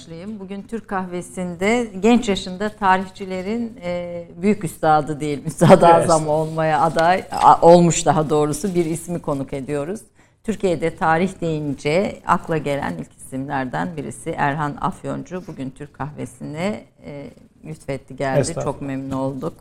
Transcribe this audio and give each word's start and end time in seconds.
Başlayayım. 0.00 0.40
Bugün 0.40 0.62
Türk 0.62 0.88
kahvesinde 0.88 1.90
genç 2.00 2.28
yaşında 2.28 2.68
tarihçilerin 2.68 3.76
e, 3.82 4.24
büyük 4.42 4.64
üstadı 4.64 5.20
değil, 5.20 5.44
üstad 5.46 5.82
azam 5.82 6.28
olmaya 6.28 6.80
aday 6.80 7.24
olmuş 7.62 8.06
daha 8.06 8.30
doğrusu 8.30 8.74
bir 8.74 8.84
ismi 8.84 9.18
konuk 9.18 9.52
ediyoruz. 9.52 10.00
Türkiye'de 10.44 10.96
tarih 10.96 11.40
deyince 11.40 12.20
akla 12.26 12.58
gelen 12.58 12.94
ilk 12.98 13.12
isimlerden 13.16 13.96
birisi 13.96 14.30
Erhan 14.30 14.76
Afyoncu. 14.80 15.42
Bugün 15.46 15.70
Türk 15.70 15.94
kahvesine 15.94 16.84
e, 17.04 17.30
lütfetti 17.64 18.16
geldi. 18.16 18.54
Çok 18.64 18.82
memnun 18.82 19.10
olduk 19.10 19.52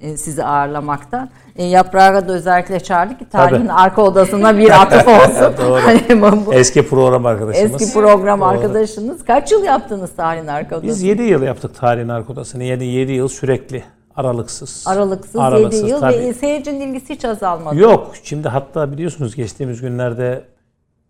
e, 0.00 0.16
sizi 0.16 0.44
ağırlamaktan. 0.44 1.30
E, 1.56 1.64
Yaprağı 1.64 2.28
da 2.28 2.32
özellikle 2.32 2.80
çağırdık 2.80 3.18
ki 3.18 3.28
tarihin 3.28 3.66
Tabii. 3.66 3.72
arka 3.72 4.02
odasına 4.02 4.58
bir 4.58 4.70
atıf 4.82 5.08
olsun. 5.08 5.54
Doğru. 5.66 5.80
hani 5.84 6.46
bu, 6.46 6.54
eski 6.54 6.88
program 6.88 7.26
arkadaşımız. 7.26 7.82
Eski 7.82 7.94
program 7.98 8.40
Doğru. 8.40 8.48
arkadaşınız. 8.48 9.24
Kaç 9.24 9.52
yıl 9.52 9.64
yaptınız 9.64 10.10
tarihin 10.16 10.46
arka 10.46 10.76
odasını? 10.76 10.90
Biz 10.90 11.02
7 11.02 11.22
yıl 11.22 11.42
yaptık 11.42 11.74
tarihin 11.74 12.08
arka 12.08 12.32
odasını. 12.32 12.64
7, 12.64 12.84
7 12.84 13.12
yıl 13.12 13.28
sürekli. 13.28 13.84
Aralıksız. 14.16 14.84
Aralıksız, 14.86 15.36
Aralıksız 15.36 15.82
7 15.82 15.90
yıl 15.90 16.00
tabii. 16.00 16.18
ve 16.18 16.34
seyircinin 16.34 16.80
ilgisi 16.80 17.14
hiç 17.14 17.24
azalmadı. 17.24 17.76
Yok. 17.76 18.14
Şimdi 18.22 18.48
hatta 18.48 18.92
biliyorsunuz 18.92 19.36
geçtiğimiz 19.36 19.80
günlerde 19.80 20.44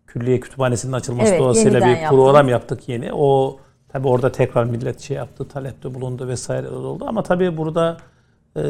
Külliye 0.07 0.39
Kütüphanesi'nin 0.39 0.93
açılması 0.93 1.29
evet, 1.29 1.39
dolayısıyla 1.39 1.81
bir 1.81 1.87
yaptınız. 1.87 2.09
program 2.09 2.49
yaptık 2.49 2.89
yeni. 2.89 3.13
O 3.13 3.57
tabi 3.89 4.07
orada 4.07 4.31
tekrar 4.31 4.63
millet 4.63 4.99
şey 4.99 5.17
yaptı, 5.17 5.47
talepte 5.47 5.93
bulundu 5.93 6.27
vesaire 6.27 6.69
oldu. 6.69 7.05
Ama 7.07 7.23
tabii 7.23 7.57
burada 7.57 7.97
e, 8.55 8.61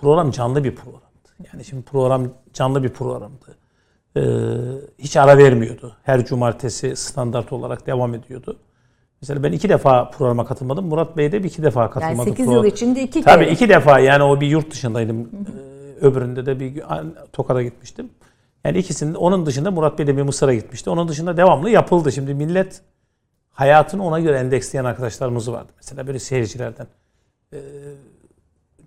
program 0.00 0.30
canlı 0.30 0.64
bir 0.64 0.74
programdı. 0.74 1.06
Yani 1.52 1.64
şimdi 1.64 1.82
program 1.82 2.28
canlı 2.52 2.82
bir 2.82 2.88
programdı. 2.88 3.56
E, 4.16 4.22
hiç 4.98 5.16
ara 5.16 5.38
vermiyordu. 5.38 5.96
Her 6.02 6.24
cumartesi 6.24 6.96
standart 6.96 7.52
olarak 7.52 7.86
devam 7.86 8.14
ediyordu. 8.14 8.56
Mesela 9.22 9.42
ben 9.42 9.52
iki 9.52 9.68
defa 9.68 10.10
programa 10.10 10.44
katılmadım. 10.44 10.86
Murat 10.86 11.16
Bey 11.16 11.32
de 11.32 11.42
bir 11.42 11.48
iki 11.48 11.62
defa 11.62 11.90
katılmadı. 11.90 12.28
Yani 12.28 12.36
8 12.36 12.52
yıl 12.52 12.64
içinde 12.64 13.02
iki 13.02 13.22
kere. 13.22 13.34
Tabii 13.34 13.44
iki 13.44 13.68
defa 13.68 13.98
yani 13.98 14.22
o 14.22 14.40
bir 14.40 14.46
yurt 14.46 14.70
dışındaydım. 14.70 15.18
Hı 15.18 15.22
hı. 15.22 15.66
Ee, 16.00 16.06
öbüründe 16.06 16.46
de 16.46 16.60
bir 16.60 16.82
Tokat'a 17.32 17.62
gitmiştim. 17.62 18.10
Yani 18.64 18.78
ikisinde 18.78 19.18
onun 19.18 19.46
dışında 19.46 19.70
Murat 19.70 19.98
Bey 19.98 20.06
de 20.06 20.16
bir 20.16 20.22
Mısır'a 20.22 20.54
gitmişti. 20.54 20.90
Onun 20.90 21.08
dışında 21.08 21.36
devamlı 21.36 21.70
yapıldı. 21.70 22.12
Şimdi 22.12 22.34
millet 22.34 22.82
hayatını 23.56 24.04
ona 24.04 24.20
göre 24.20 24.38
endeksleyen 24.38 24.84
arkadaşlarımız 24.84 25.52
vardı. 25.52 25.72
Mesela 25.76 26.06
böyle 26.06 26.18
seyircilerden. 26.18 26.86
E, 27.52 27.58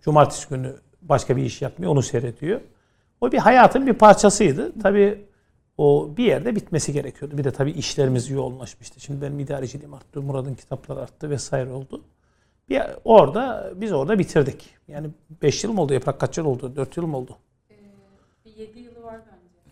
cumartesi 0.02 0.50
günü 0.50 0.76
başka 1.02 1.38
bir 1.38 1.44
iş 1.44 1.62
yapmıyor. 1.62 1.92
Onu 1.92 2.02
seyrediyor. 2.02 2.62
O 3.22 3.32
bir 3.32 3.38
hayatın 3.38 3.88
bir 3.88 3.94
parçasıydı. 3.94 4.80
Tabii 4.82 5.26
o 5.78 6.10
bir 6.18 6.24
yerde 6.24 6.56
bitmesi 6.56 6.94
gerekiyordu. 6.94 7.38
Bir 7.38 7.44
de 7.44 7.52
tabii 7.52 7.72
işlerimiz 7.72 8.30
yoğunlaşmıştı. 8.30 9.00
Şimdi 9.00 9.22
benim 9.22 9.40
idareciliğim 9.40 9.94
arttı, 9.94 10.22
Murat'ın 10.22 10.56
kitapları 10.56 11.00
arttı 11.00 11.30
vesaire 11.30 11.72
oldu. 11.72 12.04
Bir 12.70 12.82
orada 13.04 13.74
biz 13.76 13.92
orada 13.92 14.20
bitirdik. 14.20 14.70
Yani 14.88 15.08
5 15.42 15.64
yıl 15.64 15.72
mı 15.74 15.82
oldu? 15.82 15.94
Yaprak 15.94 16.20
kaç 16.20 16.38
yıl 16.38 16.46
oldu? 16.46 16.76
4 16.76 16.98
yıl 16.98 17.06
mı 17.06 17.18
oldu? 17.18 17.38
Ee, 17.72 17.76
bir 18.46 18.56
7 18.56 18.80
yılı 18.80 18.89
var 18.89 18.89
bence. 18.89 18.89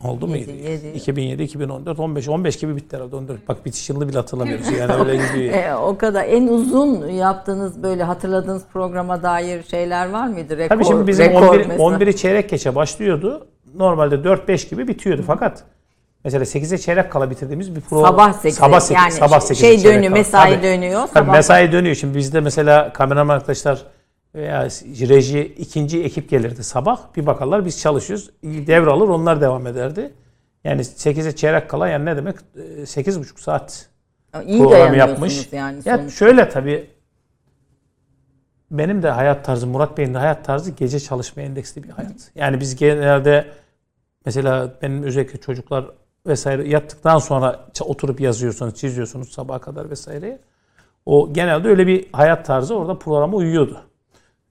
Oldu 0.04 0.28
mu? 0.28 0.38
7, 0.38 0.52
7. 0.52 0.88
2007, 0.88 1.44
2014, 1.44 2.00
15, 2.00 2.28
15 2.28 2.58
gibi 2.60 2.76
bitti 2.76 2.96
herhalde. 2.96 3.16
14. 3.16 3.48
Bak 3.48 3.66
bitiş 3.66 3.90
yılını 3.90 4.10
bile 4.10 4.18
hatırlamıyoruz. 4.18 4.72
Yani 4.80 4.94
öyle 4.94 5.16
gidiyor. 5.28 5.54
e, 5.54 5.76
o 5.76 5.98
kadar. 5.98 6.26
En 6.26 6.48
uzun 6.48 7.08
yaptığınız 7.08 7.84
böyle 7.84 8.04
hatırladığınız 8.04 8.64
programa 8.74 9.24
dair 9.24 9.64
şeyler 9.64 10.10
var 10.10 10.28
mıydı? 10.28 10.58
Rekor, 10.58 10.76
Tabii 10.76 10.86
şimdi 10.86 11.08
bizim 11.08 11.36
11, 11.36 11.66
11'i 11.66 12.16
çeyrek 12.16 12.50
geçe 12.50 12.76
başlıyordu. 12.76 13.48
Normalde 13.76 14.16
4-5 14.16 14.70
gibi 14.70 14.88
bitiyordu. 14.88 15.24
Fakat 15.28 15.64
Mesela 16.24 16.44
8'e 16.44 16.78
çeyrek 16.78 17.12
kala 17.12 17.30
bitirdiğimiz 17.30 17.76
bir 17.76 17.82
program. 17.82 18.12
Sabah 18.12 18.34
8'e. 18.34 18.52
Sabah 18.52 18.80
8, 18.80 18.96
yani 18.96 19.12
sabah 19.12 19.40
8 19.40 19.62
şey 19.62 19.84
dönüyor, 19.84 20.14
mesai 20.14 20.54
tabii, 20.54 20.64
dönüyor. 20.64 21.08
Tabii 21.14 21.32
mesai 21.32 21.72
dönüyor. 21.72 21.96
Şimdi 21.96 22.18
bizde 22.18 22.40
mesela 22.40 22.94
kameraman 22.94 23.36
arkadaşlar 23.36 23.84
veya 24.38 24.64
reji 25.10 25.44
ikinci 25.44 26.04
ekip 26.04 26.30
gelirdi 26.30 26.64
sabah. 26.64 27.16
Bir 27.16 27.26
bakarlar 27.26 27.66
biz 27.66 27.80
çalışıyoruz. 27.80 28.30
Devralır 28.44 29.08
onlar 29.08 29.42
devam 29.42 29.68
ederdi. 29.68 30.14
Yani 30.64 30.82
8'e 30.82 31.36
çeyrek 31.36 31.70
kala 31.70 31.88
yani 31.88 32.06
ne 32.06 32.18
demek? 32.18 32.36
8,5 32.56 33.42
saat 33.42 33.90
İyi 34.46 34.64
program 34.64 34.94
yapmış. 34.94 35.54
Yani 35.54 35.82
ya 35.86 36.10
şöyle 36.10 36.50
tabii 36.50 36.90
benim 38.72 39.04
de 39.04 39.10
hayat 39.10 39.46
tarzı, 39.46 39.68
Murat 39.68 39.98
Bey'in 39.98 40.14
de 40.14 40.18
hayat 40.18 40.46
tarzı 40.46 40.72
gece 40.72 41.00
çalışmaya 41.00 41.44
endeksli 41.44 41.84
bir 41.84 41.90
hayat. 41.90 42.32
Yani 42.36 42.60
biz 42.60 42.76
genelde 42.76 43.48
mesela 44.26 44.74
benim 44.82 45.04
özellikle 45.04 45.40
çocuklar 45.40 45.86
vesaire 46.28 46.70
yattıktan 46.70 47.20
sonra 47.20 47.66
oturup 47.82 48.22
yazıyorsunuz, 48.22 48.76
çiziyorsunuz 48.76 49.32
sabaha 49.32 49.60
kadar 49.60 49.90
vesaire. 49.90 50.40
O 51.06 51.34
genelde 51.34 51.68
öyle 51.68 51.88
bir 51.88 52.08
hayat 52.12 52.46
tarzı 52.46 52.76
orada 52.76 53.00
programa 53.00 53.38
uyuyordu. 53.38 53.82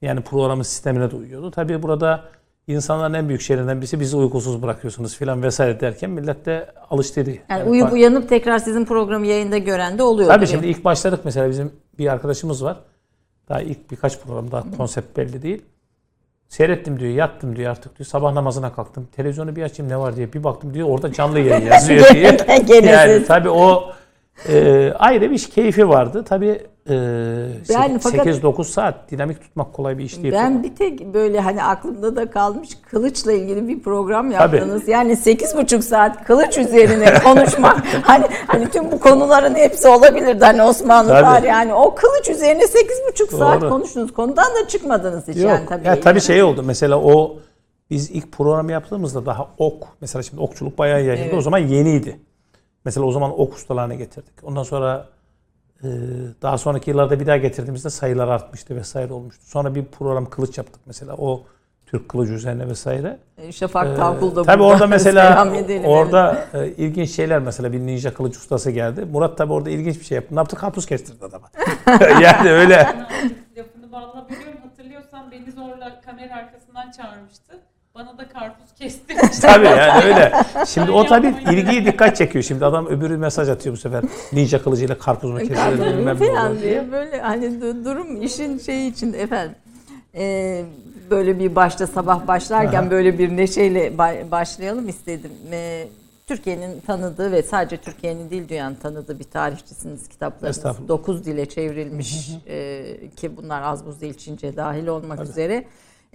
Yani 0.03 0.21
programın 0.21 0.63
sistemine 0.63 1.11
de 1.11 1.17
uyuyordu. 1.17 1.51
Tabii 1.51 1.83
burada 1.83 2.25
insanların 2.67 3.15
en 3.15 3.29
büyük 3.29 3.41
şeylerinden 3.41 3.81
birisi 3.81 4.01
bizi 4.01 4.17
uykusuz 4.17 4.63
bırakıyorsunuz 4.63 5.17
filan 5.17 5.43
vesaire 5.43 5.81
derken 5.81 6.11
millet 6.11 6.47
de 6.47 6.71
alıştıydı. 6.91 7.31
Yani, 7.31 7.43
yani 7.49 7.71
uyup 7.71 7.93
uyanıp 7.93 8.29
tekrar 8.29 8.59
sizin 8.59 8.85
programı 8.85 9.27
yayında 9.27 9.59
gören 9.59 9.99
de 9.99 10.03
oluyor. 10.03 10.29
Tabii 10.29 10.47
şimdi 10.47 10.67
ilk 10.67 10.85
başladık 10.85 11.21
mesela 11.25 11.51
bizim 11.51 11.73
bir 11.99 12.13
arkadaşımız 12.13 12.65
var. 12.65 12.77
Daha 13.49 13.61
ilk 13.61 13.91
birkaç 13.91 14.21
program 14.21 14.51
daha 14.51 14.77
konsept 14.77 15.17
belli 15.17 15.43
değil. 15.43 15.63
Seyrettim 16.49 17.01
diyor, 17.01 17.13
yattım 17.13 17.57
diyor 17.57 17.71
artık 17.71 17.99
diyor. 17.99 18.07
Sabah 18.07 18.33
namazına 18.33 18.73
kalktım. 18.73 19.09
Televizyonu 19.17 19.57
bir 19.57 19.63
açayım 19.63 19.93
ne 19.93 19.99
var 19.99 20.17
diye 20.17 20.33
bir 20.33 20.45
baktım 20.45 20.75
diyor. 20.75 20.89
Orada 20.89 21.13
canlı 21.13 21.41
yayın 21.41 21.67
yazıyor 21.73 22.15
diye. 22.15 22.37
yani 22.83 23.25
tabii 23.25 23.51
o 23.51 23.93
e, 24.49 24.93
ayrı 24.99 25.31
bir 25.31 25.39
keyfi 25.39 25.89
vardı. 25.89 26.25
Tabii 26.25 26.67
e, 26.89 26.95
yani 27.69 27.95
8-9 27.97 28.65
saat 28.65 29.11
dinamik 29.11 29.41
tutmak 29.41 29.73
kolay 29.73 29.99
bir 29.99 30.05
iş 30.05 30.23
değil. 30.23 30.35
Ben 30.35 30.63
bir 30.63 30.75
tek 30.75 31.15
böyle 31.15 31.41
hani 31.41 31.63
aklımda 31.63 32.17
da 32.17 32.31
kalmış 32.31 32.69
kılıçla 32.91 33.33
ilgili 33.33 33.69
bir 33.69 33.81
program 33.81 34.31
yaptınız. 34.31 34.81
Tabii. 34.81 34.91
Yani 34.91 35.13
8,5 35.13 35.83
saat 35.83 36.25
kılıç 36.25 36.59
üzerine 36.59 37.15
konuşmak. 37.25 37.87
hani 38.03 38.27
hani 38.47 38.71
tüm 38.71 38.93
bu 38.93 39.01
konuların 39.01 39.55
hepsi 39.55 39.89
olabilirdi. 39.89 40.45
Hani 40.45 40.63
Osmanlı 40.63 41.09
tabii. 41.09 41.23
tarihi 41.23 41.49
yani 41.49 41.75
o 41.75 41.95
kılıç 41.95 42.29
üzerine 42.29 42.63
8,5 42.63 43.37
saat 43.37 43.69
konuştunuz. 43.69 44.13
Konudan 44.13 44.55
da 44.55 44.69
çıkmadınız 44.69 45.29
hiç 45.29 45.37
Yok. 45.37 45.47
yani 45.47 45.67
tabii. 45.67 45.87
Ya, 45.87 46.01
tabii 46.01 46.21
şey 46.21 46.43
oldu. 46.43 46.63
Mesela 46.63 47.01
o 47.01 47.37
biz 47.91 48.11
ilk 48.11 48.33
program 48.33 48.71
yaptığımızda 48.71 49.27
daha 49.27 49.49
ok 49.59 49.89
mesela 50.01 50.23
şimdi 50.23 50.43
okçuluk 50.43 50.79
bayağı 50.79 51.05
yayıldı. 51.05 51.25
Evet. 51.25 51.35
O 51.35 51.41
zaman 51.41 51.59
yeniydi. 51.59 52.21
Mesela 52.85 53.07
o 53.07 53.13
zaman 53.13 53.41
ok 53.41 53.55
ustalarını 53.55 53.95
getirdik. 53.95 54.35
Ondan 54.45 54.63
sonra 54.63 55.07
daha 56.43 56.59
sonraki 56.59 56.91
yıllarda 56.91 57.21
bir 57.21 57.27
daha 57.27 57.37
getirdiğimizde 57.37 57.91
sayılar 57.91 58.29
artmıştı 58.29 58.77
vesaire 58.77 59.13
olmuştu. 59.13 59.43
Sonra 59.47 59.75
bir 59.75 59.85
program 59.85 60.31
kılıç 60.31 60.59
yaptık 60.59 60.81
mesela. 60.87 61.15
O 61.19 61.45
Türk 61.87 62.09
kılıcı 62.09 62.33
üzerine 62.33 62.69
vesaire. 62.69 63.19
E, 63.39 63.53
Şafak 63.53 63.87
ee, 63.87 63.95
Tavkul 63.95 64.37
da 64.37 64.43
Tabii 64.43 64.63
orada 64.63 64.87
mesela 64.87 65.53
orada 65.85 66.47
e, 66.55 66.69
ilginç 66.69 67.11
şeyler 67.11 67.39
mesela 67.39 67.73
bir 67.73 67.79
ninja 67.79 68.15
kılıç 68.15 68.37
ustası 68.37 68.71
geldi. 68.71 69.05
Murat 69.05 69.39
tabi 69.39 69.53
orada 69.53 69.71
ilginç 69.71 70.01
bir 70.01 70.05
şey 70.05 70.17
yaptı. 70.17 70.35
Ne 70.35 70.39
yaptı? 70.39 70.57
Karpuz 70.57 70.87
kestirdi 70.87 71.25
adama. 71.25 71.51
yani 72.23 72.51
öyle. 72.51 72.75
Lafını 73.57 73.93
bağla 73.93 74.27
biliyorum. 74.31 74.61
Hatırlıyorsan 74.63 75.31
beni 75.31 75.53
zorla 75.53 76.01
kamera 76.01 76.35
arkasından 76.35 76.91
çağırmıştı. 76.91 77.61
Bana 77.99 78.19
da 78.19 78.29
karpuz 78.29 78.73
kestirmiş. 78.79 79.39
tabii 79.41 79.67
yani 79.67 80.05
öyle. 80.05 80.33
Şimdi 80.67 80.91
o 80.91 81.07
tabii 81.07 81.35
ilgiyi 81.53 81.87
dikkat 81.87 82.17
çekiyor. 82.17 82.45
Şimdi 82.45 82.65
adam 82.65 82.87
öbürü 82.87 83.17
mesaj 83.17 83.49
atıyor 83.49 83.75
bu 83.75 83.79
sefer. 83.79 84.05
Ninja 84.33 84.63
kılıcıyla 84.63 84.99
karpuz 84.99 85.31
mu 85.31 85.39
kesilir 85.39 85.99
bilmem 85.99 86.17
ne 86.21 86.63
diye. 86.63 86.93
Böyle 86.93 87.21
hani 87.21 87.61
durum 87.85 88.23
işin 88.23 88.59
şeyi 88.59 88.93
için 88.93 89.13
efendim. 89.13 89.57
Ee, 90.15 90.65
böyle 91.11 91.39
bir 91.39 91.55
başta 91.55 91.87
sabah 91.87 92.27
başlarken 92.27 92.83
Aha. 92.83 92.91
böyle 92.91 93.19
bir 93.19 93.37
neşeyle 93.37 93.99
başlayalım 94.31 94.89
istedim. 94.89 95.31
Ee, 95.53 95.89
Türkiye'nin 96.27 96.81
tanıdığı 96.81 97.33
ve 97.33 97.43
sadece 97.43 97.77
Türkiye'nin 97.77 98.31
değil 98.31 98.49
dünyanın 98.49 98.75
tanıdığı 98.75 99.19
bir 99.19 99.25
tarihçisiniz 99.25 100.09
kitaplarınız. 100.09 100.89
9 100.89 101.25
dile 101.25 101.47
çevrilmiş 101.47 102.31
e, 102.47 102.85
ki 103.17 103.37
bunlar 103.37 103.63
az 103.63 103.87
buz 103.87 104.01
değil 104.01 104.15
Çince 104.15 104.57
dahil 104.57 104.87
olmak 104.87 105.19
Tabii. 105.19 105.29
üzere. 105.29 105.65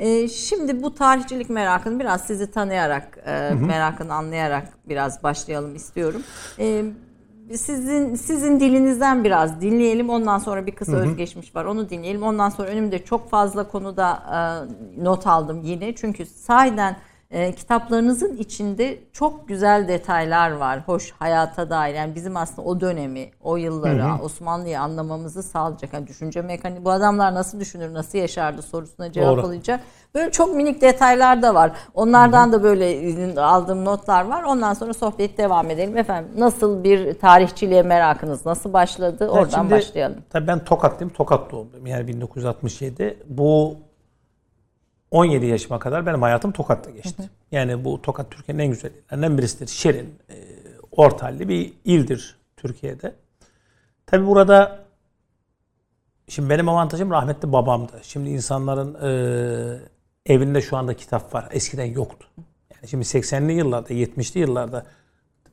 E, 0.02 0.28
şimdi 0.28 0.84
bu 0.84 0.96
tarihçilik 0.96 1.50
merakını 1.50 2.00
biraz 2.00 2.22
sizi 2.22 2.52
tanıyarak, 2.52 3.18
e, 3.26 3.32
hı 3.32 3.54
hı. 3.54 3.56
merakını 3.56 4.14
anlayarak 4.14 4.68
biraz 4.90 5.24
başlayalım 5.24 5.76
istiyorum. 5.76 6.24
E, 6.60 6.84
sizin 7.56 8.16
sizin 8.16 8.60
dilinizden 8.60 9.24
biraz 9.24 9.62
dinleyelim. 9.62 10.10
Ondan 10.10 10.40
sonra 10.40 10.66
bir 10.66 10.72
kısa 10.72 10.92
hı 10.92 10.98
hı. 10.98 11.02
özgeçmiş 11.02 11.56
var. 11.56 11.66
Onu 11.66 11.90
dinleyelim. 11.90 12.24
Ondan 12.24 12.50
sonra 12.50 12.68
önümde 12.68 13.06
çok 13.06 13.30
fazla 13.30 13.68
konuda 13.68 14.24
e, 14.98 15.04
not 15.04 15.28
aldım 15.28 15.62
yine. 15.64 15.96
Çünkü 15.96 16.26
sahiden 16.26 16.96
e, 17.32 17.52
kitaplarınızın 17.52 18.38
içinde 18.38 19.00
çok 19.14 19.48
güzel 19.48 19.88
detaylar 19.88 20.52
var. 20.52 20.84
Hoş 20.86 21.12
hayata 21.12 21.70
dair. 21.70 21.96
Yani 21.96 22.16
bizim 22.16 22.38
aslında 22.38 22.68
o 22.68 22.82
dönemi, 22.82 23.30
o 23.42 23.58
yılları, 23.58 24.24
Osmanlı'yı 24.24 24.80
anlamamızı 24.80 25.44
sağlayacak. 25.44 25.94
Yani 25.94 26.08
düşünce 26.08 26.42
mekaniği, 26.42 26.86
bu 26.86 26.92
adamlar 26.92 27.34
nasıl 27.34 27.60
düşünür, 27.60 27.94
nasıl 27.94 28.18
yaşardı 28.18 28.62
sorusuna 28.62 29.12
cevap 29.12 29.38
Doğru. 29.38 29.48
alacak. 29.48 29.80
Böyle 30.16 30.32
çok 30.32 30.56
minik 30.56 30.82
detaylar 30.82 31.42
da 31.42 31.56
var. 31.56 31.72
Onlardan 31.94 32.46
Hı-hı. 32.46 32.52
da 32.54 32.64
böyle 32.64 33.42
aldığım 33.42 33.86
notlar 33.86 34.26
var. 34.26 34.44
Ondan 34.44 34.74
sonra 34.74 34.94
sohbet 34.94 35.38
devam 35.38 35.70
edelim. 35.70 35.98
Efendim 35.98 36.32
nasıl 36.38 36.84
bir 36.84 37.14
tarihçiliğe 37.14 37.82
merakınız 37.82 38.46
nasıl 38.46 38.74
başladı? 38.74 39.30
Oradan 39.30 39.60
şimdi, 39.60 39.72
başlayalım. 39.72 40.18
Tabii 40.30 40.48
ben 40.48 40.64
Tokatlıyım. 40.64 41.14
Tokat 41.14 41.52
doğumluyum. 41.52 41.88
Yani 41.88 42.08
1967. 42.08 43.18
Bu 43.28 43.76
17 45.12 45.46
yaşıma 45.46 45.80
kadar 45.80 46.06
benim 46.06 46.22
hayatım 46.22 46.52
Tokat'ta 46.52 46.90
geçti. 46.90 47.24
Hı 47.24 47.24
hı. 47.24 47.28
Yani 47.52 47.86
bu 47.86 48.02
Tokat 48.02 48.32
Türkiye'nin 48.32 48.64
en 48.64 48.70
güzel 48.70 48.92
yerlerinden 48.92 49.38
birisidir. 49.38 49.68
Şirin, 49.68 50.16
e, 50.30 50.36
ortalli 50.92 51.50
bir 51.50 51.74
ildir 51.86 52.38
Türkiye'de. 52.58 53.16
Tabi 54.06 54.28
burada 54.28 54.80
şimdi 56.28 56.50
benim 56.50 56.70
avantajım 56.70 57.12
rahmetli 57.12 57.54
babamdı. 57.54 57.92
Şimdi 58.04 58.30
insanların 58.30 58.94
e, 58.94 60.34
evinde 60.34 60.62
şu 60.62 60.78
anda 60.78 60.94
kitap 60.94 61.34
var. 61.34 61.48
Eskiden 61.52 61.86
yoktu. 61.86 62.28
Yani 62.76 62.88
şimdi 62.88 63.04
80'li 63.04 63.54
yıllarda, 63.54 63.94
70'li 63.94 64.40
yıllarda 64.40 64.86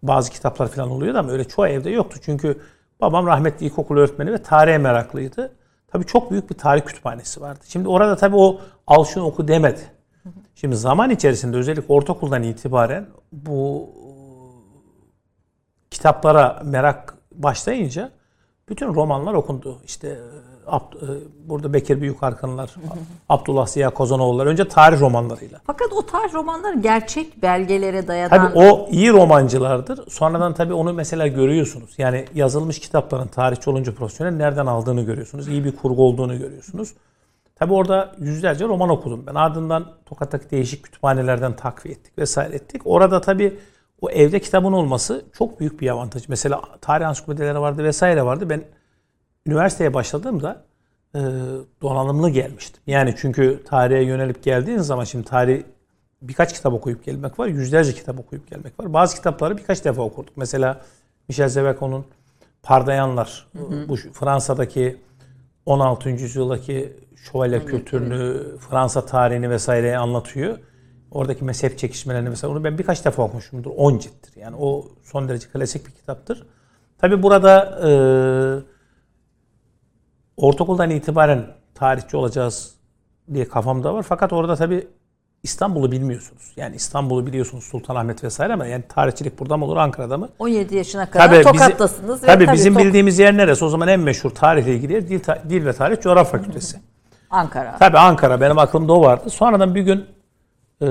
bazı 0.02 0.30
kitaplar 0.30 0.68
falan 0.68 0.90
oluyordu 0.90 1.18
ama 1.18 1.30
öyle 1.30 1.44
çoğu 1.44 1.66
evde 1.66 1.90
yoktu. 1.90 2.18
Çünkü 2.22 2.60
babam 3.00 3.26
rahmetli 3.26 3.66
ilkokul 3.66 3.96
öğretmeni 3.96 4.32
ve 4.32 4.42
tarihe 4.42 4.78
meraklıydı. 4.78 5.52
Tabii 5.88 6.06
çok 6.06 6.30
büyük 6.30 6.50
bir 6.50 6.54
tarih 6.54 6.82
kütüphanesi 6.82 7.40
vardı. 7.40 7.60
Şimdi 7.68 7.88
orada 7.88 8.16
tabii 8.16 8.36
o 8.36 8.60
al 8.88 9.04
şunu 9.04 9.24
oku 9.24 9.48
demedi. 9.48 9.80
Şimdi 10.54 10.76
zaman 10.76 11.10
içerisinde 11.10 11.56
özellikle 11.56 11.94
ortaokuldan 11.94 12.42
itibaren 12.42 13.06
bu 13.32 13.90
kitaplara 15.90 16.62
merak 16.64 17.14
başlayınca 17.32 18.10
bütün 18.68 18.94
romanlar 18.94 19.34
okundu. 19.34 19.78
İşte 19.84 20.18
Abd, 20.66 20.92
e, 20.94 21.06
burada 21.48 21.72
Bekir 21.72 22.00
Büyükarkanlar, 22.00 22.74
Abdullah 23.28 23.66
Ziya 23.66 23.90
Kozanoğullar 23.90 24.46
önce 24.46 24.68
tarih 24.68 25.00
romanlarıyla. 25.00 25.60
Fakat 25.66 25.92
o 25.92 26.06
tarih 26.06 26.34
romanlar 26.34 26.74
gerçek 26.74 27.42
belgelere 27.42 28.08
dayanan... 28.08 28.30
Tabii 28.30 28.58
o 28.58 28.88
iyi 28.90 29.12
romancılardır. 29.12 30.10
Sonradan 30.10 30.54
tabii 30.54 30.72
onu 30.72 30.92
mesela 30.92 31.26
görüyorsunuz. 31.26 31.94
Yani 31.98 32.24
yazılmış 32.34 32.78
kitapların 32.78 33.26
tarihçi 33.26 33.70
olunca 33.70 33.94
profesyonel 33.94 34.36
nereden 34.36 34.66
aldığını 34.66 35.02
görüyorsunuz. 35.02 35.48
İyi 35.48 35.64
bir 35.64 35.76
kurgu 35.76 36.02
olduğunu 36.02 36.38
görüyorsunuz. 36.38 36.94
Tabii 37.58 37.72
orada 37.72 38.12
yüzlerce 38.18 38.64
roman 38.64 38.88
okudum 38.88 39.24
ben. 39.26 39.34
Ardından 39.34 39.86
Tokat'taki 40.06 40.50
değişik 40.50 40.82
kütüphanelerden 40.82 41.56
takviye 41.56 41.94
ettik 41.94 42.18
vesaire 42.18 42.54
ettik. 42.54 42.82
Orada 42.84 43.20
tabii 43.20 43.58
o 44.00 44.10
evde 44.10 44.40
kitabın 44.40 44.72
olması 44.72 45.24
çok 45.32 45.60
büyük 45.60 45.80
bir 45.80 45.88
avantaj. 45.88 46.28
Mesela 46.28 46.62
tarih 46.80 47.08
ansiklopedileri 47.08 47.60
vardı 47.60 47.84
vesaire 47.84 48.24
vardı. 48.24 48.50
Ben 48.50 48.64
üniversiteye 49.46 49.94
başladığımda 49.94 50.64
e, 51.14 51.20
donanımlı 51.82 52.30
gelmiştim. 52.30 52.82
Yani 52.86 53.14
çünkü 53.18 53.64
tarihe 53.64 54.02
yönelip 54.02 54.42
geldiğiniz 54.42 54.86
zaman 54.86 55.04
şimdi 55.04 55.24
tarih 55.24 55.62
birkaç 56.22 56.54
kitap 56.54 56.72
okuyup 56.72 57.04
gelmek 57.04 57.38
var. 57.38 57.46
Yüzlerce 57.46 57.92
kitap 57.92 58.18
okuyup 58.20 58.50
gelmek 58.50 58.80
var. 58.80 58.92
Bazı 58.92 59.16
kitapları 59.16 59.56
birkaç 59.56 59.84
defa 59.84 60.02
okurduk. 60.02 60.36
Mesela 60.36 60.80
Michel 61.28 61.48
Zebekon'un 61.48 62.04
Pardayanlar. 62.62 63.46
Hı 63.56 63.62
hı. 63.62 63.88
Bu 63.88 63.96
Fransa'daki 63.96 64.96
16. 65.68 66.08
yüzyıldaki 66.08 66.96
şövalye 67.16 67.64
kültürünü, 67.64 68.56
Fransa 68.58 69.06
tarihini 69.06 69.50
vesaireyi 69.50 69.98
anlatıyor. 69.98 70.58
Oradaki 71.10 71.44
mezhep 71.44 71.78
çekişmelerini 71.78 72.28
mesela 72.28 72.52
onu 72.52 72.64
ben 72.64 72.78
birkaç 72.78 73.04
defa 73.04 73.22
okumuşumdur. 73.22 73.70
10 73.76 73.98
cilttir. 73.98 74.40
Yani 74.40 74.56
o 74.58 74.88
son 75.02 75.28
derece 75.28 75.48
klasik 75.48 75.86
bir 75.86 75.92
kitaptır. 75.92 76.46
Tabi 76.98 77.22
burada 77.22 77.80
e, 77.88 77.90
ortaokuldan 80.36 80.90
itibaren 80.90 81.46
tarihçi 81.74 82.16
olacağız 82.16 82.74
diye 83.34 83.48
kafamda 83.48 83.94
var. 83.94 84.02
Fakat 84.02 84.32
orada 84.32 84.56
tabi 84.56 84.88
İstanbul'u 85.42 85.92
bilmiyorsunuz. 85.92 86.52
Yani 86.56 86.76
İstanbul'u 86.76 87.26
biliyorsunuz 87.26 87.64
Sultanahmet 87.64 88.24
vesaire 88.24 88.52
ama 88.52 88.66
yani 88.66 88.84
tarihçilik 88.88 89.38
burada 89.38 89.56
mı 89.56 89.64
olur 89.64 89.76
Ankara'da 89.76 90.18
mı? 90.18 90.28
17 90.38 90.76
yaşına 90.76 91.10
kadar 91.10 91.26
tabii 91.28 91.42
Tokat'tasınız. 91.42 92.14
Bizim, 92.14 92.26
tabii, 92.26 92.46
tabii 92.46 92.56
bizim 92.56 92.74
Tok- 92.74 92.78
bildiğimiz 92.84 93.18
yer 93.18 93.36
neresi? 93.36 93.64
O 93.64 93.68
zaman 93.68 93.88
en 93.88 94.00
meşhur 94.00 94.30
tarihle 94.30 94.74
ilgili 94.74 94.92
yer 94.92 95.08
Dil, 95.08 95.20
Dil 95.48 95.66
ve 95.66 95.72
Tarih 95.72 96.00
Coğrafya 96.00 96.38
Fakültesi. 96.38 96.80
Ankara. 97.30 97.76
Tabii 97.78 97.98
Ankara. 97.98 98.40
Benim 98.40 98.58
aklımda 98.58 98.92
o 98.92 99.02
vardı. 99.02 99.30
Sonradan 99.30 99.74
bir 99.74 99.82
gün 99.82 100.06
e, 100.82 100.88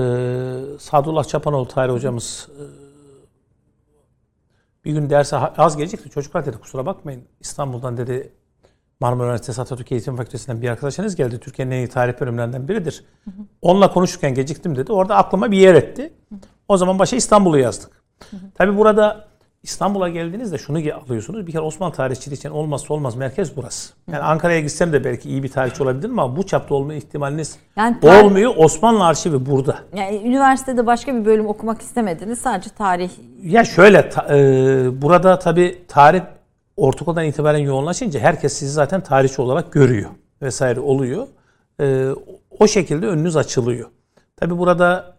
Sadullah 0.78 1.24
Çapanoğlu 1.24 1.68
tarih 1.68 1.92
hocamız 1.92 2.48
e, 2.54 2.62
bir 4.84 4.92
gün 4.92 5.10
derse 5.10 5.36
az 5.36 5.76
gelecekti. 5.76 6.10
Çocuklar 6.10 6.46
dedi 6.46 6.58
kusura 6.58 6.86
bakmayın. 6.86 7.24
İstanbul'dan 7.40 7.96
dedi 7.96 8.32
Marmara 9.00 9.26
Üniversitesi 9.26 9.60
Atatürk 9.62 9.92
Eğitim 9.92 10.16
Fakültesinden 10.16 10.62
bir 10.62 10.68
arkadaşınız 10.68 11.16
geldi. 11.16 11.38
Türkiye'nin 11.38 11.70
en 11.72 11.78
iyi 11.78 11.88
tarih 11.88 12.20
bölümlerinden 12.20 12.68
biridir. 12.68 13.04
Hı 13.24 13.30
hı. 13.30 13.34
Onunla 13.62 13.92
konuşurken 13.92 14.34
geciktim 14.34 14.76
dedi. 14.76 14.92
Orada 14.92 15.16
aklıma 15.16 15.50
bir 15.50 15.58
yer 15.58 15.74
etti. 15.74 16.12
Hı 16.28 16.34
hı. 16.34 16.38
O 16.68 16.76
zaman 16.76 16.98
başa 16.98 17.16
İstanbul'u 17.16 17.58
yazdık. 17.58 17.90
Hı 18.30 18.36
hı. 18.36 18.40
Tabii 18.54 18.76
burada 18.76 19.28
İstanbul'a 19.62 20.08
geldiğinizde 20.08 20.58
şunu 20.58 20.78
alıyorsunuz. 20.78 21.46
Bir 21.46 21.52
kere 21.52 21.62
Osmanlı 21.62 21.94
tarihçiliği 21.94 22.38
için 22.38 22.50
olmazsa 22.50 22.94
olmaz 22.94 23.16
merkez 23.16 23.56
burası. 23.56 23.92
Yani 24.12 24.22
Ankara'ya 24.22 24.60
gitsem 24.60 24.92
de 24.92 25.04
belki 25.04 25.28
iyi 25.28 25.42
bir 25.42 25.48
tarihçi 25.50 25.82
olabilirim 25.82 26.18
ama 26.18 26.36
bu 26.36 26.46
çapta 26.46 26.74
olma 26.74 26.94
ihtimaliniz 26.94 27.56
yani 27.76 27.96
tar- 28.02 28.22
olmuyor. 28.22 28.52
Osmanlı 28.56 29.04
arşivi 29.06 29.46
burada. 29.46 29.78
Yani 29.96 30.16
üniversitede 30.24 30.86
başka 30.86 31.14
bir 31.14 31.24
bölüm 31.24 31.46
okumak 31.46 31.82
istemediniz. 31.82 32.38
Sadece 32.38 32.70
tarih. 32.70 33.10
Ya 33.42 33.64
şöyle 33.64 34.08
ta, 34.08 34.36
e, 34.36 35.02
burada 35.02 35.38
tabii 35.38 35.84
tarih 35.88 36.22
ortaokuldan 36.78 37.24
itibaren 37.24 37.58
yoğunlaşınca 37.58 38.20
herkes 38.20 38.52
sizi 38.52 38.72
zaten 38.72 39.00
tarihçi 39.00 39.42
olarak 39.42 39.72
görüyor 39.72 40.10
vesaire 40.42 40.80
oluyor. 40.80 41.26
E, 41.80 42.08
o 42.58 42.66
şekilde 42.66 43.06
önünüz 43.06 43.36
açılıyor. 43.36 43.88
Tabii 44.36 44.58
burada 44.58 45.16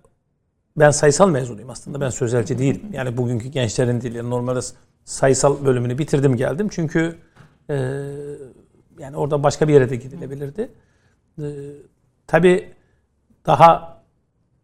ben 0.78 0.92
sayısal 0.92 1.30
mezunuyum 1.30 1.70
aslında. 1.70 2.02
Ben 2.02 2.10
sözelci 2.10 2.60
değilim. 2.60 2.82
Yani 2.94 3.18
bugünkü 3.18 3.48
gençlerin 3.48 4.02
dili. 4.02 4.18
Yani 4.18 4.30
normalde 4.30 4.60
sayısal 5.04 5.66
bölümünü 5.66 5.98
bitirdim 5.98 6.36
geldim. 6.36 6.68
Çünkü 6.72 7.16
e, 7.70 7.76
yani 9.00 9.18
orada 9.18 9.44
başka 9.44 9.68
bir 9.68 9.74
yere 9.74 9.90
de 9.90 9.96
gidilebilirdi. 9.96 10.70
E, 11.40 11.46
tabii 12.28 12.70
daha 13.46 13.99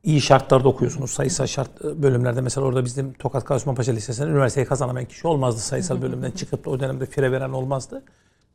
iyi 0.06 0.22
şartlarda 0.22 0.68
okuyorsunuz. 0.68 1.12
Sayısal 1.12 1.48
şart 1.48 1.86
e, 1.86 2.04
bölümlerde 2.04 2.42
mesela 2.42 2.68
orada 2.68 2.86
bizim 2.86 3.14
Tokat 3.14 3.46
Kavuşma 3.46 3.74
Paşa 3.74 3.92
Lisesi'nden 3.92 4.30
üniversiteyi 4.30 4.68
kazanamayan 4.68 5.08
kişi 5.08 5.28
olmazdı 5.28 5.60
sayısal 5.60 6.02
bölümden 6.02 6.32
çıkıp 6.32 6.66
da 6.66 6.70
o 6.70 6.80
dönemde 6.80 7.06
fire 7.06 7.32
veren 7.32 7.50
olmazdı. 7.50 8.04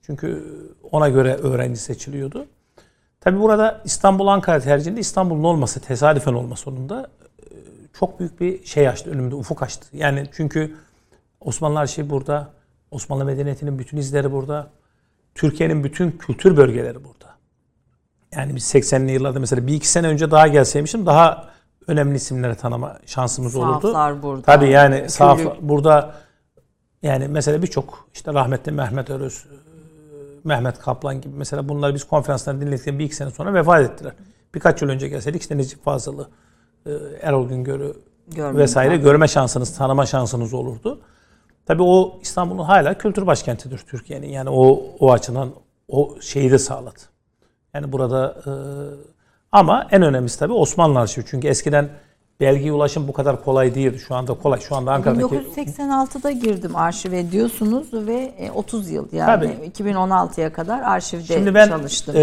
Çünkü 0.03 0.45
ona 0.91 1.09
göre 1.09 1.35
öğrenci 1.35 1.81
seçiliyordu. 1.81 2.47
Tabi 3.21 3.41
burada 3.41 3.81
İstanbul 3.85 4.27
Ankara 4.27 4.61
tercihinde 4.61 5.01
İstanbul'un 5.01 5.45
olması 5.45 5.81
tesadüfen 5.81 6.33
olma 6.33 6.57
sonunda 6.57 7.11
çok 7.93 8.21
büyük 8.21 8.41
bir 8.41 8.65
şey 8.65 8.89
açtı 8.89 9.11
önümde 9.11 9.35
ufuk 9.35 9.63
açtı. 9.63 9.87
Yani 9.93 10.27
çünkü 10.33 10.77
Osmanlı 11.41 11.79
arşivi 11.79 12.11
burada, 12.11 12.51
Osmanlı 12.91 13.25
medeniyetinin 13.25 13.79
bütün 13.79 13.97
izleri 13.97 14.33
burada, 14.33 14.71
Türkiye'nin 15.35 15.85
bütün 15.85 16.11
kültür 16.11 16.57
bölgeleri 16.57 17.05
burada. 17.05 17.30
Yani 18.37 18.57
biz 18.57 18.75
80'li 18.75 19.13
yıllarda 19.13 19.41
mesela 19.41 19.67
bir 19.67 19.75
iki 19.75 19.89
sene 19.89 20.07
önce 20.07 20.31
daha 20.31 20.49
gelseymişim 20.49 21.07
daha 21.07 21.49
önemli 21.87 22.17
isimleri 22.17 22.55
tanıma 22.55 22.99
şansımız 23.07 23.53
Sahaflar 23.53 23.73
olurdu. 23.75 23.93
Sahaflar 23.93 24.23
burada. 24.23 24.43
Tabii 24.43 24.69
yani 24.69 25.11
sahaf 25.11 25.41
burada 25.61 26.15
yani 27.03 27.29
mesela 27.29 27.63
birçok 27.63 28.09
işte 28.15 28.35
rahmetli 28.35 28.73
Mehmet 28.73 29.11
Örüz, 29.11 29.45
Mehmet 30.45 30.79
Kaplan 30.79 31.21
gibi 31.21 31.37
mesela 31.37 31.69
bunları 31.69 31.95
biz 31.95 32.05
konferanslarda 32.05 32.61
dinledikten 32.61 32.99
bir 32.99 33.05
iki 33.05 33.17
sene 33.17 33.31
sonra 33.31 33.55
vefat 33.55 33.81
ettiler. 33.83 34.13
Birkaç 34.55 34.83
yıl 34.83 34.89
önce 34.89 35.09
gelseydik 35.09 35.43
işte 35.43 35.57
Necip 35.57 35.85
Fazıl'ı, 35.85 36.29
e, 36.87 36.91
Erol 37.23 37.49
Güngör'ü 37.49 37.97
Görmem 38.29 38.57
vesaire 38.57 38.95
ben. 38.95 39.03
görme 39.03 39.29
şansınız, 39.29 39.77
tanıma 39.77 40.07
şansınız 40.07 40.55
olurdu. 40.55 41.01
Tabii 41.67 41.83
o 41.83 42.19
İstanbul'un 42.23 42.65
hala 42.65 42.99
kültür 42.99 43.27
başkentidir 43.27 43.79
Türkiye'nin. 43.79 44.29
Yani 44.29 44.51
o 44.51 44.83
o 45.01 45.13
açıdan 45.13 45.51
o 45.89 46.21
şeyi 46.21 46.51
de 46.51 46.59
sağladı. 46.59 47.01
Yani 47.75 47.93
burada 47.93 48.37
e, 48.47 48.51
ama 49.53 49.87
en 49.91 50.03
önemlisi 50.03 50.39
tabii 50.39 50.53
Osmanlı 50.53 50.99
Arşivi. 50.99 51.25
Çünkü 51.29 51.49
eskiden 51.49 51.89
belgi 52.41 52.73
ulaşım 52.73 53.09
bu 53.09 53.13
kadar 53.13 53.45
kolay 53.45 53.75
değildi. 53.75 53.99
Şu 53.99 54.15
anda 54.15 54.35
kolay. 54.35 54.61
Şu 54.61 54.77
anda 54.77 54.93
Ankara'daki... 54.93 55.35
1986'da 55.35 56.31
girdim 56.31 56.77
arşive 56.77 57.33
diyorsunuz 57.33 57.89
ve 57.93 58.51
30 58.55 58.91
e, 58.91 58.95
yıl 58.95 59.09
yani 59.13 59.27
Tabii. 59.27 59.89
2016'ya 59.89 60.53
kadar 60.53 60.81
arşivde 60.83 61.35
Şimdi 61.35 61.55
ben, 61.55 61.69
çalıştım. 61.69 62.17
E, 62.17 62.23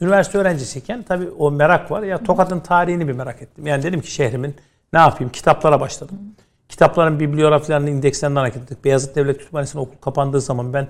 üniversite 0.00 0.38
öğrencisiyken 0.38 1.02
tabii 1.02 1.30
o 1.38 1.50
merak 1.50 1.90
var. 1.90 2.02
Ya 2.02 2.22
Tokat'ın 2.22 2.60
tarihini 2.60 3.08
bir 3.08 3.12
merak 3.12 3.42
ettim. 3.42 3.66
Yani 3.66 3.82
dedim 3.82 4.00
ki 4.00 4.10
şehrimin 4.10 4.56
ne 4.92 4.98
yapayım? 4.98 5.32
Kitaplara 5.32 5.80
başladım. 5.80 6.16
Hı. 6.16 6.42
Kitapların 6.68 7.20
bibliyografilerini 7.20 7.90
indekslerinden 7.90 8.40
hareket 8.40 8.62
ettik. 8.62 8.84
Beyazıt 8.84 9.16
Devlet 9.16 9.38
Kütüphanesi'nin 9.38 9.82
okul 9.82 9.96
kapandığı 10.00 10.40
zaman 10.40 10.72
ben 10.72 10.88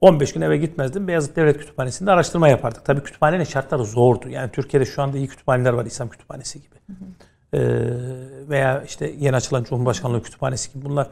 15 0.00 0.32
gün 0.32 0.40
eve 0.40 0.56
gitmezdim. 0.56 1.08
Beyazıt 1.08 1.36
Devlet 1.36 1.58
Kütüphanesi'nde 1.58 2.10
araştırma 2.10 2.48
yapardık. 2.48 2.84
Tabii 2.84 3.02
kütüphanenin 3.02 3.44
şartları 3.44 3.84
zordu. 3.84 4.28
Yani 4.28 4.50
Türkiye'de 4.50 4.86
şu 4.86 5.02
anda 5.02 5.18
iyi 5.18 5.28
kütüphaneler 5.28 5.72
var. 5.72 5.86
İslam 5.86 6.08
Kütüphanesi 6.08 6.62
gibi. 6.62 6.74
Hı 6.86 6.92
hı. 6.92 7.58
Ee, 7.58 8.48
veya 8.48 8.82
işte 8.82 9.14
yeni 9.18 9.36
açılan 9.36 9.64
Cumhurbaşkanlığı 9.64 10.22
Kütüphanesi 10.22 10.72
gibi. 10.72 10.84
Bunlar 10.84 11.08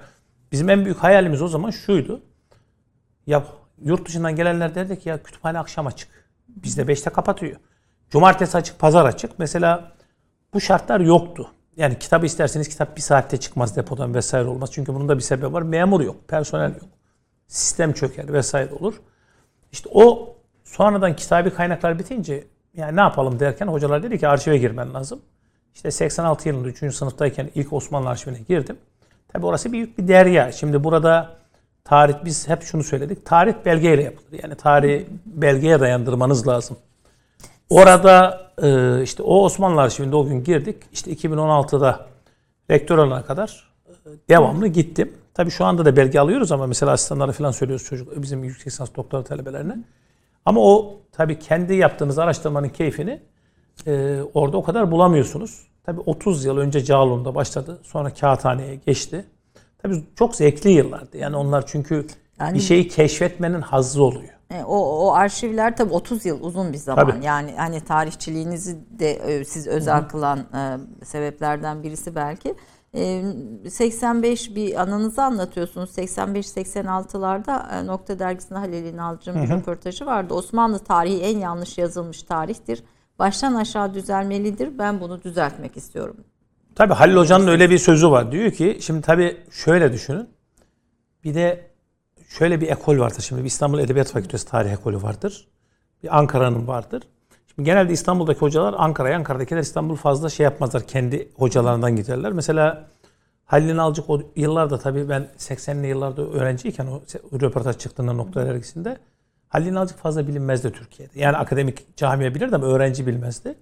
bizim 0.52 0.70
en 0.70 0.84
büyük 0.84 0.98
hayalimiz 0.98 1.42
o 1.42 1.48
zaman 1.48 1.70
şuydu. 1.70 2.20
Ya 3.26 3.44
yurt 3.84 4.08
dışından 4.08 4.36
gelenler 4.36 4.74
derdi 4.74 4.98
ki 4.98 5.08
ya 5.08 5.22
kütüphane 5.22 5.58
akşam 5.58 5.86
açık. 5.86 6.08
Bizde 6.48 6.82
5'te 6.82 7.10
kapatıyor. 7.10 7.56
Cumartesi 8.10 8.58
açık, 8.58 8.78
pazar 8.78 9.04
açık. 9.04 9.38
Mesela 9.38 9.92
bu 10.54 10.60
şartlar 10.60 11.00
yoktu. 11.00 11.50
Yani 11.76 11.98
kitabı 11.98 12.26
isterseniz 12.26 12.68
kitap 12.68 12.96
bir 12.96 13.02
saatte 13.02 13.36
çıkmaz 13.36 13.76
depodan 13.76 14.14
vesaire 14.14 14.48
olmaz. 14.48 14.70
Çünkü 14.72 14.94
bunun 14.94 15.08
da 15.08 15.16
bir 15.16 15.22
sebebi 15.22 15.52
var. 15.52 15.62
Memur 15.62 16.00
yok, 16.00 16.28
personel 16.28 16.74
yok. 16.74 16.88
Sistem 17.48 17.92
çöker 17.92 18.32
vesaire 18.32 18.74
olur. 18.74 18.94
İşte 19.72 19.88
o 19.92 20.36
sonradan 20.64 21.16
kitabi 21.16 21.50
kaynaklar 21.50 21.98
bitince 21.98 22.44
yani 22.74 22.96
ne 22.96 23.00
yapalım 23.00 23.40
derken 23.40 23.66
hocalar 23.66 24.02
dedi 24.02 24.18
ki 24.18 24.28
arşive 24.28 24.58
girmen 24.58 24.94
lazım. 24.94 25.20
İşte 25.74 25.90
86 25.90 26.48
yılında 26.48 26.68
3. 26.68 26.94
sınıftayken 26.94 27.50
ilk 27.54 27.72
Osmanlı 27.72 28.08
arşivine 28.08 28.38
girdim. 28.48 28.76
Tabi 29.28 29.46
orası 29.46 29.72
büyük 29.72 29.98
bir 29.98 30.08
derya. 30.08 30.52
Şimdi 30.52 30.84
burada 30.84 31.36
tarih 31.84 32.14
biz 32.24 32.48
hep 32.48 32.62
şunu 32.62 32.84
söyledik. 32.84 33.26
Tarih 33.26 33.54
belgeyle 33.64 34.02
yapılır. 34.02 34.40
Yani 34.42 34.54
tarihi 34.54 35.06
belgeye 35.26 35.80
dayandırmanız 35.80 36.48
lazım. 36.48 36.76
Orada 37.70 38.42
e, 38.62 39.02
işte 39.02 39.22
o 39.22 39.44
Osmanlı 39.44 39.80
Arşivinde 39.80 40.16
o 40.16 40.26
gün 40.26 40.44
girdik. 40.44 40.76
İşte 40.92 41.12
2016'da 41.12 42.06
rektör 42.70 42.98
olana 42.98 43.24
kadar 43.24 43.70
e, 43.86 43.90
devamlı 44.28 44.66
gittim. 44.66 45.12
Tabii 45.34 45.50
şu 45.50 45.64
anda 45.64 45.84
da 45.84 45.96
belge 45.96 46.18
alıyoruz 46.20 46.52
ama 46.52 46.66
mesela 46.66 46.92
asistanlara 46.92 47.32
falan 47.32 47.50
söylüyoruz 47.50 47.86
çocuk 47.86 48.22
bizim 48.22 48.44
yüksek 48.44 48.66
lisans 48.66 48.90
doktora 48.96 49.24
talebelerine. 49.24 49.78
Ama 50.44 50.60
o 50.60 50.94
tabii 51.12 51.38
kendi 51.38 51.74
yaptığınız 51.74 52.18
araştırmanın 52.18 52.68
keyfini 52.68 53.20
e, 53.86 54.18
orada 54.34 54.56
o 54.56 54.62
kadar 54.62 54.90
bulamıyorsunuz. 54.90 55.66
Tabii 55.84 56.00
30 56.00 56.44
yıl 56.44 56.56
önce 56.58 56.84
Cağaloğlu'nda 56.84 57.34
başladı. 57.34 57.78
Sonra 57.82 58.10
Kağıthane'ye 58.14 58.74
geçti. 58.74 59.24
Tabii 59.78 60.04
çok 60.16 60.34
zevkli 60.36 60.70
yıllardı. 60.70 61.16
Yani 61.18 61.36
onlar 61.36 61.66
çünkü 61.66 62.06
Yani- 62.40 62.54
bir 62.54 62.60
şeyi 62.60 62.88
keşfetmenin 62.88 63.60
hazzı 63.60 64.02
oluyor. 64.02 64.32
E, 64.50 64.64
O, 64.64 65.06
o 65.06 65.12
arşivler 65.12 65.76
tabii 65.76 65.92
30 65.92 66.26
yıl 66.26 66.40
uzun 66.44 66.72
bir 66.72 66.78
zaman. 66.78 67.10
Tabii. 67.10 67.24
Yani 67.24 67.54
hani 67.56 67.80
tarihçiliğinizi 67.80 68.78
de 68.98 69.10
e, 69.12 69.44
siz 69.44 69.66
özel 69.66 70.08
kılan 70.08 70.38
e, 70.38 70.78
sebeplerden 71.04 71.82
birisi 71.82 72.14
belki. 72.14 72.54
E, 72.94 73.24
85 73.70 74.54
bir 74.54 74.80
anınızı 74.82 75.22
anlatıyorsunuz. 75.22 75.90
85-86'larda 75.98 77.80
e, 77.80 77.86
Nokta 77.86 78.18
Dergisi'nde 78.18 78.58
Halil 78.58 78.84
İnalcı'nın 78.84 79.42
bir 79.42 79.48
röportajı 79.48 80.06
vardı. 80.06 80.34
Osmanlı 80.34 80.78
tarihi 80.78 81.20
en 81.20 81.38
yanlış 81.38 81.78
yazılmış 81.78 82.22
tarihtir. 82.22 82.84
Baştan 83.18 83.54
aşağı 83.54 83.94
düzelmelidir. 83.94 84.78
Ben 84.78 85.00
bunu 85.00 85.22
düzeltmek 85.22 85.76
istiyorum. 85.76 86.16
Tabii 86.74 86.94
Halil 86.94 87.16
Hoca'nın 87.16 87.46
öyle 87.46 87.70
bir 87.70 87.78
sözü 87.78 88.10
var. 88.10 88.32
Diyor 88.32 88.50
ki 88.50 88.78
şimdi 88.80 89.00
tabii 89.00 89.36
şöyle 89.50 89.92
düşünün. 89.92 90.28
Bir 91.24 91.34
de 91.34 91.70
şöyle 92.28 92.60
bir 92.60 92.68
ekol 92.68 92.98
vardır. 92.98 93.22
Şimdi 93.22 93.42
bir 93.42 93.46
İstanbul 93.46 93.78
Edebiyat 93.78 94.12
Fakültesi 94.12 94.46
tarih 94.46 94.72
ekolü 94.72 95.02
vardır. 95.02 95.48
Bir 96.02 96.18
Ankara'nın 96.18 96.66
vardır. 96.66 97.02
Şimdi 97.54 97.66
genelde 97.66 97.92
İstanbul'daki 97.92 98.40
hocalar 98.40 98.74
Ankara'ya, 98.78 99.16
Ankara'dakiler 99.16 99.60
İstanbul 99.60 99.96
fazla 99.96 100.28
şey 100.28 100.44
yapmazlar. 100.44 100.86
Kendi 100.86 101.28
hocalarından 101.34 101.96
giderler. 101.96 102.32
Mesela 102.32 102.88
Halil 103.44 103.76
Nalcık 103.76 104.10
o 104.10 104.22
yıllarda 104.36 104.78
tabii 104.78 105.08
ben 105.08 105.28
80'li 105.38 105.86
yıllarda 105.86 106.22
öğrenciyken 106.22 106.86
o 106.86 107.00
röportaj 107.40 107.78
çıktığında 107.78 108.12
nokta 108.12 108.46
dergisinde 108.46 108.98
Halil 109.48 109.74
Nalcık 109.74 109.98
fazla 109.98 110.28
bilinmezdi 110.28 110.72
Türkiye'de. 110.72 111.20
Yani 111.20 111.36
akademik 111.36 111.96
camiye 111.96 112.34
bilirdi 112.34 112.56
ama 112.56 112.66
öğrenci 112.66 113.06
bilmezdi. 113.06 113.54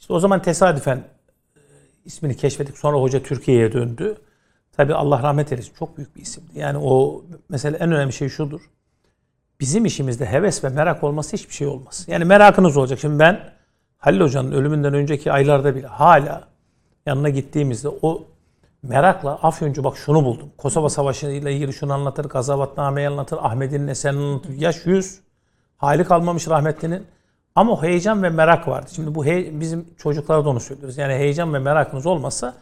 İşte 0.00 0.12
o 0.12 0.20
zaman 0.20 0.42
tesadüfen 0.42 0.96
e, 0.96 1.60
ismini 2.04 2.36
keşfettik. 2.36 2.78
Sonra 2.78 2.96
hoca 3.00 3.22
Türkiye'ye 3.22 3.72
döndü. 3.72 4.16
Tabii 4.72 4.94
Allah 4.94 5.22
rahmet 5.22 5.52
eylesin. 5.52 5.74
Çok 5.74 5.96
büyük 5.96 6.16
bir 6.16 6.22
isimdi. 6.22 6.58
Yani 6.58 6.78
o 6.78 7.24
mesela 7.48 7.76
en 7.76 7.92
önemli 7.92 8.12
şey 8.12 8.28
şudur. 8.28 8.60
Bizim 9.60 9.84
işimizde 9.84 10.26
heves 10.26 10.64
ve 10.64 10.68
merak 10.68 11.04
olması 11.04 11.36
hiçbir 11.36 11.54
şey 11.54 11.66
olmaz. 11.66 12.04
Yani 12.08 12.24
merakınız 12.24 12.76
olacak. 12.76 12.98
Şimdi 12.98 13.18
ben 13.18 13.40
Halil 13.98 14.20
Hoca'nın 14.20 14.52
ölümünden 14.52 14.94
önceki 14.94 15.32
aylarda 15.32 15.74
bile 15.74 15.86
hala 15.86 16.44
yanına 17.06 17.28
gittiğimizde 17.28 17.88
o 18.02 18.24
merakla 18.82 19.30
Afyoncu 19.30 19.84
bak 19.84 19.96
şunu 19.96 20.24
buldum. 20.24 20.48
Kosova 20.58 20.88
Savaşı 20.88 21.26
ile 21.26 21.52
ilgili 21.52 21.72
şunu 21.72 21.92
anlatır. 21.92 22.24
Gazavatname'yi 22.24 23.08
anlatır. 23.08 23.38
Ahmet'in 23.42 23.88
eserini 23.88 24.22
anlatır. 24.22 24.50
Yaş 24.52 24.86
100. 24.86 25.20
Hali 25.76 26.04
kalmamış 26.04 26.48
rahmetlinin. 26.48 27.06
Ama 27.54 27.82
heyecan 27.82 28.22
ve 28.22 28.30
merak 28.30 28.68
vardı. 28.68 28.90
Şimdi 28.94 29.14
bu 29.14 29.24
hey- 29.26 29.60
bizim 29.60 29.86
çocuklara 29.98 30.44
da 30.44 30.48
onu 30.48 30.60
söylüyoruz. 30.60 30.98
Yani 30.98 31.14
heyecan 31.14 31.54
ve 31.54 31.58
merakınız 31.58 32.06
olmazsa 32.06 32.54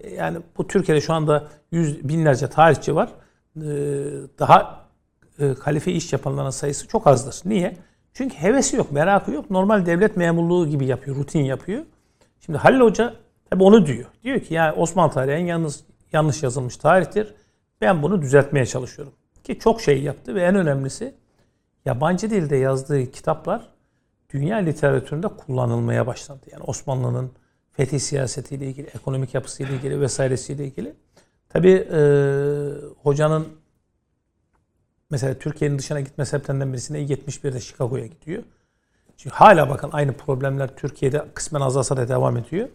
e, 0.00 0.10
yani 0.14 0.38
bu 0.58 0.66
Türkiye'de 0.66 1.00
şu 1.00 1.12
anda 1.12 1.44
yüz 1.72 2.08
binlerce 2.08 2.48
tarihçi 2.48 2.94
var. 2.94 3.08
Ee, 3.56 3.60
Daha 4.38 4.80
e, 5.40 5.54
kalife 5.54 5.92
iş 5.92 6.12
yapanların 6.12 6.50
sayısı 6.50 6.88
çok 6.88 7.06
azdır. 7.06 7.40
Niye? 7.44 7.76
Çünkü 8.14 8.36
hevesi 8.36 8.76
yok, 8.76 8.92
merakı 8.92 9.30
yok. 9.30 9.50
Normal 9.50 9.86
devlet 9.86 10.16
memurluğu 10.16 10.68
gibi 10.68 10.86
yapıyor, 10.86 11.16
rutin 11.16 11.44
yapıyor. 11.44 11.84
Şimdi 12.40 12.58
Halil 12.58 12.80
Hoca 12.80 13.14
tabi 13.50 13.62
onu 13.62 13.86
diyor. 13.86 14.06
Diyor 14.24 14.40
ki 14.40 14.54
yani 14.54 14.72
Osmanlı 14.72 15.12
tarihi 15.12 15.34
en 15.34 15.46
yalnız, 15.46 15.84
yanlış 16.12 16.42
yazılmış 16.42 16.76
tarihtir. 16.76 17.34
Ben 17.80 18.02
bunu 18.02 18.22
düzeltmeye 18.22 18.66
çalışıyorum. 18.66 19.14
Ki 19.44 19.58
çok 19.58 19.80
şey 19.80 20.02
yaptı 20.02 20.34
ve 20.34 20.42
en 20.42 20.54
önemlisi 20.54 21.14
yabancı 21.84 22.30
dilde 22.30 22.56
yazdığı 22.56 23.10
kitaplar 23.10 23.68
dünya 24.30 24.56
literatüründe 24.56 25.28
kullanılmaya 25.28 26.06
başlandı. 26.06 26.46
Yani 26.52 26.62
Osmanlı'nın 26.62 27.30
fetih 27.72 27.98
siyasetiyle 27.98 28.66
ilgili, 28.66 28.86
ekonomik 28.86 29.34
yapısıyla 29.34 29.74
ilgili 29.74 30.00
vesairesiyle 30.00 30.64
ilgili. 30.64 30.94
Tabi 31.48 31.88
hocanın 33.02 33.59
mesela 35.10 35.38
Türkiye'nin 35.38 35.78
dışına 35.78 36.00
gitme 36.00 36.24
sebeplerinden 36.24 36.72
birisine 36.72 36.98
71'de 36.98 37.60
Chicago'ya 37.60 38.06
gidiyor. 38.06 38.42
Çünkü 39.16 39.36
hala 39.36 39.70
bakın 39.70 39.90
aynı 39.92 40.12
problemler 40.12 40.76
Türkiye'de 40.76 41.24
kısmen 41.34 41.60
azalsa 41.60 41.96
da 41.96 42.08
devam 42.08 42.36
ediyor. 42.36 42.68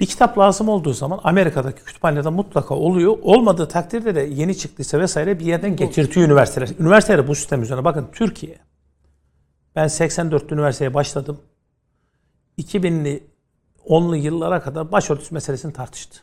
Bir 0.00 0.06
kitap 0.06 0.38
lazım 0.38 0.68
olduğu 0.68 0.92
zaman 0.92 1.20
Amerika'daki 1.24 1.84
kütüphanede 1.84 2.28
mutlaka 2.28 2.74
oluyor. 2.74 3.18
Olmadığı 3.22 3.68
takdirde 3.68 4.14
de 4.14 4.20
yeni 4.20 4.56
çıktıysa 4.56 4.98
vesaire 4.98 5.38
bir 5.38 5.44
yerden 5.44 5.76
getirtiyor 5.76 6.26
üniversiteler. 6.26 6.68
Üniversiteler 6.78 7.28
bu 7.28 7.34
sistem 7.34 7.62
üzerine 7.62 7.84
bakın 7.84 8.08
Türkiye. 8.12 8.58
Ben 9.76 9.86
84'te 9.86 10.54
üniversiteye 10.54 10.94
başladım. 10.94 11.40
2000'li 12.58 13.26
10'lu 13.86 14.16
yıllara 14.16 14.62
kadar 14.62 14.92
başörtüsü 14.92 15.34
meselesini 15.34 15.72
tartıştı. 15.72 16.18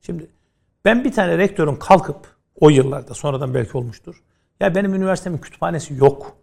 Şimdi 0.00 0.30
ben 0.84 1.04
bir 1.04 1.12
tane 1.12 1.38
rektörün 1.38 1.76
kalkıp 1.76 2.37
o 2.60 2.70
yıllarda 2.70 3.14
sonradan 3.14 3.54
belki 3.54 3.78
olmuştur. 3.78 4.22
Ya 4.60 4.74
benim 4.74 4.94
üniversitemin 4.94 5.38
kütüphanesi 5.38 5.94
yok. 5.94 6.36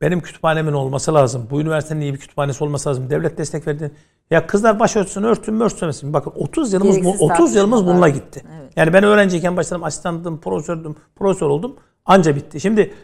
Benim 0.00 0.20
kütüphanemin 0.20 0.72
olması 0.72 1.14
lazım. 1.14 1.48
Bu 1.50 1.60
üniversitenin 1.60 2.00
iyi 2.00 2.14
bir 2.14 2.18
kütüphanesi 2.18 2.64
olması 2.64 2.88
lazım. 2.88 3.10
Devlet 3.10 3.38
destek 3.38 3.66
verdi. 3.66 3.90
Ya 4.30 4.46
kızlar 4.46 4.80
başörtüsünü 4.80 5.26
örtün 5.26 5.54
mü 5.54 5.64
örtmesin. 5.64 6.12
Bakın 6.12 6.32
30 6.36 6.72
yılımız 6.72 6.96
bu, 6.96 7.02
Gereksiz 7.02 7.30
30 7.30 7.54
yılımız 7.54 7.86
bununla 7.86 8.08
gitti. 8.08 8.42
Evet. 8.58 8.72
Yani 8.76 8.92
ben 8.92 9.04
öğrenciyken 9.04 9.56
başladım, 9.56 9.84
asistandım, 9.84 10.40
profesördüm, 10.40 10.96
profesör 11.16 11.46
oldum. 11.46 11.76
Anca 12.04 12.36
bitti. 12.36 12.60
Şimdi 12.60 12.94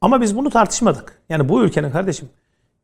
ama 0.00 0.20
biz 0.20 0.36
bunu 0.36 0.50
tartışmadık. 0.50 1.22
Yani 1.28 1.48
bu 1.48 1.64
ülkenin 1.64 1.90
kardeşim 1.90 2.28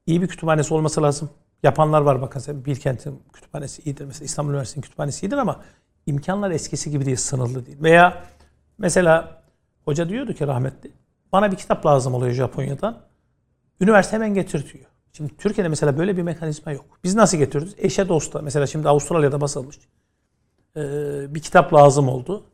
iyi 0.07 0.23
bir 0.23 0.29
kütüphanesi 0.29 0.75
olması 0.75 1.03
lazım. 1.03 1.31
Yapanlar 1.63 2.01
var 2.01 2.23
bakın. 2.23 2.41
sen 2.41 2.65
Bilkent'in 2.65 3.23
kütüphanesi 3.33 3.83
iyidir. 3.83 4.05
Mesela 4.05 4.25
İstanbul 4.25 4.51
Üniversitesi'nin 4.51 4.83
kütüphanesi 4.83 5.27
iyidir 5.27 5.37
ama 5.37 5.61
imkanlar 6.07 6.51
eskisi 6.51 6.91
gibi 6.91 7.07
değil, 7.07 7.17
sınırlı 7.17 7.67
değil. 7.67 7.79
Veya 7.83 8.25
mesela 8.79 9.43
hoca 9.85 10.09
diyordu 10.09 10.33
ki 10.33 10.47
rahmetli, 10.47 10.91
bana 11.33 11.53
bir 11.53 11.57
kitap 11.57 11.87
lazım 11.87 12.15
oluyor 12.15 12.33
Japonya'dan. 12.33 12.99
Üniversite 13.81 14.17
hemen 14.17 14.35
getirtiyor. 14.35 14.85
Şimdi 15.13 15.37
Türkiye'de 15.37 15.69
mesela 15.69 15.99
böyle 15.99 16.17
bir 16.17 16.23
mekanizma 16.23 16.73
yok. 16.73 16.85
Biz 17.05 17.15
nasıl 17.15 17.39
getiriyoruz? 17.39 17.75
Eşe 17.79 18.09
dosta. 18.09 18.43
Mesela 18.43 18.67
şimdi 18.67 18.89
Avustralya'da 18.89 19.41
basılmış. 19.41 19.79
Ee, 20.77 21.35
bir 21.35 21.41
kitap 21.41 21.75
lazım 21.75 22.09
oldu. 22.09 22.45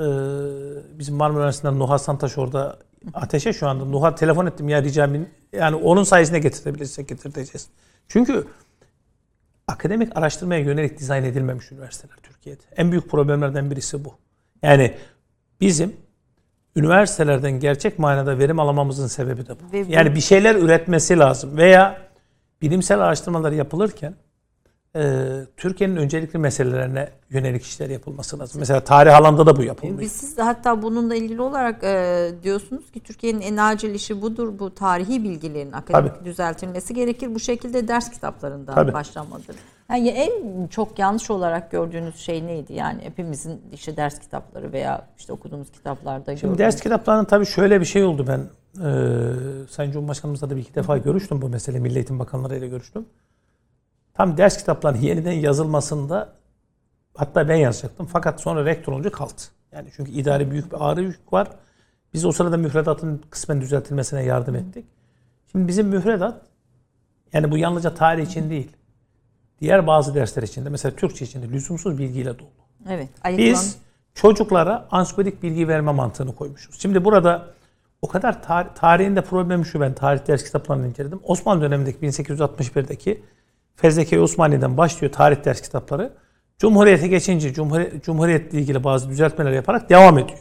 Ee, 0.00 0.04
bizim 0.98 1.14
Marmara 1.14 1.38
Üniversitesi'nden 1.38 1.78
Nuha 1.78 1.98
Santaş 1.98 2.38
orada 2.38 2.78
ateşe 3.14 3.52
şu 3.52 3.68
anda. 3.68 3.84
Nuha 3.84 4.14
telefon 4.14 4.46
ettim 4.46 4.68
ya 4.68 4.82
rica 4.82 5.04
ederim. 5.04 5.30
Yani 5.52 5.76
onun 5.76 6.04
sayesinde 6.04 6.38
getirebilirsek 6.38 7.08
getireceğiz. 7.08 7.68
Çünkü 8.08 8.46
akademik 9.68 10.16
araştırmaya 10.16 10.60
yönelik 10.60 10.98
dizayn 10.98 11.24
edilmemiş 11.24 11.72
üniversiteler 11.72 12.16
Türkiye'de. 12.22 12.62
En 12.76 12.90
büyük 12.90 13.10
problemlerden 13.10 13.70
birisi 13.70 14.04
bu. 14.04 14.14
Yani 14.62 14.94
bizim 15.64 15.96
üniversitelerden 16.76 17.60
gerçek 17.60 17.98
manada 17.98 18.38
verim 18.38 18.60
alamamızın 18.60 19.06
sebebi 19.06 19.46
de 19.46 19.52
bu. 19.52 19.72
Ve 19.72 19.84
Yani 19.88 20.14
bir 20.14 20.20
şeyler 20.20 20.54
üretmesi 20.54 21.18
lazım 21.18 21.56
veya 21.56 21.98
bilimsel 22.62 23.00
araştırmalar 23.00 23.52
yapılırken 23.52 24.14
e, 24.96 25.22
Türkiye'nin 25.56 25.96
öncelikli 25.96 26.38
meselelerine 26.38 27.08
yönelik 27.30 27.62
işler 27.62 27.90
yapılması 27.90 28.38
lazım. 28.38 28.58
Mesela 28.58 28.80
tarih 28.80 29.16
alanda 29.16 29.46
da 29.46 29.56
bu 29.56 29.62
yapılmıyor. 29.62 30.00
Biz 30.00 30.12
siz 30.12 30.36
de 30.36 30.42
hatta 30.42 30.82
bununla 30.82 31.14
ilgili 31.14 31.42
olarak 31.42 31.84
e, 31.84 32.30
diyorsunuz 32.42 32.90
ki 32.90 33.00
Türkiye'nin 33.00 33.40
en 33.40 33.56
acil 33.56 33.94
işi 33.94 34.22
budur. 34.22 34.58
Bu 34.58 34.74
tarihi 34.74 35.24
bilgilerin 35.24 35.72
akademik 35.72 36.24
düzeltilmesi 36.24 36.94
gerekir. 36.94 37.34
Bu 37.34 37.40
şekilde 37.40 37.88
ders 37.88 38.10
kitaplarından 38.10 38.74
Tabii. 38.74 38.92
başlamadır. 38.92 39.56
Yani 39.90 40.08
en 40.08 40.66
çok 40.66 40.98
yanlış 40.98 41.30
olarak 41.30 41.70
gördüğünüz 41.70 42.16
şey 42.16 42.46
neydi? 42.46 42.72
Yani 42.72 43.02
hepimizin 43.02 43.60
işte 43.72 43.96
ders 43.96 44.18
kitapları 44.18 44.72
veya 44.72 45.06
işte 45.18 45.32
okuduğumuz 45.32 45.70
kitaplarda 45.72 46.24
Şimdi 46.24 46.40
gördüğümüz. 46.40 46.58
ders 46.58 46.80
kitaplarının 46.80 47.24
tabii 47.24 47.46
şöyle 47.46 47.80
bir 47.80 47.84
şey 47.86 48.04
oldu 48.04 48.26
ben. 48.28 48.40
E, 48.40 49.68
Sayın 49.68 49.92
Cumhurbaşkanımızla 49.92 50.50
da 50.50 50.56
bir 50.56 50.60
iki 50.60 50.74
defa 50.74 50.98
görüştüm 50.98 51.42
bu 51.42 51.48
mesele. 51.48 51.78
Milli 51.78 51.94
Eğitim 51.94 52.18
Bakanları 52.18 52.56
ile 52.56 52.68
görüştüm. 52.68 53.06
Tam 54.14 54.36
ders 54.36 54.56
kitaplarının 54.58 55.00
yeniden 55.00 55.32
yazılmasında 55.32 56.32
hatta 57.16 57.48
ben 57.48 57.56
yazacaktım. 57.56 58.06
Fakat 58.06 58.40
sonra 58.40 58.64
rektör 58.64 58.92
olunca 58.92 59.10
kaldı. 59.10 59.32
Yani 59.72 59.88
çünkü 59.96 60.10
idari 60.12 60.50
büyük 60.50 60.72
bir 60.72 60.90
ağrı 60.90 61.02
yük 61.02 61.32
var. 61.32 61.48
Biz 62.14 62.24
o 62.24 62.32
sırada 62.32 62.56
müfredatın 62.56 63.22
kısmen 63.30 63.60
düzeltilmesine 63.60 64.24
yardım 64.24 64.54
ettik. 64.54 64.86
Şimdi 65.52 65.68
bizim 65.68 65.86
müfredat 65.88 66.40
yani 67.32 67.50
bu 67.50 67.58
yalnızca 67.58 67.94
tarih 67.94 68.26
için 68.26 68.50
değil. 68.50 68.70
Diğer 69.60 69.86
bazı 69.86 70.14
dersler 70.14 70.42
için 70.42 70.64
de 70.64 70.68
mesela 70.68 70.96
Türkçe 70.96 71.24
için 71.24 71.42
de 71.42 71.48
lüzumsuz 71.48 71.98
bilgiyle 71.98 72.38
dolu. 72.38 72.48
Evet. 72.90 73.08
ayıklan- 73.24 73.38
Biz 73.52 73.78
çocuklara 74.14 74.88
ansiklopedik 74.90 75.42
bilgi 75.42 75.68
verme 75.68 75.92
mantığını 75.92 76.34
koymuşuz. 76.34 76.80
Şimdi 76.80 77.04
burada 77.04 77.46
o 78.02 78.08
kadar 78.08 78.32
tar- 78.32 78.74
tarihinde 78.74 79.20
problemi 79.20 79.64
şu 79.66 79.80
ben 79.80 79.94
tarih 79.94 80.26
ders 80.26 80.44
kitaplarını 80.44 80.88
inceledim. 80.88 81.20
Osmanlı 81.22 81.62
dönemindeki 81.62 81.98
1861'deki 82.00 83.22
Fezleke 83.76 84.20
Osmaniye'den 84.20 84.76
başlıyor 84.76 85.12
tarih 85.12 85.44
ders 85.44 85.60
kitapları. 85.60 86.12
Cumhuriyete 86.58 87.08
geçince 87.08 87.52
Cumhuriyet, 87.52 88.04
Cumhuriyetle 88.04 88.58
ilgili 88.60 88.84
bazı 88.84 89.08
düzeltmeler 89.08 89.52
yaparak 89.52 89.90
devam 89.90 90.18
ediyor. 90.18 90.38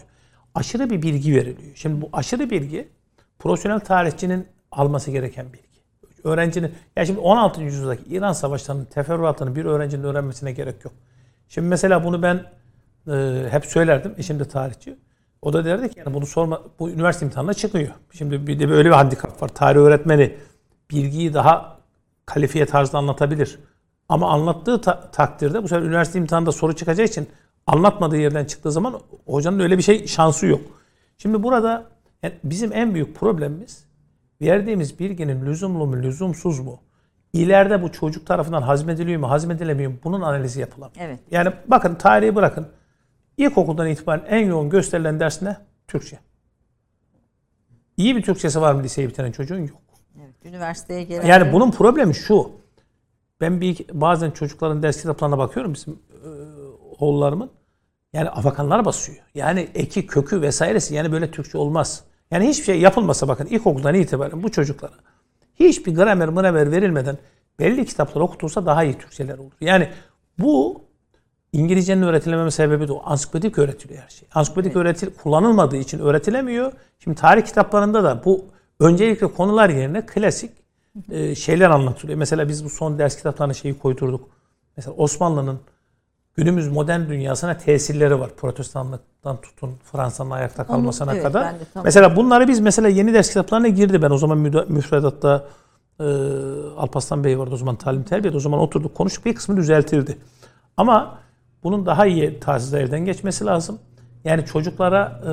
Aşırı 0.55 0.89
bir 0.89 1.01
bilgi 1.01 1.35
veriliyor. 1.35 1.71
Şimdi 1.75 2.01
bu 2.01 2.09
aşırı 2.13 2.49
bilgi 2.49 2.87
profesyonel 3.39 3.79
tarihçinin 3.79 4.47
alması 4.71 5.11
gereken 5.11 5.45
bilgi. 5.53 5.72
Öğrencinin, 6.23 6.71
ya 6.95 7.05
şimdi 7.05 7.19
16. 7.19 7.61
yüzyıldaki 7.61 8.03
İran 8.09 8.33
savaşlarının 8.33 8.85
teferruatını 8.85 9.55
bir 9.55 9.65
öğrencinin 9.65 10.03
öğrenmesine 10.03 10.51
gerek 10.51 10.85
yok. 10.85 10.93
Şimdi 11.49 11.67
mesela 11.67 12.03
bunu 12.03 12.21
ben 12.21 12.43
e, 13.07 13.47
hep 13.49 13.65
söylerdim. 13.65 14.13
Eşim 14.17 14.39
de 14.39 14.45
tarihçi. 14.45 14.97
O 15.41 15.53
da 15.53 15.65
derdi 15.65 15.89
ki 15.89 15.99
yani 15.99 16.13
bunu 16.13 16.25
sorma, 16.25 16.61
bu 16.79 16.89
üniversite 16.89 17.25
imtihanına 17.25 17.53
çıkıyor. 17.53 17.87
Şimdi 18.11 18.47
bir 18.47 18.59
de 18.59 18.69
böyle 18.69 18.89
bir 18.89 18.93
handikap 18.93 19.41
var. 19.41 19.47
Tarih 19.47 19.79
öğretmeni 19.79 20.37
bilgiyi 20.91 21.33
daha 21.33 21.77
kalifiye 22.25 22.65
tarzda 22.65 22.97
anlatabilir. 22.97 23.59
Ama 24.09 24.29
anlattığı 24.29 24.81
ta- 24.81 25.11
takdirde 25.11 25.63
bu 25.63 25.67
sefer 25.67 25.83
üniversite 25.83 26.19
imtihanında 26.19 26.51
soru 26.51 26.75
çıkacağı 26.75 27.05
için 27.05 27.29
anlatmadığı 27.67 28.17
yerden 28.17 28.45
çıktığı 28.45 28.71
zaman 28.71 28.99
hocanın 29.25 29.59
öyle 29.59 29.77
bir 29.77 29.83
şey 29.83 30.07
şansı 30.07 30.45
yok. 30.45 30.61
Şimdi 31.17 31.43
burada 31.43 31.85
yani 32.23 32.33
bizim 32.43 32.73
en 32.73 32.93
büyük 32.93 33.15
problemimiz 33.15 33.85
verdiğimiz 34.43 34.99
bilginin 34.99 35.45
lüzumlu 35.45 35.85
mu, 35.85 35.97
lüzumsuz 35.97 36.59
mu? 36.59 36.79
İleride 37.33 37.81
bu 37.81 37.91
çocuk 37.91 38.27
tarafından 38.27 38.61
hazmediliyor 38.61 39.19
mu, 39.19 39.29
hazmedilemiyor 39.29 39.91
mu? 39.91 39.97
Bunun 40.03 40.21
analizi 40.21 40.59
yapılamıyor. 40.59 41.05
Evet. 41.05 41.19
Yani 41.31 41.53
bakın 41.67 41.95
tarihi 41.95 42.35
bırakın. 42.35 42.67
İlkokuldan 43.37 43.87
itibaren 43.87 44.25
en 44.27 44.45
yoğun 44.45 44.69
gösterilen 44.69 45.19
ders 45.19 45.41
ne? 45.41 45.57
Türkçe. 45.87 46.19
İyi 47.97 48.15
bir 48.15 48.21
Türkçesi 48.21 48.61
var 48.61 48.73
mı 48.73 48.83
liseyi 48.83 49.07
bitiren 49.09 49.31
çocuğun? 49.31 49.59
Yok. 49.59 49.81
evet. 50.23 50.35
Üniversiteye 50.45 51.03
gelen 51.03 51.27
Yani 51.27 51.53
bunun 51.53 51.71
problemi 51.71 52.15
şu. 52.15 52.51
Ben 53.41 53.61
bir 53.61 53.85
bazen 53.93 54.31
çocukların 54.31 54.83
ders 54.83 55.01
kitaplarına 55.01 55.37
bakıyorum 55.37 55.73
bizim 55.73 55.93
e, 55.93 56.29
oğullarımın. 56.99 57.51
Yani 58.13 58.29
afakanlar 58.29 58.85
basıyor. 58.85 59.17
Yani 59.35 59.69
eki, 59.75 60.07
kökü 60.07 60.41
vesairesi 60.41 60.95
yani 60.95 61.11
böyle 61.11 61.31
Türkçe 61.31 61.57
olmaz. 61.57 62.03
Yani 62.31 62.47
hiçbir 62.47 62.63
şey 62.63 62.79
yapılmasa 62.79 63.27
bakın 63.27 63.45
ilkokuldan 63.45 63.95
itibaren 63.95 64.43
bu 64.43 64.51
çocuklara 64.51 64.93
hiçbir 65.55 65.95
gramer 65.95 66.29
mınamer 66.29 66.71
verilmeden 66.71 67.17
belli 67.59 67.85
kitaplar 67.85 68.21
okutulsa 68.21 68.65
daha 68.65 68.83
iyi 68.83 68.97
Türkçeler 68.97 69.37
olur. 69.37 69.51
Yani 69.61 69.89
bu 70.39 70.81
İngilizcenin 71.53 72.01
öğretilememe 72.01 72.51
sebebi 72.51 72.87
de 72.87 72.93
o. 72.93 73.01
Ansiklopedik 73.05 73.57
öğretiliyor 73.57 74.03
her 74.03 74.09
şey. 74.09 74.27
Ansiklopedik 74.33 74.75
öğretil 74.75 75.09
kullanılmadığı 75.13 75.77
için 75.77 75.99
öğretilemiyor. 75.99 76.71
Şimdi 76.99 77.17
tarih 77.17 77.45
kitaplarında 77.45 78.03
da 78.03 78.21
bu 78.25 78.45
öncelikle 78.79 79.27
konular 79.27 79.69
yerine 79.69 80.05
klasik 80.05 80.51
e, 81.11 81.35
şeyler 81.35 81.69
anlatılıyor. 81.69 82.17
Mesela 82.17 82.49
biz 82.49 82.65
bu 82.65 82.69
son 82.69 82.99
ders 82.99 83.17
kitaplarına 83.17 83.53
şeyi 83.53 83.79
koydurduk. 83.79 84.29
Mesela 84.77 84.95
Osmanlı'nın 84.95 85.59
günümüz 86.35 86.67
modern 86.67 87.09
dünyasına 87.09 87.57
tesirleri 87.57 88.19
var. 88.19 88.29
Protestanlıktan 88.37 89.41
tutun 89.41 89.75
Fransa'nın 89.91 90.31
ayakta 90.31 90.67
kalmasına 90.67 91.13
evet, 91.13 91.23
kadar. 91.23 91.53
de 91.53 91.55
Mesela 91.83 92.15
bunları 92.15 92.47
biz 92.47 92.59
mesela 92.59 92.87
yeni 92.87 93.13
ders 93.13 93.27
kitaplarına 93.27 93.67
girdi. 93.67 94.01
Ben 94.01 94.09
o 94.09 94.17
zaman 94.17 94.37
müfredatta 94.67 95.45
e, 95.99 96.03
Alparslan 96.77 97.23
Bey 97.23 97.39
vardı 97.39 97.51
o 97.53 97.57
zaman 97.57 97.75
talim 97.75 98.03
terbiyede. 98.03 98.37
O 98.37 98.39
zaman 98.39 98.59
oturduk 98.59 98.95
konuştuk 98.95 99.25
bir 99.25 99.35
kısmı 99.35 99.57
düzeltildi. 99.57 100.17
Ama 100.77 101.17
bunun 101.63 101.85
daha 101.85 102.05
iyi 102.05 102.39
tarzda 102.39 102.79
elden 102.79 103.05
geçmesi 103.05 103.45
lazım. 103.45 103.79
Yani 104.23 104.45
çocuklara 104.45 105.21
e, 105.25 105.31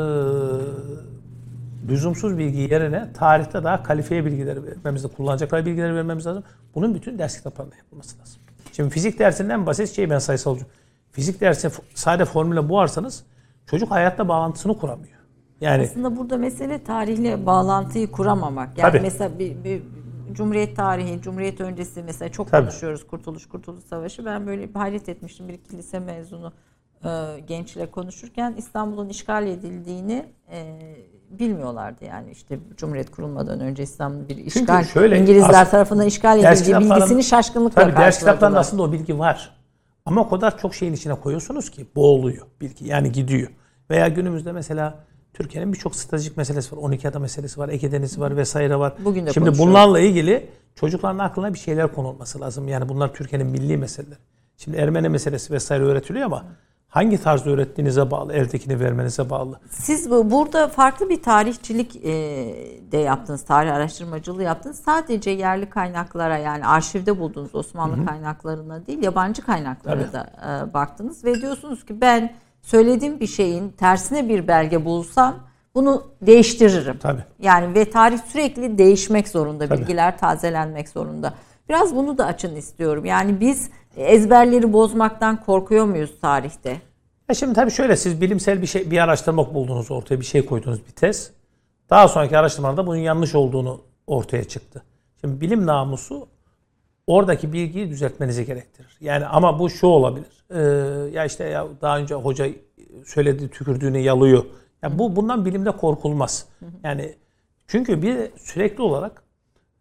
lüzumsuz 1.89 2.39
bilgi 2.39 2.61
yerine 2.61 3.13
tarihte 3.13 3.65
daha 3.65 3.83
kalifiye 3.83 4.25
bilgileri 4.25 4.65
vermemiz, 4.65 5.07
kullanacakları 5.17 5.67
bilgileri 5.67 5.95
vermemiz 5.95 6.27
lazım. 6.27 6.43
Bunun 6.75 6.95
bütün 6.95 7.19
ders 7.19 7.37
kitaplarında 7.37 7.77
yapılması 7.77 8.19
lazım. 8.19 8.37
Şimdi 8.73 8.91
fizik 8.91 9.19
dersinden 9.19 9.67
basit 9.67 9.97
şey 9.97 10.11
ben 10.11 10.19
sayısalcıyım. 10.19 10.69
Fizik 11.13 11.41
dersi 11.41 11.69
f- 11.69 11.83
sade 11.95 12.25
formüle 12.25 12.69
boğarsanız 12.69 13.25
çocuk 13.67 13.91
hayatta 13.91 14.29
bağlantısını 14.29 14.79
kuramıyor. 14.79 15.17
Yani 15.61 15.83
Aslında 15.83 16.17
burada 16.17 16.37
mesele 16.37 16.85
tarihle 16.85 17.47
bağlantıyı 17.47 18.11
kuramamak. 18.11 18.79
Yani 18.79 18.91
Tabii. 18.93 19.01
mesela 19.03 19.39
bir, 19.39 19.65
bir 19.65 19.83
Cumhuriyet 20.33 20.77
tarihi, 20.77 21.23
Cumhuriyet 21.23 21.61
öncesi 21.61 22.03
mesela 22.03 22.29
çok 22.33 22.51
Tabii. 22.51 22.63
konuşuyoruz 22.67 23.07
Kurtuluş 23.07 23.49
Kurtuluş 23.49 23.85
Savaşı. 23.85 24.25
Ben 24.25 24.47
böyle 24.47 24.69
bir 24.69 24.75
hayret 24.75 25.09
etmiştim 25.09 25.49
bir 25.49 25.55
iki 25.55 25.79
lise 25.79 25.99
mezunu 25.99 26.53
e, 27.05 27.09
gençle 27.49 27.91
konuşurken 27.91 28.55
İstanbul'un 28.59 29.09
işgal 29.09 29.47
edildiğini 29.47 30.25
e, 30.53 30.79
bilmiyorlardı 31.31 32.05
yani 32.05 32.31
işte 32.31 32.59
Cumhuriyet 32.77 33.11
kurulmadan 33.11 33.61
önce 33.61 33.83
İstanbul 33.83 34.29
bir 34.29 34.37
işgal 34.37 34.85
şöyle, 34.85 35.19
İngilizler 35.21 35.71
tarafından 35.71 36.07
işgal 36.07 36.39
edildiği 36.39 36.77
bilgisini 36.77 37.25
şaşkınlıkla 37.25 37.83
Tabii 37.83 37.93
ders 37.97 38.19
kitaplarında 38.19 38.57
karşıladılar. 38.57 38.61
aslında 38.61 38.83
o 38.83 38.93
bilgi 38.93 39.19
var. 39.19 39.60
Ama 40.07 40.21
o 40.21 40.29
kadar 40.29 40.59
çok 40.59 40.75
şeyin 40.75 40.93
içine 40.93 41.15
koyuyorsunuz 41.15 41.71
ki 41.71 41.87
boğuluyor 41.97 42.47
bilgi. 42.61 42.89
Yani 42.89 43.13
gidiyor. 43.13 43.49
Veya 43.91 44.09
günümüzde 44.09 44.53
mesela 44.53 45.05
Türkiye'nin 45.35 45.73
birçok 45.73 45.97
stratejik 45.97 46.37
meselesi 46.37 46.77
var. 46.77 46.83
12 46.83 47.09
ada 47.09 47.19
meselesi 47.19 47.61
var, 47.61 47.69
Ege 47.69 47.93
Denizi 47.93 48.21
var 48.21 48.37
vesaire 48.37 48.79
var. 48.79 48.95
Bugün 49.05 49.27
de 49.27 49.33
Şimdi 49.33 49.59
bunlarla 49.59 50.01
ilgili 50.01 50.51
çocukların 50.75 51.19
aklına 51.19 51.55
bir 51.55 51.59
şeyler 51.59 51.95
konulması 51.95 52.41
lazım. 52.41 52.69
Yani 52.69 52.89
bunlar 52.89 53.15
Türkiye'nin 53.15 53.47
milli 53.47 53.77
meseleleri. 53.77 54.19
Şimdi 54.57 54.77
Ermeni 54.77 55.09
meselesi 55.09 55.53
vesaire 55.53 55.85
öğretiliyor 55.85 56.27
ama 56.27 56.45
hangi 56.91 57.23
tarzda 57.23 57.51
öğrettiğinize 57.51 58.11
bağlı, 58.11 58.33
eldekini 58.33 58.81
vermenize 58.81 59.31
bağlı. 59.31 59.61
Siz 59.71 60.11
bu, 60.11 60.31
burada 60.31 60.69
farklı 60.69 61.09
bir 61.09 61.23
tarihçilik 61.23 61.97
e, 61.97 62.11
de 62.93 62.99
yaptınız, 62.99 63.45
tarih 63.45 63.75
araştırmacılığı 63.75 64.43
yaptınız. 64.43 64.81
Sadece 64.81 65.31
yerli 65.31 65.71
kaynaklara 65.71 66.39
yani 66.39 66.67
arşivde 66.67 67.19
bulduğunuz 67.19 67.55
Osmanlı 67.55 68.07
kaynaklarına 68.07 68.87
değil, 68.87 69.03
yabancı 69.03 69.43
kaynaklara 69.43 70.01
Tabii. 70.01 70.13
da 70.13 70.31
e, 70.71 70.75
baktınız 70.75 71.25
ve 71.25 71.35
diyorsunuz 71.35 71.85
ki 71.85 72.01
ben 72.01 72.33
söylediğim 72.63 73.21
bir 73.21 73.27
şeyin 73.27 73.69
tersine 73.69 74.29
bir 74.29 74.49
belge 74.49 74.85
bulsam 74.85 75.35
bunu 75.75 76.03
değiştiririm. 76.23 76.99
Tabii. 76.99 77.25
Yani 77.39 77.75
ve 77.75 77.91
tarih 77.91 78.19
sürekli 78.19 78.79
değişmek 78.79 79.29
zorunda, 79.29 79.69
Tabii. 79.69 79.81
bilgiler 79.81 80.19
tazelenmek 80.19 80.89
zorunda. 80.89 81.35
Biraz 81.69 81.97
bunu 81.97 82.19
da 82.19 82.27
açın 82.27 82.57
istiyorum. 82.57 83.05
Yani 83.05 83.41
biz 83.41 83.71
ezberleri 84.03 84.73
bozmaktan 84.73 85.45
korkuyor 85.45 85.85
muyuz 85.85 86.21
tarihte? 86.21 86.81
Ya 87.29 87.35
şimdi 87.35 87.55
tabii 87.55 87.71
şöyle 87.71 87.97
siz 87.97 88.21
bilimsel 88.21 88.63
bir 88.63 88.67
şey 88.67 88.91
bir 88.91 88.99
araştırma 88.99 89.55
buldunuz 89.55 89.91
ortaya 89.91 90.21
bir 90.21 90.25
şey 90.25 90.47
koydunuz 90.47 90.87
bir 90.87 90.93
tez. 90.93 91.33
Daha 91.91 92.09
sonraki 92.09 92.39
araştırmalarda 92.39 92.87
bunun 92.87 92.97
yanlış 92.97 93.35
olduğunu 93.35 93.81
ortaya 94.07 94.45
çıktı. 94.45 94.83
Şimdi 95.21 95.41
bilim 95.41 95.67
namusu 95.67 96.29
oradaki 97.07 97.53
bilgiyi 97.53 97.91
düzeltmenizi 97.91 98.47
gerektirir. 98.47 98.97
Yani 99.01 99.27
ama 99.27 99.59
bu 99.59 99.71
şu 99.71 99.87
olabilir. 99.87 100.45
Ee, 100.51 100.61
ya 101.13 101.25
işte 101.25 101.45
ya 101.45 101.67
daha 101.81 101.99
önce 101.99 102.15
hoca 102.15 102.47
söyledi 103.07 103.49
tükürdüğünü 103.51 103.99
yalıyor. 103.99 104.45
Ya 104.83 104.99
bu 104.99 105.17
bundan 105.17 105.45
bilimde 105.45 105.71
korkulmaz. 105.71 106.47
Yani 106.85 107.15
çünkü 107.67 108.03
bir 108.03 108.31
sürekli 108.37 108.83
olarak 108.83 109.23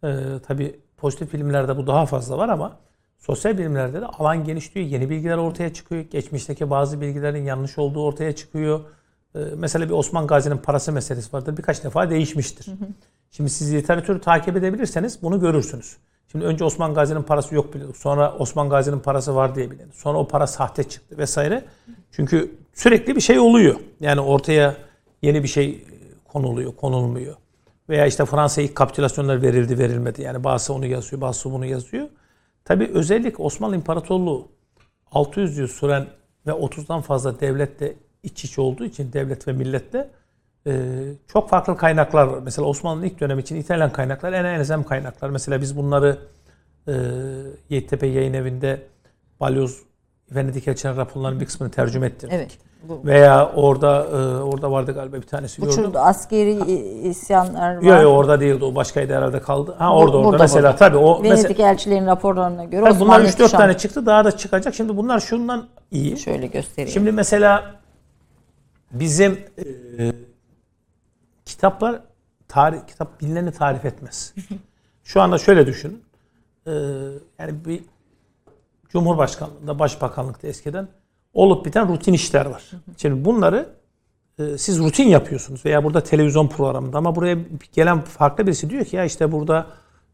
e, 0.04 0.08
tabii 0.46 0.80
pozitif 0.96 1.32
bilimlerde 1.32 1.76
bu 1.76 1.86
daha 1.86 2.06
fazla 2.06 2.38
var 2.38 2.48
ama 2.48 2.76
sosyal 3.20 3.58
bilimlerde 3.58 4.00
de 4.00 4.06
alan 4.06 4.44
genişliyor. 4.44 4.86
Yeni 4.86 5.10
bilgiler 5.10 5.36
ortaya 5.36 5.72
çıkıyor. 5.72 6.02
Geçmişteki 6.02 6.70
bazı 6.70 7.00
bilgilerin 7.00 7.44
yanlış 7.44 7.78
olduğu 7.78 8.04
ortaya 8.04 8.36
çıkıyor. 8.36 8.80
E, 9.34 9.38
mesela 9.56 9.88
bir 9.88 9.94
Osman 9.94 10.26
Gazi'nin 10.26 10.58
parası 10.58 10.92
meselesi 10.92 11.32
vardır. 11.32 11.56
Birkaç 11.56 11.84
defa 11.84 12.10
değişmiştir. 12.10 12.66
Şimdi 13.30 13.50
siz 13.50 13.74
literatürü 13.74 14.20
takip 14.20 14.56
edebilirseniz 14.56 15.22
bunu 15.22 15.40
görürsünüz. 15.40 15.96
Şimdi 16.32 16.44
önce 16.44 16.64
Osman 16.64 16.94
Gazi'nin 16.94 17.22
parası 17.22 17.54
yok 17.54 17.74
biliyorduk. 17.74 17.96
Sonra 17.96 18.34
Osman 18.38 18.68
Gazi'nin 18.68 18.98
parası 18.98 19.34
var 19.34 19.54
diye 19.54 19.70
biliyorduk. 19.70 19.94
Sonra 19.94 20.18
o 20.18 20.28
para 20.28 20.46
sahte 20.46 20.84
çıktı 20.84 21.18
vesaire. 21.18 21.64
Çünkü 22.12 22.54
sürekli 22.74 23.16
bir 23.16 23.20
şey 23.20 23.38
oluyor. 23.38 23.76
Yani 24.00 24.20
ortaya 24.20 24.76
yeni 25.22 25.42
bir 25.42 25.48
şey 25.48 25.84
konuluyor, 26.28 26.76
konulmuyor. 26.76 27.34
Veya 27.88 28.06
işte 28.06 28.24
Fransa'ya 28.24 28.66
ilk 28.66 28.74
kapitülasyonlar 28.74 29.42
verildi, 29.42 29.78
verilmedi. 29.78 30.22
Yani 30.22 30.44
bazısı 30.44 30.74
onu 30.74 30.86
yazıyor, 30.86 31.20
bazısı 31.20 31.52
bunu 31.52 31.66
yazıyor. 31.66 32.08
Tabii 32.64 32.90
özellikle 32.94 33.42
Osmanlı 33.42 33.76
İmparatorluğu 33.76 34.48
600 35.12 35.58
yıl 35.58 35.66
süren 35.66 36.06
ve 36.46 36.50
30'dan 36.50 37.00
fazla 37.00 37.40
devlette 37.40 37.96
iç 38.22 38.44
içe 38.44 38.60
olduğu 38.60 38.84
için 38.84 39.12
devlet 39.12 39.48
ve 39.48 39.52
millette 39.52 40.10
e, 40.66 41.02
çok 41.28 41.50
farklı 41.50 41.76
kaynaklar 41.76 42.26
var. 42.26 42.40
Mesela 42.44 42.68
Osmanlı'nın 42.68 43.06
ilk 43.06 43.20
dönemi 43.20 43.40
için 43.40 43.56
İtalyan 43.56 43.92
kaynaklar 43.92 44.32
en 44.32 44.44
elzem 44.44 44.84
kaynaklar. 44.84 45.30
Mesela 45.30 45.60
biz 45.60 45.76
bunları 45.76 46.18
e, 46.88 46.92
Yeditepe 47.68 48.06
Yayın 48.06 48.34
Evi'nde 48.34 48.82
Balyoz 49.40 49.82
Venedik 50.30 50.68
Elçiler 50.68 50.96
raporlarının 50.96 51.40
bir 51.40 51.46
kısmını 51.46 51.70
tercüme 51.70 52.06
ettirdik. 52.06 52.34
Evet. 52.34 52.58
Bu, 52.88 53.00
Veya 53.04 53.52
orada 53.54 54.04
e, 54.04 54.42
orada 54.42 54.70
vardı 54.72 54.92
galiba 54.92 55.16
bir 55.16 55.22
tanesi 55.22 55.62
gördüm. 55.62 55.76
tür 55.76 55.90
askeri 55.94 56.50
i- 56.52 57.08
isyanlar 57.08 57.76
var. 57.76 57.82
Yok 57.82 58.02
yok 58.02 58.12
orada 58.18 58.40
değildi 58.40 58.64
o 58.64 58.74
başkaydı 58.74 59.14
herhalde 59.14 59.40
kaldı. 59.40 59.74
Ha 59.78 59.94
orada 59.96 60.16
orada 60.16 60.28
Burada, 60.28 60.42
mesela 60.44 60.62
burada. 60.62 60.76
tabii 60.76 60.96
o 60.96 61.20
mesela 61.22 61.38
Venedik 61.48 61.60
elçilerin 61.60 62.06
raporlarına 62.06 62.64
göre 62.64 62.84
Tabii 62.84 63.00
bunlar 63.00 63.20
Osmanlı 63.20 63.28
3-4 63.28 63.36
Tuşan- 63.48 63.58
tane 63.58 63.76
çıktı 63.76 64.06
daha 64.06 64.24
da 64.24 64.36
çıkacak. 64.36 64.74
Şimdi 64.74 64.96
bunlar 64.96 65.20
şundan 65.20 65.66
iyi. 65.90 66.18
şöyle 66.18 66.46
göstereyim. 66.46 66.90
Şimdi 66.92 67.12
mesela 67.12 67.74
Bizim 68.92 69.32
e, 69.58 69.64
kitaplar 71.44 72.00
tarih 72.48 72.78
kitap 72.86 73.20
bilineni 73.20 73.52
tarif 73.52 73.84
etmez. 73.84 74.34
Şu 75.04 75.20
anda 75.20 75.38
şöyle 75.38 75.66
düşünün. 75.66 76.02
E, 76.66 76.70
yani 77.38 77.64
bir 77.64 77.84
Cumhurbaşkanlığında, 78.88 79.78
Başbakanlıkta 79.78 80.48
eskiden 80.48 80.88
olup 81.34 81.64
biten 81.64 81.88
rutin 81.88 82.12
işler 82.12 82.46
var. 82.46 82.70
Şimdi 82.96 83.24
bunları 83.24 83.68
e, 84.38 84.58
siz 84.58 84.78
rutin 84.78 85.08
yapıyorsunuz 85.08 85.64
veya 85.64 85.84
burada 85.84 86.02
televizyon 86.02 86.48
programında 86.48 86.98
ama 86.98 87.16
buraya 87.16 87.38
gelen 87.72 88.00
farklı 88.00 88.46
birisi 88.46 88.70
diyor 88.70 88.84
ki 88.84 88.96
ya 88.96 89.04
işte 89.04 89.32
burada 89.32 89.66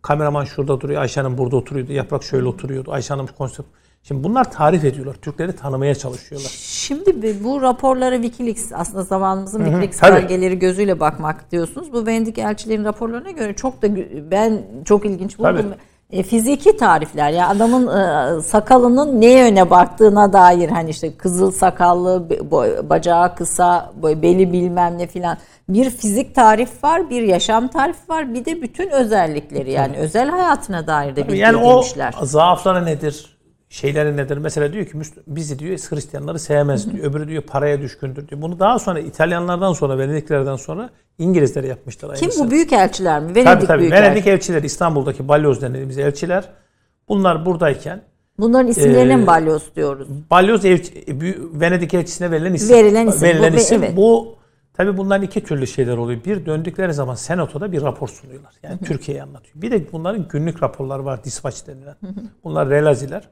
kameraman 0.03 0.45
şurada 0.45 0.81
duruyor, 0.81 1.01
Ayşe 1.03 1.21
Hanım 1.21 1.39
burada 1.39 1.57
oturuyordu, 1.57 1.93
Yaprak 1.93 2.23
şöyle 2.23 2.47
oturuyordu, 2.47 2.93
Ayşe 2.93 3.15
Hanım 3.15 3.27
konsept. 3.39 3.69
Şimdi 4.03 4.25
bunlar 4.25 4.53
tarif 4.53 4.85
ediyorlar. 4.85 5.15
Türkleri 5.15 5.57
tanımaya 5.57 5.95
çalışıyorlar. 5.95 6.49
Şimdi 6.59 7.45
bu 7.45 7.63
raporlara 7.63 8.23
Wikileaks 8.23 8.73
aslında 8.75 9.03
zamanımızın 9.03 9.59
Wikileaks 9.59 9.99
tabii. 9.99 10.17
belgeleri 10.17 10.59
gözüyle 10.59 11.01
bakmak 11.01 11.53
diyorsunuz. 11.53 11.93
Bu 11.93 12.07
Venedik 12.07 12.39
elçilerin 12.39 12.85
raporlarına 12.85 13.31
göre 13.31 13.55
çok 13.55 13.83
da 13.83 13.89
ben 14.31 14.63
çok 14.85 15.07
ilginç 15.07 15.39
buldum. 15.39 15.57
Tabii. 15.57 15.75
E, 16.11 16.23
fiziki 16.23 16.77
tarifler 16.77 17.31
ya 17.31 17.49
adamın 17.49 17.87
e, 18.39 18.43
sakalının 18.43 19.21
ne 19.21 19.27
yöne 19.33 19.71
baktığına 19.71 20.33
dair 20.33 20.69
hani 20.69 20.91
işte 20.91 21.17
kızıl 21.17 21.53
sakallı, 21.53 22.31
be- 22.31 22.35
bo- 22.35 22.89
bacağı 22.89 23.35
kısa, 23.35 23.93
böyle 24.03 24.23
beli 24.23 24.53
bilmem 24.53 24.99
ne 24.99 25.07
filan. 25.07 25.37
Bir 25.69 25.91
fizik 25.91 26.35
tarif 26.35 26.85
var, 26.85 27.11
bir 27.11 27.23
yaşam 27.23 27.69
tarifi 27.69 28.09
var, 28.09 28.35
bir 28.35 28.45
de 28.45 28.63
bütün 28.63 28.91
özellikleri 28.91 29.73
yani 29.73 29.97
özel 29.97 30.29
hayatına 30.31 30.87
dair 30.87 31.17
de 31.17 31.29
bilgi 31.29 31.39
Yani 31.41 31.57
o 31.57 31.71
edinmişler. 31.71 32.15
zaafları 32.23 32.87
nedir? 32.87 33.36
Şeyleri 33.81 34.17
nedir? 34.17 34.37
Mesela 34.39 34.73
diyor 34.73 34.87
ki 34.87 34.93
bizi 35.27 35.59
diyor 35.59 35.79
Hristiyanları 35.79 36.39
sevmez 36.39 36.93
diyor. 36.93 37.05
Öbürü 37.05 37.29
diyor 37.29 37.43
paraya 37.43 37.81
düşkündür 37.81 38.29
diyor. 38.29 38.43
Bunu 38.43 38.59
daha 38.61 38.79
sonra 38.79 39.01
İtalyanlardan 39.01 39.73
sonra 39.73 39.99
Venediklerden 39.99 40.57
sonra 40.57 40.91
İngilizler 41.19 41.65
yapmışlar 41.65 42.15
Kim 42.17 42.25
aynısını. 42.27 42.47
bu 42.47 42.51
büyük 42.51 42.73
elçiler 42.73 43.21
mi? 43.23 43.29
Venedik 43.35 43.45
Tabii 43.47 43.67
tabii. 43.67 43.81
büyük 43.81 43.93
Venedik 43.93 44.27
elçileri 44.27 44.67
İstanbul'daki 44.67 45.29
balyoz 45.29 45.63
dediğimiz 45.63 45.99
elçiler 45.99 46.45
bunlar 47.09 47.47
buradayken 47.47 48.03
Bunların 48.39 48.69
isimlerine 48.69 49.13
Ee, 49.13 49.17
mi 49.17 49.27
balyoz 49.27 49.63
diyoruz? 49.77 50.09
balyoz 50.31 50.65
elçi, 50.65 51.21
büyü- 51.21 51.51
Venedik 51.61 51.95
elçisine 51.95 52.31
verilen 52.31 52.55
isim. 52.55 52.77
Verilen 52.77 53.07
isim. 53.07 53.23
Verilen 53.29 53.53
Bu 53.53 53.57
isim. 53.57 53.83
evet. 53.83 53.97
Bu 53.97 54.37
tabii 54.75 54.97
bunların 54.97 55.23
iki 55.27 55.45
türlü 55.45 55.67
şeyler 55.67 55.97
oluyor. 55.97 56.25
Bir 56.25 56.47
döndükleri 56.47 56.95
zaman 56.95 57.15
senatoda 57.15 57.73
bir 57.73 57.83
rapor 57.83 58.09
sunuyorlar. 58.09 58.53
Yani 58.63 58.79
Türkiye'yi 58.85 59.23
anlatıyor. 59.23 59.63
Bir 59.63 59.71
de 59.71 59.93
bunların 59.93 60.29
günlük 60.29 60.63
raporları 60.63 61.05
var 61.05 61.25
dispatch 61.25 61.67
denilen. 61.67 61.95
Bunlar 62.45 62.69
relaziler. 62.71 63.29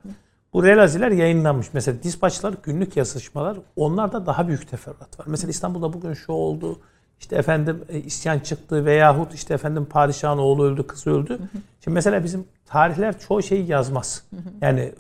Bu 0.55 0.63
relaziler 0.63 1.11
yayınlanmış. 1.11 1.67
Mesela 1.73 2.03
dispatchlar 2.03 2.55
günlük 2.63 2.97
yazışmalar 2.97 3.57
onlarda 3.77 4.27
daha 4.27 4.49
büyük 4.49 4.71
teferruat 4.71 5.21
var. 5.21 5.27
Mesela 5.29 5.51
İstanbul'da 5.51 5.93
bugün 5.93 6.15
şu 6.15 6.33
oldu. 6.33 6.81
İşte 7.21 7.37
efendim 7.37 7.85
e, 7.89 7.99
isyan 7.99 8.39
çıktı 8.39 8.85
veyahut 8.85 9.35
işte 9.35 9.55
efendim 9.55 9.85
padişahın 9.85 10.39
oğlu 10.39 10.65
öldü, 10.65 10.87
kızı 10.87 11.11
öldü. 11.11 11.39
Şimdi 11.81 11.95
mesela 11.95 12.25
bizim 12.25 12.45
tarihler 12.67 13.19
çoğu 13.19 13.43
şeyi 13.43 13.71
yazmaz. 13.71 14.25
Yani 14.61 14.81
e, 14.81 14.93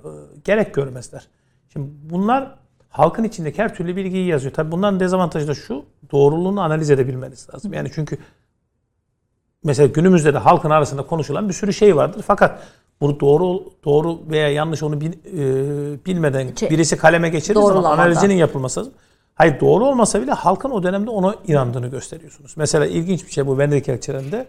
gerek 0.44 0.74
görmezler. 0.74 1.26
Şimdi 1.72 1.88
bunlar 2.10 2.54
halkın 2.88 3.24
içindeki 3.24 3.62
her 3.62 3.74
türlü 3.74 3.96
bilgiyi 3.96 4.26
yazıyor. 4.26 4.54
Tabii 4.54 4.72
bunların 4.72 5.00
dezavantajı 5.00 5.48
da 5.48 5.54
şu, 5.54 5.84
doğruluğunu 6.12 6.60
analiz 6.60 6.90
edebilmeniz 6.90 7.48
lazım. 7.54 7.72
Yani 7.72 7.90
çünkü 7.94 8.18
mesela 9.64 9.86
günümüzde 9.86 10.34
de 10.34 10.38
halkın 10.38 10.70
arasında 10.70 11.02
konuşulan 11.02 11.48
bir 11.48 11.54
sürü 11.54 11.72
şey 11.72 11.96
vardır. 11.96 12.24
Fakat 12.26 12.62
bu 13.00 13.20
doğru 13.20 13.62
doğru 13.84 14.18
veya 14.30 14.48
yanlış 14.48 14.82
onu 14.82 15.00
bil- 15.00 15.12
e, 15.12 16.04
bilmeden 16.06 16.48
Çe- 16.48 16.70
birisi 16.70 16.96
kaleme 16.96 17.28
geçirdiği 17.28 17.54
zaman 17.66 17.84
analizinin 17.84 18.34
yapılması 18.34 18.80
lazım. 18.80 18.92
Hayır 19.34 19.60
doğru 19.60 19.84
olmasa 19.86 20.22
bile 20.22 20.32
halkın 20.32 20.70
o 20.70 20.82
dönemde 20.82 21.10
ona 21.10 21.34
inandığını 21.46 21.86
gösteriyorsunuz. 21.88 22.54
Mesela 22.56 22.86
ilginç 22.86 23.26
bir 23.26 23.32
şey 23.32 23.46
bu 23.46 23.58
Venedik 23.58 23.88
elçilerinde. 23.88 24.46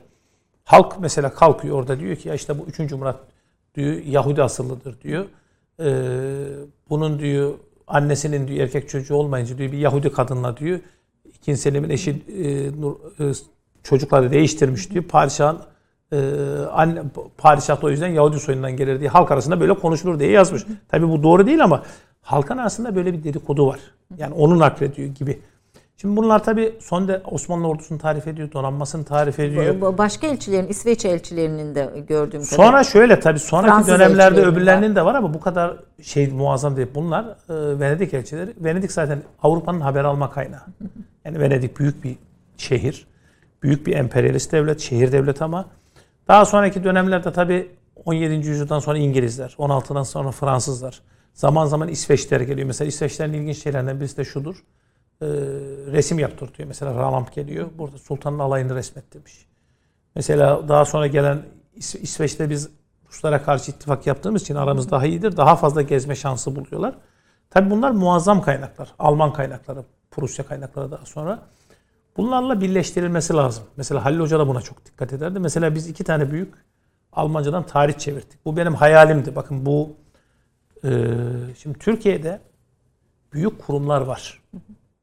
Halk 0.63 0.95
mesela 0.99 1.33
kalkıyor 1.33 1.75
orada 1.79 1.99
diyor 1.99 2.15
ki 2.15 2.27
ya 2.29 2.35
işte 2.35 2.59
bu 2.59 2.63
3. 2.63 2.91
Murat 2.91 3.19
diyor 3.75 3.95
Yahudi 4.05 4.43
asıllıdır 4.43 5.01
diyor. 5.01 5.25
Ee, 5.79 5.85
bunun 6.89 7.19
diyor 7.19 7.53
annesinin 7.87 8.47
diyor 8.47 8.59
erkek 8.59 8.89
çocuğu 8.89 9.15
olmayınca 9.15 9.57
diyor 9.57 9.71
bir 9.71 9.77
Yahudi 9.77 10.11
kadınla 10.11 10.57
diyor 10.57 10.79
İkinci 11.33 11.59
Selim'in 11.61 11.89
eşi 11.89 12.11
e, 12.11 12.43
Nur- 12.69 13.31
e, 13.31 13.33
çocukları 13.83 14.31
değiştirmiş 14.31 14.91
diyor. 14.91 15.03
Padişahın 15.03 15.59
anne, 16.71 17.01
padişah 17.37 17.81
da 17.81 17.85
o 17.85 17.89
yüzden 17.89 18.07
Yahudi 18.07 18.39
soyundan 18.39 18.77
gelir 18.77 18.99
diye 18.99 19.09
halk 19.09 19.31
arasında 19.31 19.59
böyle 19.59 19.73
konuşulur 19.73 20.19
diye 20.19 20.31
yazmış. 20.31 20.65
Tabii 20.87 21.09
bu 21.09 21.23
doğru 21.23 21.47
değil 21.47 21.63
ama 21.63 21.83
halkın 22.21 22.57
arasında 22.57 22.95
böyle 22.95 23.13
bir 23.13 23.23
dedikodu 23.23 23.67
var. 23.67 23.79
Yani 24.17 24.33
onu 24.33 24.59
naklediyor 24.59 25.09
gibi. 25.09 25.39
Şimdi 25.97 26.17
bunlar 26.17 26.43
tabii 26.43 26.75
son 26.79 27.07
de 27.07 27.21
Osmanlı 27.25 27.67
ordusunu 27.67 27.97
tarif 27.97 28.27
ediyor, 28.27 28.51
donanmasını 28.51 29.03
tarif 29.03 29.39
ediyor. 29.39 29.97
Başka 29.97 30.27
elçilerin, 30.27 30.67
İsveç 30.67 31.05
elçilerinin 31.05 31.75
de 31.75 31.89
gördüğüm 32.07 32.41
Sonra 32.41 32.83
şöyle 32.83 33.19
tabii 33.19 33.39
sonraki 33.39 33.69
Fransız 33.69 33.87
dönemlerde 33.93 34.41
öbürlerinin 34.41 34.95
de 34.95 35.05
var 35.05 35.15
ama 35.15 35.33
bu 35.33 35.39
kadar 35.39 35.73
şey 36.01 36.27
muazzam 36.27 36.77
değil. 36.77 36.87
Bunlar 36.95 37.23
e, 37.23 37.79
Venedik 37.79 38.13
elçileri. 38.13 38.53
Venedik 38.57 38.91
zaten 38.91 39.21
Avrupa'nın 39.43 39.81
haber 39.81 40.03
alma 40.03 40.31
kaynağı. 40.31 40.61
Yani 41.25 41.39
Venedik 41.39 41.79
büyük 41.79 42.03
bir 42.03 42.15
şehir. 42.57 43.07
Büyük 43.63 43.87
bir 43.87 43.95
emperyalist 43.95 44.51
devlet, 44.51 44.79
şehir 44.79 45.11
devleti 45.11 45.43
ama 45.43 45.65
daha 46.27 46.45
sonraki 46.45 46.83
dönemlerde 46.83 47.31
tabii 47.31 47.71
17. 48.05 48.33
yüzyıldan 48.33 48.79
sonra 48.79 48.97
İngilizler, 48.97 49.55
16'dan 49.59 50.03
sonra 50.03 50.31
Fransızlar. 50.31 51.01
Zaman 51.33 51.65
zaman 51.65 51.87
İsveçler 51.87 52.41
geliyor. 52.41 52.67
Mesela 52.67 52.87
İsveçlerin 52.87 53.33
ilginç 53.33 53.57
şeylerinden 53.63 53.99
birisi 53.99 54.17
de 54.17 54.25
şudur. 54.25 54.55
E, 55.21 55.25
resim 55.91 56.19
yaptırtıyor. 56.19 56.67
Mesela 56.67 56.93
Ralamp 56.95 57.33
geliyor. 57.33 57.67
Burada 57.77 57.97
sultanın 57.97 58.39
alayını 58.39 58.75
resmettirmiş. 58.75 59.45
Mesela 60.15 60.67
daha 60.67 60.85
sonra 60.85 61.07
gelen 61.07 61.41
İs- 61.77 61.97
İsveç'te 61.99 62.49
biz 62.49 62.69
Ruslara 63.09 63.43
karşı 63.43 63.71
ittifak 63.71 64.07
yaptığımız 64.07 64.41
için 64.41 64.55
aramız 64.55 64.91
daha 64.91 65.05
iyidir. 65.05 65.37
Daha 65.37 65.55
fazla 65.55 65.81
gezme 65.81 66.15
şansı 66.15 66.55
buluyorlar. 66.55 66.95
Tabii 67.49 67.69
bunlar 67.69 67.91
muazzam 67.91 68.41
kaynaklar. 68.41 68.93
Alman 68.99 69.33
kaynakları, 69.33 69.83
Prusya 70.11 70.45
kaynakları 70.45 70.91
daha 70.91 71.05
sonra. 71.05 71.39
Bunlarla 72.17 72.61
birleştirilmesi 72.61 73.33
lazım. 73.33 73.63
Mesela 73.77 74.05
Halil 74.05 74.19
Hoca 74.19 74.39
da 74.39 74.47
buna 74.47 74.61
çok 74.61 74.85
dikkat 74.85 75.13
ederdi. 75.13 75.39
Mesela 75.39 75.75
biz 75.75 75.87
iki 75.87 76.03
tane 76.03 76.31
büyük 76.31 76.53
Almancadan 77.11 77.65
tarih 77.65 77.93
çevirdik. 77.93 78.45
Bu 78.45 78.57
benim 78.57 78.73
hayalimdi. 78.73 79.35
Bakın 79.35 79.65
bu 79.65 79.95
e, 80.83 80.89
şimdi 81.57 81.79
Türkiye'de 81.79 82.41
büyük 83.33 83.59
kurumlar 83.59 84.01
var. 84.01 84.41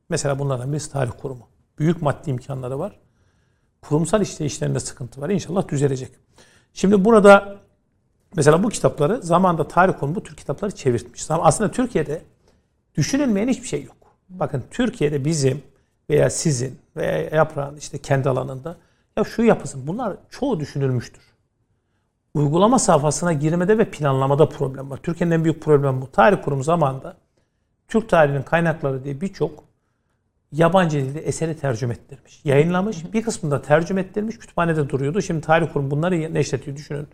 Mesela 0.08 0.38
bunlardan 0.38 0.72
birisi 0.72 0.92
tarih 0.92 1.12
kurumu. 1.22 1.48
Büyük 1.78 2.02
maddi 2.02 2.30
imkanları 2.30 2.78
var 2.78 3.02
kurumsal 3.82 4.22
işleyişlerinde 4.22 4.80
sıkıntı 4.80 5.20
var. 5.20 5.30
İnşallah 5.30 5.68
düzelecek. 5.68 6.12
Şimdi 6.74 7.04
burada 7.04 7.56
mesela 8.36 8.62
bu 8.62 8.68
kitapları 8.68 9.22
zamanda 9.22 9.68
tarih 9.68 9.98
konu 10.00 10.14
bu 10.14 10.22
tür 10.22 10.36
kitapları 10.36 10.74
çevirtmiş. 10.74 11.26
Aslında 11.28 11.70
Türkiye'de 11.70 12.22
düşünülmeyen 12.94 13.48
hiçbir 13.48 13.68
şey 13.68 13.84
yok. 13.84 13.96
Bakın 14.28 14.64
Türkiye'de 14.70 15.24
bizim 15.24 15.62
veya 16.10 16.30
sizin 16.30 16.78
veya 16.96 17.18
yaprağın 17.18 17.76
işte 17.76 17.98
kendi 17.98 18.28
alanında 18.28 18.76
ya 19.16 19.24
şu 19.24 19.42
yapısın 19.42 19.86
bunlar 19.86 20.16
çoğu 20.30 20.60
düşünülmüştür. 20.60 21.22
Uygulama 22.34 22.78
safhasına 22.78 23.32
girmede 23.32 23.78
ve 23.78 23.90
planlamada 23.90 24.48
problem 24.48 24.90
var. 24.90 25.00
Türkiye'nin 25.02 25.34
en 25.34 25.44
büyük 25.44 25.62
problemi 25.62 26.00
bu. 26.02 26.10
Tarih 26.10 26.42
kurumu 26.42 26.62
zamanında 26.62 27.16
Türk 27.88 28.08
tarihinin 28.08 28.42
kaynakları 28.42 29.04
diye 29.04 29.20
birçok 29.20 29.64
yabancı 30.52 30.98
dilde 30.98 31.20
eseri 31.20 31.56
tercüme 31.56 31.94
ettirmiş. 31.94 32.40
Yayınlamış. 32.44 33.12
Bir 33.12 33.22
kısmını 33.22 33.52
da 33.52 33.62
tercüme 33.62 34.00
ettirmiş. 34.00 34.38
Kütüphanede 34.38 34.88
duruyordu. 34.88 35.22
Şimdi 35.22 35.40
tarih 35.40 35.72
kurumu 35.72 35.90
bunları 35.90 36.34
neşretiyor 36.34 36.76
düşünün. 36.76 37.06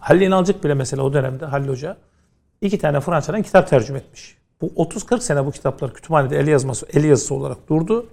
Halil 0.00 0.20
İnalcık 0.20 0.64
bile 0.64 0.74
mesela 0.74 1.02
o 1.02 1.12
dönemde 1.12 1.46
Halil 1.46 1.68
Hoca 1.68 1.96
iki 2.60 2.78
tane 2.78 3.00
Fransa'dan 3.00 3.42
kitap 3.42 3.68
tercüme 3.68 3.98
etmiş. 3.98 4.36
Bu 4.60 4.66
30-40 4.66 5.20
sene 5.20 5.46
bu 5.46 5.50
kitaplar 5.50 5.94
kütüphanede 5.94 6.38
el 6.38 6.46
yazması, 6.46 6.86
el 6.92 7.04
yazısı 7.04 7.34
olarak 7.34 7.68
durdu. 7.68 8.06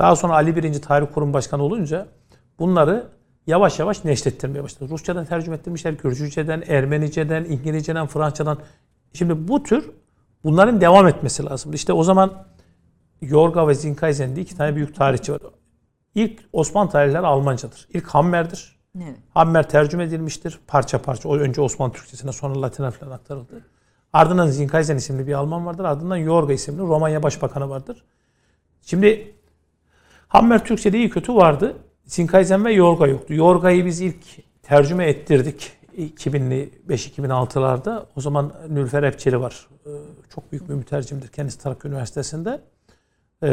Daha 0.00 0.16
sonra 0.16 0.32
Ali 0.32 0.56
Birinci 0.56 0.80
Tarih 0.80 1.06
Kurum 1.14 1.32
Başkanı 1.32 1.62
olunca 1.62 2.06
bunları 2.58 3.08
yavaş 3.46 3.78
yavaş 3.78 4.04
neşrettirmeye 4.04 4.64
başladı. 4.64 4.90
Rusçadan 4.90 5.24
tercüme 5.24 5.56
ettirmişler, 5.56 5.92
Gürcüce'den, 5.92 6.62
Ermenice'den, 6.66 7.44
İngilizce'den, 7.44 8.06
Fransızcadan. 8.06 8.58
Şimdi 9.12 9.48
bu 9.48 9.62
tür 9.62 9.90
bunların 10.44 10.80
devam 10.80 11.08
etmesi 11.08 11.44
lazım. 11.44 11.72
İşte 11.72 11.92
o 11.92 12.02
zaman 12.02 12.46
Yorga 13.20 13.68
ve 13.68 13.74
Zinkayzen 13.74 14.36
diye 14.36 14.44
iki 14.44 14.56
tane 14.56 14.76
büyük 14.76 14.94
tarihçi 14.94 15.32
var. 15.32 15.40
İlk 16.14 16.40
Osmanlı 16.52 16.90
tarihleri 16.90 17.26
Almancadır. 17.26 17.88
İlk 17.94 18.06
Hammer'dir. 18.06 18.80
Evet. 18.96 19.16
Hammer 19.34 19.68
tercüme 19.68 20.04
edilmiştir. 20.04 20.60
Parça 20.66 21.02
parça. 21.02 21.28
O 21.28 21.36
önce 21.36 21.60
Osmanlı 21.60 21.92
Türkçesine 21.92 22.32
sonra 22.32 22.62
Latin'e 22.62 22.90
falan 22.90 23.10
aktarıldı. 23.10 23.64
Ardından 24.12 24.46
Zinkayzen 24.46 24.96
isimli 24.96 25.26
bir 25.26 25.32
Alman 25.32 25.66
vardır. 25.66 25.84
Ardından 25.84 26.16
Yorga 26.16 26.52
isimli 26.52 26.78
Romanya 26.78 27.22
Başbakanı 27.22 27.68
vardır. 27.70 28.04
Şimdi 28.82 29.34
Hammer 30.30 30.64
Türkçe'de 30.64 30.98
iyi 30.98 31.10
kötü 31.10 31.34
vardı. 31.34 31.76
Zinkayzen 32.04 32.64
ve 32.64 32.72
Yorga 32.72 33.06
yoktu. 33.06 33.34
Yorga'yı 33.34 33.86
biz 33.86 34.00
ilk 34.00 34.16
tercüme 34.62 35.06
ettirdik 35.06 35.72
2005-2006'larda. 35.98 38.04
O 38.16 38.20
zaman 38.20 38.52
Nülfer 38.68 39.02
Epçeli 39.02 39.40
var. 39.40 39.68
Ee, 39.86 39.90
Çok 40.34 40.52
büyük 40.52 40.68
bir 40.68 40.74
mütercimdir. 40.74 41.28
Kendisi 41.28 41.58
Trakya 41.58 41.90
Üniversitesi'nde. 41.90 42.60
e, 43.42 43.48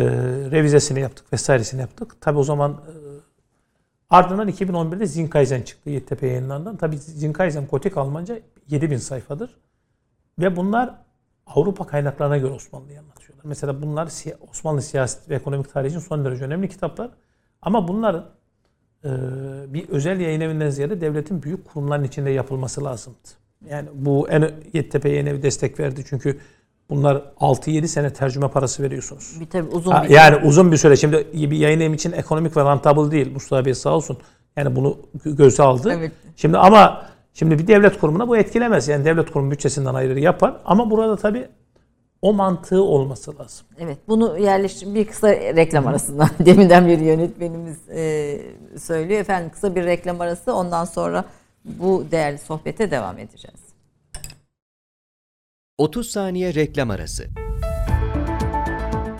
revizesini 0.52 1.00
yaptık 1.00 1.34
vesairesini 1.34 1.82
yaptık. 1.82 2.22
Tabi 2.22 2.40
o 2.40 2.44
zaman 2.44 2.72
e, 2.72 2.94
ardından 4.10 4.50
2011'de 4.50 5.06
Zinkaizen 5.06 5.62
çıktı 5.62 5.90
YTP 5.90 6.24
yayınlarından. 6.24 6.78
Tabi 6.78 6.98
Zinkaizen 6.98 7.68
Gotik 7.68 7.98
Almanca 7.98 8.40
7000 8.70 8.98
sayfadır. 8.98 9.58
Ve 10.40 10.56
bunlar 10.56 10.96
Avrupa 11.56 11.88
kaynaklarına 11.88 12.38
göre 12.38 12.54
Osmanlı'yı 12.54 13.00
anlatıyorlar. 13.00 13.46
Mesela 13.46 13.82
bunlar 13.82 14.10
Osmanlı 14.52 14.82
siyaset 14.82 15.30
ve 15.30 15.36
ekonomik 15.36 15.74
tarihi 15.74 15.90
için 15.90 16.00
son 16.00 16.26
derece 16.26 16.46
önemli 16.46 16.70
kitaplar. 16.70 17.10
Ama 17.62 17.88
bunların 17.88 18.26
e, 19.06 19.10
bir 19.74 19.90
özel 19.90 20.20
yayın 20.20 20.42
evinden 20.42 20.70
ziyade 20.70 21.02
devletin 21.02 21.44
büyük 21.44 21.66
kurumların 21.66 22.04
içinde 22.04 22.30
yapılması 22.30 22.84
lazımdı. 22.84 23.18
Yani 23.70 23.90
bu 23.94 24.30
en 24.30 24.52
YTP 24.74 25.06
yayın 25.06 25.26
evi 25.26 25.44
destek 25.44 25.80
verdi 25.80 26.04
çünkü 26.10 26.40
bunlar 26.90 27.16
6-7 27.40 27.88
sene 27.88 28.14
tercüme 28.14 28.48
parası 28.48 28.84
veriyorsunuz. 28.84 29.38
Bir 29.40 29.46
tabii 29.46 29.70
uzun 29.70 29.92
ha, 29.92 30.04
bir 30.04 30.10
Yani 30.10 30.36
uzun 30.36 30.72
bir 30.72 30.78
süre. 30.78 30.96
Şimdi 30.96 31.28
bir 31.34 31.58
yayın 31.58 31.80
evi 31.80 31.96
için 31.96 32.12
ekonomik 32.12 32.58
ve 32.58 32.66
rentable 32.66 33.12
değil. 33.12 33.34
Mustafa 33.34 33.66
Bey 33.66 33.74
sağ 33.74 33.96
olsun. 33.96 34.18
Yani 34.56 34.76
bunu 34.76 34.98
göze 35.26 35.64
aldı. 35.64 35.94
Evet. 35.98 36.12
Şimdi 36.36 36.58
ama 36.58 37.06
şimdi 37.38 37.60
bir 37.60 37.68
devlet 37.68 38.00
kurumuna 38.00 38.28
bu 38.28 38.38
etkilemez. 38.38 38.88
Yani 38.88 39.06
devlet 39.06 39.32
kurumu 39.32 39.52
bütçesinden 39.52 39.94
ayrı 39.94 40.20
yapar. 40.20 40.58
Ama 40.66 40.92
burada 40.92 41.16
tabii 41.16 41.48
o 42.22 42.34
mantığı 42.34 42.84
olması 42.84 43.40
lazım. 43.40 43.68
Evet 43.80 43.98
bunu 44.08 44.38
yerleştir 44.38 44.96
bir 44.96 45.08
kısa 45.08 45.30
reklam 45.32 45.88
arasından 45.88 46.30
deminden 46.46 46.88
bir 46.88 47.00
yönetmenimiz 47.00 47.90
e, 47.90 48.40
söylüyor. 48.80 49.20
Efendim 49.20 49.52
kısa 49.54 49.76
bir 49.76 49.84
reklam 49.84 50.22
arası 50.22 50.54
ondan 50.54 50.86
sonra 50.86 51.26
bu 51.66 52.06
değerli 52.12 52.38
sohbete 52.38 52.92
devam 52.92 53.18
edeceğiz. 53.18 53.60
30 55.78 56.10
saniye 56.10 56.54
reklam 56.54 56.90
arası. 56.90 57.28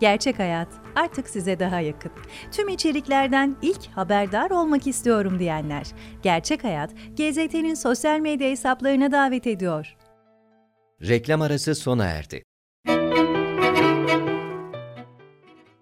Gerçek 0.00 0.38
Hayat 0.38 0.68
artık 0.96 1.28
size 1.28 1.60
daha 1.60 1.80
yakın. 1.80 2.12
Tüm 2.52 2.68
içeriklerden 2.68 3.56
ilk 3.62 3.86
haberdar 3.86 4.50
olmak 4.50 4.86
istiyorum 4.86 5.38
diyenler. 5.38 5.86
Gerçek 6.22 6.64
Hayat, 6.64 6.90
GZT'nin 7.16 7.74
sosyal 7.74 8.18
medya 8.20 8.50
hesaplarına 8.50 9.12
davet 9.12 9.46
ediyor. 9.46 9.96
Reklam 11.02 11.42
arası 11.42 11.74
sona 11.74 12.04
erdi. 12.04 12.42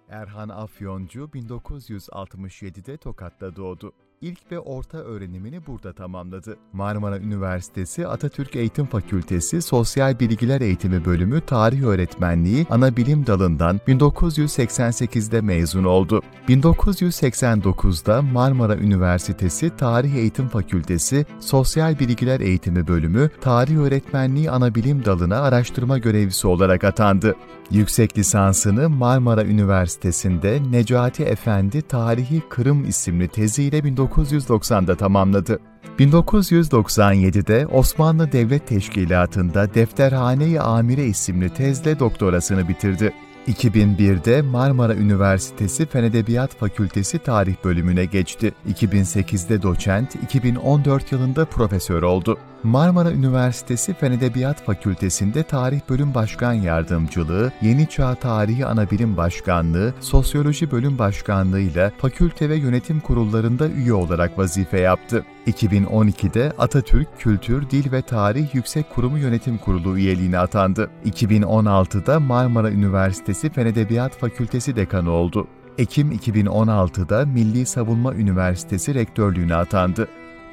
Erhan 0.09 0.49
Afyoncu 0.49 1.31
1967'de 1.35 2.97
Tokat'ta 2.97 3.57
doğdu. 3.57 3.93
İlk 4.21 4.53
ve 4.53 4.59
orta 4.59 4.99
öğrenimini 4.99 5.67
burada 5.67 5.93
tamamladı. 5.93 6.57
Marmara 6.73 7.19
Üniversitesi 7.19 8.07
Atatürk 8.07 8.57
Eğitim 8.57 8.87
Fakültesi 8.87 9.63
Sosyal 9.63 10.21
Bilgiler 10.21 10.61
Eğitimi 10.61 11.05
Bölümü 11.05 11.41
Tarih 11.41 11.83
Öğretmenliği 11.83 12.67
ana 12.71 12.97
bilim 12.97 13.27
dalından 13.27 13.81
1988'de 13.89 15.41
mezun 15.41 15.85
oldu. 15.85 16.23
1989'da 16.49 18.23
Marmara 18.23 18.77
Üniversitesi 18.77 19.77
Tarih 19.77 20.15
Eğitim 20.15 20.49
Fakültesi 20.49 21.27
Sosyal 21.41 21.99
Bilgiler 21.99 22.41
Eğitimi 22.41 22.89
Bölümü 22.89 23.31
Tarih 23.41 23.77
Öğretmenliği 23.77 24.51
ana 24.51 24.75
bilim 24.75 25.05
dalına 25.05 25.41
araştırma 25.41 25.99
görevlisi 25.99 26.47
olarak 26.47 26.85
atandı. 26.85 27.37
Yüksek 27.71 28.19
lisansını 28.19 28.89
Marmara 28.89 29.45
Üniversitesi'nde 29.45 30.61
Necati 30.71 31.23
Efendi 31.23 31.83
Tarihi 31.83 32.43
Kırım 32.49 32.89
isimli 32.89 33.29
teziyle 33.29 33.85
1990'da 34.09 34.97
tamamladı. 34.97 35.59
1997'de 35.99 37.67
Osmanlı 37.67 38.33
Devlet 38.33 38.67
Teşkilatı'nda 38.67 39.75
Defterhane-i 39.75 40.61
Amire 40.61 41.05
isimli 41.05 41.51
tezle 41.55 41.99
doktorasını 41.99 42.69
bitirdi. 42.69 43.13
2001'de 43.49 44.43
Marmara 44.43 44.95
Üniversitesi 44.95 45.87
Fen 45.87 46.05
Edebiyat 46.05 46.55
Fakültesi 46.55 47.19
Tarih 47.19 47.55
bölümüne 47.65 48.05
geçti. 48.05 48.55
2008'de 48.69 49.63
doçent, 49.63 50.15
2014 50.15 51.13
yılında 51.13 51.45
profesör 51.45 52.03
oldu. 52.03 52.39
Marmara 52.63 53.13
Üniversitesi 53.13 53.95
Fen 53.95 54.13
Edebiyat 54.13 54.65
Fakültesi'nde 54.65 55.43
Tarih 55.43 55.81
Bölüm 55.89 56.15
Başkan 56.15 56.53
Yardımcılığı, 56.53 57.53
Yeni 57.63 57.89
Çağ 57.89 58.15
Tarihi 58.15 58.67
Anabilim 58.67 59.17
Başkanlığı, 59.17 59.95
Sosyoloji 60.01 60.71
Bölüm 60.71 60.99
Başkanlığı 60.99 61.61
ile 61.61 61.93
fakülte 61.99 62.49
ve 62.49 62.57
yönetim 62.57 63.01
kurullarında 63.01 63.69
üye 63.69 63.93
olarak 63.93 64.39
vazife 64.39 64.81
yaptı. 64.81 65.25
2012'de 65.47 66.53
Atatürk 66.59 67.09
Kültür, 67.19 67.71
Dil 67.71 67.93
ve 67.93 68.03
Tarih 68.03 68.55
Yüksek 68.55 68.91
Kurumu 68.91 69.19
Yönetim 69.19 69.59
Kurulu 69.59 69.99
üyeliğine 69.99 70.39
atandı. 70.39 70.91
2016'da 71.07 72.21
Marmara 72.21 72.71
Üniversitesi 72.71 73.51
Fen 73.51 73.67
Edebiyat 73.67 74.19
Fakültesi 74.19 74.77
dekanı 74.77 75.11
oldu. 75.11 75.47
Ekim 75.79 76.13
2016'da 76.13 77.27
Milli 77.27 77.67
Savunma 77.67 78.15
Üniversitesi 78.15 78.95
rektörlüğüne 78.95 79.55
atandı. 79.55 80.09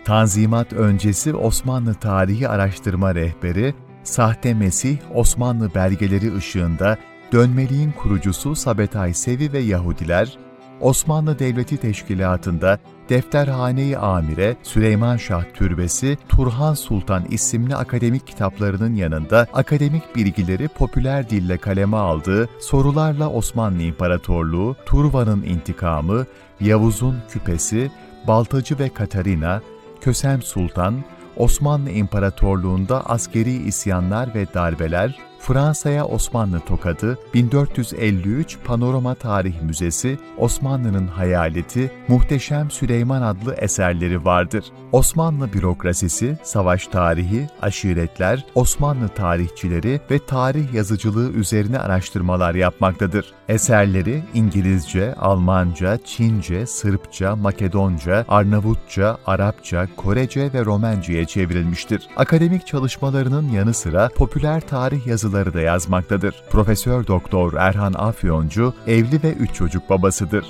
Tanzimat 0.06 0.74
öncesi 0.74 1.34
Osmanlı 1.34 1.94
Tarihi 1.94 2.50
Araştırma 2.50 3.16
Rehberi, 3.16 3.74
Sahte 4.04 4.54
Mesih 4.54 4.98
Osmanlı 5.14 5.76
belgeleri 5.76 6.36
ışığında 6.36 6.98
Dönmeliğin 7.32 7.92
kurucusu 7.92 8.56
Sabetay 8.56 9.14
Sevi 9.14 9.54
ve 9.54 9.60
Yahudiler, 9.60 10.38
Osmanlı 10.82 11.40
Devleti 11.40 11.78
Teşkilatı'nda 11.78 12.80
Defterhane-i 13.10 13.98
Amire, 13.98 14.56
Süleyman 14.64 15.18
Şah 15.18 15.44
Türbesi, 15.54 16.18
Turhan 16.30 16.74
Sultan 16.74 17.26
isimli 17.26 17.76
akademik 17.76 18.28
kitaplarının 18.28 18.96
yanında 18.96 19.48
akademik 19.54 20.16
bilgileri 20.16 20.68
popüler 20.68 21.30
dille 21.30 21.58
kaleme 21.58 21.98
aldığı 21.98 22.50
Sorularla 22.60 23.30
Osmanlı 23.30 23.82
İmparatorluğu, 23.82 24.76
Turvan'ın 24.86 25.44
İntikamı, 25.44 26.26
Yavuz'un 26.62 27.18
Küpesi, 27.30 27.92
Baltacı 28.28 28.80
ve 28.80 28.90
Katarina, 28.90 29.62
Kösem 30.02 30.42
Sultan, 30.42 31.04
Osmanlı 31.38 31.90
İmparatorluğu'nda 31.90 33.10
askeri 33.10 33.54
isyanlar 33.54 34.36
ve 34.36 34.54
darbeler, 34.54 35.20
Fransa'ya 35.48 36.06
Osmanlı 36.06 36.60
tokadı, 36.60 37.20
1453 37.34 38.58
Panorama 38.66 39.16
Tarih 39.16 39.62
Müzesi, 39.62 40.20
Osmanlı'nın 40.38 41.08
hayaleti, 41.08 41.92
Muhteşem 42.08 42.72
Süleyman 42.72 43.22
adlı 43.22 43.54
eserleri 43.54 44.26
vardır. 44.26 44.66
Osmanlı 44.92 45.54
bürokrasisi, 45.54 46.38
savaş 46.44 46.88
tarihi, 46.88 47.50
aşiretler, 47.62 48.46
Osmanlı 48.56 49.08
tarihçileri 49.08 50.02
ve 50.12 50.20
tarih 50.26 50.74
yazıcılığı 50.74 51.32
üzerine 51.32 51.80
araştırmalar 51.80 52.56
yapmaktadır. 52.56 53.34
Eserleri 53.50 54.24
İngilizce, 54.34 55.14
Almanca, 55.14 55.98
Çince, 56.06 56.66
Sırpça, 56.66 57.36
Makedonca, 57.36 58.26
Arnavutça, 58.28 59.18
Arapça, 59.26 59.88
Korece 59.98 60.54
ve 60.54 60.66
Romenca'ya 60.66 61.26
çevrilmiştir. 61.26 62.08
Akademik 62.18 62.68
çalışmalarının 62.68 63.50
yanı 63.50 63.74
sıra 63.74 64.10
popüler 64.16 64.62
tarih 64.62 65.08
yazıları 65.08 65.54
da 65.54 65.62
yazmaktadır. 65.62 66.44
Profesör 66.50 67.08
Doktor 67.08 67.54
Erhan 67.54 67.94
Afyoncu 67.94 68.74
evli 68.88 69.24
ve 69.24 69.34
üç 69.34 69.54
çocuk 69.54 69.90
babasıdır. 69.90 70.46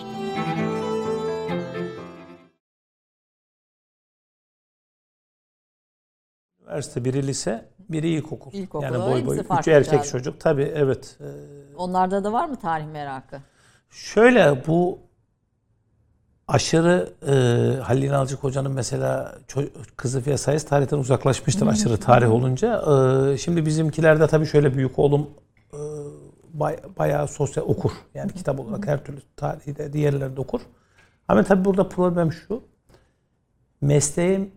Üniversite 6.67 7.05
biri 7.05 7.27
lise, 7.27 7.65
biri 7.89 8.09
ilkokul. 8.09 8.51
İlkokul, 8.53 8.83
yani 8.83 8.97
boy 8.99 9.25
boy. 9.25 9.43
Farklı 9.43 9.61
Üç 9.61 9.67
erkek 9.75 9.93
herhalde. 9.93 10.07
çocuk. 10.09 10.39
Tabii 10.39 10.71
evet. 10.75 11.17
Ee, 11.21 11.25
Onlarda 11.77 12.23
da 12.23 12.33
var 12.33 12.49
mı 12.49 12.55
tarih 12.55 12.85
merakı? 12.85 13.37
Şöyle 13.89 14.63
bu 14.67 14.99
aşırı 16.47 17.09
e, 17.27 17.31
Halil 17.81 18.03
İnalcık 18.03 18.43
Hoca'nın 18.43 18.71
mesela 18.71 19.35
kızı 19.97 20.25
ve 20.25 20.37
sayıs 20.37 20.65
tarihten 20.65 20.97
uzaklaşmıştır 20.97 21.67
aşırı 21.67 21.97
tarih 21.97 22.31
olunca. 22.31 22.83
E, 23.33 23.37
şimdi 23.37 23.65
bizimkilerde 23.65 24.27
tabii 24.27 24.45
şöyle 24.45 24.73
büyük 24.73 24.99
oğlum 24.99 25.29
e, 25.73 25.79
bay- 26.53 26.79
bayağı 26.99 27.27
sosyal 27.27 27.63
okur. 27.63 27.91
Yani 28.13 28.31
kitap 28.33 28.59
olarak 28.59 28.87
her 28.87 29.03
türlü 29.03 29.21
tarihi 29.35 29.77
de 29.77 29.93
diğerleri 29.93 30.35
de 30.35 30.41
okur. 30.41 30.61
Ama 31.27 31.43
tabii 31.43 31.65
burada 31.65 31.89
problem 31.89 32.31
şu. 32.33 32.63
Mesleğin 33.81 34.51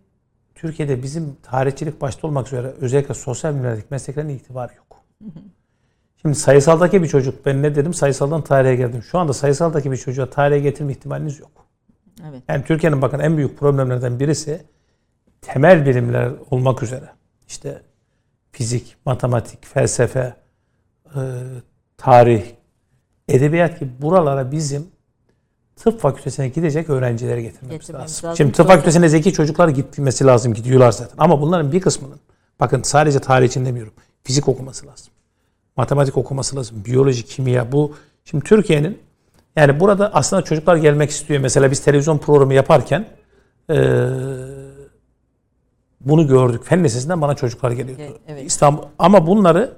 Türkiye'de 0.59 1.03
bizim 1.03 1.37
tarihçilik 1.43 2.01
başta 2.01 2.27
olmak 2.27 2.47
üzere 2.47 2.67
özellikle 2.67 3.15
sosyal 3.15 3.55
bilimlerdeki 3.55 3.87
mesleklerin 3.91 4.29
itibarı 4.29 4.73
yok. 4.75 5.05
Şimdi 6.23 6.35
sayısaldaki 6.35 7.03
bir 7.03 7.09
çocuk 7.09 7.47
ben 7.47 7.63
ne 7.63 7.77
dedim 7.77 7.95
sayısaldan 7.95 8.45
tarihe 8.45 8.77
geldim. 8.77 9.03
Şu 9.03 9.19
anda 9.19 9.33
sayısaldaki 9.33 9.91
bir 9.93 9.97
çocuğa 9.97 10.31
tarihe 10.31 10.61
getirme 10.61 10.93
ihtimaliniz 10.93 11.41
yok. 11.41 11.67
Evet. 12.29 12.43
Yani 12.49 12.65
Türkiye'nin 12.65 13.03
bakın 13.03 13.19
en 13.19 13.37
büyük 13.37 13.59
problemlerden 13.59 14.21
birisi 14.21 14.63
temel 15.41 15.87
bilimler 15.87 16.33
olmak 16.51 16.83
üzere. 16.83 17.09
İşte 17.49 17.83
fizik, 18.53 18.97
matematik, 19.05 19.67
felsefe, 19.67 20.35
e, 21.07 21.21
tarih, 21.97 22.45
edebiyat 23.29 23.81
gibi 23.81 23.91
buralara 24.03 24.53
bizim 24.53 24.87
tıp 25.79 26.01
fakültesine 26.01 26.49
gidecek 26.49 26.91
öğrencileri 26.91 27.43
getirmemiz 27.43 27.81
Getirmemiz 27.81 28.11
lazım. 28.11 28.29
lazım. 28.29 28.37
Şimdi 28.37 28.53
tıp 28.53 28.67
fakültesine 28.67 29.09
zeki 29.09 29.33
çocuklar 29.33 29.69
gitmesi 29.69 30.25
lazım, 30.27 30.55
gidiyorlar 30.55 30.93
zaten. 30.93 31.15
Ama 31.19 31.41
bunların 31.41 31.73
bir 31.73 31.81
kısmının, 31.81 32.21
bakın 32.61 32.83
sadece 32.83 33.19
tarih 33.21 33.47
için 33.47 33.65
demiyorum, 33.65 33.93
fizik 34.25 34.49
okuması 34.49 34.87
lazım. 34.87 35.13
Matematik 35.77 36.17
okuması 36.17 36.57
lazım, 36.57 36.85
biyoloji, 36.85 37.25
kimya. 37.25 37.73
Bu 37.73 37.95
şimdi 38.25 38.45
Türkiye'nin 38.45 38.99
yani 39.57 39.81
burada 39.81 40.15
aslında 40.15 40.43
çocuklar 40.43 40.77
gelmek 40.77 41.11
istiyor. 41.11 41.41
Mesela 41.41 41.71
biz 41.71 41.81
televizyon 41.81 42.19
programı 42.19 42.55
yaparken 42.55 43.07
eee, 43.71 43.79
bunu 46.01 46.27
gördük. 46.29 46.65
Fen 46.65 46.85
Lisesi'nden 46.85 47.21
bana 47.21 47.35
çocuklar 47.35 47.71
geliyordu. 47.71 48.03
Evet. 48.29 48.47
İstanbul 48.47 48.83
ama 48.99 49.27
bunları 49.27 49.73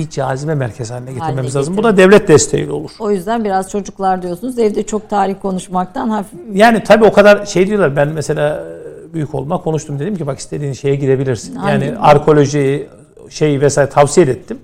bir 0.00 0.10
cazibe 0.10 0.54
merkezi 0.54 0.92
haline 0.92 1.12
getirmemiz 1.12 1.56
lazım. 1.56 1.76
Bu 1.76 1.82
da 1.82 1.96
devlet 1.96 2.28
desteğiyle 2.28 2.72
olur. 2.72 2.90
O 2.98 3.10
yüzden 3.10 3.44
biraz 3.44 3.70
çocuklar 3.70 4.22
diyorsunuz. 4.22 4.58
Evde 4.58 4.82
çok 4.82 5.10
tarih 5.10 5.34
konuşmaktan 5.42 6.08
hafif 6.08 6.38
Yani 6.54 6.82
tabii 6.84 7.04
o 7.04 7.12
kadar 7.12 7.46
şey 7.46 7.66
diyorlar. 7.66 7.96
Ben 7.96 8.08
mesela 8.08 8.64
e, 9.10 9.14
büyük 9.14 9.34
olma 9.34 9.62
konuştum 9.62 9.98
dedim 9.98 10.16
ki 10.16 10.26
bak 10.26 10.38
istediğin 10.38 10.72
şeye 10.72 10.94
gidebilirsin. 10.96 11.54
Hangi- 11.54 11.84
Yani 11.86 11.98
arkeoloji 11.98 12.88
şey 13.28 13.60
vesaire 13.60 13.90
tavsiye 13.90 14.26
ettim. 14.26 14.58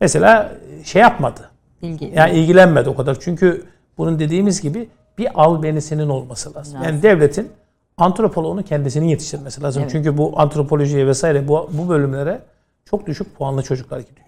Mesela 0.00 0.52
şey 0.84 1.02
yapmadı. 1.02 1.40
bilgi. 1.82 2.12
Yani 2.14 2.32
ilgilenmedi 2.38 2.88
o 2.88 2.94
kadar. 2.94 3.16
Çünkü 3.20 3.64
bunun 3.98 4.18
dediğimiz 4.18 4.60
gibi 4.60 4.88
bir 5.18 5.28
albenisinin 5.42 6.08
olması 6.08 6.54
lazım. 6.54 6.74
Lazım. 6.74 6.88
Yani 6.88 7.02
devletin 7.02 7.48
antropoloğunu 7.98 8.62
kendisinin 8.62 9.06
yetiştirmesi 9.06 9.62
lazım. 9.62 9.82
Evet. 9.82 9.92
Çünkü 9.92 10.18
bu 10.18 10.32
antropolojiye 10.40 11.06
vesaire 11.06 11.48
bu, 11.48 11.70
bu 11.72 11.88
bölümlere 11.88 12.40
çok 12.90 13.06
düşük 13.06 13.38
puanlı 13.38 13.62
çocuklar 13.62 13.98
gidiyor. 14.00 14.25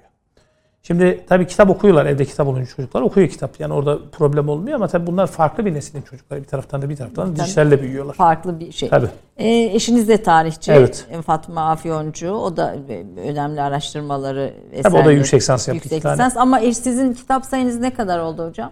Şimdi 0.88 1.24
tabii 1.28 1.46
kitap 1.46 1.70
okuyorlar. 1.70 2.06
Evde 2.06 2.24
kitap 2.24 2.46
olunca 2.48 2.66
çocuklar 2.66 3.02
okuyor 3.02 3.28
kitap. 3.28 3.60
Yani 3.60 3.74
orada 3.74 3.98
problem 4.12 4.48
olmuyor 4.48 4.76
ama 4.76 4.88
tabii 4.88 5.06
bunlar 5.06 5.26
farklı 5.26 5.64
bir 5.66 5.74
neslin 5.74 6.02
çocukları. 6.02 6.42
Bir 6.42 6.46
taraftan 6.48 6.82
da 6.82 6.88
bir 6.88 6.96
taraftan 6.96 7.26
Tabii. 7.26 7.36
dijitalle 7.40 7.82
büyüyorlar. 7.82 8.14
farklı 8.14 8.60
bir 8.60 8.72
şey. 8.72 8.88
Tabii. 8.88 9.08
E, 9.36 9.48
eşiniz 9.48 10.08
de 10.08 10.22
tarihçi. 10.22 10.72
Evet. 10.72 11.06
Fatma 11.26 11.70
Afyoncu. 11.70 12.30
O 12.30 12.56
da 12.56 12.76
e, 12.88 13.20
önemli 13.20 13.60
araştırmaları 13.62 14.52
Tabii 14.82 14.96
o 14.96 14.98
da 14.98 15.02
eserleri- 15.02 15.14
yüksek 15.14 15.40
lisans 15.40 15.68
yaptı. 15.68 15.76
Yüksek 15.84 16.06
lisans. 16.12 16.36
Ama 16.36 16.60
sizin 16.60 17.12
kitap 17.12 17.44
sayınız 17.44 17.78
ne 17.78 17.94
kadar 17.94 18.18
oldu 18.18 18.48
hocam? 18.48 18.70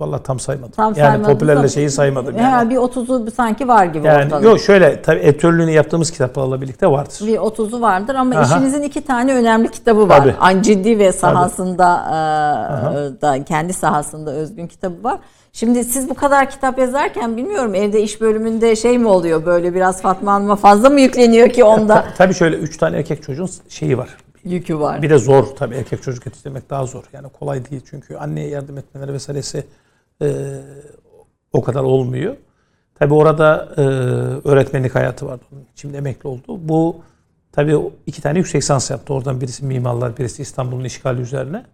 Vallahi 0.00 0.22
tam 0.22 0.40
saymadım. 0.40 0.70
Tam 0.72 0.94
yani 0.94 1.22
popülerle 1.24 1.68
şeyi 1.68 1.90
saymadım. 1.90 2.36
Yani. 2.36 2.46
Herhalde 2.46 2.70
bir 2.70 2.76
30'u 2.76 3.30
sanki 3.30 3.68
var 3.68 3.84
gibi 3.84 4.06
Yani 4.06 4.24
ortalık. 4.24 4.44
yok 4.44 4.60
şöyle 4.60 5.02
tabii 5.02 5.20
editörlüğünü 5.20 5.70
yaptığımız 5.70 6.10
kitaplarla 6.10 6.60
birlikte 6.60 6.86
vardır. 6.90 7.18
Bir 7.26 7.36
30'u 7.36 7.80
vardır 7.80 8.14
ama 8.14 8.34
Aha. 8.36 8.42
eşinizin 8.56 8.82
iki 8.82 9.00
tane 9.00 9.34
önemli 9.34 9.70
kitabı 9.70 10.08
var. 10.08 10.18
Tabii. 10.18 10.34
An 10.40 10.62
ciddi 10.62 10.98
ve 10.98 11.12
sahasında 11.12 12.04
e, 12.08 13.22
da 13.22 13.44
kendi 13.44 13.72
sahasında 13.72 14.32
özgün 14.32 14.66
kitabı 14.66 15.04
var. 15.04 15.18
Şimdi 15.52 15.84
siz 15.84 16.10
bu 16.10 16.14
kadar 16.14 16.50
kitap 16.50 16.78
yazarken 16.78 17.36
bilmiyorum 17.36 17.74
evde 17.74 18.02
iş 18.02 18.20
bölümünde 18.20 18.76
şey 18.76 18.98
mi 18.98 19.08
oluyor 19.08 19.46
böyle 19.46 19.74
biraz 19.74 20.02
Fatma 20.02 20.32
Hanım'a 20.32 20.56
fazla 20.56 20.90
mı 20.90 21.00
yükleniyor 21.00 21.48
ki 21.48 21.64
onda 21.64 22.04
Tabii 22.18 22.34
şöyle 22.34 22.56
üç 22.56 22.76
tane 22.76 22.96
erkek 22.96 23.22
çocuğun 23.22 23.50
şeyi 23.68 23.98
var. 23.98 24.08
yükü 24.44 24.80
var. 24.80 25.02
Bir 25.02 25.10
de 25.10 25.18
zor 25.18 25.44
tabii 25.44 25.74
erkek 25.74 26.02
çocuk 26.02 26.26
yetiştirmek 26.26 26.70
daha 26.70 26.86
zor. 26.86 27.04
Yani 27.12 27.28
kolay 27.38 27.70
değil 27.70 27.82
çünkü 27.90 28.16
anneye 28.16 28.48
yardım 28.48 28.78
etmeleri 28.78 29.12
vesairesi 29.12 29.64
e, 30.22 30.26
o 31.52 31.62
kadar 31.62 31.82
olmuyor. 31.82 32.36
Tabii 32.98 33.14
orada 33.14 33.68
e, 33.76 33.80
öğretmenlik 34.48 34.94
hayatı 34.94 35.26
vardı. 35.26 35.44
Şimdi 35.74 35.96
emekli 35.96 36.28
oldu. 36.28 36.42
Bu 36.48 36.96
tabii 37.52 37.76
o 37.76 37.90
iki 38.06 38.22
tane 38.22 38.38
yüksek 38.38 38.62
lisans 38.62 38.90
yaptı. 38.90 39.14
Oradan 39.14 39.40
birisi 39.40 39.64
mimarlar, 39.64 40.16
birisi 40.18 40.42
İstanbul'un 40.42 40.84
işgali 40.84 41.20
üzerine. 41.20 41.64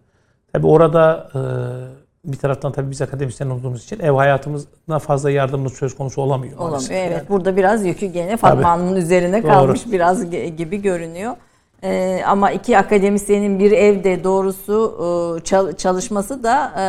Tabii 0.53 0.67
orada 0.67 1.29
e, 1.35 2.31
bir 2.31 2.37
taraftan 2.37 2.71
tabii 2.71 2.91
biz 2.91 3.01
akademisyen 3.01 3.49
olduğumuz 3.49 3.83
için 3.83 3.99
ev 3.99 4.11
hayatımızda 4.11 4.99
fazla 4.99 5.31
yardımımız 5.31 5.73
söz 5.73 5.95
konusu 5.95 6.21
olamıyor. 6.21 6.57
Olamıyor. 6.57 6.89
Evet 6.91 7.11
Yani. 7.11 7.29
burada 7.29 7.57
biraz 7.57 7.85
yükü 7.85 8.05
gene 8.05 8.37
Fatma. 8.37 8.69
Hanım'ın 8.69 8.95
üzerine 8.95 9.43
Doğru. 9.43 9.51
kalmış 9.51 9.91
biraz 9.91 10.29
gibi 10.31 10.81
görünüyor. 10.81 11.35
Ee, 11.83 12.21
ama 12.27 12.51
iki 12.51 12.77
akademisyenin 12.77 13.59
bir 13.59 13.71
evde 13.71 14.23
doğrusu 14.23 14.95
e, 15.39 15.43
çal- 15.43 15.73
çalışması 15.73 16.43
da 16.43 16.71
e, 16.79 16.85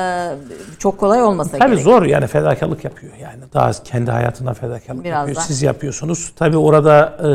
çok 0.78 0.98
kolay 0.98 1.22
olmasa 1.22 1.58
Tabii 1.58 1.70
gerek. 1.70 1.84
zor 1.84 2.02
yani 2.02 2.26
fedakarlık 2.26 2.84
yapıyor 2.84 3.12
yani. 3.20 3.42
Daha 3.54 3.72
kendi 3.72 4.10
hayatından 4.10 4.54
fedakarlık 4.54 5.04
Biraz 5.04 5.18
yapıyor. 5.18 5.36
da. 5.36 5.40
Siz 5.40 5.62
yapıyorsunuz. 5.62 6.32
Tabii 6.36 6.56
orada 6.56 7.18
e, 7.22 7.30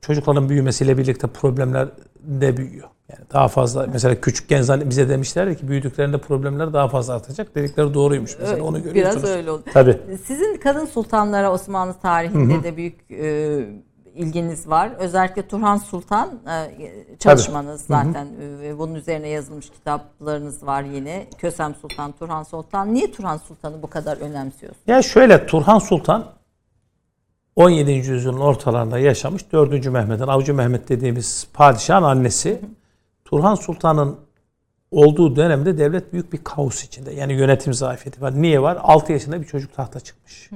çocukların 0.00 0.48
büyümesiyle 0.48 0.98
birlikte 0.98 1.26
problemler 1.26 1.88
de 2.22 2.56
büyüyor. 2.56 2.88
Yani 3.08 3.24
daha 3.32 3.48
fazla 3.48 3.86
mesela 3.92 4.20
küçükken 4.20 4.64
bize 4.90 5.08
demişler 5.08 5.54
ki 5.58 5.68
büyüdüklerinde 5.68 6.18
problemler 6.18 6.72
daha 6.72 6.88
fazla 6.88 7.14
artacak. 7.14 7.54
Dedikleri 7.54 7.94
doğruymuş 7.94 8.36
mesela 8.40 8.64
onu 8.64 8.82
görüyorsunuz. 8.82 9.22
Biraz 9.24 9.36
öyle 9.36 9.50
oldu. 9.50 9.62
Tabii. 9.72 9.98
Sizin 10.26 10.56
kadın 10.56 10.86
sultanlara 10.86 11.52
Osmanlı 11.52 11.94
tarihinde 12.02 12.62
de 12.64 12.76
büyük 12.76 13.10
e, 13.10 13.60
ilginiz 14.14 14.68
var. 14.68 14.90
Özellikle 14.98 15.48
Turhan 15.48 15.76
Sultan 15.76 16.40
e, 16.48 17.16
çalışmanız 17.18 17.80
zaten 17.80 18.26
e, 18.26 18.60
ve 18.60 18.78
bunun 18.78 18.94
üzerine 18.94 19.28
yazılmış 19.28 19.70
kitaplarınız 19.70 20.66
var 20.66 20.82
yine. 20.82 21.26
Kösem 21.38 21.74
Sultan, 21.74 22.12
Turhan 22.12 22.42
Sultan. 22.42 22.94
Niye 22.94 23.12
Turhan 23.12 23.36
Sultan'ı 23.36 23.82
bu 23.82 23.90
kadar 23.90 24.16
önemsiyorsunuz? 24.16 24.84
Ya 24.86 25.02
şöyle 25.02 25.46
Turhan 25.46 25.78
Sultan 25.78 26.26
17. 27.56 27.92
yüzyılın 27.92 28.40
ortalarında 28.40 28.98
yaşamış 28.98 29.52
4. 29.52 29.86
Mehmet'in 29.86 30.26
Avcı 30.26 30.54
Mehmet 30.54 30.88
dediğimiz 30.88 31.46
padişahın 31.52 32.02
annesi. 32.02 32.60
Turhan 33.24 33.54
Sultan'ın 33.54 34.16
olduğu 34.90 35.36
dönemde 35.36 35.78
devlet 35.78 36.12
büyük 36.12 36.32
bir 36.32 36.44
kaos 36.44 36.84
içinde. 36.84 37.12
Yani 37.12 37.32
yönetim 37.32 37.74
zafiyeti 37.74 38.20
var. 38.20 38.42
Niye 38.42 38.62
var? 38.62 38.78
6 38.82 39.12
yaşında 39.12 39.40
bir 39.40 39.46
çocuk 39.46 39.74
tahta 39.74 40.00
çıkmış. 40.00 40.50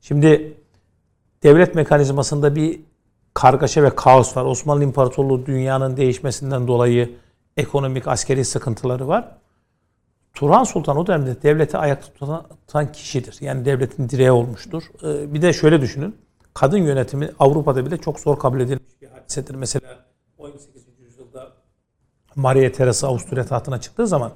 Şimdi 0.00 0.56
devlet 1.44 1.74
mekanizmasında 1.74 2.56
bir 2.56 2.80
kargaşa 3.34 3.82
ve 3.82 3.90
kaos 3.90 4.36
var. 4.36 4.44
Osmanlı 4.44 4.84
İmparatorluğu 4.84 5.46
dünyanın 5.46 5.96
değişmesinden 5.96 6.68
dolayı 6.68 7.10
ekonomik, 7.56 8.08
askeri 8.08 8.44
sıkıntıları 8.44 9.08
var. 9.08 9.38
Turhan 10.34 10.64
Sultan 10.64 10.96
o 10.96 11.06
dönemde 11.06 11.42
devleti 11.42 11.78
ayakta 11.78 12.12
tutan, 12.12 12.46
tutan 12.66 12.92
kişidir. 12.92 13.36
Yani 13.40 13.64
devletin 13.64 14.08
direği 14.08 14.30
olmuştur. 14.30 14.82
Ee, 15.02 15.34
bir 15.34 15.42
de 15.42 15.52
şöyle 15.52 15.80
düşünün. 15.80 16.16
Kadın 16.54 16.78
yönetimi 16.78 17.30
Avrupa'da 17.38 17.86
bile 17.86 17.96
çok 17.96 18.20
zor 18.20 18.38
kabul 18.38 18.60
edilmiş 18.60 19.02
bir 19.02 19.08
hadisedir. 19.08 19.54
Mesela 19.54 19.86
18. 20.38 20.84
yüzyılda 20.98 21.52
Maria 22.36 22.72
Teresa 22.72 23.08
Avusturya 23.08 23.46
tahtına 23.46 23.80
çıktığı 23.80 24.06
zaman 24.06 24.32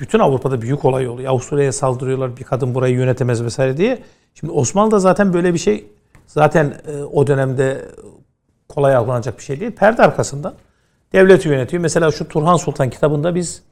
bütün 0.00 0.18
Avrupa'da 0.18 0.62
büyük 0.62 0.84
olay 0.84 1.08
oluyor. 1.08 1.30
Avusturya'ya 1.30 1.72
saldırıyorlar 1.72 2.36
bir 2.36 2.44
kadın 2.44 2.74
burayı 2.74 2.94
yönetemez 2.94 3.44
vesaire 3.44 3.76
diye. 3.76 4.02
Şimdi 4.34 4.52
Osmanlı'da 4.52 4.98
zaten 4.98 5.34
böyle 5.34 5.54
bir 5.54 5.58
şey 5.58 5.86
zaten 6.26 6.74
e, 6.86 7.02
o 7.02 7.26
dönemde 7.26 7.88
kolay 8.68 8.94
algılanacak 8.96 9.38
bir 9.38 9.42
şey 9.42 9.60
değil. 9.60 9.72
Perde 9.72 10.02
arkasından 10.02 10.54
devleti 11.12 11.48
yönetiyor. 11.48 11.82
Mesela 11.82 12.10
şu 12.10 12.28
Turhan 12.28 12.56
Sultan 12.56 12.90
kitabında 12.90 13.34
biz 13.34 13.62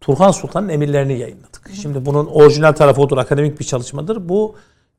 Turhan 0.00 0.30
Sultan'ın 0.30 0.68
emirlerini 0.68 1.18
yayınladık. 1.18 1.70
Şimdi 1.82 2.06
bunun 2.06 2.26
orijinal 2.26 2.72
tarafı 2.72 3.00
odur, 3.00 3.18
akademik 3.18 3.60
bir 3.60 3.64
çalışmadır. 3.64 4.28
Bu 4.28 4.56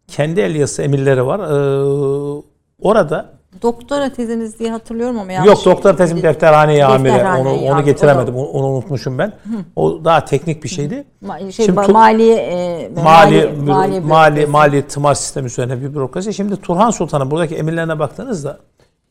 kendi 0.07 0.41
el 0.41 0.55
yazısı 0.55 0.81
emirleri 0.81 1.25
var. 1.25 1.39
Ee, 1.39 2.43
orada 2.81 3.33
Doktora 3.61 4.13
teziniz 4.13 4.59
diye 4.59 4.71
hatırlıyorum 4.71 5.19
ama 5.19 5.31
yanlış. 5.31 5.47
yok 5.47 5.65
doktor 5.65 5.97
tezim 5.97 6.21
defterhane 6.21 6.85
amire 6.85 7.13
Defterhane 7.13 7.49
onu, 7.49 7.59
onu 7.61 7.73
amiri, 7.73 7.85
getiremedim. 7.85 8.35
Onu, 8.35 8.47
onu 8.47 8.67
unutmuşum 8.67 9.17
ben. 9.17 9.33
O 9.75 10.05
daha 10.05 10.25
teknik 10.25 10.63
bir 10.63 10.69
şeydi. 10.69 11.03
Ma- 11.25 11.51
şey, 11.51 11.65
Şimdi 11.65 11.91
maliye, 11.91 12.35
e, 12.35 12.89
Mali 12.89 13.47
mali, 13.47 14.01
mali 14.01 14.45
mali, 14.45 14.87
tımar 14.87 15.13
sistemi 15.13 15.47
üzerine 15.47 15.81
bir 15.81 15.93
bürokrasi. 15.93 16.33
Şimdi 16.33 16.57
Turhan 16.57 16.89
Sultan'ın 16.89 17.31
buradaki 17.31 17.55
emirlerine 17.55 17.99
baktığınızda 17.99 18.59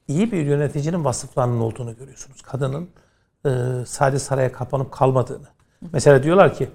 iyi 0.09 0.33
bir 0.33 0.43
yöneticinin 0.47 1.05
vasıflarının 1.05 1.61
olduğunu 1.61 1.97
görüyorsunuz. 1.97 2.43
Kadının 2.43 2.89
e, 3.47 3.51
sadece 3.87 4.19
saraya 4.19 4.53
kapanıp 4.53 4.93
kalmadığını. 4.93 5.47
Mesela 5.93 6.23
diyorlar 6.23 6.55
ki 6.55 6.69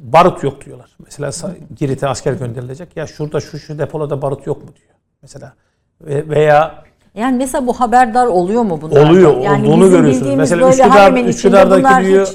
barut 0.00 0.42
yok 0.42 0.64
diyorlar. 0.64 0.90
Mesela 1.04 1.32
Girit'e 1.76 2.08
asker 2.08 2.32
gönderilecek. 2.32 2.96
Ya 2.96 3.06
şurada 3.06 3.40
şu 3.40 3.58
şu 3.58 3.78
depoda 3.78 4.22
barut 4.22 4.46
yok 4.46 4.64
mu 4.64 4.68
diyor. 4.76 4.94
Mesela 5.22 5.52
Ve- 6.00 6.28
veya 6.28 6.84
Yani 7.18 7.36
mesela 7.36 7.66
bu 7.66 7.80
haberdar 7.80 8.26
oluyor 8.26 8.62
mu 8.62 8.78
bunlar? 8.82 9.10
oluyor 9.10 9.40
Yani 9.40 9.68
olduğunu 9.68 9.90
görüyorsunuz. 9.90 10.34
Mesela 10.34 10.68
Üsküdar, 10.68 11.12
Üsküdar'daki 11.24 12.06
diyor 12.06 12.28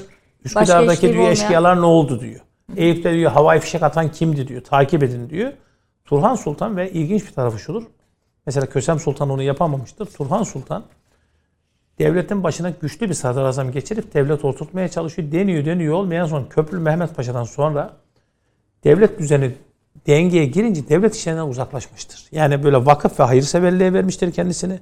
Üsküdar'daki 0.46 1.14
diyor 1.14 1.30
eşkıyalar 1.30 1.82
ne 1.82 1.86
oldu 1.86 2.20
diyor. 2.20 2.42
Eyüp'te 2.76 3.14
diyor 3.14 3.32
havai 3.32 3.60
fişek 3.60 3.84
atan 3.84 4.12
kimdi 4.12 4.48
diyor. 4.48 4.62
Takip 4.62 5.04
edin 5.04 5.30
diyor. 5.30 5.52
Turhan 6.06 6.36
Sultan 6.36 6.78
ve 6.78 6.92
ilginç 6.92 7.28
bir 7.28 7.32
tarafı 7.32 7.60
şudur. 7.60 7.84
Mesela 8.46 8.66
Kösem 8.66 9.00
Sultan 9.00 9.30
onu 9.30 9.44
yapamamıştır. 9.44 10.06
Turhan 10.06 10.44
Sultan 10.44 10.84
devletin 12.00 12.44
başına 12.44 12.70
güçlü 12.70 13.10
bir 13.10 13.14
sadrazam 13.14 13.72
geçirip 13.72 14.14
devlet 14.14 14.46
oturtmaya 14.46 14.88
çalışıyor. 14.88 15.32
Deniyor 15.32 15.66
deniyor 15.66 15.94
olmayan 15.94 16.26
son 16.26 16.44
Köprülü 16.44 16.82
Mehmet 16.82 17.16
Paşa'dan 17.16 17.44
sonra 17.44 17.94
devlet 18.84 19.20
düzeni 19.20 19.52
dengeye 20.08 20.46
girince 20.46 20.90
devlet 20.90 21.16
işlerinden 21.16 21.48
uzaklaşmıştır. 21.48 22.26
Yani 22.32 22.64
böyle 22.64 22.86
vakıf 22.86 23.20
ve 23.20 23.24
hayırseverliğe 23.24 23.94
vermiştir 23.94 24.32
kendisini. 24.32 24.80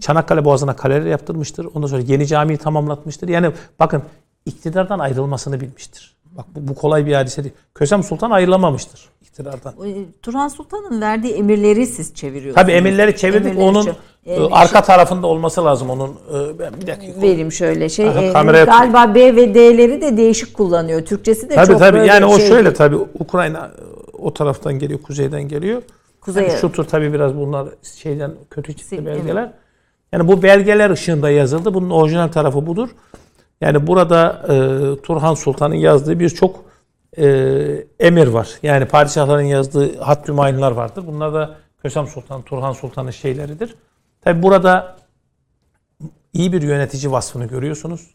Çanakkale 0.00 0.44
Boğazı'na 0.44 0.76
kaleler 0.76 1.06
yaptırmıştır. 1.06 1.68
Ondan 1.74 1.86
sonra 1.86 2.02
yeni 2.06 2.26
camiyi 2.26 2.58
tamamlatmıştır. 2.58 3.28
Yani 3.28 3.50
bakın 3.80 4.02
iktidardan 4.46 4.98
ayrılmasını 4.98 5.60
bilmiştir. 5.60 6.14
Bak 6.36 6.46
bu, 6.56 6.68
bu 6.68 6.74
kolay 6.74 7.06
bir 7.06 7.14
hadise 7.14 7.44
değil. 7.44 7.54
Kösem 7.74 8.02
Sultan 8.02 8.30
ayrılamamıştır 8.30 9.08
iktidardan. 9.34 9.74
O, 9.80 9.86
e, 9.86 9.94
Turhan 10.22 10.48
Sultan'ın 10.48 11.00
verdiği 11.00 11.34
emirleri 11.34 11.86
siz 11.86 12.14
çeviriyorsunuz. 12.14 12.54
Tabii 12.54 12.72
emirleri 12.72 13.16
çevirdik. 13.16 13.46
Emirleri 13.46 13.64
onun 13.68 13.86
çö- 13.86 13.94
e, 14.26 14.54
arka 14.54 14.82
tarafında 14.82 15.26
olması 15.26 15.64
lazım 15.64 15.90
onun. 15.90 16.08
E, 16.08 16.58
ben 16.58 16.72
bir 16.80 16.86
dakika. 16.86 17.22
vereyim 17.22 17.52
şöyle 17.52 17.88
şey. 17.88 18.08
Aha, 18.08 18.20
e, 18.20 18.64
galiba 18.64 19.14
B 19.14 19.36
ve 19.36 19.54
D'leri 19.54 20.00
de 20.00 20.16
değişik 20.16 20.54
kullanıyor. 20.54 21.04
Türkçesi 21.04 21.50
de 21.50 21.54
Tabii 21.54 21.66
çok 21.66 21.78
tabii. 21.78 21.98
böyle 21.98 22.06
Yani 22.06 22.24
o 22.24 22.38
şey 22.38 22.48
şöyle 22.48 22.64
değil. 22.64 22.76
tabii 22.76 22.96
Ukrayna 23.18 23.70
o 24.24 24.34
taraftan 24.34 24.78
geliyor, 24.78 25.02
kuzeyden 25.02 25.42
geliyor. 25.48 25.82
Kuzeye. 26.20 26.48
Yani 26.48 26.58
şu 26.58 26.72
tür 26.72 26.84
tabii 26.84 27.12
biraz 27.12 27.36
bunlar 27.36 27.68
şeyden 27.82 28.32
kötü 28.50 28.76
çıktı 28.76 28.96
Sil- 28.96 29.06
belgeler. 29.06 29.52
Yani 30.12 30.28
bu 30.28 30.42
belgeler 30.42 30.90
ışığında 30.90 31.30
yazıldı. 31.30 31.74
Bunun 31.74 31.90
orijinal 31.90 32.28
tarafı 32.28 32.66
budur. 32.66 32.88
Yani 33.60 33.86
burada 33.86 34.42
e, 34.48 35.02
Turhan 35.02 35.34
Sultan'ın 35.34 35.74
yazdığı 35.74 36.20
birçok 36.20 36.64
e, 37.18 37.26
emir 38.00 38.26
var. 38.26 38.48
Yani 38.62 38.86
padişahların 38.86 39.42
yazdığı 39.42 39.98
hat 40.00 40.28
mayınlar 40.28 40.72
vardır. 40.72 41.04
Bunlar 41.06 41.34
da 41.34 41.56
Kösem 41.82 42.06
Sultan, 42.06 42.42
Turhan 42.42 42.72
Sultan'ın 42.72 43.10
şeyleridir. 43.10 43.74
Tabi 44.20 44.42
burada 44.42 44.96
iyi 46.32 46.52
bir 46.52 46.62
yönetici 46.62 47.12
vasfını 47.12 47.46
görüyorsunuz. 47.46 48.14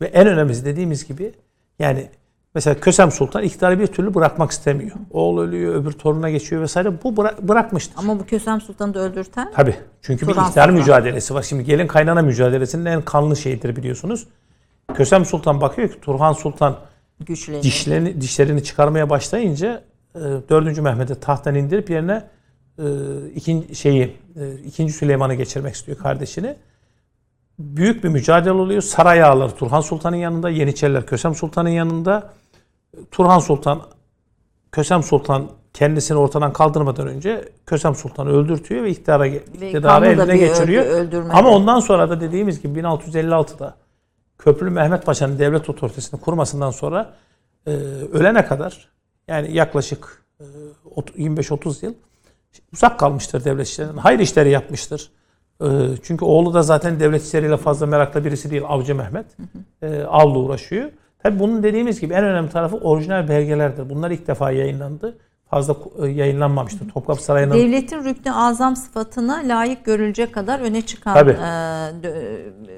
Ve 0.00 0.06
en 0.06 0.26
önemlisi 0.26 0.64
dediğimiz 0.64 1.08
gibi 1.08 1.32
yani 1.78 2.10
mesela 2.54 2.80
Kösem 2.80 3.10
Sultan 3.10 3.42
iktidarı 3.42 3.78
bir 3.78 3.86
türlü 3.86 4.14
bırakmak 4.14 4.50
istemiyor. 4.50 4.90
Oğul 5.10 5.38
ölüyor, 5.40 5.74
öbür 5.74 5.92
toruna 5.92 6.30
geçiyor 6.30 6.62
vesaire. 6.62 7.02
Bu 7.04 7.08
bıra- 7.16 7.48
bırakmıştır. 7.48 7.94
Ama 7.98 8.18
bu 8.20 8.26
Kösem 8.26 8.60
Sultan'ı 8.60 8.94
da 8.94 8.98
öldürten 9.00 9.52
Tabii. 9.54 9.74
Çünkü 10.02 10.26
bir 10.28 10.32
Turan 10.32 10.44
iktidar 10.46 10.62
Sultan. 10.68 10.80
mücadelesi 10.80 11.34
var. 11.34 11.42
Şimdi 11.42 11.64
gelin 11.64 11.86
kaynana 11.86 12.22
mücadelesinin 12.22 12.84
en 12.84 13.02
kanlı 13.02 13.36
şeyidir 13.36 13.76
biliyorsunuz. 13.76 14.26
Kösem 14.94 15.24
Sultan 15.24 15.60
bakıyor 15.60 15.88
ki 15.88 16.00
Turhan 16.00 16.32
Sultan 16.32 16.76
güçleniyor. 17.20 17.62
dişlerini, 17.64 18.20
dişlerini 18.20 18.64
çıkarmaya 18.64 19.10
başlayınca 19.10 19.82
e, 20.14 20.18
4. 20.48 20.78
Mehmet'i 20.80 21.14
tahttan 21.20 21.54
indirip 21.54 21.90
yerine 21.90 22.24
e, 22.78 22.84
ikinci 23.34 23.74
şeyi 23.74 24.16
e, 24.36 24.54
ikinci 24.66 24.92
Süleyman'ı 24.92 25.34
geçirmek 25.34 25.74
istiyor 25.74 25.98
kardeşini. 25.98 26.56
Büyük 27.58 28.04
bir 28.04 28.08
mücadele 28.08 28.52
oluyor. 28.52 28.82
Saray 28.82 29.22
ağaları 29.22 29.52
Turhan 29.52 29.80
Sultan'ın 29.80 30.16
yanında, 30.16 30.50
Yeniçeriler 30.50 31.06
Kösem 31.06 31.34
Sultan'ın 31.34 31.68
yanında. 31.68 32.30
Turhan 33.10 33.38
Sultan 33.38 33.82
Kösem 34.72 35.02
Sultan 35.02 35.48
kendisini 35.72 36.18
ortadan 36.18 36.52
kaldırmadan 36.52 37.06
önce 37.08 37.48
Kösem 37.66 37.94
Sultan'ı 37.94 38.30
öldürtüyor 38.30 38.84
ve 38.84 38.90
iktidara 38.90 39.26
iktidarı 39.26 40.06
eline 40.06 40.36
geçiriyor. 40.48 40.84
öldü- 40.86 41.24
Ama 41.32 41.50
ondan 41.50 41.80
sonra 41.80 42.10
da 42.10 42.20
dediğimiz 42.20 42.62
gibi 42.62 42.78
1656'da 42.80 43.74
Köprülü 44.38 44.70
Mehmet 44.70 45.06
Paşa'nın 45.06 45.38
devlet 45.38 45.70
otoritesini 45.70 46.20
kurmasından 46.20 46.70
sonra 46.70 47.12
e, 47.66 47.70
ölene 48.12 48.44
kadar 48.46 48.88
yani 49.28 49.52
yaklaşık 49.56 50.22
e, 50.40 50.44
ot- 50.94 51.16
25-30 51.18 51.84
yıl 51.86 51.94
uzak 52.72 52.98
kalmıştır 52.98 53.44
devlet 53.44 53.66
işlerinden. 53.66 53.96
Hayır 53.96 54.18
işleri 54.18 54.50
yapmıştır. 54.50 55.10
E, 55.62 55.66
çünkü 56.02 56.24
oğlu 56.24 56.54
da 56.54 56.62
zaten 56.62 57.00
devlet 57.00 57.22
işleriyle 57.24 57.56
fazla 57.56 57.86
meraklı 57.86 58.24
birisi 58.24 58.50
değil 58.50 58.62
Avcı 58.68 58.94
Mehmet. 58.94 59.26
E, 59.82 60.02
avla 60.02 60.38
uğraşıyor. 60.38 60.90
Tabi 61.24 61.38
bunun 61.38 61.62
dediğimiz 61.62 62.00
gibi 62.00 62.14
en 62.14 62.24
önemli 62.24 62.50
tarafı 62.50 62.76
orijinal 62.76 63.28
belgelerdir. 63.28 63.90
Bunlar 63.90 64.10
ilk 64.10 64.26
defa 64.26 64.50
yayınlandı. 64.50 65.18
Fazla 65.50 65.76
e, 66.02 66.08
yayınlanmamıştı. 66.08 66.88
Topkapı 66.88 67.22
Sarayı'nın 67.22 67.54
Devletin 67.54 68.04
rüknü 68.04 68.32
azam 68.32 68.76
sıfatına 68.76 69.42
layık 69.44 69.84
görülecek 69.84 70.34
kadar 70.34 70.60
öne 70.60 70.82
çıkan 70.82 71.14
Tabii. 71.14 71.30
e, 71.30 71.36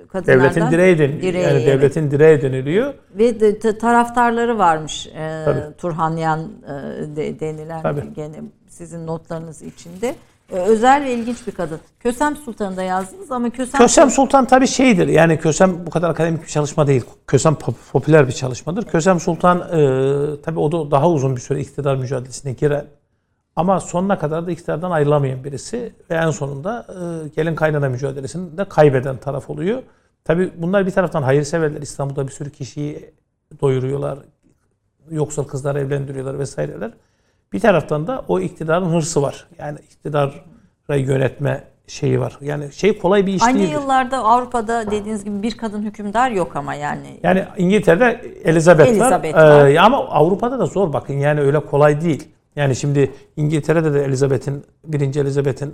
kadınlardan. 0.08 0.26
devletin 0.26 0.70
direği 0.70 0.98
deniliyor. 0.98 1.22
Direği, 1.22 1.44
yani 1.44 1.52
evet. 1.56 1.66
devletin 1.66 2.10
direği 2.10 2.42
deniliyor. 2.42 2.94
Ve 3.14 3.40
de, 3.40 3.62
de- 3.62 3.78
taraftarları 3.78 4.58
varmış 4.58 5.06
e, 5.06 5.42
Tabii. 5.44 5.76
Turhanyan 5.78 6.40
e, 6.40 7.16
de, 7.16 7.40
denilen 7.40 7.82
Tabii. 7.82 8.14
gene 8.16 8.36
sizin 8.68 9.06
notlarınız 9.06 9.62
içinde. 9.62 10.14
E, 10.52 10.54
özel 10.56 11.04
ve 11.04 11.14
ilginç 11.14 11.46
bir 11.46 11.52
kadın. 11.52 11.80
Kösem 12.00 12.36
Sultan'ı 12.36 12.76
da 12.76 12.82
yazdınız 12.82 13.32
ama 13.32 13.50
Kösem, 13.50 13.78
Kösem 13.80 14.10
Sultan 14.10 14.44
tabii 14.46 14.66
şeydir. 14.66 15.08
Yani 15.08 15.38
Kösem 15.38 15.86
bu 15.86 15.90
kadar 15.90 16.10
akademik 16.10 16.42
bir 16.42 16.48
çalışma 16.48 16.86
değil. 16.86 17.04
Kösem 17.26 17.52
pop- 17.54 17.90
popüler 17.92 18.26
bir 18.28 18.32
çalışmadır. 18.32 18.84
Kösem 18.84 19.20
Sultan 19.20 19.58
e, 19.58 20.40
tabii 20.42 20.58
o 20.58 20.72
da 20.72 20.90
daha 20.90 21.10
uzun 21.10 21.36
bir 21.36 21.40
süre 21.40 21.60
iktidar 21.60 21.96
mücadelesine 21.96 22.52
giren 22.52 22.84
ama 23.56 23.80
sonuna 23.80 24.18
kadar 24.18 24.46
da 24.46 24.50
iktidardan 24.50 24.90
ayrılamayan 24.90 25.44
birisi 25.44 25.92
ve 26.10 26.14
en 26.14 26.30
sonunda 26.30 26.86
e, 26.88 27.28
gelin 27.28 27.54
kaynana 27.54 27.88
mücadelesini 27.88 28.58
de 28.58 28.64
kaybeden 28.64 29.16
taraf 29.16 29.50
oluyor. 29.50 29.82
Tabii 30.24 30.52
bunlar 30.56 30.86
bir 30.86 30.90
taraftan 30.90 31.22
hayırseverler. 31.22 31.82
İstanbul'da 31.82 32.26
bir 32.26 32.32
sürü 32.32 32.50
kişiyi 32.50 33.10
doyuruyorlar. 33.60 34.18
Yoksul 35.10 35.44
kızlar 35.44 35.76
evlendiriyorlar 35.76 36.38
vesaireler. 36.38 36.90
Bir 37.52 37.60
taraftan 37.60 38.06
da 38.06 38.24
o 38.28 38.40
iktidarın 38.40 38.84
hırsı 38.94 39.22
var. 39.22 39.46
Yani 39.58 39.78
iktidarı 39.90 40.32
yönetme 40.88 41.64
şeyi 41.86 42.20
var. 42.20 42.38
Yani 42.40 42.72
şey 42.72 42.98
kolay 42.98 43.26
bir 43.26 43.32
iş 43.34 43.42
Aynı 43.42 43.58
değildir. 43.58 43.72
yıllarda 43.72 44.18
Avrupa'da 44.18 44.90
dediğiniz 44.90 45.24
gibi 45.24 45.42
bir 45.42 45.56
kadın 45.56 45.82
hükümdar 45.82 46.30
yok 46.30 46.56
ama 46.56 46.74
yani. 46.74 47.20
Yani 47.22 47.44
İngiltere'de 47.58 48.20
Elizabeth, 48.44 48.88
Elizabeth 48.88 49.34
var. 49.34 49.50
var. 49.50 49.68
Ee, 49.68 49.80
ama 49.80 49.96
Avrupa'da 50.08 50.58
da 50.58 50.66
zor 50.66 50.92
bakın 50.92 51.14
yani 51.14 51.40
öyle 51.40 51.60
kolay 51.60 52.00
değil. 52.00 52.28
Yani 52.56 52.76
şimdi 52.76 53.12
İngiltere'de 53.36 53.94
de 53.94 54.04
Elizabeth'in, 54.04 54.64
birinci 54.84 55.20
Elizabeth'in 55.20 55.68
e, 55.70 55.72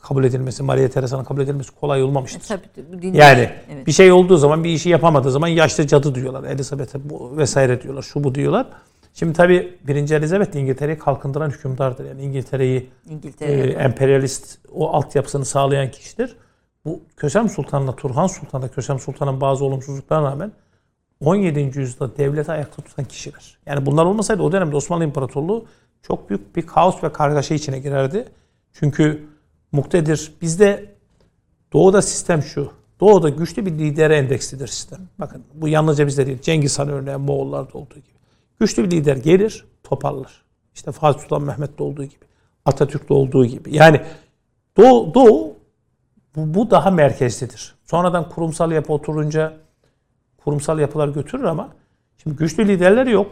kabul 0.00 0.24
edilmesi, 0.24 0.62
Maria 0.62 0.88
Teresa'nın 0.88 1.24
kabul 1.24 1.40
edilmesi 1.40 1.70
kolay 1.80 2.00
E, 2.00 2.04
olmamıştır. 2.04 2.40
tabii, 2.48 2.86
bu 2.92 3.02
din- 3.02 3.14
Yani 3.14 3.50
evet. 3.74 3.86
bir 3.86 3.92
şey 3.92 4.12
olduğu 4.12 4.36
zaman 4.36 4.64
bir 4.64 4.70
işi 4.70 4.88
yapamadığı 4.88 5.30
zaman 5.30 5.48
yaşlı 5.48 5.86
cadı 5.86 6.14
diyorlar. 6.14 6.44
Elizabeth'e 6.44 6.98
bu 7.10 7.36
vesaire 7.36 7.82
diyorlar. 7.82 8.02
Şu 8.02 8.24
bu 8.24 8.34
diyorlar. 8.34 8.66
Şimdi 9.14 9.32
tabii 9.32 9.78
birinci 9.86 10.14
Elizabeth 10.14 10.56
İngiltere'yi 10.56 10.98
kalkındıran 10.98 11.50
hükümdardır. 11.50 12.04
Yani 12.04 12.22
İngiltere'yi 12.22 12.90
İngiltere. 13.08 13.52
e, 13.52 13.72
emperyalist 13.72 14.58
o 14.72 14.90
altyapısını 14.90 15.44
sağlayan 15.44 15.90
kişidir. 15.90 16.36
Bu 16.84 17.02
Kösem 17.16 17.48
Sultan'la 17.48 17.96
Turhan 17.96 18.26
Sultan'la 18.26 18.68
Kösem 18.68 18.98
Sultan'ın 18.98 19.40
bazı 19.40 19.64
olumsuzluklarına 19.64 20.30
rağmen 20.30 20.52
17. 21.20 21.60
yüzyılda 21.78 22.16
devleti 22.16 22.52
ayakta 22.52 22.82
tutan 22.82 23.04
kişiler. 23.04 23.58
Yani 23.66 23.86
bunlar 23.86 24.04
olmasaydı 24.04 24.42
o 24.42 24.52
dönemde 24.52 24.76
Osmanlı 24.76 25.04
İmparatorluğu 25.04 25.66
çok 26.02 26.30
büyük 26.30 26.56
bir 26.56 26.66
kaos 26.66 27.04
ve 27.04 27.12
kargaşa 27.12 27.54
içine 27.54 27.78
girerdi. 27.78 28.24
Çünkü 28.72 29.26
muktedir 29.72 30.32
bizde 30.42 30.94
doğuda 31.72 32.02
sistem 32.02 32.42
şu. 32.42 32.72
Doğuda 33.00 33.28
güçlü 33.28 33.66
bir 33.66 33.70
lidere 33.70 34.16
endekslidir 34.16 34.66
sistem. 34.66 35.00
Bakın 35.18 35.44
bu 35.54 35.68
yalnızca 35.68 36.06
bizde 36.06 36.26
değil. 36.26 36.42
Cengiz 36.42 36.78
Han 36.78 36.88
örneğin 36.88 37.20
Moğollarda 37.20 37.78
olduğu 37.78 37.94
gibi. 37.94 38.13
Güçlü 38.60 38.84
bir 38.84 38.90
lider 38.90 39.16
gelir, 39.16 39.64
toparlar. 39.82 40.42
İşte 40.74 40.92
Fatih 40.92 41.20
Sultan 41.20 41.42
Mehmet'te 41.42 41.82
olduğu 41.82 42.04
gibi. 42.04 42.24
Atatürk'te 42.64 43.14
olduğu 43.14 43.46
gibi. 43.46 43.76
Yani 43.76 44.00
Doğu, 44.76 45.14
Doğu 45.14 45.56
bu, 46.36 46.54
bu 46.54 46.70
daha 46.70 46.90
merkezlidir. 46.90 47.74
Sonradan 47.84 48.28
kurumsal 48.28 48.72
yapı 48.72 48.92
oturunca 48.92 49.52
kurumsal 50.44 50.78
yapılar 50.78 51.08
götürür 51.08 51.44
ama 51.44 51.68
şimdi 52.22 52.36
güçlü 52.36 52.68
liderler 52.68 53.06
yok. 53.06 53.30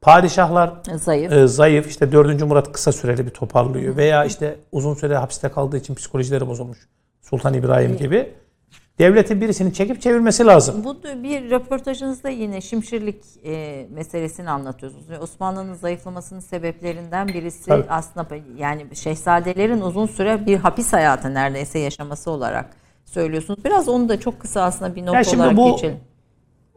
Padişahlar 0.00 0.72
Zayıf. 0.96 1.32
e, 1.32 1.46
zayıf. 1.46 1.86
İşte 1.90 2.12
4. 2.12 2.42
Murat 2.42 2.72
kısa 2.72 2.92
süreli 2.92 3.26
bir 3.26 3.30
toparlıyor. 3.30 3.96
Veya 3.96 4.24
işte 4.24 4.58
uzun 4.72 4.94
süre 4.94 5.16
hapiste 5.16 5.48
kaldığı 5.48 5.76
için 5.76 5.94
psikolojileri 5.94 6.46
bozulmuş. 6.46 6.78
Sultan 7.20 7.54
İbrahim 7.54 7.96
gibi. 7.96 8.34
Devletin 9.02 9.40
birisini 9.40 9.74
çekip 9.74 10.02
çevirmesi 10.02 10.46
lazım. 10.46 10.84
Bu 10.84 10.96
bir 11.02 11.50
röportajınızda 11.50 12.28
yine 12.28 12.60
şimşirlik 12.60 13.24
e, 13.44 13.86
meselesini 13.90 14.50
anlatıyorsunuz. 14.50 15.04
Osmanlı'nın 15.22 15.74
zayıflamasının 15.74 16.40
sebeplerinden 16.40 17.28
birisi 17.28 17.66
Tabii. 17.66 17.84
aslında 17.88 18.26
yani 18.58 18.86
şehzadelerin 18.96 19.80
uzun 19.80 20.06
süre 20.06 20.46
bir 20.46 20.56
hapis 20.56 20.92
hayatı 20.92 21.34
neredeyse 21.34 21.78
yaşaması 21.78 22.30
olarak 22.30 22.70
söylüyorsunuz. 23.04 23.64
Biraz 23.64 23.88
onu 23.88 24.08
da 24.08 24.20
çok 24.20 24.40
kısa 24.40 24.62
aslında 24.62 24.94
bir 24.96 25.06
not 25.06 25.14
Ya 25.14 25.24
şimdi 25.24 25.42
olarak 25.42 25.56
bu- 25.56 25.72
geçelim. 25.72 25.96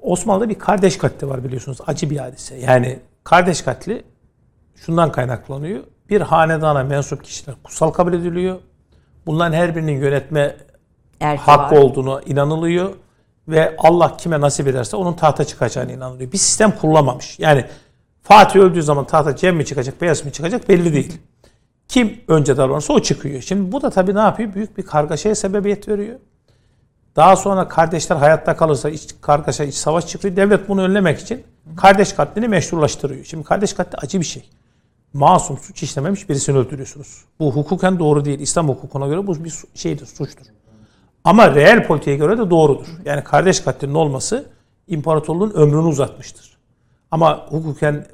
Osmanlı'da 0.01 0.49
bir 0.49 0.59
kardeş 0.59 0.97
katli 0.97 1.29
var 1.29 1.43
biliyorsunuz. 1.43 1.77
Acı 1.87 2.09
bir 2.09 2.17
hadise. 2.17 2.55
Yani 2.55 2.99
kardeş 3.23 3.61
katli 3.61 4.03
şundan 4.75 5.11
kaynaklanıyor. 5.11 5.83
Bir 6.09 6.21
hanedana 6.21 6.83
mensup 6.83 7.23
kişiler 7.23 7.55
kutsal 7.63 7.89
kabul 7.91 8.13
ediliyor. 8.13 8.59
Bunların 9.25 9.53
her 9.57 9.75
birinin 9.75 9.99
yönetme 9.99 10.55
Erki 11.19 11.43
hakkı 11.43 11.75
var. 11.75 11.81
olduğunu 11.81 12.21
inanılıyor 12.25 12.93
ve 13.47 13.75
Allah 13.77 14.17
kime 14.17 14.41
nasip 14.41 14.67
ederse 14.67 14.97
onun 14.97 15.13
tahta 15.13 15.45
çıkacağına 15.45 15.91
inanılıyor. 15.91 16.31
Bir 16.31 16.37
sistem 16.37 16.71
kurulamamış. 16.71 17.39
Yani 17.39 17.65
Fatih 18.23 18.59
öldüğü 18.59 18.83
zaman 18.83 19.05
tahta 19.05 19.35
Cem 19.35 19.55
mi 19.55 19.65
çıkacak, 19.65 20.01
Beyaz 20.01 20.25
mı 20.25 20.31
çıkacak 20.31 20.69
belli 20.69 20.93
değil. 20.93 21.17
Kim 21.87 22.21
önce 22.27 22.57
davranırsa 22.57 22.93
o 22.93 22.99
çıkıyor. 22.99 23.41
Şimdi 23.41 23.71
bu 23.71 23.81
da 23.81 23.89
tabii 23.89 24.15
ne 24.15 24.19
yapıyor? 24.19 24.53
Büyük 24.53 24.77
bir 24.77 24.83
kargaşaya 24.83 25.35
sebebiyet 25.35 25.87
veriyor. 25.87 26.19
Daha 27.15 27.35
sonra 27.35 27.67
kardeşler 27.67 28.15
hayatta 28.15 28.57
kalırsa 28.57 28.89
iç 28.89 29.15
kargaşa, 29.21 29.63
iç 29.63 29.75
savaş 29.75 30.07
çıkıyor. 30.07 30.35
Devlet 30.35 30.69
bunu 30.69 30.81
önlemek 30.81 31.19
için 31.19 31.43
kardeş 31.77 32.13
katlini 32.13 32.47
meşrulaştırıyor. 32.47 33.25
Şimdi 33.25 33.43
kardeş 33.43 33.73
katli 33.73 33.97
acı 33.97 34.19
bir 34.19 34.25
şey. 34.25 34.49
masum 35.13 35.57
suç 35.57 35.83
işlememiş 35.83 36.29
birisini 36.29 36.57
öldürüyorsunuz. 36.57 37.25
Bu 37.39 37.51
hukuken 37.51 37.99
doğru 37.99 38.25
değil. 38.25 38.39
İslam 38.39 38.69
hukukuna 38.69 39.07
göre 39.07 39.27
bu 39.27 39.43
bir 39.43 39.53
şeydir, 39.75 40.05
suçtur. 40.05 40.45
Ama 41.25 41.55
reel 41.55 41.87
politiğe 41.87 42.15
göre 42.15 42.37
de 42.37 42.49
doğrudur. 42.49 42.87
Yani 43.05 43.23
kardeş 43.23 43.59
katlinin 43.59 43.93
olması 43.93 44.45
imparatorluğun 44.87 45.51
ömrünü 45.51 45.87
uzatmıştır. 45.87 46.57
Ama 47.11 47.45
hukuken 47.49 47.93
e, 47.93 48.05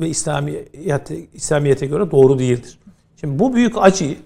ve 0.00 0.08
İslamiyete, 0.08 1.16
İslamiyete 1.32 1.86
göre 1.86 2.10
doğru 2.10 2.38
değildir. 2.38 2.78
Şimdi 3.20 3.38
bu 3.38 3.54
büyük 3.54 3.74
acıyı 3.78 4.16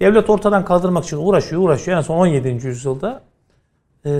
devlet 0.00 0.30
ortadan 0.30 0.64
kaldırmak 0.64 1.04
için 1.04 1.16
uğraşıyor, 1.16 1.62
uğraşıyor. 1.62 1.96
En 1.96 2.02
son 2.02 2.16
17. 2.16 2.48
yüzyılda 2.66 3.22
e, 4.06 4.10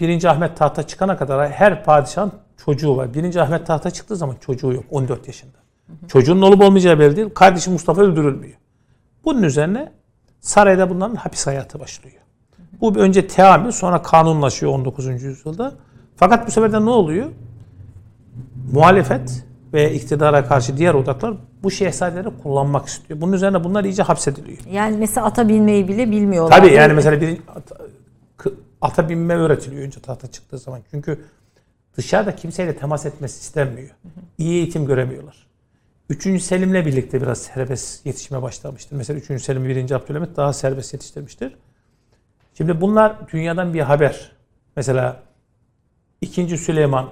1. 0.00 0.24
Ahmet 0.24 0.56
tahta 0.56 0.82
çıkana 0.82 1.16
kadar 1.16 1.50
her 1.50 1.84
padişahın 1.84 2.32
çocuğu 2.64 2.96
var. 2.96 3.14
1. 3.14 3.36
Ahmet 3.36 3.66
tahta 3.66 3.90
çıktığı 3.90 4.16
zaman 4.16 4.36
çocuğu 4.40 4.72
yok 4.72 4.84
14 4.90 5.26
yaşında. 5.26 5.56
Çocuğunun 6.08 6.42
olup 6.42 6.62
olmayacağı 6.62 6.98
belli 6.98 7.16
değil. 7.16 7.30
Kardeşi 7.34 7.70
Mustafa 7.70 8.02
öldürülmüyor. 8.02 8.54
Bunun 9.24 9.42
üzerine 9.42 9.92
sarayda 10.40 10.90
bunların 10.90 11.14
hapis 11.14 11.46
hayatı 11.46 11.80
başlıyor. 11.80 12.25
Bu 12.80 12.96
önce 12.96 13.26
teamül 13.26 13.70
sonra 13.70 14.02
kanunlaşıyor 14.02 14.72
19. 14.72 15.22
yüzyılda. 15.22 15.72
Fakat 16.16 16.46
bu 16.46 16.50
sefer 16.50 16.72
de 16.72 16.84
ne 16.84 16.90
oluyor? 16.90 17.26
Muhalefet 18.72 19.44
ve 19.72 19.94
iktidara 19.94 20.44
karşı 20.44 20.76
diğer 20.76 20.94
odaklar 20.94 21.34
bu 21.62 21.70
şehzadeleri 21.70 22.28
kullanmak 22.42 22.86
istiyor. 22.86 23.20
Bunun 23.20 23.32
üzerine 23.32 23.64
bunlar 23.64 23.84
iyice 23.84 24.02
hapsediliyor. 24.02 24.58
Yani 24.70 24.96
mesela 24.96 25.26
ata 25.26 25.48
binmeyi 25.48 25.88
bile 25.88 26.10
bilmiyorlar. 26.10 26.58
Tabii 26.58 26.72
yani 26.72 26.92
mesela 26.92 27.20
bir 27.20 27.38
ata, 28.80 29.08
binme 29.08 29.34
öğretiliyor 29.34 29.82
önce 29.82 30.00
tahta 30.00 30.26
çıktığı 30.26 30.58
zaman. 30.58 30.80
Çünkü 30.90 31.20
dışarıda 31.96 32.36
kimseyle 32.36 32.76
temas 32.76 33.06
etmesi 33.06 33.40
istenmiyor. 33.40 33.90
İyi 34.38 34.52
eğitim 34.52 34.86
göremiyorlar. 34.86 35.46
Üçüncü 36.10 36.40
Selim'le 36.40 36.86
birlikte 36.86 37.22
biraz 37.22 37.38
serbest 37.38 38.06
yetişme 38.06 38.42
başlamıştır. 38.42 38.96
Mesela 38.96 39.18
3. 39.18 39.42
Selim 39.42 39.64
1. 39.64 39.90
Abdülhamit 39.90 40.36
daha 40.36 40.52
serbest 40.52 40.94
yetiştirmiştir. 40.94 41.56
Şimdi 42.56 42.80
bunlar 42.80 43.30
dünyadan 43.32 43.74
bir 43.74 43.80
haber. 43.80 44.32
Mesela 44.76 45.22
2. 46.20 46.58
Süleyman 46.58 47.08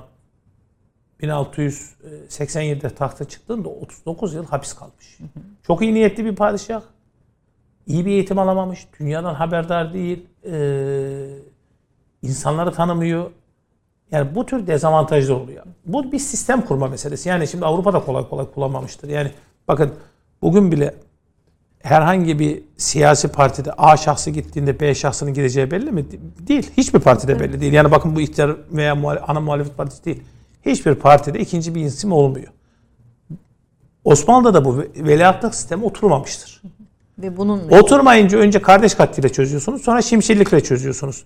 1687'de 1.21 2.91
tahta 2.91 3.25
çıktığında 3.25 3.69
39 3.69 4.35
yıl 4.35 4.47
hapis 4.47 4.73
kalmış. 4.73 5.19
Çok 5.63 5.83
iyi 5.83 5.95
niyetli 5.95 6.25
bir 6.25 6.37
padişah. 6.37 6.83
İyi 7.87 8.07
bir 8.07 8.11
eğitim 8.11 8.39
alamamış. 8.39 8.87
Dünyadan 9.01 9.35
haberdar 9.35 9.95
değil. 9.95 10.27
Ee, 10.45 11.27
insanları 12.23 12.73
tanımıyor. 12.73 13.31
Yani 14.11 14.35
bu 14.35 14.47
tür 14.47 14.67
dezavantajlar 14.67 15.35
oluyor. 15.35 15.65
Bu 15.87 16.13
bir 16.13 16.19
sistem 16.19 16.61
kurma 16.61 16.89
meselesi. 16.89 17.29
Yani 17.29 17.49
şimdi 17.49 17.65
Avrupa'da 17.67 18.01
kolay 18.01 18.29
kolay 18.29 18.51
kullanmamıştır. 18.51 19.09
Yani 19.09 19.31
bakın 19.69 19.95
bugün 20.43 20.73
bile 20.73 20.95
herhangi 21.85 22.39
bir 22.39 22.63
siyasi 22.77 23.29
partide 23.29 23.73
A 23.73 23.97
şahsı 23.97 24.31
gittiğinde 24.31 24.81
B 24.81 24.95
şahsının 24.95 25.35
gideceği 25.35 25.71
belli 25.71 25.91
mi? 25.91 26.05
Değil. 26.49 26.71
Hiçbir 26.77 26.99
partide 26.99 27.41
belli 27.41 27.61
değil. 27.61 27.73
Yani 27.73 27.91
bakın 27.91 28.17
bu 28.17 28.21
iktidar 28.21 28.57
veya 28.73 28.95
muhal- 28.95 29.23
ana 29.29 29.41
muhalefet 29.41 29.77
partisi 29.77 30.05
değil. 30.05 30.23
Hiçbir 30.67 30.95
partide 30.95 31.39
ikinci 31.39 31.75
bir 31.75 31.81
isim 31.85 32.13
olmuyor. 32.13 32.47
Osmanlı'da 34.05 34.55
da 34.55 34.65
bu 34.65 34.85
veliahtlık 34.97 35.55
sistemi 35.55 35.85
oturmamıştır. 35.85 36.63
Ve 37.19 37.37
bunun 37.37 37.69
Oturmayınca 37.71 38.39
önce 38.39 38.63
kardeş 38.63 38.95
katliyle 38.95 39.29
çözüyorsunuz, 39.29 39.83
sonra 39.83 40.03
şimşirlikle 40.03 40.61
çözüyorsunuz. 40.63 41.25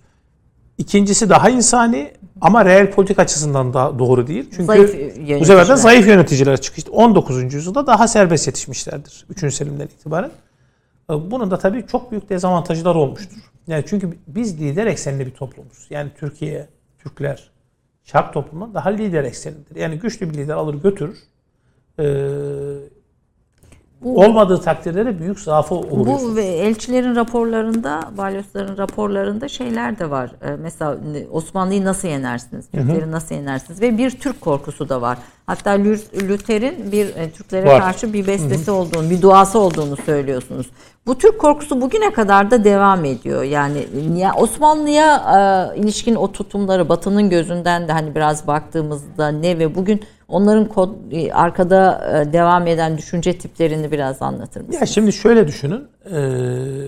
İkincisi 0.77 1.29
daha 1.29 1.49
insani 1.49 2.11
ama 2.41 2.65
reel 2.65 2.91
politik 2.91 3.19
açısından 3.19 3.73
da 3.73 3.99
doğru 3.99 4.27
değil. 4.27 4.45
Çünkü 4.51 4.65
Zayıf 4.65 4.95
bu 5.41 5.45
sefer 5.45 5.67
de 5.69 5.75
zayıf 5.75 6.07
yöneticiler 6.07 6.61
çıkıştı. 6.61 6.91
19. 6.91 7.53
yüzyılda 7.53 7.87
daha 7.87 8.07
serbest 8.07 8.47
yetişmişlerdir. 8.47 9.25
3. 9.29 9.53
Selim'den 9.53 9.85
itibaren. 9.85 10.31
Ee, 11.09 11.31
Bunun 11.31 11.51
da 11.51 11.57
tabii 11.57 11.87
çok 11.87 12.11
büyük 12.11 12.29
dezavantajları 12.29 12.97
olmuştur. 12.99 13.37
Yani 13.67 13.83
çünkü 13.87 14.17
biz 14.27 14.61
lider 14.61 14.87
eksenli 14.87 15.25
bir 15.25 15.31
toplumuz. 15.31 15.87
Yani 15.89 16.11
Türkiye, 16.19 16.67
Türkler, 16.99 17.51
Şark 18.03 18.33
toplumundan 18.33 18.73
daha 18.73 18.89
lider 18.89 19.23
eksenindir. 19.23 19.75
Yani 19.75 19.99
güçlü 19.99 20.29
bir 20.29 20.33
lider 20.37 20.53
alır 20.53 20.75
götürür. 20.75 21.17
Ee, 21.99 22.03
Bu- 24.01 24.19
olmadığı 24.19 24.61
takdirde 24.61 25.05
de 25.05 25.19
büyük 25.19 25.39
zaafı 25.39 25.75
uğruyorsunuz. 25.75 26.35
Bu 26.35 26.39
elçilerin 26.39 27.15
raporlarında, 27.15 28.01
balyozların 28.17 28.77
raporlarında 28.77 29.47
şeyler 29.47 29.99
de 29.99 30.09
var. 30.09 30.31
Ee, 30.41 30.49
mesela 30.61 30.97
Osmanlı'yı 31.31 31.85
nasıl 31.85 32.07
yenersiniz? 32.07 32.65
Türkleri 32.71 33.11
nasıl 33.11 33.35
yenersiniz? 33.35 33.81
Ve 33.81 33.97
bir 33.97 34.11
Türk 34.11 34.41
korkusu 34.41 34.89
da 34.89 35.01
var. 35.01 35.17
Hatta 35.45 35.71
Luther'in 36.29 36.91
bir 36.91 37.15
e, 37.15 37.29
Türklere 37.29 37.65
Var. 37.67 37.81
karşı 37.81 38.13
bir 38.13 38.27
bestesi 38.27 38.71
olduğunu, 38.71 39.09
bir 39.09 39.21
duası 39.21 39.59
olduğunu 39.59 39.97
söylüyorsunuz. 39.97 40.69
Bu 41.05 41.17
Türk 41.17 41.39
korkusu 41.39 41.81
bugüne 41.81 42.13
kadar 42.13 42.51
da 42.51 42.63
devam 42.63 43.05
ediyor. 43.05 43.43
Yani 43.43 43.85
ya 44.15 44.33
Osmanlı'ya 44.37 45.15
e, 45.75 45.79
ilişkin 45.79 46.15
o 46.15 46.31
tutumları 46.31 46.89
Batı'nın 46.89 47.29
gözünden 47.29 47.87
de 47.87 47.91
hani 47.91 48.15
biraz 48.15 48.47
baktığımızda 48.47 49.27
ne 49.27 49.59
ve 49.59 49.75
bugün 49.75 50.01
onların 50.29 50.65
kod, 50.65 50.89
e, 51.11 51.33
arkada 51.33 52.07
e, 52.21 52.33
devam 52.33 52.67
eden 52.67 52.97
düşünce 52.97 53.37
tiplerini 53.37 53.91
biraz 53.91 54.21
anlatır 54.21 54.61
mısınız? 54.61 54.81
Ya 54.81 54.85
şimdi 54.85 55.13
şöyle 55.13 55.47
düşünün. 55.47 55.87
eee, 56.11 56.87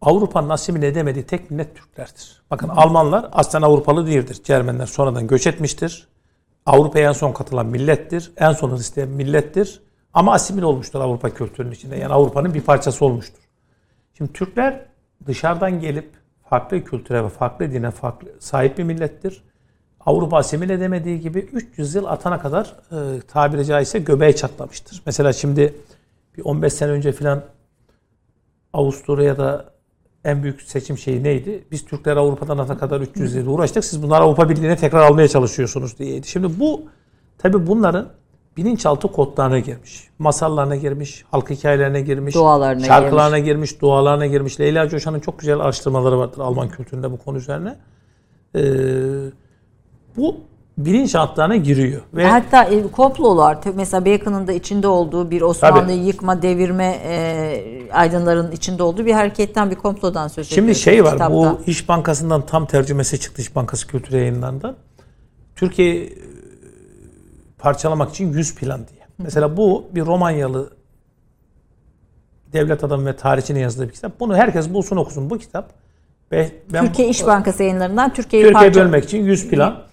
Avrupa'nın 0.00 0.48
asimile 0.48 0.86
edemediği 0.86 1.24
tek 1.26 1.50
millet 1.50 1.76
Türklerdir. 1.76 2.42
Bakın 2.50 2.68
Almanlar 2.68 3.28
aslen 3.32 3.62
Avrupalı 3.62 4.06
değildir. 4.06 4.38
Cermenler 4.44 4.86
sonradan 4.86 5.26
göç 5.26 5.46
etmiştir. 5.46 6.08
Avrupa'ya 6.66 7.08
en 7.08 7.12
son 7.12 7.32
katılan 7.32 7.66
millettir. 7.66 8.32
En 8.36 8.52
son 8.52 8.76
Hristiyan 8.76 9.08
millettir. 9.08 9.80
Ama 10.14 10.32
asimil 10.32 10.62
olmuştur 10.62 11.00
Avrupa 11.00 11.30
kültürünün 11.30 11.72
içinde. 11.72 11.96
Yani 11.96 12.12
Avrupa'nın 12.12 12.54
bir 12.54 12.60
parçası 12.60 13.04
olmuştur. 13.04 13.42
Şimdi 14.14 14.32
Türkler 14.32 14.80
dışarıdan 15.26 15.80
gelip 15.80 16.10
farklı 16.50 16.84
kültüre 16.84 17.24
ve 17.24 17.28
farklı 17.28 17.72
dine 17.72 17.90
farklı 17.90 18.28
sahip 18.38 18.78
bir 18.78 18.84
millettir. 18.84 19.44
Avrupa 20.08 20.36
asimil 20.36 20.70
edemediği 20.70 21.20
gibi 21.20 21.38
300 21.38 21.94
yıl 21.94 22.04
atana 22.04 22.38
kadar 22.38 22.76
e, 22.92 23.20
tabiri 23.20 23.64
caizse 23.64 23.98
göbeği 23.98 24.36
çatlamıştır. 24.36 25.02
Mesela 25.06 25.32
şimdi 25.32 25.74
bir 26.36 26.44
15 26.44 26.72
sene 26.72 26.90
önce 26.90 27.12
filan 27.12 27.42
Avusturya'da 28.72 29.64
en 30.24 30.42
büyük 30.42 30.62
seçim 30.62 30.98
şeyi 30.98 31.24
neydi? 31.24 31.64
Biz 31.70 31.84
Türkler 31.84 32.16
Avrupa'dan 32.16 32.58
ata 32.58 32.78
kadar 32.78 33.00
300 33.00 33.34
yıl 33.34 33.46
uğraştık. 33.46 33.84
Siz 33.84 34.02
bunları 34.02 34.22
Avrupa 34.22 34.48
Birliği'ne 34.48 34.76
tekrar 34.76 35.00
almaya 35.00 35.28
çalışıyorsunuz 35.28 35.98
diyeydi. 35.98 36.26
Şimdi 36.26 36.60
bu 36.60 36.82
tabi 37.38 37.66
bunların 37.66 38.08
bilinçaltı 38.56 39.08
kodlarına 39.08 39.58
girmiş. 39.58 40.08
Masallarına 40.18 40.76
girmiş, 40.76 41.24
halk 41.30 41.50
hikayelerine 41.50 42.00
girmiş, 42.00 42.34
Dualarına 42.34 42.84
şarkılarına 42.84 43.38
girmiş. 43.38 43.80
dualarına 43.80 44.26
girmiş. 44.26 44.60
Leyla 44.60 44.88
Coşan'ın 44.88 45.20
çok 45.20 45.38
güzel 45.38 45.60
araştırmaları 45.60 46.18
vardır 46.18 46.38
Alman 46.38 46.68
kültüründe 46.68 47.10
bu 47.10 47.18
konu 47.18 47.38
üzerine. 47.38 47.76
Ee, 48.54 48.60
bu 50.18 50.36
bilinçaltlarına 50.78 51.56
giriyor. 51.56 52.02
Ve 52.14 52.26
Hatta 52.26 52.64
e, 52.64 52.82
komplolar 52.82 53.58
mesela 53.74 54.06
Bacon'ın 54.06 54.46
da 54.46 54.52
içinde 54.52 54.88
olduğu 54.88 55.30
bir 55.30 55.42
Osmanlı'yı 55.42 56.04
yıkma, 56.04 56.42
devirme 56.42 57.00
e, 57.04 57.62
aydınların 57.92 58.52
içinde 58.52 58.82
olduğu 58.82 59.06
bir 59.06 59.12
hareketten 59.12 59.70
bir 59.70 59.76
komplodan 59.76 60.28
söz 60.28 60.48
Şimdi 60.48 60.60
ediyoruz 60.60 60.82
şey 60.82 61.04
var 61.04 61.12
kitapta. 61.12 61.34
bu 61.34 61.60
İş 61.66 61.88
Bankası'ndan 61.88 62.46
tam 62.46 62.66
tercümesi 62.66 63.20
çıktı 63.20 63.42
İş 63.42 63.56
Bankası 63.56 63.86
Kültür 63.86 64.16
Yayınları'ndan. 64.16 64.76
Türkiye 65.56 66.04
e, 66.04 66.10
parçalamak 67.58 68.10
için 68.10 68.32
100 68.32 68.54
plan 68.54 68.80
diye. 68.88 69.06
Mesela 69.18 69.56
bu 69.56 69.84
bir 69.94 70.06
Romanyalı 70.06 70.70
devlet 72.52 72.84
adamı 72.84 73.06
ve 73.06 73.16
tarihçinin 73.16 73.60
yazdığı 73.60 73.88
bir 73.88 73.92
kitap. 73.92 74.20
Bunu 74.20 74.36
herkes 74.36 74.70
bulsun 74.70 74.96
okusun 74.96 75.30
bu 75.30 75.38
kitap. 75.38 75.72
Ben 76.32 76.50
Türkiye 76.86 77.08
İş 77.08 77.26
Bankası 77.26 77.62
yayınlarından 77.62 78.12
Türkiye'yi 78.12 78.48
Türkiye 78.48 78.70
parça... 78.70 78.80
bölmek 78.80 79.04
için 79.04 79.24
100 79.24 79.48
plan. 79.48 79.87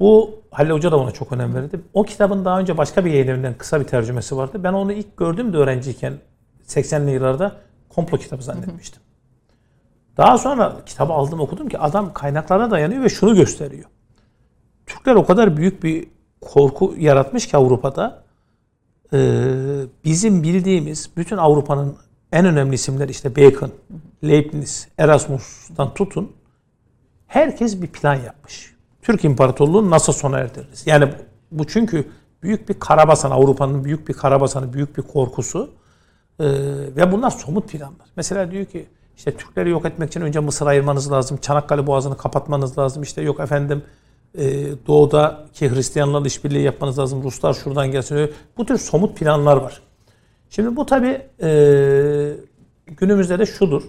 Bu 0.00 0.30
Halil 0.50 0.70
Hoca 0.70 0.92
da 0.92 0.98
ona 0.98 1.10
çok 1.10 1.32
önem 1.32 1.54
verdi. 1.54 1.80
O 1.94 2.02
kitabın 2.02 2.44
daha 2.44 2.60
önce 2.60 2.78
başka 2.78 3.04
bir 3.04 3.10
yayın 3.10 3.28
evinden 3.28 3.54
kısa 3.54 3.80
bir 3.80 3.84
tercümesi 3.84 4.36
vardı. 4.36 4.60
Ben 4.64 4.72
onu 4.72 4.92
ilk 4.92 5.16
gördüğümde 5.16 5.56
öğrenciyken 5.56 6.12
80'li 6.66 7.10
yıllarda 7.10 7.56
komplo 7.88 8.18
kitabı 8.18 8.42
zannetmiştim. 8.42 9.02
Daha 10.16 10.38
sonra 10.38 10.76
kitabı 10.86 11.12
aldım 11.12 11.40
okudum 11.40 11.68
ki 11.68 11.78
adam 11.78 12.12
kaynaklara 12.12 12.70
dayanıyor 12.70 13.02
ve 13.02 13.08
şunu 13.08 13.34
gösteriyor. 13.34 13.84
Türkler 14.86 15.14
o 15.14 15.26
kadar 15.26 15.56
büyük 15.56 15.82
bir 15.82 16.08
korku 16.40 16.94
yaratmış 16.98 17.48
ki 17.48 17.56
Avrupa'da 17.56 18.24
e, 19.12 19.18
bizim 20.04 20.42
bildiğimiz 20.42 21.10
bütün 21.16 21.36
Avrupa'nın 21.36 21.96
en 22.32 22.46
önemli 22.46 22.74
isimleri 22.74 23.10
işte 23.10 23.36
Bacon, 23.36 23.70
Leibniz, 24.24 24.88
Erasmus'tan 24.98 25.94
tutun 25.94 26.32
herkes 27.26 27.82
bir 27.82 27.86
plan 27.86 28.14
yapmış. 28.14 28.73
Türk 29.04 29.24
İmparatorluğu'nu 29.24 29.90
nasıl 29.90 30.12
sona 30.12 30.38
erdiririz? 30.38 30.86
Yani 30.86 31.08
bu- 31.12 31.58
bu 31.58 31.66
çünkü 31.66 32.08
büyük 32.42 32.68
bir 32.68 32.74
karabasan, 32.80 33.30
Avrupa'nın 33.30 33.84
büyük 33.84 34.08
bir 34.08 34.14
karabasanı, 34.14 34.72
büyük 34.72 34.96
bir 34.98 35.02
korkusu 35.02 35.70
Ee, 36.40 36.44
ve 36.96 37.12
bunlar 37.12 37.30
somut 37.30 37.68
planlar. 37.68 38.06
Mesela 38.16 38.50
diyor 38.50 38.64
ki 38.64 38.86
işte 39.16 39.36
Türkleri 39.36 39.70
yok 39.70 39.84
etmek 39.84 40.08
için 40.08 40.20
önce 40.20 40.40
Mısır 40.40 40.66
ayırmanız 40.66 41.12
lazım, 41.12 41.36
Çanakkale 41.36 41.86
Boğazı'nı 41.86 42.16
kapatmanız 42.16 42.78
lazım, 42.78 43.02
işte 43.02 43.22
yok 43.22 43.40
efendim 43.40 43.82
e, 44.38 44.42
doğudaki 44.86 45.70
Hristiyanlarla 45.74 46.26
işbirliği 46.26 46.62
yapmanız 46.62 46.98
lazım. 46.98 47.22
Ruslar 47.22 47.54
şuradan 47.54 47.90
gelsin. 47.90 48.30
Bu 48.58 48.66
tür 48.66 48.78
somut 48.78 49.18
planlar 49.18 49.56
var. 49.56 49.82
Şimdi 50.50 50.76
bu 50.76 50.86
tabi 50.86 51.06
e, 51.42 51.50
günümüzde 52.86 53.38
de 53.38 53.46
şudur. 53.46 53.82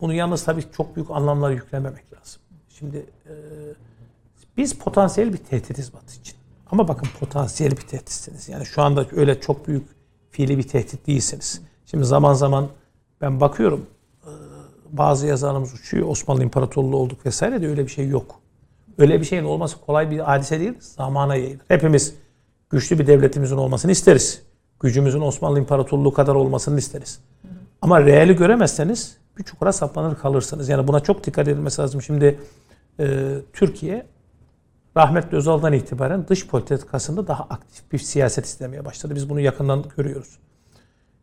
Bunu 0.00 0.14
yalnız 0.14 0.44
tabii 0.44 0.62
çok 0.76 0.96
büyük 0.96 1.10
anlamlar 1.10 1.50
yüklememek 1.50 2.04
lazım. 2.12 2.40
Şimdi 2.68 3.06
e, 3.26 3.34
biz 4.58 4.78
potansiyel 4.78 5.32
bir 5.32 5.38
tehditiz 5.38 5.94
Batı 5.94 6.20
için. 6.20 6.36
Ama 6.70 6.88
bakın 6.88 7.08
potansiyel 7.20 7.72
bir 7.72 7.82
tehditsiniz. 7.82 8.48
Yani 8.48 8.66
şu 8.66 8.82
anda 8.82 9.06
öyle 9.16 9.40
çok 9.40 9.68
büyük 9.68 9.86
fiili 10.30 10.58
bir 10.58 10.62
tehdit 10.62 11.06
değilsiniz. 11.06 11.62
Şimdi 11.86 12.04
zaman 12.04 12.34
zaman 12.34 12.68
ben 13.20 13.40
bakıyorum 13.40 13.86
e, 14.24 14.30
bazı 14.92 15.26
yazarlarımız 15.26 15.74
uçuyor. 15.74 16.08
Osmanlı 16.08 16.42
İmparatorluğu 16.42 16.96
olduk 16.96 17.26
vesaire 17.26 17.62
de 17.62 17.68
öyle 17.68 17.84
bir 17.84 17.90
şey 17.90 18.08
yok. 18.08 18.40
Öyle 18.98 19.20
bir 19.20 19.24
şeyin 19.24 19.44
olması 19.44 19.80
kolay 19.80 20.10
bir 20.10 20.18
hadise 20.18 20.60
değil. 20.60 20.74
Zamana 20.80 21.36
yayılır. 21.36 21.64
Hepimiz 21.68 22.14
güçlü 22.70 22.98
bir 22.98 23.06
devletimizin 23.06 23.56
olmasını 23.56 23.92
isteriz. 23.92 24.42
Gücümüzün 24.80 25.20
Osmanlı 25.20 25.58
İmparatorluğu 25.58 26.12
kadar 26.12 26.34
olmasını 26.34 26.78
isteriz. 26.78 27.20
Ama 27.82 28.00
reali 28.06 28.36
göremezseniz 28.36 29.16
bir 29.38 29.44
çukura 29.44 29.72
saplanır 29.72 30.16
kalırsınız. 30.16 30.68
Yani 30.68 30.88
buna 30.88 31.00
çok 31.00 31.26
dikkat 31.26 31.48
edilmesi 31.48 31.82
lazım. 31.82 32.02
Şimdi 32.02 32.40
e, 33.00 33.34
Türkiye 33.52 34.06
rahmetli 34.98 35.36
Özal'dan 35.36 35.72
itibaren 35.72 36.28
dış 36.28 36.46
politikasında 36.46 37.26
daha 37.26 37.42
aktif 37.42 37.92
bir 37.92 37.98
siyaset 37.98 38.46
istemeye 38.46 38.84
başladı. 38.84 39.14
Biz 39.14 39.30
bunu 39.30 39.40
yakından 39.40 39.84
görüyoruz. 39.96 40.38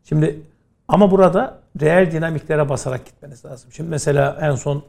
Şimdi 0.03 0.41
ama 0.87 1.11
burada 1.11 1.59
reel 1.81 2.11
dinamiklere 2.11 2.69
basarak 2.69 3.05
gitmeniz 3.05 3.45
lazım. 3.45 3.71
Şimdi 3.71 3.89
mesela 3.89 4.37
en 4.41 4.55
son 4.55 4.83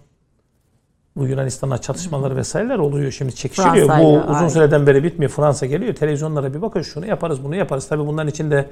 bu 1.16 1.26
Yunanistan'la 1.26 1.78
çatışmaları 1.78 2.36
vesaireler 2.36 2.78
oluyor. 2.78 3.10
Şimdi 3.10 3.34
çekişiliyor. 3.34 3.88
Bu 3.88 4.18
uzun 4.18 4.34
aynen. 4.34 4.48
süreden 4.48 4.86
beri 4.86 5.04
bitmiyor. 5.04 5.30
Fransa 5.30 5.66
geliyor. 5.66 5.94
Televizyonlara 5.94 6.54
bir 6.54 6.62
bakın 6.62 6.82
şunu 6.82 7.06
yaparız 7.06 7.44
bunu 7.44 7.56
yaparız. 7.56 7.88
Tabii 7.88 8.06
bunların 8.06 8.28
içinde 8.28 8.70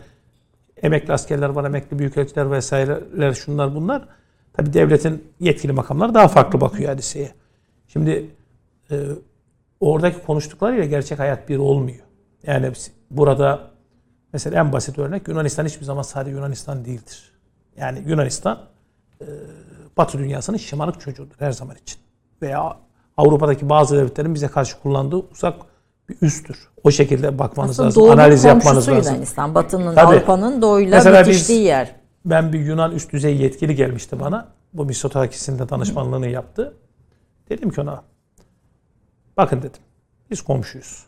emekli 0.83 1.13
askerler 1.13 1.49
var, 1.49 1.65
emekli 1.65 1.99
büyükelçiler 1.99 2.51
vesaireler 2.51 3.33
şunlar 3.33 3.75
bunlar. 3.75 4.09
Tabii 4.53 4.73
devletin 4.73 5.25
yetkili 5.41 5.73
makamları 5.73 6.15
daha 6.15 6.29
farklı 6.29 6.61
bakıyor 6.61 6.89
hadiseye. 6.89 7.31
Şimdi 7.89 8.31
e, 8.91 8.97
oradaki 9.85 10.23
konuştuklarıyla 10.23 10.85
gerçek 10.85 11.19
hayat 11.19 11.49
bir 11.49 11.59
olmuyor. 11.59 12.05
Yani 12.47 12.73
burada 13.11 13.71
mesela 14.33 14.61
en 14.61 14.73
basit 14.73 14.99
örnek 14.99 15.29
Yunanistan 15.29 15.65
hiçbir 15.65 15.85
zaman 15.85 16.03
sadece 16.03 16.37
Yunanistan 16.37 16.85
değildir. 16.85 17.33
Yani 17.77 18.03
Yunanistan 18.07 18.59
e, 19.21 19.27
Batı 19.97 20.19
dünyasının 20.19 20.57
şımarık 20.57 21.01
çocuğudur 21.01 21.35
her 21.39 21.53
zaman 21.53 21.77
için. 21.77 21.99
Veya 22.43 22.77
Avrupa'daki 23.17 23.69
bazı 23.69 23.97
devletlerin 23.97 24.35
bize 24.35 24.49
karşı 24.49 24.81
kullandığı 24.83 25.17
uzak 25.17 25.55
bir 26.09 26.17
üsttür. 26.23 26.69
O 26.85 26.91
şekilde 26.91 27.39
bakmanız 27.39 27.81
Aslında 27.81 27.89
lazım. 27.89 28.21
Analiz 28.21 28.45
yapmanız 28.45 28.89
lazım. 28.89 29.13
Yunanistan. 29.13 29.55
Batı'nın, 29.55 29.97
Avrupa'nın 29.97 30.63
doğuyla 30.63 30.97
Mesela 30.97 31.27
bitiştiği 31.27 31.59
biz, 31.59 31.67
yer. 31.67 31.95
Ben 32.25 32.53
bir 32.53 32.61
Yunan 32.61 32.93
üst 32.93 33.13
düzey 33.13 33.37
yetkili 33.37 33.75
gelmişti 33.75 34.21
bana. 34.21 34.49
Bu 34.73 34.85
Mitsotakis'in 34.85 35.59
danışmanlığını 35.59 36.29
yaptı. 36.29 36.75
Dedim 37.49 37.71
ki 37.71 37.81
ona 37.81 38.03
bakın 39.37 39.59
dedim 39.59 39.83
biz 40.31 40.43
komşuyuz. 40.43 41.07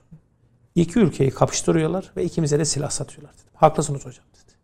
İki 0.75 0.99
ülkeyi 0.99 1.31
kapıştırıyorlar 1.31 2.13
ve 2.17 2.25
ikimize 2.25 2.59
de 2.59 2.65
silah 2.65 2.91
satıyorlar 2.91 3.35
dedim. 3.35 3.53
Haklısınız 3.55 4.01
hocam 4.07 4.25
dedi. 4.35 4.55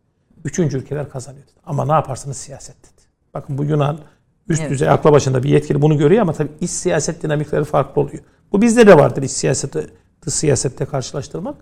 Üçüncü 0.43 0.77
ülkeler 0.77 1.09
kazanıyor 1.09 1.43
dedi. 1.43 1.59
Ama 1.65 1.85
ne 1.85 1.91
yaparsınız 1.91 2.37
siyaset 2.37 2.75
dedi. 2.83 3.01
Bakın 3.33 3.57
bu 3.57 3.63
Yunan 3.63 3.99
üst 4.47 4.61
evet. 4.61 4.71
düzey 4.71 4.89
akla 4.89 5.11
başında 5.11 5.43
bir 5.43 5.49
yetkili 5.49 5.81
bunu 5.81 5.97
görüyor 5.97 6.21
ama 6.21 6.33
tabii 6.33 6.51
iç 6.61 6.69
siyaset 6.69 7.23
dinamikleri 7.23 7.63
farklı 7.63 8.01
oluyor. 8.01 8.23
Bu 8.51 8.61
bizde 8.61 8.87
de 8.87 8.97
vardır 8.97 9.23
iç 9.23 9.31
siyasette, 9.31 9.87
dış 10.25 10.33
siyasette 10.33 10.85
karşılaştırmak. 10.85 11.55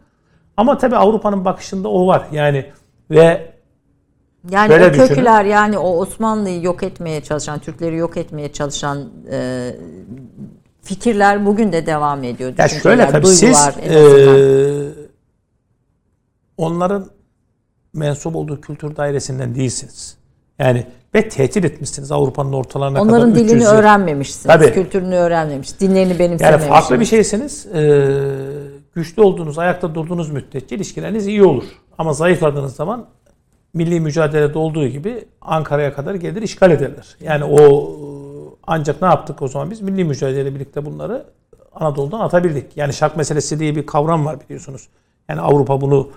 Ama 0.58 0.78
tabii 0.78 0.96
Avrupa'nın 0.96 1.46
bakışında 1.46 1.88
o 1.88 2.08
var. 2.08 2.28
Yani 2.32 2.72
ve 3.12 3.52
yani 4.50 4.70
Böyle 4.70 4.86
o 4.86 4.94
düşünün. 4.94 5.46
yani 5.50 5.78
o 5.78 5.98
Osmanlı'yı 5.98 6.64
yok 6.64 6.84
etmeye 6.84 7.22
çalışan, 7.22 7.60
Türkleri 7.60 7.96
yok 7.96 8.18
etmeye 8.18 8.54
çalışan 8.54 9.10
e, 9.32 9.72
fikirler 10.82 11.46
bugün 11.46 11.72
de 11.72 11.86
devam 11.86 12.24
ediyor. 12.24 12.54
Ya 12.58 12.68
şöyle 12.68 13.10
tabii 13.10 13.28
siz 13.28 13.70
e, 13.90 13.98
onların 16.58 17.10
mensup 17.94 18.36
olduğu 18.36 18.62
kültür 18.62 18.96
dairesinden 18.96 19.56
değilsiniz. 19.56 20.18
Yani 20.60 20.86
ve 21.16 21.30
tehdit 21.30 21.66
etmişsiniz 21.66 22.12
Avrupa'nın 22.12 22.54
ortalarına 22.54 23.02
Onların 23.02 23.20
kadar. 23.20 23.32
Onların 23.32 23.50
dilini 23.50 23.68
öğrenmemişsiniz. 23.68 24.56
Tabii. 24.56 24.74
Kültürünü 24.74 25.16
öğrenmemiş. 25.16 25.80
Dinlerini 25.80 26.20
benimsememişsiniz. 26.20 26.70
Yani 26.70 26.70
farklı 26.70 27.00
bir 27.00 27.06
şeysiniz. 27.06 27.66
E, 27.66 28.12
güçlü 28.96 29.22
olduğunuz, 29.22 29.60
ayakta 29.60 29.96
durduğunuz 29.96 30.30
müddetçe 30.32 30.76
ilişkileriniz 30.76 31.28
iyi 31.28 31.44
olur. 31.44 31.64
Ama 31.98 32.14
zayıfladığınız 32.14 32.76
zaman 32.76 33.08
milli 33.74 34.00
mücadelede 34.00 34.58
olduğu 34.58 34.88
gibi 34.88 35.26
Ankara'ya 35.42 35.94
kadar 35.94 36.16
gelir 36.16 36.42
işgal 36.42 36.72
ederler. 36.72 37.16
Yani 37.20 37.44
o 37.44 37.92
ancak 38.68 39.02
ne 39.02 39.08
yaptık 39.08 39.42
o 39.42 39.48
zaman 39.48 39.72
biz? 39.72 39.82
Milli 39.82 40.04
mücadele 40.04 40.56
birlikte 40.56 40.86
bunları 40.86 41.26
Anadolu'dan 41.74 42.20
atabildik. 42.20 42.78
Yani 42.78 42.94
şark 42.94 43.18
meselesi 43.18 43.60
diye 43.60 43.76
bir 43.76 43.86
kavram 43.86 44.26
var 44.26 44.40
biliyorsunuz. 44.40 44.88
Yani 45.30 45.42
Avrupa 45.42 45.82
bunu 45.82 46.10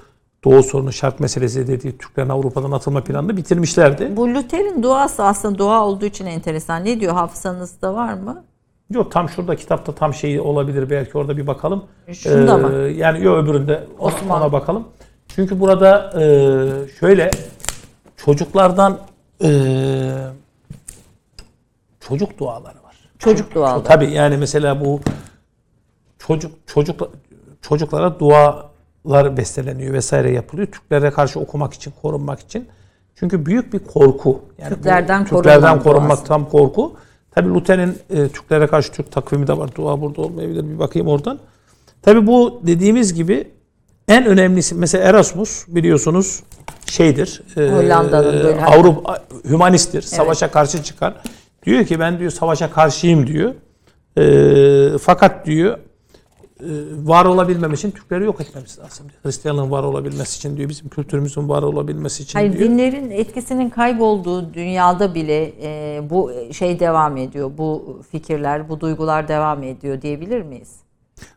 Doğu 0.44 0.62
sorunu 0.62 0.92
şark 0.92 1.20
meselesi 1.20 1.66
dediği 1.66 1.98
Türklerin 1.98 2.28
Avrupa'dan 2.28 2.70
atılma 2.70 3.04
planını 3.04 3.36
bitirmişlerdi. 3.36 4.16
Bu 4.16 4.34
Luther'in 4.34 4.82
duası 4.82 5.24
aslında 5.24 5.58
dua 5.58 5.86
olduğu 5.86 6.04
için 6.04 6.26
enteresan. 6.26 6.84
Ne 6.84 7.00
diyor 7.00 7.12
hafızanızda 7.12 7.94
var 7.94 8.14
mı? 8.14 8.44
Yok 8.90 9.12
tam 9.12 9.28
şurada 9.28 9.56
kitapta 9.56 9.92
tam 9.92 10.14
şeyi 10.14 10.40
olabilir 10.40 10.90
belki 10.90 11.18
orada 11.18 11.36
bir 11.36 11.46
bakalım. 11.46 11.84
Şunda 12.12 12.54
ee, 12.54 12.56
mı? 12.56 12.88
Yani 12.88 13.24
yok 13.24 13.44
öbüründe 13.44 13.84
Osman. 13.98 14.40
ona 14.40 14.52
bakalım. 14.52 14.84
Çünkü 15.28 15.60
burada 15.60 16.20
e, 16.20 16.24
şöyle 17.00 17.30
çocuklardan 18.16 18.98
e, 19.44 19.50
çocuk 22.08 22.38
duaları 22.38 22.82
var. 22.82 22.96
Çocuk 23.18 23.54
duaları. 23.54 23.84
Tabii 23.84 24.10
yani 24.10 24.36
mesela 24.36 24.84
bu 24.84 25.00
çocuk 26.18 26.52
çocuk 26.66 27.10
çocuklara 27.62 28.18
dualar 28.18 29.36
besteleniyor 29.36 29.92
vesaire 29.92 30.32
yapılıyor. 30.32 30.66
Türklere 30.66 31.10
karşı 31.10 31.40
okumak 31.40 31.74
için, 31.74 31.92
korunmak 32.02 32.40
için. 32.40 32.68
Çünkü 33.14 33.46
büyük 33.46 33.72
bir 33.72 33.78
korku. 33.78 34.42
Yani 34.58 34.74
Türklerden, 34.74 35.24
bu, 35.24 35.28
Türklerden 35.28 35.82
korunmak 35.82 36.26
tam 36.26 36.48
korku. 36.48 36.96
Tabi 37.30 37.48
Luther'in 37.48 37.98
e, 38.10 38.28
Türklere 38.28 38.66
karşı 38.66 38.92
Türk 38.92 39.12
takvimi 39.12 39.46
de 39.46 39.58
var. 39.58 39.74
Dua 39.74 40.00
burada 40.00 40.22
olmayabilir. 40.22 40.64
Bir 40.64 40.78
bakayım 40.78 41.08
oradan. 41.08 41.38
Tabi 42.02 42.26
bu 42.26 42.60
dediğimiz 42.66 43.14
gibi 43.14 43.48
en 44.08 44.26
önemlisi 44.26 44.74
mesela 44.74 45.04
Erasmus 45.04 45.64
biliyorsunuz 45.68 46.42
şeydir. 46.86 47.42
E, 47.56 47.60
Hollanda'nın 47.60 48.32
böyle 48.32 48.64
Avrupa 48.64 49.24
hümanisttir. 49.44 49.98
Evet. 49.98 50.08
Savaşa 50.08 50.50
karşı 50.50 50.82
çıkar. 50.82 51.14
Diyor 51.64 51.84
ki 51.84 52.00
ben 52.00 52.18
diyor 52.18 52.30
savaşa 52.30 52.70
karşıyım 52.70 53.26
diyor. 53.26 53.54
E, 54.18 54.98
fakat 54.98 55.46
diyor 55.46 55.78
e, 56.60 56.70
var 57.04 57.24
olabilmem 57.24 57.72
için 57.72 57.90
Türkleri 57.90 58.24
yok 58.24 58.40
etmemiz 58.40 58.78
lazım. 58.78 59.06
Diyor. 59.08 59.20
Hristiyanlığın 59.24 59.70
var 59.70 59.82
olabilmesi 59.82 60.36
için 60.36 60.56
diyor. 60.56 60.68
Bizim 60.68 60.88
kültürümüzün 60.88 61.48
var 61.48 61.62
olabilmesi 61.62 62.22
için 62.22 62.38
Hayır, 62.38 62.52
diyor. 62.52 62.70
Dinlerin 62.70 63.10
etkisinin 63.10 63.70
kaybolduğu 63.70 64.54
dünyada 64.54 65.14
bile 65.14 65.52
e, 65.62 66.00
bu 66.10 66.32
şey 66.52 66.80
devam 66.80 67.16
ediyor. 67.16 67.50
Bu 67.58 68.00
fikirler, 68.10 68.68
bu 68.68 68.80
duygular 68.80 69.28
devam 69.28 69.62
ediyor 69.62 70.02
diyebilir 70.02 70.42
miyiz? 70.42 70.70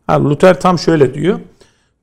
Ha, 0.08 0.24
Luther 0.24 0.60
tam 0.60 0.80
şöyle 0.80 1.14
diyor. 1.14 1.40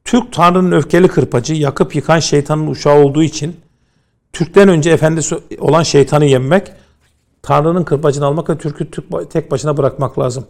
Türk 0.05 0.33
Tanrı'nın 0.33 0.73
öfkeli 0.73 1.09
kırpacı, 1.09 1.55
yakıp 1.55 1.97
yıkan 1.97 2.19
şeytanın 2.19 2.67
uşağı 2.67 2.99
olduğu 2.99 3.23
için 3.23 3.57
Türk'ten 4.33 4.69
önce 4.69 4.91
efendisi 4.91 5.37
olan 5.59 5.83
şeytanı 5.83 6.25
yenmek, 6.25 6.73
Tanrı'nın 7.45 7.85
kırpacını 7.85 8.27
almak 8.27 8.51
ve 8.51 8.59
Türk'ü 8.59 8.91
Türk 8.91 9.31
tek 9.31 9.51
başına 9.51 9.77
bırakmak 9.77 10.19
lazım. 10.19 10.45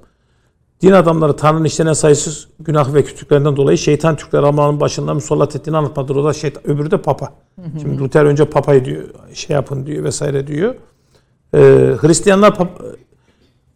Din 0.82 0.92
adamları 0.92 1.36
Tanrı'nın 1.36 1.64
işlenen 1.64 1.92
sayısız 1.92 2.49
günah 2.61 2.95
ve 2.95 3.05
kötülüklerinden 3.05 3.57
dolayı 3.57 3.78
şeytan 3.78 4.16
Türkler 4.16 4.42
Alman'ın 4.42 4.80
başından 4.80 5.14
musallat 5.14 5.57
ettiğini 5.57 5.76
anlatmadır. 5.76 6.16
O 6.16 6.24
da 6.24 6.32
şeytan. 6.32 6.66
Öbürü 6.66 6.90
de 6.90 7.03
Papa. 7.03 7.26
Hı 7.26 7.62
hı. 7.62 7.80
Şimdi 7.80 7.99
Luther 7.99 8.24
önce 8.24 8.45
Papa'yı 8.45 8.84
diyor, 8.84 9.05
şey 9.34 9.55
yapın 9.55 9.86
diyor 9.86 10.05
vesaire 10.05 10.47
diyor. 10.47 10.74
Ee, 11.55 11.59
Hristiyanlar 12.01 12.55
Papa, 12.55 12.84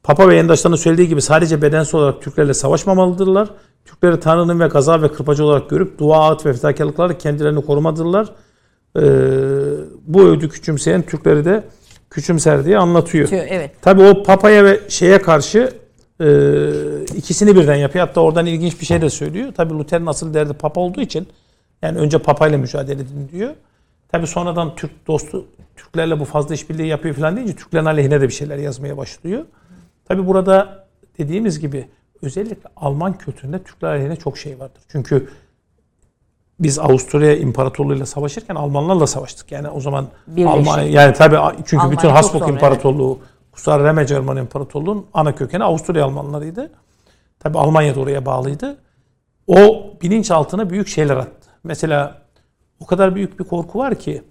Papa 0.03 0.29
ve 0.29 0.37
yandaşlarının 0.37 0.77
söylediği 0.77 1.09
gibi 1.09 1.23
sadece 1.23 1.63
bedensel 1.63 2.01
olarak 2.01 2.23
Türklerle 2.23 2.55
savaşmamalıdırlar. 2.55 3.51
Türkleri 3.85 4.21
Tanrı'nın 4.21 4.61
ve 4.61 4.67
gaza 4.67 5.03
ve 5.03 5.13
kırpacı 5.13 5.45
olarak 5.45 5.71
görüp 5.71 5.99
dua, 5.99 6.31
at 6.31 6.47
ve 6.47 6.53
fedakarlıklarla 6.53 7.19
kendilerini 7.19 7.67
korumadırlar. 7.67 8.33
Ee, 8.97 9.03
bu 10.07 10.23
ödü 10.23 10.49
küçümseyen 10.49 11.03
Türkleri 11.03 11.45
de 11.45 11.65
küçümser 12.11 12.65
diye 12.65 12.79
anlatıyor. 12.79 13.29
Evet. 13.33 13.71
Tabi 13.83 14.03
o 14.03 14.23
papaya 14.23 14.65
ve 14.65 14.81
şeye 14.89 15.23
karşı 15.23 15.73
e, 16.21 16.27
ikisini 17.17 17.57
birden 17.57 17.77
yapıyor. 17.77 18.07
Hatta 18.07 18.21
oradan 18.21 18.47
ilginç 18.47 18.81
bir 18.81 18.87
şey 18.87 19.03
de 19.03 19.11
söylüyor. 19.11 19.53
Tabi 19.55 19.75
Luther'in 19.75 20.07
asıl 20.07 20.35
derdi 20.35 20.53
papa 20.53 20.81
olduğu 20.81 21.01
için 21.01 21.29
yani 21.83 21.99
önce 21.99 22.19
papayla 22.19 22.59
mücadele 22.59 23.03
edin 23.03 23.29
diyor. 23.33 23.55
Tabi 24.09 24.27
sonradan 24.27 24.77
Türk 24.77 25.07
dostu 25.07 25.47
Türklerle 25.77 26.21
bu 26.21 26.25
fazla 26.25 26.55
işbirliği 26.55 26.87
yapıyor 26.87 27.15
falan 27.15 27.37
deyince 27.37 27.57
Türklerin 27.57 27.85
aleyhine 27.85 28.21
de 28.21 28.29
bir 28.29 28.35
şeyler 28.35 28.57
yazmaya 28.59 28.97
başlıyor. 28.97 29.45
Tabi 30.05 30.27
burada 30.27 30.87
dediğimiz 31.19 31.61
gibi 31.61 31.89
özellikle 32.23 32.71
Alman 32.77 33.19
kültüründe 33.19 33.63
Türkler 33.63 33.89
aleyhine 33.89 34.17
çok 34.17 34.39
şey 34.39 34.59
vardır. 34.59 34.83
Çünkü 34.89 35.29
biz 36.61 36.79
Avusturya 36.79 37.37
İmparatorluğu'yla 37.37 38.07
savaşırken 38.07 38.55
Almanlarla 38.55 39.07
savaştık. 39.07 39.53
Yani 39.53 39.69
o 39.69 39.81
zaman 39.81 40.09
Birleşik. 40.27 40.69
Almanya 40.69 40.89
yani 40.89 41.15
tabii 41.15 41.57
çünkü 41.57 41.77
Almanya 41.77 41.99
bütün 41.99 42.09
Habsburg 42.09 42.49
İmparatorluğu, 42.49 43.19
Kusar 43.53 43.83
Reme 43.85 44.07
Cermen 44.07 44.37
İmparatorluğu'nun 44.37 45.07
ana 45.15 45.35
kökeni 45.35 45.65
Avusturya 45.65 46.05
Almanlarıydı. 46.05 46.71
Tabii 47.41 47.59
Almanya 47.59 47.95
da 47.95 48.01
oraya 48.01 48.27
bağlıydı. 48.27 48.79
O 49.47 49.87
bilinçaltına 50.03 50.71
büyük 50.71 50.89
şeyler 50.89 51.17
attı. 51.17 51.51
Mesela 51.65 52.23
o 52.81 52.87
kadar 52.87 53.15
büyük 53.15 53.41
bir 53.41 53.45
korku 53.45 53.79
var 53.79 53.95
ki 53.95 54.23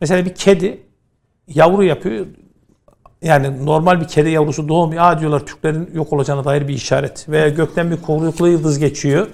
mesela 0.00 0.24
bir 0.24 0.34
kedi 0.34 0.82
yavru 1.48 1.84
yapıyor. 1.84 2.26
Yani 3.22 3.66
normal 3.66 4.00
bir 4.00 4.08
kedi 4.08 4.30
yavrusu 4.30 4.68
doğmuyor. 4.68 5.02
Aa 5.02 5.20
diyorlar 5.20 5.46
Türklerin 5.46 5.90
yok 5.94 6.12
olacağına 6.12 6.44
dair 6.44 6.68
bir 6.68 6.74
işaret. 6.74 7.28
Veya 7.28 7.48
gökten 7.48 7.90
bir 7.90 8.02
kuyruklu 8.02 8.48
yıldız 8.48 8.78
geçiyor. 8.78 9.26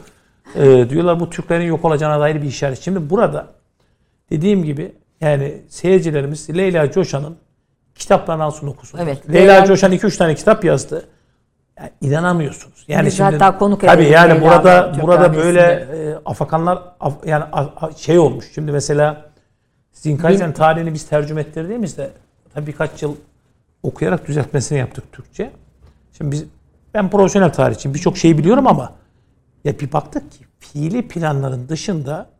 Ee, 0.54 0.86
diyorlar 0.90 1.20
bu 1.20 1.30
Türklerin 1.30 1.64
yok 1.64 1.84
olacağına 1.84 2.20
dair 2.20 2.42
bir 2.42 2.46
işaret. 2.46 2.80
Şimdi 2.80 3.10
burada 3.10 3.46
dediğim 4.30 4.64
gibi 4.64 4.92
yani 5.20 5.62
seyircilerimiz 5.68 6.50
Leyla 6.56 6.90
Coşan'ın 6.92 7.36
kitaplarını 7.94 8.42
alsın 8.44 8.66
okusun. 8.66 8.98
Evet. 8.98 9.30
Leyla, 9.32 9.52
Leyla- 9.54 9.66
Coşan 9.66 9.92
2-3 9.92 10.16
tane 10.18 10.34
kitap 10.34 10.64
yazdı. 10.64 11.04
Yani 11.78 11.90
inanamıyorsunuz. 12.00 12.84
Yani 12.88 13.06
Biz 13.06 13.20
hatta 13.20 13.58
konuk 13.58 13.80
tabii 13.80 14.04
yani 14.04 14.30
Leyla'nın 14.30 14.40
burada 14.42 14.92
Türk 14.92 15.02
burada 15.02 15.20
ailesinde. 15.24 15.44
böyle 15.44 15.60
e, 16.10 16.14
afakanlar 16.24 16.78
af- 17.00 17.26
yani 17.26 17.44
a- 17.44 17.86
a- 17.86 17.92
şey 17.92 18.18
olmuş. 18.18 18.44
Şimdi 18.54 18.72
mesela 18.72 19.26
Zinkayzen 19.92 20.52
tarihini 20.52 20.94
biz 20.94 21.08
tercüme 21.08 21.40
ettirdiğimizde 21.40 22.10
tabii 22.54 22.66
birkaç 22.66 23.02
yıl 23.02 23.16
okuyarak 23.82 24.28
düzeltmesini 24.28 24.78
yaptık 24.78 25.12
Türkçe. 25.12 25.50
Şimdi 26.18 26.30
biz 26.32 26.44
ben 26.94 27.10
profesyonel 27.10 27.52
tarihçiyim. 27.52 27.94
Birçok 27.94 28.16
şeyi 28.18 28.38
biliyorum 28.38 28.66
ama 28.66 28.92
ya 29.66 29.80
bir 29.80 29.92
baktık 29.92 30.32
ki 30.32 30.44
fiili 30.58 31.08
planların 31.08 31.68
dışında 31.68 32.30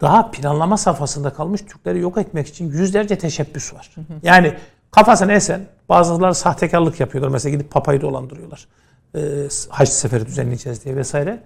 daha 0.00 0.30
planlama 0.30 0.76
safhasında 0.76 1.32
kalmış 1.32 1.60
Türkleri 1.60 1.98
yok 1.98 2.18
etmek 2.18 2.46
için 2.46 2.70
yüzlerce 2.72 3.18
teşebbüs 3.18 3.74
var. 3.74 3.90
Yani 4.22 4.54
kafasına 4.90 5.32
esen 5.32 5.60
bazıları 5.88 6.34
sahtekarlık 6.34 7.00
yapıyorlar. 7.00 7.32
Mesela 7.32 7.54
gidip 7.56 7.70
papayı 7.70 8.00
dolandırıyorlar. 8.00 8.68
Ee, 9.14 9.20
haç 9.68 9.88
seferi 9.88 10.26
düzenleyeceğiz 10.26 10.84
diye 10.84 10.96
vesaire. 10.96 11.42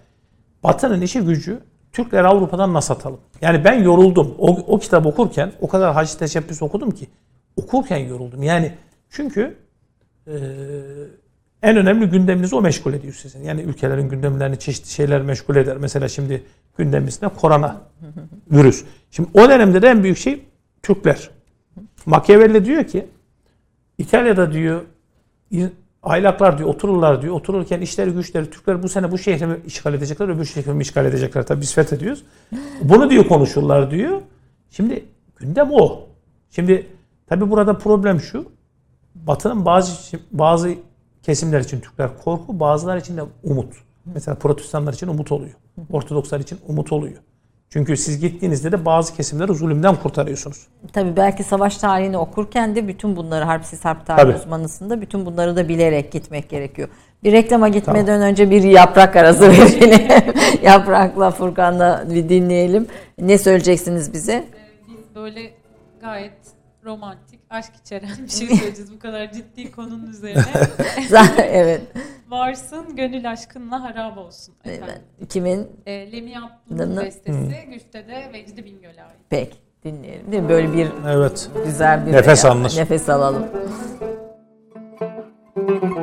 Batı'nın 0.62 1.00
işi 1.00 1.20
gücü 1.20 1.60
Türkleri 1.92 2.26
Avrupa'dan 2.26 2.74
nasıl 2.74 2.94
atalım? 2.94 3.20
Yani 3.40 3.64
ben 3.64 3.82
yoruldum. 3.82 4.34
O, 4.38 4.48
o 4.48 4.78
kitap 4.78 5.06
okurken 5.06 5.52
o 5.60 5.68
kadar 5.68 5.94
hac 5.94 6.14
teşebbüs 6.14 6.62
okudum 6.62 6.90
ki 6.90 7.08
okurken 7.56 7.98
yoruldum. 7.98 8.42
Yani 8.42 8.72
çünkü 9.10 9.56
e, 10.26 10.34
en 11.64 11.76
önemli 11.76 12.06
gündeminizi 12.06 12.56
o 12.56 12.62
meşgul 12.62 12.92
ediyor 12.92 13.14
sizin. 13.14 13.42
Yani 13.44 13.62
ülkelerin 13.62 14.08
gündemlerini 14.08 14.58
çeşitli 14.58 14.90
şeyler 14.90 15.22
meşgul 15.22 15.56
eder. 15.56 15.76
Mesela 15.76 16.08
şimdi 16.08 16.42
gündemimizde 16.78 17.28
korona 17.28 17.80
virüs. 18.50 18.84
Şimdi 19.10 19.28
o 19.34 19.48
dönemde 19.48 19.82
de 19.82 19.88
en 19.88 20.02
büyük 20.02 20.18
şey 20.18 20.44
Türkler. 20.82 21.30
Machiavelli 22.06 22.64
diyor 22.64 22.84
ki 22.84 23.06
İtalya'da 23.98 24.52
diyor 24.52 24.80
aylaklar 26.02 26.58
diyor 26.58 26.68
otururlar 26.68 27.22
diyor. 27.22 27.34
Otururken 27.34 27.80
işleri 27.80 28.10
güçleri 28.10 28.50
Türkler 28.50 28.82
bu 28.82 28.88
sene 28.88 29.12
bu 29.12 29.18
şehri 29.18 29.46
mi 29.46 29.56
işgal 29.66 29.94
edecekler 29.94 30.28
öbür 30.28 30.44
şehri 30.44 30.72
mi 30.72 30.82
işgal 30.82 31.06
edecekler. 31.06 31.46
Tabii 31.46 31.60
biz 31.60 31.74
fethediyoruz. 31.74 32.24
Bunu 32.82 33.10
diyor 33.10 33.28
konuşurlar 33.28 33.90
diyor. 33.90 34.20
Şimdi 34.70 35.04
gündem 35.36 35.68
o. 35.72 36.08
Şimdi 36.50 36.86
tabii 37.26 37.50
burada 37.50 37.78
problem 37.78 38.20
şu. 38.20 38.52
Batı'nın 39.14 39.64
bazı 39.66 40.18
bazı 40.32 40.74
kesimler 41.24 41.60
için 41.60 41.80
Türkler 41.80 42.10
korku, 42.24 42.60
bazılar 42.60 42.96
için 42.96 43.16
de 43.16 43.22
umut. 43.44 43.74
Mesela 44.14 44.34
protestanlar 44.34 44.92
için 44.92 45.08
umut 45.08 45.32
oluyor. 45.32 45.54
Ortodokslar 45.92 46.40
için 46.40 46.58
umut 46.68 46.92
oluyor. 46.92 47.16
Çünkü 47.70 47.96
siz 47.96 48.20
gittiğinizde 48.20 48.72
de 48.72 48.84
bazı 48.84 49.16
kesimleri 49.16 49.54
zulümden 49.54 49.96
kurtarıyorsunuz. 49.96 50.66
Tabii 50.92 51.16
belki 51.16 51.44
savaş 51.44 51.76
tarihini 51.76 52.18
okurken 52.18 52.76
de 52.76 52.88
bütün 52.88 53.16
bunları 53.16 53.44
harpsiz 53.44 53.84
harp 53.84 54.06
tarihi 54.06 54.22
Tabii. 54.22 54.36
uzmanısında 54.36 55.00
bütün 55.00 55.26
bunları 55.26 55.56
da 55.56 55.68
bilerek 55.68 56.12
gitmek 56.12 56.48
gerekiyor. 56.50 56.88
Bir 57.24 57.32
reklama 57.32 57.68
gitmeden 57.68 58.22
önce 58.22 58.50
bir 58.50 58.62
yaprak 58.62 59.16
arası 59.16 59.42
verelim. 59.50 60.08
Yaprak'la 60.62 61.30
Furkan'la 61.30 62.04
bir 62.10 62.28
dinleyelim. 62.28 62.86
Ne 63.18 63.38
söyleyeceksiniz 63.38 64.12
bize? 64.12 64.44
Biz 64.88 65.14
böyle 65.14 65.50
gayet 66.00 66.32
romantik, 66.84 67.33
aşk 67.54 67.72
içeren 67.84 68.10
bir 68.24 68.28
şey 68.30 68.48
söyleyeceğiz 68.56 68.92
bu 68.94 68.98
kadar 68.98 69.32
ciddi 69.32 69.70
konunun 69.72 70.06
üzerine. 70.06 70.42
evet. 71.38 71.80
Varsın 72.28 72.96
gönül 72.96 73.30
aşkınla 73.30 73.82
harap 73.82 74.18
olsun 74.18 74.54
efendim. 74.64 74.84
evet. 75.18 75.28
Kimin? 75.28 75.68
E, 75.86 76.12
Lemi 76.12 76.32
Abdul'un 76.38 76.96
bestesi, 76.96 77.64
Güçte 77.72 78.08
de 78.08 78.30
Vecdi 78.32 78.64
Bingöl'e 78.64 79.02
ait. 79.02 79.16
Pek 79.30 79.56
dinleyelim. 79.84 80.32
Değil 80.32 80.42
mi? 80.42 80.48
Böyle 80.48 80.72
bir 80.72 80.88
Evet. 81.08 81.50
güzel 81.64 82.06
bir 82.06 82.12
Nefes 82.12 82.44
alınır. 82.44 82.74
Nefes 82.76 83.08
alalım. 83.08 83.46
Varsın 85.56 85.93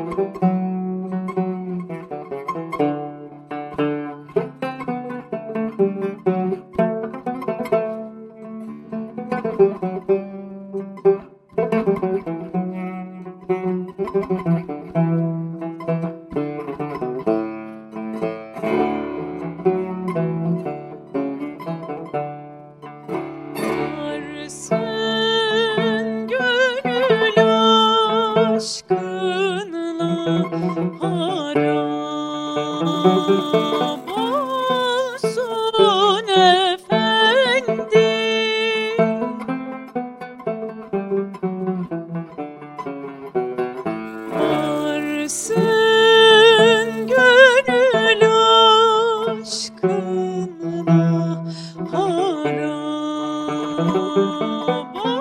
harap 53.82 54.96
olsun 54.96 55.21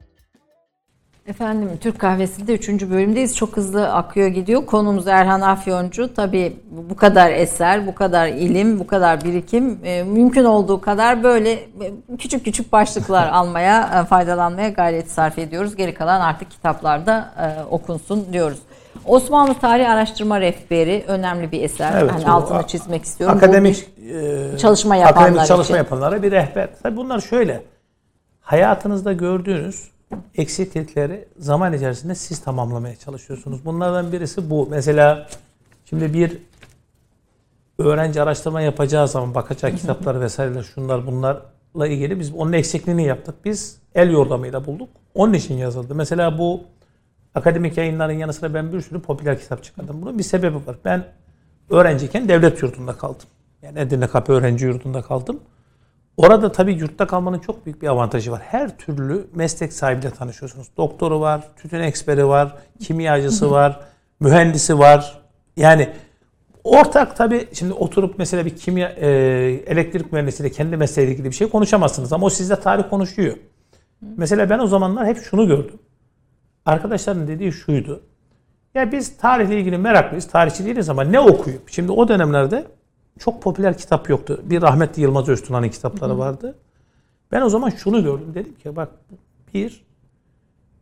Efendim 1.27 1.69
Türk 1.81 1.99
Kahvesi'nde 1.99 2.53
3. 2.53 2.69
bölümdeyiz. 2.69 3.35
Çok 3.35 3.57
hızlı 3.57 3.93
akıyor 3.93 4.27
gidiyor. 4.27 4.65
Konumuz 4.65 5.07
Erhan 5.07 5.41
Afyoncu. 5.41 6.13
Tabii 6.13 6.57
bu 6.89 6.95
kadar 6.95 7.31
eser, 7.31 7.87
bu 7.87 7.95
kadar 7.95 8.27
ilim, 8.27 8.79
bu 8.79 8.87
kadar 8.87 9.23
birikim 9.23 9.79
e, 9.83 10.03
mümkün 10.03 10.43
olduğu 10.43 10.81
kadar 10.81 11.23
böyle 11.23 11.51
e, 11.51 11.91
küçük 12.19 12.45
küçük 12.45 12.71
başlıklar 12.71 13.27
almaya, 13.31 14.01
e, 14.01 14.05
faydalanmaya 14.05 14.69
gayret 14.69 15.11
sarf 15.11 15.37
ediyoruz. 15.37 15.75
Geri 15.75 15.93
kalan 15.93 16.21
artık 16.21 16.51
kitaplarda 16.51 17.33
e, 17.39 17.63
okunsun 17.63 18.33
diyoruz. 18.33 18.59
Osmanlı 19.05 19.53
Tarih 19.53 19.91
Araştırma 19.91 20.41
Rehberi 20.41 21.03
önemli 21.07 21.51
bir 21.51 21.61
eser. 21.63 21.93
Evet, 22.01 22.11
hani 22.11 22.29
altını 22.31 22.67
çizmek 22.67 23.03
istiyorum. 23.03 23.37
Akademik 23.37 23.89
e, 24.53 24.57
çalışma 24.57 24.95
yapanlar 24.95 25.27
akademik 25.27 25.47
çalışma 25.47 25.75
için. 25.75 25.83
yapanlara 25.83 26.23
bir 26.23 26.31
rehber. 26.31 26.69
Tabii 26.83 26.97
bunlar 26.97 27.19
şöyle. 27.19 27.63
Hayatınızda 28.41 29.13
gördüğünüz 29.13 29.91
eksiklikleri 30.35 31.27
zaman 31.37 31.73
içerisinde 31.73 32.15
siz 32.15 32.39
tamamlamaya 32.39 32.95
çalışıyorsunuz. 32.95 33.65
Bunlardan 33.65 34.11
birisi 34.11 34.49
bu. 34.49 34.67
Mesela 34.69 35.27
şimdi 35.85 36.13
bir 36.13 36.37
öğrenci 37.77 38.21
araştırma 38.21 38.61
yapacağı 38.61 39.07
zaman 39.07 39.35
bakacağı 39.35 39.75
kitaplar 39.75 40.21
vesaireler 40.21 40.63
şunlar 40.63 41.07
bunlarla 41.07 41.87
ilgili 41.87 42.19
biz 42.19 42.33
onun 42.33 42.53
eksikliğini 42.53 43.03
yaptık. 43.03 43.35
Biz 43.45 43.79
el 43.95 44.11
yordamıyla 44.11 44.65
bulduk. 44.65 44.89
Onun 45.15 45.33
için 45.33 45.55
yazıldı. 45.55 45.95
Mesela 45.95 46.37
bu 46.37 46.63
akademik 47.35 47.77
yayınların 47.77 48.13
yanı 48.13 48.33
sıra 48.33 48.53
ben 48.53 48.73
bir 48.73 48.81
sürü 48.81 49.01
popüler 49.01 49.39
kitap 49.39 49.63
çıkardım. 49.63 50.01
Bunun 50.01 50.17
bir 50.17 50.23
sebebi 50.23 50.55
var. 50.55 50.75
Ben 50.85 51.05
öğrenciyken 51.69 52.29
devlet 52.29 52.61
yurdunda 52.61 52.93
kaldım. 52.93 53.27
Yani 53.61 53.79
Edirne 53.79 54.07
Kapı 54.07 54.33
öğrenci 54.33 54.65
yurdunda 54.65 55.01
kaldım. 55.01 55.39
Orada 56.21 56.51
tabii 56.51 56.73
yurtta 56.73 57.07
kalmanın 57.07 57.39
çok 57.39 57.65
büyük 57.65 57.81
bir 57.81 57.87
avantajı 57.87 58.31
var. 58.31 58.41
Her 58.41 58.77
türlü 58.77 59.27
meslek 59.35 59.73
sahibiyle 59.73 60.11
tanışıyorsunuz. 60.11 60.67
Doktoru 60.77 61.19
var, 61.19 61.41
tütün 61.57 61.79
eksperi 61.79 62.27
var, 62.27 62.55
kimyacısı 62.79 63.51
var, 63.51 63.79
mühendisi 64.19 64.79
var. 64.79 65.21
Yani 65.57 65.89
ortak 66.63 67.17
tabii 67.17 67.47
şimdi 67.53 67.73
oturup 67.73 68.15
mesela 68.17 68.45
bir 68.45 68.55
kimya 68.55 68.89
e, 68.89 69.07
elektrik 69.67 70.11
mühendisiyle 70.11 70.51
kendi 70.51 70.77
mesleğiyle 70.77 71.13
ilgili 71.13 71.29
bir 71.29 71.35
şey 71.35 71.49
konuşamazsınız 71.49 72.13
ama 72.13 72.25
o 72.25 72.29
sizle 72.29 72.55
tarih 72.55 72.89
konuşuyor. 72.89 73.37
Mesela 74.17 74.49
ben 74.49 74.59
o 74.59 74.67
zamanlar 74.67 75.05
hep 75.07 75.17
şunu 75.17 75.47
gördüm. 75.47 75.79
Arkadaşların 76.65 77.27
dediği 77.27 77.51
şuydu. 77.51 78.03
Ya 78.73 78.91
biz 78.91 79.17
tarihle 79.17 79.59
ilgili 79.59 79.77
meraklıyız, 79.77 80.27
tarihçi 80.27 80.65
değiliz 80.65 80.89
ama 80.89 81.03
ne 81.03 81.19
okuyup? 81.19 81.69
Şimdi 81.69 81.91
o 81.91 82.07
dönemlerde 82.07 82.65
çok 83.21 83.41
popüler 83.41 83.77
kitap 83.77 84.09
yoktu. 84.09 84.41
Bir 84.43 84.61
rahmetli 84.61 85.01
Yılmaz 85.01 85.29
Öztuna'nın 85.29 85.69
kitapları 85.69 86.17
vardı. 86.17 86.55
Ben 87.31 87.41
o 87.41 87.49
zaman 87.49 87.69
şunu 87.69 88.03
gördüm. 88.03 88.31
Dedim 88.35 88.55
ki 88.55 88.75
bak 88.75 88.89
bir 89.53 89.85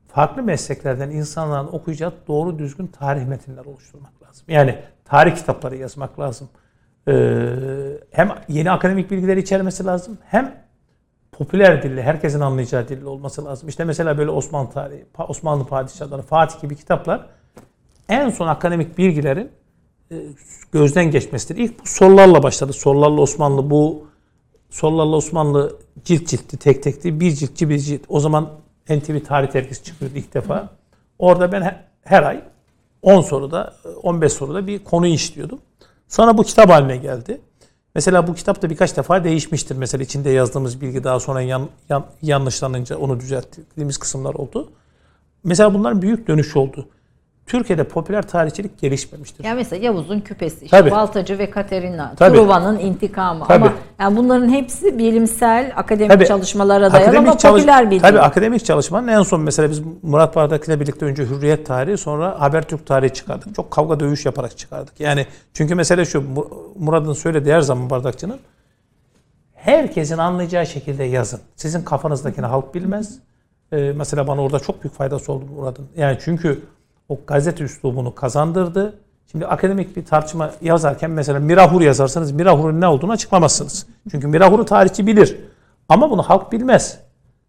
farklı 0.08 0.44
mesleklerden 0.44 1.10
insanların 1.10 1.68
okuyacağı 1.68 2.14
doğru 2.28 2.60
düzgün 2.60 2.88
tarih 2.88 3.26
metinler 3.26 3.66
oluşturmak 3.66 4.24
lazım. 4.24 4.46
Yani 4.48 4.80
tarih 5.06 5.36
kitapları 5.36 5.76
yazmak 5.76 6.20
lazım. 6.20 6.50
Ee, 7.08 7.54
hem 8.12 8.32
yeni 8.48 8.72
akademik 8.72 9.12
bilgileri 9.12 9.40
içermesi 9.40 9.86
lazım 9.86 10.18
hem 10.26 10.64
popüler 11.32 11.84
dilli, 11.84 12.02
herkesin 12.02 12.40
anlayacağı 12.40 12.88
dilli 12.88 13.06
olması 13.06 13.46
lazım. 13.46 13.70
İşte 13.70 13.84
mesela 13.84 14.18
böyle 14.18 14.30
Osmanlı 14.30 14.70
tarihi, 14.70 15.06
Osmanlı 15.18 15.66
padişahları, 15.68 16.22
Fatih 16.22 16.62
gibi 16.62 16.76
kitaplar 16.76 17.26
en 18.10 18.30
son 18.30 18.48
akademik 18.48 18.98
bilgilerin 18.98 19.52
gözden 20.72 21.12
geçmesidir. 21.12 21.64
İlk 21.64 21.82
bu 21.84 21.88
sorularla 21.88 22.44
başladı. 22.44 22.74
Sorularla 22.74 23.22
Osmanlı 23.22 23.70
bu 23.70 24.08
sorularla 24.70 25.16
Osmanlı 25.16 25.76
cilt 26.06 26.28
ciltti, 26.28 26.58
tek 26.58 26.84
tekti, 26.84 27.20
bir 27.20 27.32
ciltçi 27.32 27.70
bir 27.70 27.80
cilt. 27.80 28.02
O 28.10 28.20
zaman 28.20 28.50
NTV 28.90 29.20
tarih 29.24 29.54
dergisi 29.54 29.84
çıkıyordu 29.84 30.18
ilk 30.18 30.34
defa. 30.34 30.70
Orada 31.20 31.52
ben 31.52 31.62
he- 31.62 31.78
her 32.04 32.24
ay 32.24 32.42
10 33.02 33.22
soruda, 33.22 33.76
15 34.04 34.34
soruda 34.34 34.68
bir 34.68 34.84
konuyu 34.84 35.14
işliyordum. 35.14 35.60
Sonra 36.08 36.38
bu 36.38 36.44
kitap 36.44 36.70
haline 36.70 36.98
geldi. 36.98 37.42
Mesela 37.96 38.28
bu 38.28 38.34
kitap 38.34 38.62
da 38.62 38.70
birkaç 38.70 38.98
defa 38.98 39.24
değişmiştir. 39.24 39.76
Mesela 39.76 40.04
içinde 40.04 40.30
yazdığımız 40.30 40.82
bilgi 40.82 41.04
daha 41.04 41.20
sonra 41.20 41.42
yan, 41.42 41.70
yan- 41.90 42.06
yanlışlanınca 42.22 42.98
onu 42.98 43.20
düzelttiğimiz 43.20 43.98
kısımlar 43.98 44.34
oldu. 44.34 44.72
Mesela 45.44 45.74
bunların 45.74 46.02
büyük 46.02 46.28
dönüş 46.28 46.56
oldu. 46.56 46.88
Türkiye'de 47.50 47.84
popüler 47.84 48.22
tarihçilik 48.28 48.80
gelişmemiştir. 48.80 49.44
Ya 49.44 49.56
mesela 49.56 49.86
Yavuz'un 49.86 50.20
küpesi, 50.20 50.66
işte 50.66 50.78
Tabii. 50.78 50.92
Baltacı 50.92 51.38
ve 51.40 51.50
Katerina, 51.50 52.14
Tabii. 52.18 52.38
Truva'nın 52.38 52.80
intikamı 52.80 53.46
Tabii. 53.48 53.66
ama 53.66 53.74
yani 54.00 54.18
bunların 54.18 54.50
hepsi 54.50 54.98
bilimsel, 54.98 55.74
akademik 55.76 56.12
Tabii. 56.12 56.26
çalışmalara 56.28 56.94
dayalı 56.94 57.18
ama 57.18 57.38
çalış- 57.38 57.62
popüler 57.62 57.92
bilgi. 57.92 58.02
Tabii 58.02 58.20
akademik 58.20 58.66
çalışmanın 58.66 59.08
en 59.08 59.24
son 59.24 59.42
mesela 59.42 59.70
biz 59.70 59.82
Murat 60.02 60.36
Bardak'la 60.36 60.80
birlikte 60.80 61.06
önce 61.06 61.24
Hürriyet 61.26 61.66
tarihi 61.66 61.98
sonra 61.98 62.42
Habertürk 62.42 62.86
tarihi 62.86 63.14
çıkardık. 63.14 63.56
Çok 63.56 63.72
kavga 63.72 64.00
dövüş 64.00 64.26
yaparak 64.26 64.58
çıkardık. 64.58 65.00
Yani 65.00 65.26
çünkü 65.54 65.76
mesele 65.76 66.06
şu 66.06 66.22
Mu- 66.22 66.48
Murat'ın 66.80 67.14
söylediği 67.14 67.54
her 67.56 67.62
zaman 67.62 67.90
Bardakçı'nın 67.90 68.40
herkesin 69.54 70.18
anlayacağı 70.18 70.66
şekilde 70.66 71.04
yazın. 71.04 71.40
Sizin 71.56 71.82
kafanızdakini 71.84 72.46
halk 72.46 72.76
bilmez. 72.76 73.20
Ee, 73.72 73.94
mesela 73.96 74.28
bana 74.28 74.42
orada 74.42 74.60
çok 74.60 74.84
büyük 74.84 74.96
faydası 74.96 75.32
oldu 75.34 75.46
Murat'ın. 75.56 75.86
Yani 75.98 76.18
çünkü 76.22 76.62
o 77.10 77.20
gazete 77.28 77.64
üslubunu 77.64 78.16
kazandırdı. 78.16 79.00
Şimdi 79.32 79.48
akademik 79.48 79.98
bir 79.98 80.06
tartışma 80.06 80.52
yazarken 80.62 81.12
mesela 81.12 81.40
Mirahur 81.40 81.82
yazarsanız 81.82 82.32
Mirahur'un 82.32 82.82
ne 82.82 82.88
olduğunu 82.88 83.12
açıklamazsınız. 83.12 83.86
Çünkü 84.12 84.28
Mirahur'u 84.28 84.66
tarihçi 84.66 85.08
bilir. 85.08 85.38
Ama 85.90 86.12
bunu 86.12 86.24
halk 86.24 86.52
bilmez. 86.52 87.00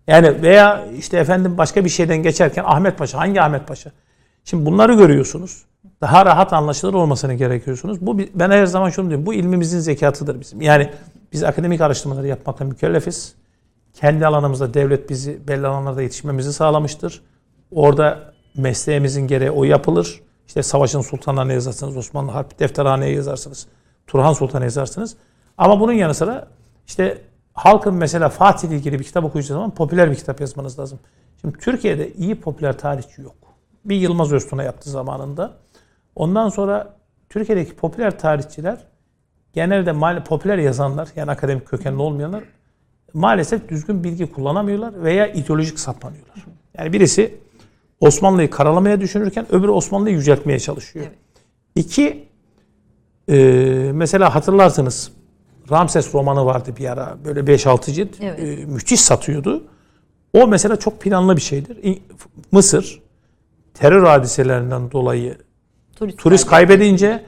Yani 0.07 0.43
veya 0.43 0.87
işte 0.99 1.19
efendim 1.19 1.59
başka 1.59 1.85
bir 1.85 1.91
şeyden 1.91 2.23
geçerken 2.23 2.65
Ahmet 2.67 2.99
Paşa 2.99 3.19
hangi 3.19 3.43
Ahmet 3.43 3.69
Paşa? 3.69 3.91
Şimdi 4.45 4.67
bunları 4.67 4.95
görüyorsunuz. 4.95 5.65
Daha 6.01 6.27
rahat 6.27 6.53
anlaşılır 6.53 6.95
olmasını 6.95 7.35
gerekiyorsunuz. 7.35 8.01
Bu 8.01 8.19
ben 8.35 8.51
her 8.51 8.67
zaman 8.67 8.91
şunu 8.91 9.09
diyorum. 9.09 9.27
Bu 9.27 9.35
ilmimizin 9.35 9.79
zekatıdır 9.79 10.41
bizim. 10.41 10.61
Yani 10.61 10.91
biz 11.33 11.45
akademik 11.45 11.81
araştırmaları 11.81 12.27
yapmakla 12.27 12.65
mükellefiz. 12.65 13.35
Kendi 13.95 14.27
alanımızda 14.27 14.75
devlet 14.75 15.11
bizi 15.11 15.49
belli 15.49 15.67
alanlarda 15.67 16.03
yetişmemizi 16.03 16.53
sağlamıştır. 16.53 17.23
Orada 17.71 18.33
mesleğimizin 18.57 19.27
gereği 19.27 19.51
o 19.51 19.65
yapılır. 19.65 20.21
İşte 20.47 20.63
Savaşın 20.63 21.01
Sultanlarını 21.01 21.53
yazarsınız, 21.53 21.97
Osmanlı 21.97 22.31
Harp 22.31 22.59
Defterhane'yi 22.59 23.17
yazarsınız, 23.17 23.67
Turhan 24.07 24.33
Sultan'ı 24.33 24.65
yazarsınız. 24.65 25.17
Ama 25.59 25.81
bunun 25.81 25.93
yanı 25.93 26.15
sıra 26.15 26.49
işte 26.87 27.23
halkın 27.55 27.95
mesela 27.95 28.29
Fatih 28.29 28.69
ile 28.69 28.77
ilgili 28.77 28.99
bir 28.99 29.05
kitap 29.05 29.25
okuyacağı 29.25 29.57
zaman 29.57 29.71
popüler 29.71 30.11
bir 30.11 30.17
kitap 30.17 30.41
yazmanız 30.41 30.79
lazım. 30.79 30.99
Şimdi 31.41 31.59
Türkiye'de 31.59 32.13
iyi 32.13 32.41
popüler 32.41 32.79
tarihçi 32.79 33.23
yok. 33.23 33.37
Bir 33.85 33.97
Yılmaz 33.97 34.33
Öztuna 34.33 34.63
yaptı 34.63 34.91
zamanında. 34.91 35.53
Ondan 36.17 36.49
sonra 36.49 36.95
Türkiye'deki 37.29 37.77
popüler 37.77 38.19
tarihçiler 38.19 38.79
genelde 39.53 39.93
mal 39.93 40.25
popüler 40.25 40.59
yazanlar 40.59 41.09
yani 41.17 41.31
akademik 41.31 41.67
kökenli 41.67 42.03
olmayanlar 42.03 42.45
maalesef 43.15 43.69
düzgün 43.69 44.05
bilgi 44.05 44.33
kullanamıyorlar 44.33 45.03
veya 45.03 45.27
ideolojik 45.27 45.81
saplanıyorlar. 45.81 46.47
Yani 46.79 46.93
birisi 46.93 47.39
Osmanlı'yı 48.01 48.51
karalamaya 48.51 49.01
düşünürken 49.01 49.47
öbürü 49.55 49.71
Osmanlı'yı 49.71 50.17
yüceltmeye 50.17 50.59
çalışıyor. 50.61 51.07
Evet. 51.09 51.19
İki, 51.77 52.29
e, 53.29 53.37
mesela 53.95 54.35
hatırlarsınız 54.35 55.13
Ramses 55.71 56.15
romanı 56.15 56.45
vardı 56.45 56.75
bir 56.79 56.93
ara 56.93 57.17
böyle 57.25 57.41
5-6 57.41 57.93
cilt. 57.93 58.09
Evet. 58.21 58.39
E, 58.41 58.65
müthiş 58.65 59.01
satıyordu. 59.01 59.65
O 60.33 60.47
mesela 60.47 60.77
çok 60.77 61.01
planlı 61.01 61.37
bir 61.37 61.41
şeydir. 61.43 61.99
Mısır 62.53 63.01
terör 63.75 64.05
hadiselerinden 64.05 64.91
dolayı 64.91 65.39
Turist, 65.97 66.19
turist 66.19 66.47
kaybedince 66.47 67.25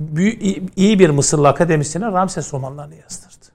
büyü- 0.00 0.38
iyi- 0.38 0.62
iyi 0.76 0.98
bir 0.98 1.10
Mısırlı 1.10 1.48
akademisyene 1.48 2.06
Ramses 2.06 2.54
romanlarını 2.54 2.94
yazdırdı. 2.94 3.46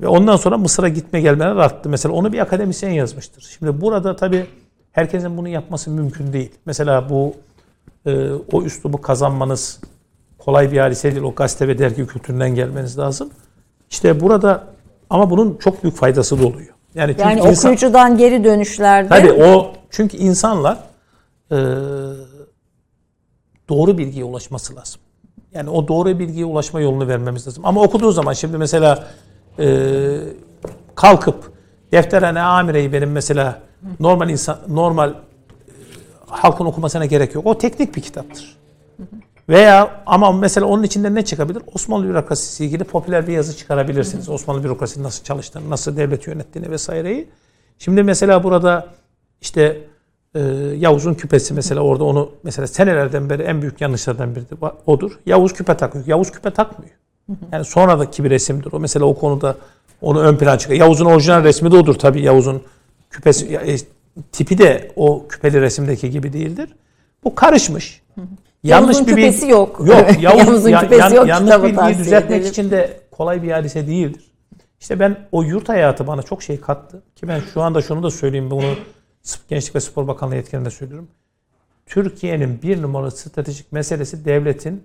Ve 0.00 0.08
ondan 0.08 0.36
sonra 0.36 0.58
Mısır'a 0.58 0.88
gitme 0.88 1.20
gelmeler 1.20 1.56
arttı. 1.56 1.88
Mesela 1.88 2.14
onu 2.14 2.32
bir 2.32 2.38
akademisyen 2.38 2.90
yazmıştır. 2.90 3.42
Şimdi 3.58 3.80
burada 3.80 4.16
tabii 4.16 4.46
herkesin 4.94 5.36
bunu 5.36 5.48
yapması 5.48 5.90
mümkün 5.90 6.32
değil. 6.32 6.50
Mesela 6.66 7.08
bu 7.10 7.34
e, 8.06 8.30
o 8.52 8.62
üslubu 8.62 9.00
kazanmanız 9.00 9.80
kolay 10.38 10.72
bir 10.72 10.78
hadise 10.78 11.12
değil. 11.12 11.22
O 11.22 11.34
gazete 11.34 11.68
ve 11.68 11.78
dergi 11.78 12.06
kültüründen 12.06 12.54
gelmeniz 12.54 12.98
lazım. 12.98 13.30
İşte 13.90 14.20
burada 14.20 14.64
ama 15.10 15.30
bunun 15.30 15.56
çok 15.56 15.82
büyük 15.82 15.96
faydası 15.96 16.42
da 16.42 16.46
oluyor. 16.46 16.74
Yani, 16.94 17.10
çünkü 17.10 17.22
Yani 17.22 17.40
insan- 17.40 17.70
okuyucudan 17.70 18.18
geri 18.18 18.44
dönüşlerde 18.44 19.08
Tabii 19.08 19.32
o 19.32 19.72
çünkü 19.90 20.16
insanlar 20.16 20.78
e, 21.52 21.56
doğru 23.68 23.98
bilgiye 23.98 24.24
ulaşması 24.24 24.76
lazım. 24.76 25.00
Yani 25.52 25.70
o 25.70 25.88
doğru 25.88 26.18
bilgiye 26.18 26.44
ulaşma 26.44 26.80
yolunu 26.80 27.08
vermemiz 27.08 27.46
lazım. 27.46 27.66
Ama 27.66 27.82
okuduğu 27.82 28.12
zaman 28.12 28.32
şimdi 28.32 28.58
mesela 28.58 29.06
e, 29.58 29.66
kalkıp 30.94 31.52
defterhane 31.92 32.40
amireyi 32.40 32.92
benim 32.92 33.12
mesela 33.12 33.60
normal 34.00 34.30
insan 34.30 34.58
normal 34.68 35.10
e, 35.10 35.14
halkın 36.26 36.64
okumasına 36.64 37.06
gerek 37.06 37.34
yok. 37.34 37.46
O 37.46 37.58
teknik 37.58 37.96
bir 37.96 38.02
kitaptır. 38.02 38.56
Veya 39.48 40.02
ama 40.06 40.32
mesela 40.32 40.66
onun 40.66 40.82
içinde 40.82 41.14
ne 41.14 41.24
çıkabilir? 41.24 41.62
Osmanlı 41.74 42.08
bürokrasisi 42.08 42.64
ilgili 42.64 42.84
popüler 42.84 43.26
bir 43.26 43.32
yazı 43.32 43.56
çıkarabilirsiniz. 43.56 44.28
Osmanlı 44.28 44.64
bürokrasisi 44.64 45.02
nasıl 45.02 45.24
çalıştığını, 45.24 45.70
nasıl 45.70 45.96
devlet 45.96 46.26
yönettiğini 46.26 46.70
vesaireyi. 46.70 47.28
Şimdi 47.78 48.02
mesela 48.02 48.44
burada 48.44 48.86
işte 49.40 49.80
e, 50.34 50.40
Yavuz'un 50.76 51.14
küpesi 51.14 51.54
mesela 51.54 51.80
orada 51.80 52.04
onu 52.04 52.30
mesela 52.42 52.66
senelerden 52.66 53.30
beri 53.30 53.42
en 53.42 53.62
büyük 53.62 53.80
yanlışlardan 53.80 54.36
biri 54.36 54.44
odur. 54.86 55.18
Yavuz 55.26 55.52
küpe 55.52 55.76
takıyor. 55.76 56.06
Yavuz 56.06 56.30
küpe 56.30 56.50
takmıyor. 56.50 56.92
Yani 57.52 57.64
sonradaki 57.64 58.24
bir 58.24 58.30
resimdir. 58.30 58.72
O 58.72 58.80
mesela 58.80 59.04
o 59.04 59.14
konuda 59.14 59.56
onu 60.02 60.20
ön 60.20 60.36
plan 60.36 60.58
çıkıyor. 60.58 60.80
Yavuz'un 60.80 61.04
orijinal 61.04 61.44
resmi 61.44 61.72
de 61.72 61.76
odur 61.76 61.94
tabii. 61.94 62.22
Yavuz'un 62.22 62.62
küpesi 63.14 63.54
e, 63.54 63.76
tipi 64.32 64.58
de 64.58 64.92
o 64.96 65.28
küpeli 65.28 65.60
resimdeki 65.60 66.10
gibi 66.10 66.32
değildir. 66.32 66.74
Bu 67.24 67.34
karışmış. 67.34 68.02
Yavuz'un 68.62 69.04
küpesi 69.04 69.48
yok. 69.48 69.80
Yok. 69.86 70.06
Yavuz, 70.22 70.66
ya- 70.66 70.80
küpesi 70.80 71.00
yan- 71.00 71.12
yok, 71.12 71.28
yanlış 71.28 71.62
bilgiyi 71.62 71.98
düzeltmek 71.98 72.38
edelim. 72.38 72.50
için 72.50 72.70
de 72.70 73.00
kolay 73.10 73.42
bir 73.42 73.50
hadise 73.50 73.86
değildir. 73.86 74.24
İşte 74.80 75.00
ben 75.00 75.16
o 75.32 75.42
yurt 75.42 75.68
hayatı 75.68 76.06
bana 76.06 76.22
çok 76.22 76.42
şey 76.42 76.60
kattı. 76.60 77.02
Ki 77.16 77.28
ben 77.28 77.40
şu 77.54 77.62
anda 77.62 77.82
şunu 77.82 78.02
da 78.02 78.10
söyleyeyim. 78.10 78.50
Bunu 78.50 78.74
Gençlik 79.48 79.74
ve 79.74 79.80
Spor 79.80 80.06
Bakanlığı 80.08 80.36
yetkilerinde 80.36 80.70
söylüyorum. 80.70 81.08
Türkiye'nin 81.86 82.62
bir 82.62 82.82
numaralı 82.82 83.10
stratejik 83.10 83.72
meselesi 83.72 84.24
devletin 84.24 84.84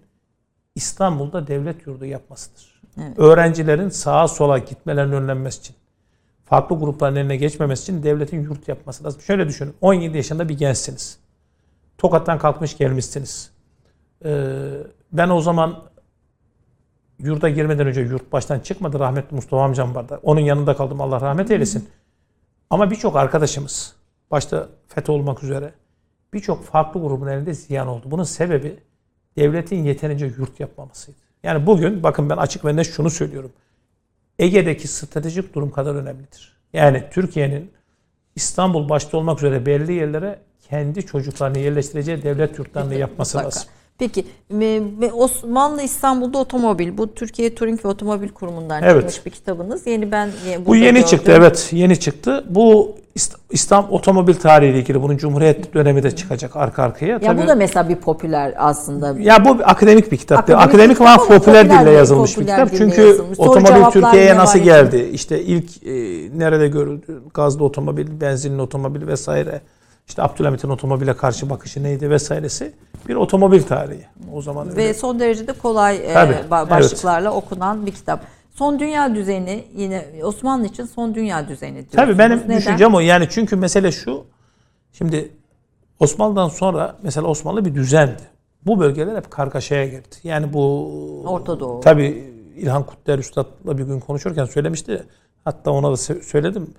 İstanbul'da 0.76 1.48
devlet 1.48 1.88
yurdu 1.88 2.06
yapmasıdır. 2.06 2.82
Öğrencilerin 3.18 3.90
sağa 3.90 4.28
sola 4.28 4.58
gitmelerinin 4.58 5.14
önlenmesi 5.14 5.60
için, 5.60 5.76
farklı 6.50 6.80
grupların 6.80 7.16
eline 7.16 7.36
geçmemesi 7.36 7.84
için 7.84 8.04
devletin 8.04 8.44
yurt 8.44 8.68
yapması 8.68 9.04
lazım. 9.04 9.22
Şöyle 9.22 9.48
düşünün. 9.48 9.74
17 9.82 10.18
yaşında 10.18 10.50
bir 10.50 10.58
gençsiniz. 10.58 11.20
Tokat'tan 11.98 12.40
kalkmış 12.40 12.78
gelmişsiniz. 12.78 13.52
Ee, 14.26 14.70
ben 15.12 15.30
o 15.30 15.42
zaman 15.42 15.84
yurda 17.20 17.50
girmeden 17.50 17.88
önce 17.88 18.02
yurt 18.02 18.32
baştan 18.32 18.60
çıkmadı. 18.60 19.00
Rahmetli 19.00 19.36
Mustafa 19.36 19.64
amcam 19.64 19.96
vardı. 19.96 20.20
Onun 20.24 20.40
yanında 20.40 20.76
kaldım. 20.76 21.02
Allah 21.02 21.22
rahmet 21.22 21.52
eylesin. 21.52 21.90
Ama 22.70 22.92
birçok 22.92 23.16
arkadaşımız, 23.16 23.96
başta 24.32 24.70
FETÖ 24.88 25.12
olmak 25.12 25.44
üzere 25.44 25.74
birçok 26.34 26.64
farklı 26.64 27.02
grubun 27.02 27.28
elinde 27.28 27.54
ziyan 27.54 27.88
oldu. 27.88 28.12
Bunun 28.12 28.24
sebebi 28.24 28.80
devletin 29.38 29.84
yeterince 29.84 30.26
yurt 30.26 30.60
yapmamasıydı. 30.60 31.18
Yani 31.44 31.66
bugün 31.66 32.04
bakın 32.04 32.30
ben 32.30 32.38
açık 32.38 32.66
ve 32.66 32.76
net 32.76 32.88
şunu 32.88 33.10
söylüyorum. 33.10 33.52
Ege'deki 34.40 34.88
stratejik 34.88 35.56
durum 35.56 35.72
kadar 35.72 35.96
önemlidir. 35.96 36.58
Yani 36.74 37.04
Türkiye'nin 37.12 37.72
İstanbul 38.36 38.90
başta 38.90 39.18
olmak 39.18 39.38
üzere 39.38 39.66
belli 39.66 39.94
yerlere 39.94 40.40
kendi 40.70 41.06
çocuklarını 41.06 41.60
yerleştireceği 41.60 42.24
devlet 42.24 42.58
yurtlarını 42.60 42.96
yapması 42.96 43.38
lazım. 43.38 43.64
Peki 44.00 44.26
Osmanlı 45.14 45.82
İstanbul'da 45.82 46.38
otomobil 46.38 46.98
bu 46.98 47.14
Türkiye 47.14 47.56
Turing 47.56 47.86
ve 47.86 47.88
Otomobil 47.90 48.30
Kurumu'ndan 48.30 48.84
Evet. 48.84 48.94
çıkmış 48.96 49.26
bir 49.26 49.32
kitabınız. 49.32 49.88
Yeni 49.88 50.12
ben 50.12 50.30
Bu 50.66 50.76
yeni 50.76 50.94
gördüm. 50.94 51.08
çıktı 51.08 51.32
evet 51.36 51.70
yeni 51.72 52.00
çıktı. 52.00 52.46
Bu 52.50 52.96
İstanbul 53.52 53.94
otomobil 53.96 54.34
tarihiyle 54.34 54.80
ilgili 54.80 55.02
bunun 55.02 55.18
Cumhuriyet 55.18 55.74
dönemi 55.74 56.04
de 56.04 56.12
çıkacak 56.16 56.56
arka 56.56 56.84
arkaya. 56.84 57.08
Ya 57.12 57.20
Tabii- 57.20 57.44
bu 57.44 57.48
da 57.48 57.56
mesela 57.56 57.90
bir 57.90 57.96
popüler 57.96 58.54
aslında. 58.58 59.16
Ya 59.20 59.46
bu 59.46 59.60
bir 59.60 59.72
akademik 59.72 60.12
bir 60.12 60.18
kitap. 60.18 60.40
Akademik 60.40 60.64
Akademik, 60.66 61.00
bir 61.00 61.06
ama 61.06 61.14
kitap 61.14 61.30
ama 61.32 61.38
popüler, 61.40 61.64
popüler 61.64 61.82
dille 61.84 61.92
dil- 61.92 61.96
yazılmış 61.98 62.32
bir 62.32 62.36
popüler 62.36 62.56
kitap. 62.56 62.72
dille 62.72 62.78
Çünkü 62.78 63.08
yazılmış. 63.08 63.40
Otomobil 63.40 63.92
Türkiye'ye 63.92 64.36
nasıl 64.36 64.60
geldi? 64.60 65.10
İşte 65.14 65.42
ilk 65.42 65.84
e, 65.84 65.92
nerede 66.40 66.68
görüldü? 66.68 67.22
Gazlı 67.34 67.64
otomobil, 67.64 68.22
benzinli 68.22 68.62
otomobil 68.62 69.08
vesaire. 69.08 69.62
İşte 70.10 70.24
Abdülhamit'in 70.24 70.70
otomobile 70.70 71.14
karşı 71.16 71.50
bakışı 71.50 71.84
neydi 71.84 72.10
vesairesi. 72.10 72.74
Bir 73.08 73.16
otomobil 73.16 73.62
tarihi. 73.64 74.06
O 74.34 74.42
zaman 74.42 74.68
Ve 74.68 74.82
öyle. 74.82 74.94
son 74.94 75.20
derece 75.20 75.48
de 75.48 75.54
kolay 75.54 75.96
e, 75.98 76.14
Tabii, 76.14 76.34
ba- 76.34 76.60
evet. 76.62 76.70
başlıklarla 76.72 77.32
okunan 77.34 77.86
bir 77.86 77.92
kitap. 77.92 78.22
Son 78.56 78.80
dünya 78.80 79.16
düzeni 79.16 79.64
yine 79.76 80.06
Osmanlı 80.24 80.66
için 80.66 80.86
son 80.86 81.16
dünya 81.16 81.48
düzeni 81.48 81.74
diyorsunuz. 81.74 81.96
Tabii 81.96 82.18
benim 82.18 82.38
Neden? 82.40 82.58
düşüncem 82.58 82.94
o. 82.96 83.00
Yani 83.00 83.28
çünkü 83.30 83.56
mesele 83.56 83.92
şu. 83.92 84.26
Şimdi 84.94 85.32
Osmanlı'dan 86.00 86.50
sonra 86.50 86.96
mesela 87.04 87.28
Osmanlı 87.28 87.66
bir 87.66 87.76
düzendi. 87.76 88.22
Bu 88.66 88.80
bölgeler 88.80 89.16
hep 89.16 89.32
kargaşaya 89.32 89.86
girdi. 89.86 90.16
Yani 90.24 90.54
bu 90.54 90.92
Orta 91.28 91.60
Doğu. 91.60 91.80
Tabii 91.80 92.34
İlhan 92.58 92.84
Kutler 92.84 93.20
Üstad'la 93.20 93.78
bir 93.78 93.84
gün 93.84 94.00
konuşurken 94.00 94.46
söylemişti. 94.46 95.04
Hatta 95.46 95.72
ona 95.72 95.88
da 95.90 95.94
sö- 95.94 96.22
söyledim. 96.24 96.74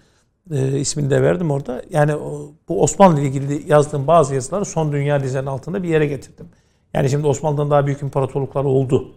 E, 0.51 0.79
ismini 0.79 1.11
de 1.11 1.23
verdim 1.23 1.51
orada. 1.51 1.83
Yani 1.91 2.13
bu 2.69 2.83
Osmanlı 2.83 3.21
ile 3.21 3.29
ilgili 3.29 3.73
yazdığım 3.73 4.07
bazı 4.07 4.35
yazıları 4.35 4.65
son 4.65 4.93
dünya 4.93 5.23
düzeni 5.23 5.51
altında 5.51 5.83
bir 5.83 5.89
yere 5.89 6.07
getirdim. 6.07 6.49
Yani 6.95 7.11
şimdi 7.11 7.27
Osmanlı'dan 7.27 7.71
daha 7.71 7.87
büyük 7.87 8.03
imparatorluklar 8.03 8.65
oldu. 8.65 9.13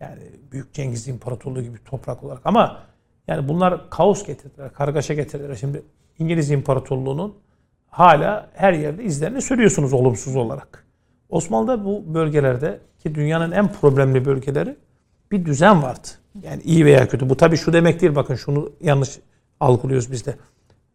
Yani 0.00 0.22
Büyük 0.52 0.72
Cengiz 0.72 1.08
İmparatorluğu 1.08 1.62
gibi 1.62 1.78
toprak 1.84 2.24
olarak 2.24 2.40
ama 2.44 2.82
yani 3.28 3.48
bunlar 3.48 3.90
kaos 3.90 4.26
getirdiler, 4.26 4.72
kargaşa 4.72 5.14
getirdiler. 5.14 5.54
Şimdi 5.54 5.82
İngiliz 6.18 6.50
İmparatorluğu'nun 6.50 7.34
hala 7.88 8.50
her 8.54 8.72
yerde 8.72 9.04
izlerini 9.04 9.42
sürüyorsunuz 9.42 9.92
olumsuz 9.92 10.36
olarak. 10.36 10.86
Osmanlı'da 11.28 11.84
bu 11.84 12.14
bölgelerde 12.14 12.80
ki 13.02 13.14
dünyanın 13.14 13.52
en 13.52 13.72
problemli 13.72 14.24
bölgeleri 14.24 14.76
bir 15.32 15.44
düzen 15.44 15.82
vardı. 15.82 16.08
Yani 16.42 16.62
iyi 16.62 16.84
veya 16.84 17.08
kötü. 17.08 17.30
Bu 17.30 17.36
tabii 17.36 17.56
şu 17.56 17.72
demek 17.72 18.00
değil 18.00 18.14
bakın 18.14 18.34
şunu 18.34 18.72
yanlış 18.80 19.18
algılıyoruz 19.60 20.12
biz 20.12 20.26
de. 20.26 20.36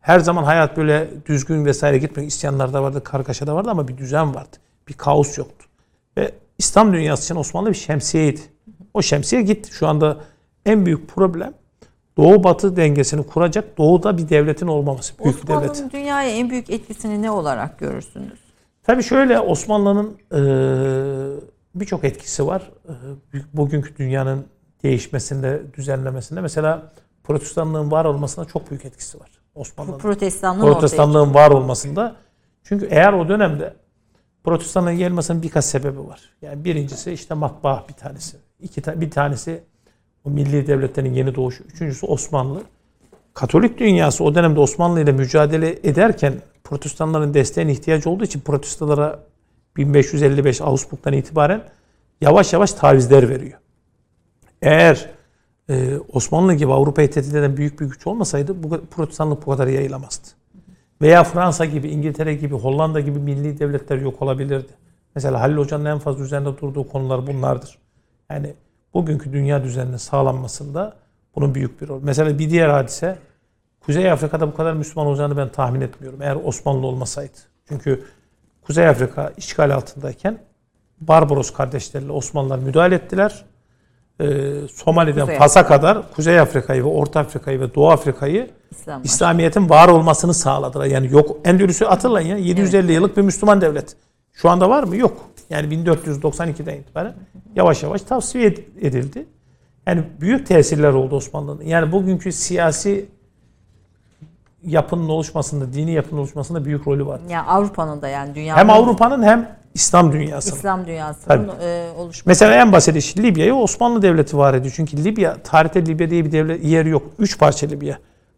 Her 0.01 0.19
zaman 0.19 0.43
hayat 0.43 0.77
böyle 0.77 1.09
düzgün 1.25 1.65
vesaire 1.65 1.97
gitmiyor. 1.97 2.27
İsyanlar 2.27 2.73
da 2.73 2.83
vardı, 2.83 3.03
kargaşa 3.03 3.47
da 3.47 3.55
vardı 3.55 3.69
ama 3.71 3.87
bir 3.87 3.97
düzen 3.97 4.35
vardı. 4.35 4.57
Bir 4.87 4.93
kaos 4.93 5.37
yoktu. 5.37 5.65
Ve 6.17 6.31
İslam 6.57 6.93
dünyası 6.93 7.23
için 7.23 7.35
Osmanlı 7.35 7.69
bir 7.69 7.75
şemsiyeydi. 7.75 8.41
O 8.93 9.01
şemsiye 9.01 9.41
gitti. 9.41 9.73
Şu 9.73 9.87
anda 9.87 10.17
en 10.65 10.85
büyük 10.85 11.09
problem 11.09 11.53
Doğu 12.17 12.43
Batı 12.43 12.75
dengesini 12.75 13.27
kuracak 13.27 13.77
Doğu'da 13.77 14.17
bir 14.17 14.29
devletin 14.29 14.67
olmaması. 14.67 15.13
Büyük 15.23 15.43
bir 15.43 15.47
devlet. 15.47 15.69
Osmanlı'nın 15.71 15.91
dünyaya 15.91 16.29
en 16.29 16.49
büyük 16.49 16.69
etkisini 16.69 17.21
ne 17.21 17.31
olarak 17.31 17.79
görürsünüz? 17.79 18.39
Tabii 18.83 19.03
şöyle 19.03 19.39
Osmanlı'nın 19.39 20.17
e, 20.31 20.41
birçok 21.75 22.03
etkisi 22.03 22.47
var. 22.47 22.71
E, 23.33 23.37
bugünkü 23.53 23.97
dünyanın 23.97 24.45
değişmesinde, 24.83 25.61
düzenlemesinde. 25.73 26.41
Mesela 26.41 26.91
protestanlığın 27.23 27.91
var 27.91 28.05
olmasında 28.05 28.45
çok 28.45 28.69
büyük 28.69 28.85
etkisi 28.85 29.19
var. 29.19 29.40
Osmanlı'nın. 29.55 29.97
Protestanlığın 29.97 30.61
Protestanlığın 30.73 31.33
var 31.33 31.51
olmasında. 31.51 32.15
Çünkü 32.63 32.87
eğer 32.91 33.13
o 33.13 33.29
dönemde 33.29 33.73
protestanlığın 34.43 34.97
gelmesinin 34.97 35.41
birkaç 35.41 35.65
sebebi 35.65 35.99
var. 36.07 36.21
Yani 36.41 36.65
birincisi 36.65 37.11
işte 37.11 37.33
matbaa 37.33 37.85
bir 37.89 37.93
tanesi. 37.93 38.37
İki 38.59 38.81
ta- 38.81 39.01
bir 39.01 39.11
tanesi 39.11 39.63
o 40.23 40.29
milli 40.29 40.67
devletlerin 40.67 41.13
yeni 41.13 41.35
doğuşu. 41.35 41.63
Üçüncüsü 41.63 42.05
Osmanlı. 42.05 42.61
Katolik 43.33 43.79
dünyası 43.79 44.23
o 44.23 44.35
dönemde 44.35 44.59
Osmanlı 44.59 45.01
ile 45.01 45.11
mücadele 45.11 45.69
ederken 45.83 46.33
protestanların 46.63 47.33
desteğine 47.33 47.71
ihtiyacı 47.71 48.09
olduğu 48.09 48.23
için 48.23 48.39
protestolara 48.39 49.19
1555 49.77 50.61
Ağustos'tan 50.61 51.13
itibaren 51.13 51.63
yavaş 52.21 52.53
yavaş 52.53 52.73
tavizler 52.73 53.29
veriyor. 53.29 53.59
Eğer 54.61 55.09
e, 55.71 55.99
Osmanlı 56.13 56.53
gibi 56.53 56.73
Avrupa'yı 56.73 57.11
tehdit 57.11 57.35
eden 57.35 57.57
büyük 57.57 57.79
bir 57.79 57.85
güç 57.85 58.07
olmasaydı 58.07 58.63
bu 58.63 58.85
protestanlık 58.85 59.45
bu 59.45 59.51
kadar 59.51 59.67
yayılamazdı. 59.67 60.27
Veya 61.01 61.23
Fransa 61.23 61.65
gibi, 61.65 61.89
İngiltere 61.89 62.33
gibi, 62.33 62.55
Hollanda 62.55 62.99
gibi 62.99 63.19
milli 63.19 63.59
devletler 63.59 63.97
yok 63.97 64.21
olabilirdi. 64.21 64.71
Mesela 65.15 65.41
Halil 65.41 65.57
Hoca'nın 65.57 65.85
en 65.85 65.99
fazla 65.99 66.23
üzerinde 66.23 66.57
durduğu 66.61 66.87
konular 66.87 67.27
bunlardır. 67.27 67.77
Yani 68.31 68.53
bugünkü 68.93 69.33
dünya 69.33 69.63
düzeninin 69.63 69.97
sağlanmasında 69.97 70.93
bunun 71.35 71.55
büyük 71.55 71.81
bir 71.81 71.87
rol. 71.87 71.99
Mesela 72.03 72.39
bir 72.39 72.49
diğer 72.49 72.69
hadise 72.69 73.17
Kuzey 73.85 74.11
Afrika'da 74.11 74.47
bu 74.47 74.55
kadar 74.55 74.73
Müslüman 74.73 75.07
olacağını 75.07 75.37
ben 75.37 75.49
tahmin 75.51 75.81
etmiyorum. 75.81 76.21
Eğer 76.21 76.35
Osmanlı 76.35 76.87
olmasaydı. 76.87 77.37
Çünkü 77.67 78.03
Kuzey 78.61 78.87
Afrika 78.87 79.33
işgal 79.37 79.75
altındayken 79.75 80.39
Barbaros 81.01 81.53
kardeşlerle 81.53 82.11
Osmanlılar 82.11 82.59
müdahale 82.59 82.95
ettiler. 82.95 83.45
Ee, 84.21 84.67
Somali'den 84.73 85.21
Kuzey 85.21 85.37
Fas'a 85.37 85.67
kadar 85.67 86.11
Kuzey 86.15 86.39
Afrika'yı 86.39 86.83
ve 86.83 86.87
Orta 86.87 87.19
Afrika'yı 87.19 87.59
ve 87.59 87.75
Doğu 87.75 87.91
Afrika'yı 87.91 88.49
İslam. 88.71 89.03
İslamiyet'in 89.03 89.69
var 89.69 89.87
olmasını 89.89 90.33
sağladılar. 90.33 90.85
Yani 90.85 91.11
yok 91.11 91.37
Endülüs'ü 91.45 91.85
hatırlayın 91.85 92.27
ya 92.29 92.37
750 92.37 92.91
yıllık 92.93 93.17
bir 93.17 93.21
Müslüman 93.21 93.61
devlet. 93.61 93.95
Şu 94.33 94.49
anda 94.49 94.69
var 94.69 94.83
mı? 94.83 94.95
Yok. 94.97 95.17
Yani 95.49 95.73
1492'den 95.75 96.75
itibaren 96.75 97.13
yavaş 97.55 97.83
yavaş 97.83 98.01
tavsiye 98.01 98.47
ed- 98.49 98.87
edildi. 98.87 99.25
Yani 99.87 100.03
büyük 100.21 100.47
tesirler 100.47 100.93
oldu 100.93 101.15
Osmanlı'nın. 101.15 101.63
Yani 101.63 101.91
bugünkü 101.91 102.31
siyasi 102.31 103.05
yapının 104.63 105.09
oluşmasında, 105.09 105.73
dini 105.73 105.91
yapının 105.91 106.19
oluşmasında 106.19 106.65
büyük 106.65 106.87
rolü 106.87 107.05
var. 107.05 107.21
Yani 107.29 107.47
Avrupa'nın 107.47 108.01
da 108.01 108.07
yani 108.07 108.35
dünyanın 108.35 108.59
Hem 108.59 108.69
Avrupa'nın 108.69 109.23
hem 109.23 109.55
İslam 109.73 110.11
dünyasının. 110.11 110.55
İslam 110.55 110.85
dünyasının 110.85 111.49
e, 111.61 111.89
oluşması. 111.97 112.29
Mesela 112.29 112.55
en 112.55 112.71
basit 112.71 112.95
iş 112.95 113.17
Libya'yı 113.17 113.55
Osmanlı 113.55 114.01
Devleti 114.01 114.37
var 114.37 114.53
ediyor. 114.53 114.73
Çünkü 114.75 115.03
Libya, 115.03 115.37
tarihte 115.43 115.85
Libya 115.85 116.09
diye 116.09 116.25
bir 116.25 116.31
devlet 116.31 116.63
yer 116.63 116.85
yok. 116.85 117.03
Üç 117.19 117.39
parça 117.39 117.67
Libya. 117.67 117.97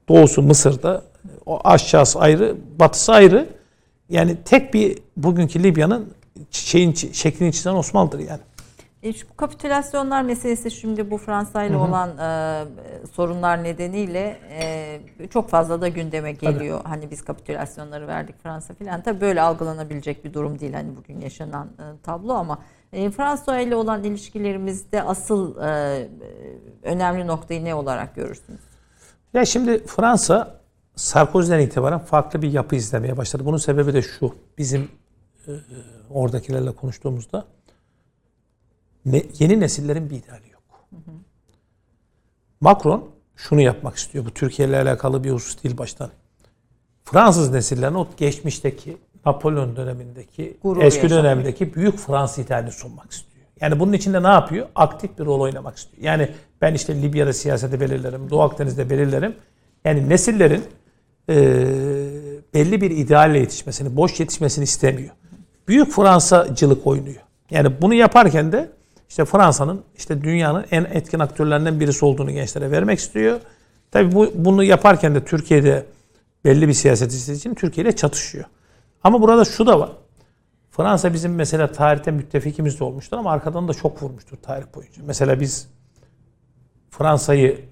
Doğusu 0.10 0.41
Mısır'da, 0.41 1.02
o 1.45 1.60
aşağısı 1.64 2.20
ayrı, 2.20 2.56
batısı 2.80 3.14
ayrı. 3.14 3.50
Yani 4.10 4.38
tek 4.45 4.74
bir 4.74 4.98
bugünkü 5.18 5.64
Libya'nın 5.64 6.14
şeyin 6.52 6.94
şeklini 6.94 7.54
çizen 7.54 7.74
Osmanlı'dır 7.74 8.20
yani. 8.20 8.40
E, 9.04 9.14
şu 9.14 9.36
kapitülasyonlar 9.38 10.22
meselesi 10.22 10.72
şimdi 10.72 11.12
bu 11.12 11.18
Fransa 11.18 11.64
ile 11.64 11.78
olan 11.78 12.18
e, 12.18 12.66
sorunlar 13.14 13.64
nedeniyle 13.64 14.40
e, 14.50 15.00
çok 15.30 15.50
fazla 15.50 15.82
da 15.82 15.88
gündeme 15.88 16.32
geliyor. 16.32 16.82
Hani 16.84 17.12
biz 17.12 17.22
kapitülasyonları 17.22 18.08
verdik 18.08 18.44
Fransa 18.44 18.74
filan. 18.74 19.02
Tabii 19.02 19.22
böyle 19.22 19.42
algılanabilecek 19.42 20.26
bir 20.26 20.34
durum 20.34 20.60
değil 20.60 20.74
hani 20.74 20.96
bugün 20.96 21.22
yaşanan 21.22 21.68
e, 21.68 22.02
tablo 22.04 22.34
ama 22.34 22.60
e, 22.94 23.10
Fransa 23.10 23.60
ile 23.60 23.76
olan 23.76 24.04
ilişkilerimizde 24.04 25.04
asıl 25.04 25.62
e, 25.62 26.08
önemli 26.84 27.28
noktayı 27.28 27.66
ne 27.66 27.76
olarak 27.76 28.16
görürsünüz? 28.16 28.62
Ya 29.34 29.46
şimdi 29.46 29.86
Fransa 29.86 30.60
Sarkozy'den 30.96 31.60
itibaren 31.60 32.00
farklı 32.00 32.42
bir 32.42 32.52
yapı 32.52 32.76
izlemeye 32.76 33.18
başladı. 33.18 33.46
Bunun 33.46 33.58
sebebi 33.58 33.94
de 33.94 34.02
şu. 34.02 34.36
Bizim 34.58 34.90
e, 35.48 35.52
oradakilerle 36.10 36.72
konuştuğumuzda 36.72 37.46
ne, 39.06 39.24
yeni 39.40 39.60
nesillerin 39.60 40.10
bir 40.10 40.16
ideali 40.16 40.52
yok. 40.52 40.64
Macron 42.62 43.10
şunu 43.36 43.62
yapmak 43.62 43.96
istiyor. 43.96 44.26
Bu 44.26 44.32
Türkiye 44.32 44.68
ile 44.68 44.82
alakalı 44.82 45.24
bir 45.24 45.32
husus 45.32 45.64
değil 45.64 45.78
baştan. 45.78 46.10
Fransız 47.04 47.52
nesillerin 47.52 47.94
o 47.94 48.08
geçmişteki 48.18 48.98
Napolyon 49.26 49.76
dönemindeki 49.76 50.58
Gurur 50.64 50.82
eski 50.84 51.04
yaşamak. 51.04 51.24
dönemdeki 51.24 51.76
büyük 51.76 51.98
Fransız 51.98 52.46
idealini 52.46 52.72
sunmak 52.72 53.12
istiyor. 53.12 53.46
Yani 53.62 53.80
bunun 53.80 53.94
içinde 53.94 54.24
ne 54.24 54.28
yapıyor? 54.28 54.68
Aktif 54.76 55.20
bir 55.20 55.26
rol 55.26 55.40
oynamak 55.40 55.78
istiyor. 55.78 56.04
Yani 56.04 56.30
ben 56.62 56.74
işte 56.74 57.02
Libya'da 57.02 57.34
siyaseti 57.34 57.80
belirlerim, 57.80 58.30
Doğu 58.30 58.42
Akdeniz'de 58.42 58.90
belirlerim. 58.90 59.36
Yani 59.86 60.10
nesillerin 60.10 60.64
e, 61.30 61.36
belli 62.54 62.82
bir 62.82 62.92
idealle 62.92 63.40
yetişmesini, 63.40 63.96
boş 63.96 64.20
yetişmesini 64.20 64.64
istemiyor. 64.64 65.16
Büyük 65.68 65.92
Fransacılık 65.92 66.88
oynuyor. 66.88 67.22
Yani 67.52 67.82
bunu 67.82 67.94
yaparken 67.94 68.52
de 68.52 68.70
işte 69.14 69.26
Fransa'nın 69.26 69.84
işte 69.98 70.23
dünyanın 70.23 70.65
en 70.72 70.84
etkin 70.84 71.19
aktörlerinden 71.19 71.80
birisi 71.80 72.06
olduğunu 72.06 72.31
gençlere 72.31 72.72
vermek 72.72 72.99
istiyor. 72.99 73.40
Tabii 73.91 74.11
bu, 74.11 74.31
bunu 74.35 74.64
yaparken 74.64 75.15
de 75.15 75.26
Türkiye'de 75.26 75.85
belli 76.45 76.68
bir 76.68 76.73
siyaset 76.73 77.14
için 77.14 77.56
Türkiye 77.56 77.84
ile 77.84 77.95
çatışıyor. 77.95 78.45
Ama 79.03 79.22
burada 79.22 79.45
şu 79.45 79.68
da 79.68 79.80
var. 79.80 79.90
Fransa 80.72 81.14
bizim 81.14 81.35
mesela 81.35 81.72
tarihte 81.72 82.11
müttefikimiz 82.11 82.80
de 82.80 82.84
olmuştur 82.84 83.18
ama 83.18 83.31
arkadan 83.31 83.68
da 83.68 83.73
çok 83.73 84.03
vurmuştur 84.03 84.38
tarih 84.38 84.65
boyunca. 84.76 85.02
Mesela 85.06 85.40
biz 85.40 85.68
Fransa'yı 86.90 87.65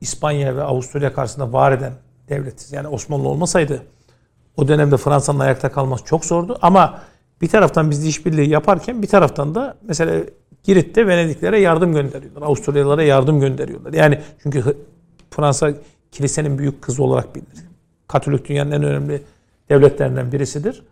İspanya 0.00 0.56
ve 0.56 0.62
Avusturya 0.62 1.12
karşısında 1.12 1.52
var 1.52 1.72
eden 1.72 1.92
devletiz. 2.28 2.72
Yani 2.72 2.88
Osmanlı 2.88 3.28
olmasaydı 3.28 3.82
o 4.56 4.68
dönemde 4.68 4.96
Fransa'nın 4.96 5.38
ayakta 5.38 5.72
kalması 5.72 6.04
çok 6.04 6.24
zordu. 6.24 6.58
Ama 6.62 7.00
bir 7.40 7.48
taraftan 7.48 7.90
biz 7.90 8.04
de 8.04 8.08
işbirliği 8.08 8.48
yaparken 8.48 9.02
bir 9.02 9.06
taraftan 9.06 9.54
da 9.54 9.76
mesela 9.82 10.20
Girit'te 10.62 11.06
Venediklere 11.06 11.60
yardım 11.60 11.92
gönderiyorlar. 11.92 12.42
Avusturyalılara 12.42 13.02
yardım 13.02 13.40
gönderiyorlar. 13.40 13.92
Yani 13.92 14.20
çünkü 14.42 14.76
Fransa 15.30 15.72
kilisenin 16.12 16.58
büyük 16.58 16.82
kızı 16.82 17.02
olarak 17.02 17.34
bilinir. 17.34 17.64
Katolik 18.08 18.48
dünyanın 18.48 18.70
en 18.70 18.82
önemli 18.82 19.22
devletlerinden 19.68 20.32
birisidir. 20.32 20.82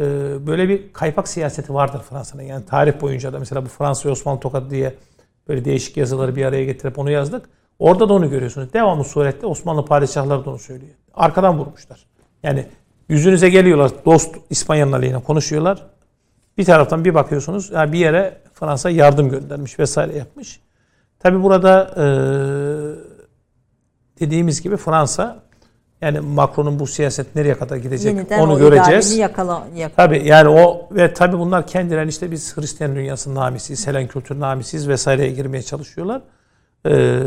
Ee, 0.00 0.04
Böyle 0.46 0.68
bir 0.68 0.92
kaypak 0.92 1.28
siyaseti 1.28 1.74
vardır 1.74 2.00
Fransa'nın. 2.10 2.42
Yani 2.42 2.64
tarih 2.66 3.00
boyunca 3.00 3.32
da 3.32 3.38
mesela 3.38 3.64
bu 3.64 3.68
Fransa 3.68 4.10
Osmanlı 4.10 4.40
tokadı 4.40 4.70
diye 4.70 4.94
böyle 5.48 5.64
değişik 5.64 5.96
yazıları 5.96 6.36
bir 6.36 6.44
araya 6.44 6.64
getirip 6.64 6.98
onu 6.98 7.10
yazdık. 7.10 7.48
Orada 7.78 8.08
da 8.08 8.12
onu 8.12 8.30
görüyorsunuz. 8.30 8.72
Devamlı 8.72 9.04
surette 9.04 9.46
Osmanlı 9.46 9.84
padişahları 9.84 10.44
da 10.44 10.50
onu 10.50 10.58
söylüyor. 10.58 10.92
Arkadan 11.14 11.58
vurmuşlar. 11.58 12.06
Yani 12.42 12.66
yüzünüze 13.08 13.48
geliyorlar 13.48 13.90
dost 14.04 14.36
İspanya'nın 14.50 14.92
aleyhine 14.92 15.22
konuşuyorlar. 15.22 15.86
Bir 16.58 16.64
taraftan 16.64 17.04
bir 17.04 17.14
bakıyorsunuz 17.14 17.70
ya 17.70 17.92
bir 17.92 17.98
yere 17.98 18.36
Fransa 18.54 18.90
yardım 18.90 19.28
göndermiş 19.28 19.78
vesaire 19.78 20.16
yapmış. 20.16 20.60
Tabi 21.18 21.42
burada 21.42 21.94
e, 21.96 22.04
dediğimiz 24.20 24.62
gibi 24.62 24.76
Fransa 24.76 25.42
yani 26.00 26.20
Macron'un 26.20 26.78
bu 26.78 26.86
siyaset 26.86 27.34
nereye 27.36 27.54
kadar 27.54 27.76
gidecek 27.76 28.16
Yeniden 28.16 28.40
onu 28.40 28.58
göreceğiz. 28.58 29.16
yakala, 29.16 29.66
yakala. 29.76 29.96
Tabii 29.96 30.28
yani 30.28 30.48
o 30.48 30.88
ve 30.90 31.14
tabii 31.14 31.38
bunlar 31.38 31.66
kendilerini 31.66 32.08
işte 32.08 32.30
biz 32.30 32.56
Hristiyan 32.56 32.96
dünyasının 32.96 33.36
hamisiyiz, 33.36 33.86
Helen 33.86 34.06
kültürünün 34.06 34.42
hamisiyiz 34.42 34.88
vesaireye 34.88 35.30
girmeye 35.30 35.62
çalışıyorlar. 35.62 36.22
Ee, 36.86 37.20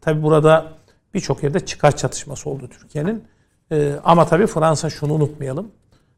tabii 0.00 0.22
burada 0.22 0.66
birçok 1.14 1.42
yerde 1.42 1.60
çıkar 1.60 1.96
çatışması 1.96 2.50
oldu 2.50 2.68
Türkiye'nin. 2.68 3.24
Ee, 3.72 3.92
ama 4.04 4.26
tabii 4.26 4.46
Fransa 4.46 4.90
şunu 4.90 5.12
unutmayalım. 5.12 5.70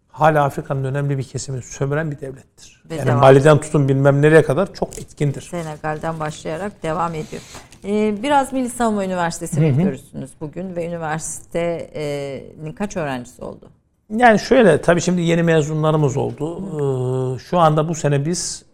Hala 0.09 0.45
Afrika'nın 0.45 0.85
önemli 0.85 1.19
bir 1.19 1.23
kesimini 1.23 1.63
sömüren 1.63 2.11
bir 2.11 2.21
devlettir. 2.21 2.83
Ve 2.91 2.95
yani 2.97 3.13
Mali'den 3.13 3.61
tutun 3.61 3.89
bilmem 3.89 4.23
nereye 4.23 4.43
kadar 4.43 4.75
çok 4.75 4.99
etkindir. 4.99 5.43
Senegal'den 5.43 6.21
başlayarak 6.21 6.83
devam 6.83 7.15
ediyor. 7.15 7.43
Ee, 7.85 8.23
biraz 8.23 8.53
Milli 8.53 8.69
Savunma 8.69 9.05
Üniversitesi'ni 9.05 9.83
görürsünüz 9.85 10.31
bugün 10.41 10.77
ve 10.77 10.87
üniversitenin 10.87 12.73
kaç 12.73 12.97
öğrencisi 12.97 13.45
oldu? 13.45 13.69
Yani 14.17 14.39
şöyle 14.39 14.81
tabii 14.81 15.01
şimdi 15.01 15.21
yeni 15.23 15.43
mezunlarımız 15.43 16.17
oldu. 16.17 16.59
Ee, 16.59 17.39
şu 17.39 17.59
anda 17.59 17.89
bu 17.89 17.95
sene 17.95 18.27
biz 18.27 18.65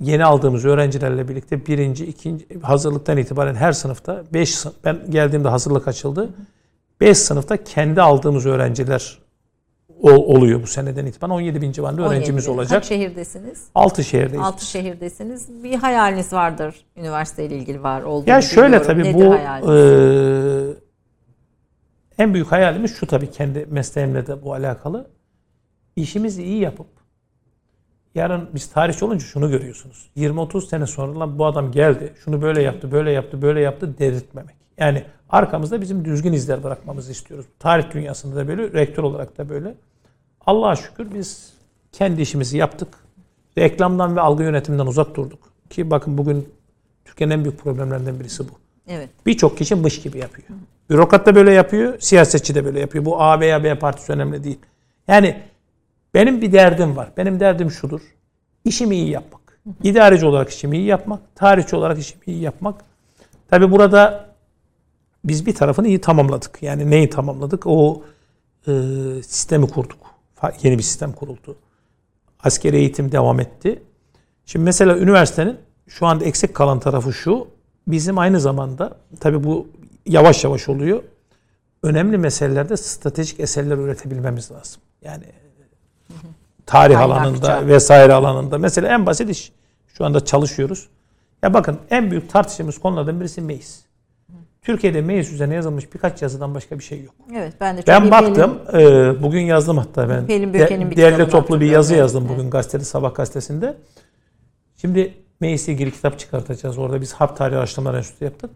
yeni 0.00 0.24
aldığımız 0.24 0.64
öğrencilerle 0.64 1.28
birlikte 1.28 1.66
birinci, 1.66 2.06
ikinci 2.06 2.46
hazırlıktan 2.62 3.16
itibaren 3.16 3.54
her 3.54 3.72
sınıfta 3.72 4.22
5 4.32 4.64
ben 4.84 5.10
geldiğimde 5.10 5.48
hazırlık 5.48 5.88
açıldı. 5.88 6.30
5 7.02 7.18
sınıfta 7.18 7.64
kendi 7.64 8.02
aldığımız 8.02 8.46
öğrenciler 8.46 9.18
ol- 10.00 10.36
oluyor 10.36 10.62
bu 10.62 10.66
seneden 10.66 11.06
itibaren. 11.06 11.32
17 11.32 11.62
bin 11.62 11.72
civarında 11.72 12.02
öğrencimiz 12.02 12.48
17 12.48 12.48
bin. 12.48 12.58
olacak. 12.58 12.70
Kaç 12.82 12.88
şehirdesiniz? 12.88 13.64
6 13.74 14.04
şehirdeyiz. 14.04 14.44
6 14.46 14.64
şehirdesiniz. 14.66 15.64
Bir 15.64 15.74
hayaliniz 15.74 16.32
vardır 16.32 16.74
üniversiteyle 16.96 17.56
ilgili 17.56 17.82
var 17.82 18.02
olduğunu 18.02 18.30
Ya 18.30 18.42
şöyle 18.42 18.66
biliyorum. 18.66 18.86
tabii 18.86 19.02
Nedir 19.04 19.26
bu 19.26 19.32
hayaliniz? 19.34 20.76
e, 22.18 22.22
en 22.22 22.34
büyük 22.34 22.52
hayalimiz 22.52 22.96
şu 22.96 23.06
tabii 23.06 23.30
kendi 23.30 23.66
mesleğimle 23.70 24.26
de 24.26 24.42
bu 24.42 24.54
alakalı. 24.54 25.10
İşimizi 25.96 26.42
iyi 26.42 26.60
yapıp 26.60 26.86
yarın 28.14 28.48
biz 28.54 28.66
tarihçi 28.66 29.04
olunca 29.04 29.24
şunu 29.24 29.50
görüyorsunuz. 29.50 30.10
20-30 30.16 30.66
sene 30.68 30.86
sonra 30.86 31.20
lan 31.20 31.38
bu 31.38 31.46
adam 31.46 31.72
geldi, 31.72 32.12
şunu 32.24 32.42
böyle 32.42 32.62
yaptı, 32.62 32.92
böyle 32.92 33.10
yaptı, 33.10 33.42
böyle 33.42 33.60
yaptı 33.60 33.98
dedirtmemek. 33.98 34.61
Yani 34.78 35.04
arkamızda 35.30 35.80
bizim 35.80 36.04
düzgün 36.04 36.32
izler 36.32 36.62
bırakmamızı 36.62 37.12
istiyoruz. 37.12 37.46
Tarih 37.58 37.90
dünyasında 37.90 38.36
da 38.36 38.48
böyle, 38.48 38.72
rektör 38.72 39.02
olarak 39.02 39.38
da 39.38 39.48
böyle. 39.48 39.74
Allah'a 40.46 40.76
şükür 40.76 41.14
biz 41.14 41.52
kendi 41.92 42.22
işimizi 42.22 42.56
yaptık. 42.58 42.88
Reklamdan 43.58 44.16
ve 44.16 44.20
algı 44.20 44.42
yönetiminden 44.42 44.86
uzak 44.86 45.14
durduk. 45.14 45.38
Ki 45.70 45.90
bakın 45.90 46.18
bugün 46.18 46.48
Türkiye'nin 47.04 47.34
en 47.34 47.44
büyük 47.44 47.58
problemlerinden 47.58 48.20
birisi 48.20 48.48
bu. 48.48 48.52
evet. 48.88 49.08
Birçok 49.26 49.58
kişi 49.58 49.74
mış 49.74 50.02
gibi 50.02 50.18
yapıyor. 50.18 50.48
Bürokrat 50.90 51.26
da 51.26 51.34
böyle 51.34 51.52
yapıyor, 51.52 52.00
siyasetçi 52.00 52.54
de 52.54 52.64
böyle 52.64 52.80
yapıyor. 52.80 53.04
Bu 53.04 53.22
A 53.22 53.40
veya 53.40 53.64
B 53.64 53.78
partisi 53.78 54.12
önemli 54.12 54.44
değil. 54.44 54.58
Yani 55.08 55.42
benim 56.14 56.40
bir 56.40 56.52
derdim 56.52 56.96
var. 56.96 57.08
Benim 57.16 57.40
derdim 57.40 57.70
şudur. 57.70 58.00
İşimi 58.64 58.96
iyi 58.96 59.10
yapmak. 59.10 59.58
İdareci 59.82 60.26
olarak 60.26 60.50
işimi 60.50 60.76
iyi 60.76 60.86
yapmak. 60.86 61.20
Tarihçi 61.34 61.76
olarak 61.76 61.98
işimi 61.98 62.22
iyi 62.26 62.40
yapmak. 62.40 62.84
Tabi 63.50 63.70
burada 63.70 64.31
biz 65.24 65.46
bir 65.46 65.54
tarafını 65.54 65.88
iyi 65.88 66.00
tamamladık. 66.00 66.58
Yani 66.62 66.90
neyi 66.90 67.10
tamamladık? 67.10 67.66
O 67.66 68.02
e, 68.68 68.72
sistemi 69.22 69.68
kurduk. 69.68 69.98
Yeni 70.62 70.78
bir 70.78 70.82
sistem 70.82 71.12
kuruldu. 71.12 71.56
Askeri 72.42 72.76
eğitim 72.76 73.12
devam 73.12 73.40
etti. 73.40 73.82
Şimdi 74.46 74.64
mesela 74.64 74.98
üniversitenin 74.98 75.58
şu 75.88 76.06
anda 76.06 76.24
eksik 76.24 76.54
kalan 76.54 76.80
tarafı 76.80 77.12
şu. 77.12 77.48
Bizim 77.86 78.18
aynı 78.18 78.40
zamanda 78.40 78.96
tabi 79.20 79.44
bu 79.44 79.68
yavaş 80.06 80.44
yavaş 80.44 80.68
oluyor. 80.68 81.02
Önemli 81.82 82.18
meselelerde 82.18 82.76
stratejik 82.76 83.40
eserler 83.40 83.76
üretebilmemiz 83.76 84.50
lazım. 84.50 84.82
Yani 85.02 85.24
tarih 86.66 86.94
Kaynakça. 86.94 87.22
alanında 87.22 87.66
vesaire 87.66 88.12
alanında. 88.12 88.58
Mesela 88.58 88.88
en 88.88 89.06
basit 89.06 89.30
iş. 89.30 89.52
Şu 89.86 90.04
anda 90.04 90.24
çalışıyoruz. 90.24 90.88
Ya 91.42 91.54
bakın 91.54 91.78
en 91.90 92.10
büyük 92.10 92.30
tartıştığımız 92.30 92.78
konulardan 92.78 93.20
birisi 93.20 93.40
meclis. 93.40 93.82
Türkiye'de 94.62 95.00
meclis 95.00 95.32
üzerine 95.32 95.54
yazılmış 95.54 95.94
birkaç 95.94 96.22
yazıdan 96.22 96.54
başka 96.54 96.78
bir 96.78 96.84
şey 96.84 97.02
yok. 97.02 97.14
Evet 97.34 97.54
ben 97.60 97.76
de 97.76 97.80
çok 97.80 97.88
Ben 97.88 98.10
baktım, 98.10 98.58
e, 98.74 99.22
bugün 99.22 99.40
yazdım 99.40 99.78
hatta 99.78 100.08
ben. 100.08 100.26
Pelin 100.26 100.54
de- 100.54 100.60
Böke'nin 100.60 100.90
bir 100.90 100.96
değerli 100.96 101.28
toplu 101.28 101.60
bir 101.60 101.66
yazı 101.66 101.92
Evet, 101.92 102.00
yazdım 102.00 102.24
evet. 102.26 102.38
bugün 102.38 102.50
gazetede, 102.50 102.84
Sabah 102.84 103.14
gazetesinde. 103.14 103.76
Şimdi 104.76 105.14
meclisle 105.40 105.72
ilgili 105.72 105.90
kitap 105.92 106.18
çıkartacağız. 106.18 106.78
Orada 106.78 107.00
biz 107.00 107.12
Harp 107.12 107.36
Tarihi 107.36 107.58
Araştırmalar 107.58 107.98
Enstitüsü 107.98 108.24
yaptık. 108.24 108.50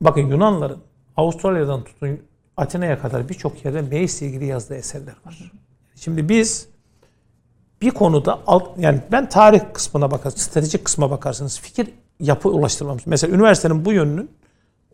Bakın 0.00 0.20
Yunanlıların 0.20 0.78
Avustralya'dan 1.16 1.84
tutun 1.84 2.20
Atina'ya 2.56 2.98
kadar 2.98 3.28
birçok 3.28 3.64
yerde 3.64 3.82
meclisle 3.82 4.26
ilgili 4.26 4.46
yazdığı 4.46 4.74
eserler 4.74 5.14
var. 5.26 5.52
Şimdi 5.96 6.28
biz 6.28 6.68
bir 7.82 7.90
konuda 7.90 8.38
alt, 8.46 8.78
yani 8.78 9.00
ben 9.12 9.28
tarih 9.28 9.60
kısmına 9.72 10.10
bakarım, 10.10 10.36
stratejik 10.36 10.84
kısma 10.84 11.10
bakarsınız. 11.10 11.60
Fikir 11.60 11.88
yapı 12.20 12.48
ulaştırmamız. 12.48 13.02
Mesela 13.06 13.34
üniversitenin 13.36 13.84
bu 13.84 13.92
yönünün 13.92 14.30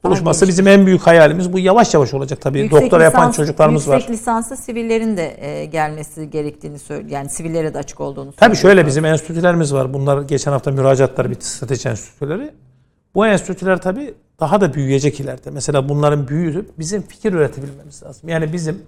oluşması 0.05 0.49
bizim 0.49 0.67
en 0.67 0.87
büyük 0.87 1.01
hayalimiz. 1.01 1.53
Bu 1.53 1.59
yavaş 1.59 1.95
yavaş 1.95 2.15
olacak 2.15 2.41
tabii. 2.41 2.59
Yüksek 2.61 2.83
Doktora 2.83 3.05
yapan 3.05 3.29
lisans- 3.31 3.37
çocuklarımız 3.37 3.89
var. 3.89 3.95
Yüksek 3.95 4.11
lisansa 4.11 4.57
sivillerin 4.57 5.17
de 5.17 5.37
e, 5.47 5.65
gelmesi 5.65 6.31
gerektiğini 6.31 6.79
söylüyor. 6.79 7.11
Yani 7.11 7.29
sivillere 7.29 7.75
de 7.75 7.79
açık 7.79 8.01
olduğunu 8.01 8.33
Tabii 8.33 8.57
şöyle 8.57 8.87
bizim 8.87 9.05
enstitülerimiz 9.05 9.75
var. 9.75 9.95
Bunlar 9.95 10.23
geçen 10.23 10.53
hafta 10.53 10.71
müracaatları 10.71 11.31
bitti 11.31 11.47
strateji 11.47 11.89
enstitüleri. 11.89 12.51
Bu 13.15 13.27
enstitüler 13.27 13.81
tabii 13.81 14.15
daha 14.41 14.61
da 14.61 14.75
büyüyecek 14.75 15.21
ileride. 15.21 15.51
Mesela 15.51 15.89
bunların 15.89 16.29
büyüyüp 16.29 16.79
bizim 16.79 17.03
fikir 17.03 17.33
üretebilmemiz 17.33 18.03
lazım. 18.03 18.29
Yani 18.29 18.53
bizim 18.53 18.83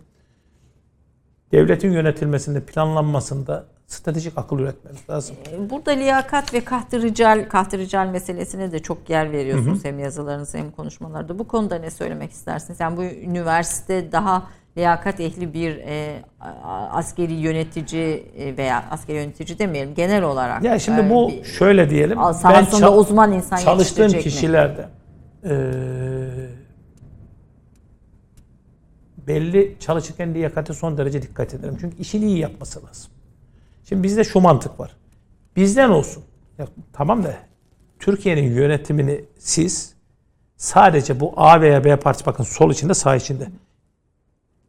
devletin 1.53 1.93
yönetilmesinde, 1.93 2.61
planlanmasında 2.61 3.65
stratejik 3.87 4.33
akıl 4.39 4.59
üretmemiz 4.59 5.01
lazım. 5.11 5.37
Burada 5.71 5.91
liyakat 5.91 6.55
ve 6.55 6.61
kahtı 6.65 7.03
rical, 7.03 7.49
kahtı 7.49 7.79
rical 7.79 8.07
meselesine 8.07 8.73
de 8.73 8.79
çok 8.79 9.11
yer 9.11 9.33
veriyorsunuz 9.33 9.85
hem 9.85 9.99
yazılarınızda 9.99 10.59
hem 10.59 10.71
konuşmalarda. 10.71 11.39
Bu 11.39 11.49
konuda 11.49 11.79
ne 11.79 11.91
söylemek 11.91 12.31
istersiniz? 12.31 12.81
Yani 12.81 12.97
bu 12.97 13.03
üniversite 13.05 14.13
daha 14.13 14.43
liyakat 14.77 15.21
ehli 15.21 15.55
bir 15.55 15.77
e, 15.77 16.23
askeri 16.93 17.33
yönetici 17.33 18.27
e, 18.39 18.57
veya 18.57 18.85
askeri 18.91 19.17
yönetici 19.17 19.59
demeyelim 19.59 19.95
genel 19.95 20.23
olarak. 20.23 20.65
Ya 20.65 20.79
şimdi 20.79 21.01
e, 21.01 21.11
bu 21.11 21.29
bir- 21.29 21.45
şöyle 21.45 21.91
diyelim. 21.91 22.19
sahasında 22.19 22.87
ça- 22.87 22.97
uzman 22.97 23.33
insan 23.33 23.57
çalıştığım 23.57 23.79
yetiştirecek 23.79 24.15
mi? 24.27 24.31
kişilerde 24.31 24.87
eee, 25.45 25.51
belli 29.27 29.77
çalışırken 29.81 30.35
liyakate 30.35 30.75
son 30.75 30.99
derece 30.99 31.23
dikkat 31.23 31.55
ederim. 31.55 31.77
Çünkü 31.81 31.97
işini 31.97 32.25
iyi 32.25 32.39
yapması 32.39 32.87
lazım. 32.87 33.11
Şimdi 33.89 34.03
bizde 34.03 34.25
şu 34.25 34.41
mantık 34.41 34.81
var. 34.81 34.97
Bizden 35.57 35.89
olsun. 35.89 36.25
Ya, 36.59 36.67
tamam 36.93 37.25
da 37.25 37.37
Türkiye'nin 37.99 38.55
yönetimini 38.55 39.25
siz 39.39 39.95
sadece 40.57 41.21
bu 41.21 41.33
A 41.37 41.61
veya 41.61 41.85
B 41.85 41.97
partisi 41.97 42.27
bakın 42.27 42.45
sol 42.45 42.71
içinde 42.71 42.95
sağ 42.95 43.17
içinde 43.17 43.49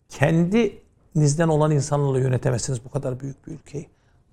kendinizden 0.10 1.48
olan 1.48 1.72
insanlarla 1.72 2.20
yönetemezsiniz 2.20 2.86
bu 2.86 2.90
kadar 2.90 3.20
büyük 3.20 3.48
bir 3.48 3.52
ülkeyi. 3.52 3.88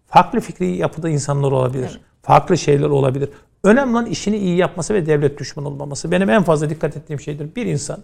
Farklı 0.07 0.41
fikri 0.41 0.77
yapıda 0.77 1.09
insanlar 1.09 1.53
olabilir. 1.53 2.01
Farklı 2.23 2.59
şeyler 2.59 2.89
olabilir. 2.89 3.31
Önemli 3.65 3.93
olan 3.93 4.07
işini 4.07 4.37
iyi 4.37 4.57
yapması 4.57 4.95
ve 4.95 5.07
devlet 5.07 5.39
düşmanı 5.39 5.69
olmaması. 5.69 6.11
Benim 6.11 6.31
en 6.31 6.43
fazla 6.43 6.71
dikkat 6.71 6.97
ettiğim 6.97 7.21
şeydir. 7.21 7.55
Bir 7.57 7.67
insan 7.67 8.03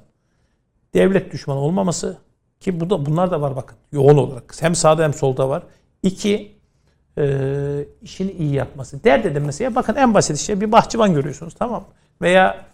devlet 0.96 1.32
düşmanı 1.32 1.58
olmaması 1.58 2.18
ki 2.60 2.80
bu 2.80 2.90
da 2.90 3.06
bunlar 3.06 3.30
da 3.30 3.40
var 3.40 3.56
bakın 3.56 3.78
yoğun 3.92 4.16
olarak. 4.16 4.62
Hem 4.62 4.74
sağda 4.74 5.04
hem 5.04 5.14
solda 5.14 5.48
var. 5.48 5.62
İki 6.02 6.56
e, 7.18 7.24
işini 8.02 8.32
iyi 8.32 8.54
yapması. 8.54 9.04
Dert 9.04 9.26
edilmesi. 9.26 9.62
Ya 9.62 9.74
bakın 9.74 9.94
en 9.94 10.14
basit 10.14 10.38
şey 10.38 10.60
bir 10.60 10.72
bahçıvan 10.72 11.14
görüyorsunuz 11.14 11.54
tamam 11.58 11.80
mı? 11.80 11.88
Veya 12.22 12.66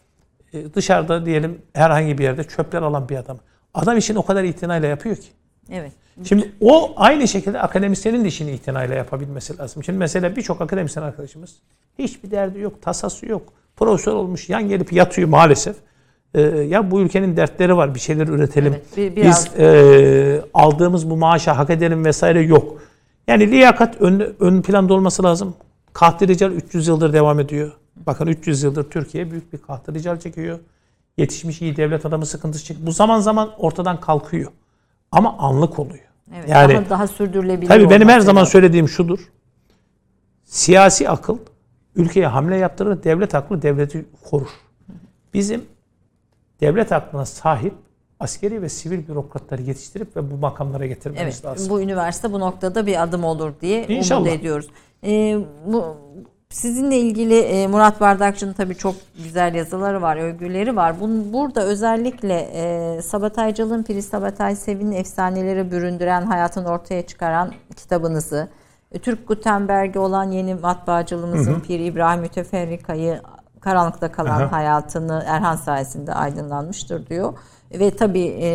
e, 0.52 0.74
dışarıda 0.74 1.26
diyelim 1.26 1.62
herhangi 1.74 2.18
bir 2.18 2.24
yerde 2.24 2.44
çöpler 2.44 2.82
alan 2.82 3.08
bir 3.08 3.16
adam. 3.16 3.38
Adam 3.74 3.96
işini 3.96 4.18
o 4.18 4.24
kadar 4.24 4.44
itinayla 4.44 4.88
yapıyor 4.88 5.16
ki. 5.16 5.28
Evet. 5.70 5.92
Şimdi 6.24 6.52
o 6.60 6.92
aynı 6.96 7.28
şekilde 7.28 7.60
akademisyenin 7.60 8.24
de 8.24 8.28
işini 8.28 8.50
itinayla 8.50 8.94
yapabilmesi 8.94 9.58
lazım. 9.58 9.84
Şimdi 9.84 9.98
mesela 9.98 10.36
birçok 10.36 10.60
akademisyen 10.60 11.02
arkadaşımız 11.02 11.56
hiçbir 11.98 12.30
derdi 12.30 12.58
yok, 12.58 12.82
tasası 12.82 13.26
yok. 13.26 13.52
Profesör 13.76 14.12
olmuş, 14.12 14.48
yan 14.48 14.68
gelip 14.68 14.92
yatıyor 14.92 15.28
maalesef. 15.28 15.76
Ee, 16.34 16.40
ya 16.40 16.90
bu 16.90 17.00
ülkenin 17.00 17.36
dertleri 17.36 17.76
var, 17.76 17.94
bir 17.94 18.00
şeyler 18.00 18.28
üretelim. 18.28 18.72
Evet, 18.72 18.96
bir- 18.96 19.16
biraz- 19.16 19.46
Biz 19.54 19.60
e, 19.60 20.42
aldığımız 20.54 21.10
bu 21.10 21.16
maaşa 21.16 21.58
hak 21.58 21.70
edelim 21.70 22.04
vesaire 22.04 22.40
yok. 22.42 22.78
Yani 23.28 23.50
liyakat 23.50 24.00
ön, 24.00 24.34
ön 24.40 24.62
planda 24.62 24.94
olması 24.94 25.22
lazım. 25.22 25.54
Kahtı 25.92 26.28
rical 26.28 26.50
300 26.52 26.88
yıldır 26.88 27.12
devam 27.12 27.40
ediyor. 27.40 27.72
Bakın 28.06 28.26
300 28.26 28.62
yıldır 28.62 28.90
Türkiye 28.90 29.30
büyük 29.30 29.52
bir 29.52 29.58
kahtı 29.58 29.94
rical 29.94 30.20
çekiyor. 30.20 30.58
Yetişmiş 31.18 31.62
iyi 31.62 31.76
devlet 31.76 32.06
adamı 32.06 32.26
sıkıntısı 32.26 32.64
çekiyor. 32.64 32.86
Bu 32.86 32.92
zaman 32.92 33.20
zaman 33.20 33.50
ortadan 33.58 34.00
kalkıyor. 34.00 34.50
Ama 35.12 35.38
anlık 35.38 35.78
oluyor. 35.78 36.04
Evet. 36.36 36.48
Yani 36.48 36.74
daha, 36.74 36.90
daha 36.90 37.06
sürdürülebilir 37.06 37.68
Tabii 37.68 37.90
benim 37.90 38.08
her 38.08 38.20
zaman 38.20 38.40
lazım. 38.40 38.52
söylediğim 38.52 38.88
şudur. 38.88 39.18
Siyasi 40.44 41.08
akıl 41.08 41.38
ülkeye 41.96 42.26
hamle 42.26 42.56
yaptırır, 42.56 43.02
devlet 43.04 43.34
aklı 43.34 43.62
devleti 43.62 44.04
korur. 44.30 44.48
Bizim 45.34 45.62
devlet 46.62 46.92
aklına 46.92 47.26
sahip 47.26 47.74
askeri 48.20 48.62
ve 48.62 48.68
sivil 48.68 49.08
bürokratları 49.08 49.62
yetiştirip 49.62 50.16
ve 50.16 50.30
bu 50.30 50.36
makamlara 50.36 50.86
getirmemiz 50.86 51.22
Evet, 51.22 51.44
lazım. 51.44 51.70
bu 51.70 51.80
üniversite 51.80 52.32
bu 52.32 52.40
noktada 52.40 52.86
bir 52.86 53.02
adım 53.02 53.24
olur 53.24 53.52
diye 53.60 53.86
İnşallah. 53.86 54.20
umut 54.20 54.32
ediyoruz. 54.32 54.68
Ee, 55.04 55.38
bu 55.66 55.96
sizinle 56.50 56.96
ilgili 56.98 57.38
e, 57.38 57.66
Murat 57.66 58.00
Bardakçı'nın 58.00 58.52
tabii 58.52 58.74
çok 58.74 58.94
güzel 59.24 59.54
yazıları 59.54 60.02
var, 60.02 60.16
övgüleri 60.16 60.76
var. 60.76 61.00
Bunun, 61.00 61.32
burada 61.32 61.62
özellikle 61.64 62.48
e, 62.54 63.02
sabotajcılığın 63.02 63.82
Filiz 63.82 64.06
Sabatay 64.08 64.56
Sevin'in 64.56 64.92
efsanelere 64.92 65.70
büründüren, 65.70 66.22
hayatını 66.22 66.68
ortaya 66.68 67.06
çıkaran 67.06 67.52
kitabınızı, 67.76 68.48
Türk 69.02 69.28
Gutenberg'i 69.28 69.98
olan 69.98 70.30
yeni 70.30 70.54
matbaacılığımızın 70.54 71.60
Pir 71.60 71.80
İbrahim 71.80 72.20
Müteferrika'yı 72.20 73.20
karanlıkta 73.62 74.12
kalan 74.12 74.40
Aha. 74.40 74.52
hayatını 74.52 75.22
Erhan 75.26 75.56
sayesinde 75.56 76.14
aydınlanmıştır 76.14 77.06
diyor. 77.06 77.32
Ve 77.72 77.96
tabii 77.96 78.36
e, 78.40 78.48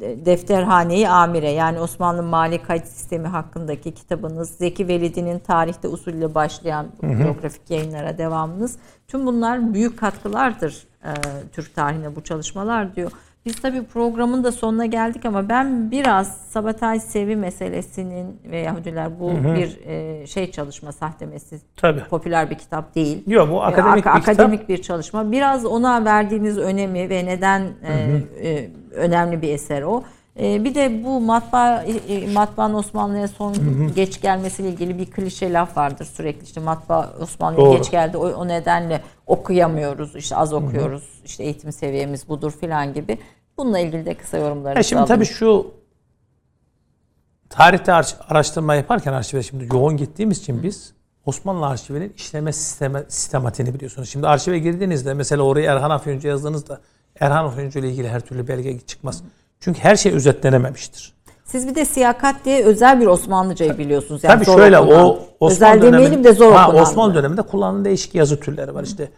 Defterhane-i 0.00 1.08
Amire 1.08 1.50
yani 1.50 1.80
Osmanlı 1.80 2.22
mali 2.22 2.62
kayıt 2.62 2.86
sistemi 2.86 3.28
hakkındaki 3.28 3.94
kitabınız, 3.94 4.50
Zeki 4.50 4.88
Velidi'nin 4.88 5.38
tarihte 5.38 5.88
usulle 5.88 6.34
başlayan 6.34 6.86
biyografik 7.02 7.70
yayınlara 7.70 8.18
devamınız. 8.18 8.76
Tüm 9.08 9.26
bunlar 9.26 9.74
büyük 9.74 9.98
katkılardır 9.98 10.86
e, 11.04 11.10
Türk 11.52 11.74
tarihine 11.74 12.16
bu 12.16 12.20
çalışmalar 12.24 12.96
diyor. 12.96 13.10
Biz 13.46 13.56
tabii 13.56 13.82
programın 13.84 14.44
da 14.44 14.52
sonuna 14.52 14.86
geldik 14.86 15.24
ama 15.24 15.48
ben 15.48 15.90
biraz 15.90 16.36
Sabatay 16.48 17.00
Sevi 17.00 17.36
meselesinin 17.36 18.40
ve 18.50 18.58
Yahudiler 18.58 19.20
bu 19.20 19.30
bir 19.30 19.78
e, 19.86 20.26
şey 20.26 20.50
çalışma 20.50 20.92
sahte 20.92 21.26
meselesi. 21.26 21.66
Tabii. 21.76 22.04
Popüler 22.04 22.50
bir 22.50 22.54
kitap 22.54 22.94
değil. 22.94 23.22
Yok 23.26 23.50
bu 23.50 23.62
akademik 23.62 24.06
Ak- 24.06 24.16
bir 24.16 24.20
kitap. 24.20 24.34
akademik 24.34 24.68
bir 24.68 24.82
çalışma. 24.82 25.32
Biraz 25.32 25.64
ona 25.64 26.04
verdiğiniz 26.04 26.58
önemi 26.58 27.10
ve 27.10 27.26
neden 27.26 27.60
e, 27.60 27.92
e, 28.48 28.70
önemli 28.94 29.42
bir 29.42 29.48
eser 29.48 29.82
o. 29.82 30.02
E, 30.38 30.64
bir 30.64 30.74
de 30.74 31.04
bu 31.04 31.20
matbaa 31.20 31.82
e, 31.82 32.32
matbaanın 32.32 32.74
Osmanlı'ya 32.74 33.28
son 33.28 33.54
geç 33.94 34.20
gelmesiyle 34.20 34.68
ilgili 34.68 34.98
bir 34.98 35.10
klişe 35.10 35.52
laf 35.52 35.76
vardır 35.76 36.04
sürekli. 36.04 36.44
İşte 36.44 36.60
matbaa 36.60 37.12
Osmanlı'ya 37.20 37.76
geç 37.76 37.90
geldi 37.90 38.16
o, 38.16 38.28
o 38.28 38.48
nedenle 38.48 39.02
okuyamıyoruz 39.26 40.16
işte 40.16 40.36
az 40.36 40.52
okuyoruz 40.52 41.04
işte 41.24 41.44
eğitim 41.44 41.72
seviyemiz 41.72 42.28
budur 42.28 42.52
filan 42.60 42.94
gibi. 42.94 43.18
Bununla 43.58 43.78
ilgili 43.78 44.06
de 44.06 44.14
kısa 44.14 44.36
yorumlarınızı 44.36 44.88
şimdi 44.88 45.04
tabii 45.04 45.24
şu 45.24 45.74
tarihte 47.50 47.92
ar- 47.92 48.16
araştırma 48.28 48.74
yaparken 48.74 49.12
arşive 49.12 49.42
şimdi 49.42 49.68
yoğun 49.72 49.96
gittiğimiz 49.96 50.38
için 50.38 50.62
biz 50.62 50.92
Osmanlı 51.26 51.66
arşivinin 51.66 52.12
işleme 52.16 52.52
sisteme, 52.52 53.04
sistematiğini 53.08 53.74
biliyorsunuz. 53.74 54.10
Şimdi 54.10 54.28
arşive 54.28 54.58
girdiğinizde 54.58 55.14
mesela 55.14 55.42
oraya 55.42 55.72
Erhan 55.72 55.90
Afyoncu 55.90 56.28
yazdığınızda 56.28 56.80
Erhan 57.20 57.44
Afyoncu 57.44 57.78
ile 57.78 57.90
ilgili 57.90 58.08
her 58.08 58.20
türlü 58.20 58.48
belge 58.48 58.80
çıkmaz. 58.80 59.22
Çünkü 59.60 59.80
her 59.80 59.96
şey 59.96 60.12
özetlenememiştir. 60.12 61.12
Siz 61.44 61.68
bir 61.68 61.74
de 61.74 61.84
siyakat 61.84 62.44
diye 62.44 62.64
özel 62.64 63.00
bir 63.00 63.06
Osmanlıcayı 63.06 63.78
biliyorsunuz. 63.78 64.24
Yani 64.24 64.34
Tabii 64.34 64.44
zor 64.44 64.58
şöyle 64.58 64.78
okunan. 64.78 65.04
o 65.04 65.18
Osmanlı 65.40 65.74
özel 65.76 65.92
demeyelim 65.92 66.24
de 66.24 66.32
zor 66.32 66.52
ha. 66.52 66.72
Osmanlı 66.72 67.14
döneminde 67.14 67.42
kullanılan 67.42 67.84
değişik 67.84 68.14
yazı 68.14 68.40
türleri 68.40 68.74
var 68.74 68.82
işte. 68.84 69.10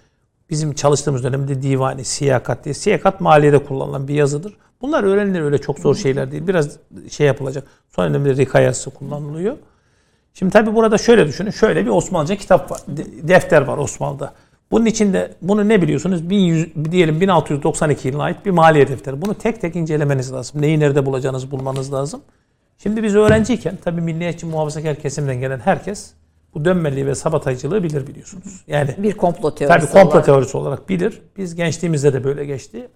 bizim 0.50 0.72
çalıştığımız 0.74 1.24
dönemde 1.24 1.62
divani, 1.62 2.04
siyakat 2.04 2.64
diye. 2.64 2.74
Siyakat 2.74 3.20
maliyede 3.20 3.64
kullanılan 3.64 4.08
bir 4.08 4.14
yazıdır. 4.14 4.56
Bunlar 4.80 5.04
öğrenilir 5.04 5.40
öyle 5.40 5.58
çok 5.58 5.78
zor 5.78 5.94
şeyler 5.94 6.30
değil. 6.32 6.46
Biraz 6.46 6.76
şey 7.10 7.26
yapılacak. 7.26 7.64
Son 7.88 8.08
dönemde 8.14 8.36
rikayası 8.36 8.90
kullanılıyor. 8.90 9.56
Şimdi 10.34 10.52
tabii 10.52 10.74
burada 10.74 10.98
şöyle 10.98 11.26
düşünün. 11.26 11.50
Şöyle 11.50 11.84
bir 11.84 11.90
Osmanlıca 11.90 12.36
kitap 12.36 12.70
var. 12.70 12.80
de- 12.88 13.28
Defter 13.28 13.62
var 13.62 13.78
Osmanlı'da. 13.78 14.32
Bunun 14.70 14.86
içinde 14.86 15.30
bunu 15.42 15.68
ne 15.68 15.82
biliyorsunuz? 15.82 16.30
1100, 16.30 16.68
diyelim 16.90 17.20
1692 17.20 18.08
yılına 18.08 18.22
ait 18.22 18.46
bir 18.46 18.50
maliye 18.50 18.88
defteri. 18.88 19.22
Bunu 19.22 19.34
tek 19.34 19.60
tek 19.60 19.76
incelemeniz 19.76 20.32
lazım. 20.32 20.62
Neyi 20.62 20.80
nerede 20.80 21.06
bulacağınızı 21.06 21.50
bulmanız 21.50 21.92
lazım. 21.92 22.20
Şimdi 22.78 23.02
biz 23.02 23.14
öğrenciyken 23.14 23.78
tabii 23.84 24.00
milliyetçi 24.00 24.46
muhafazakar 24.46 24.96
kesimden 24.96 25.40
gelen 25.40 25.58
herkes 25.58 26.12
bu 26.54 26.64
dönmeliği 26.64 27.06
ve 27.06 27.14
sabataycılığı 27.14 27.82
bilir 27.82 28.06
biliyorsunuz. 28.06 28.64
Yani 28.66 28.94
Bir 28.98 29.12
komplo 29.12 29.54
teorisi 29.54 29.78
Tabii 29.80 29.92
komplo 29.92 30.10
olarak. 30.10 30.26
teorisi 30.26 30.56
olarak 30.56 30.88
bilir. 30.88 31.22
Biz 31.36 31.54
gençliğimizde 31.54 32.12
de 32.12 32.24
böyle 32.24 32.44
geçti. 32.44 32.88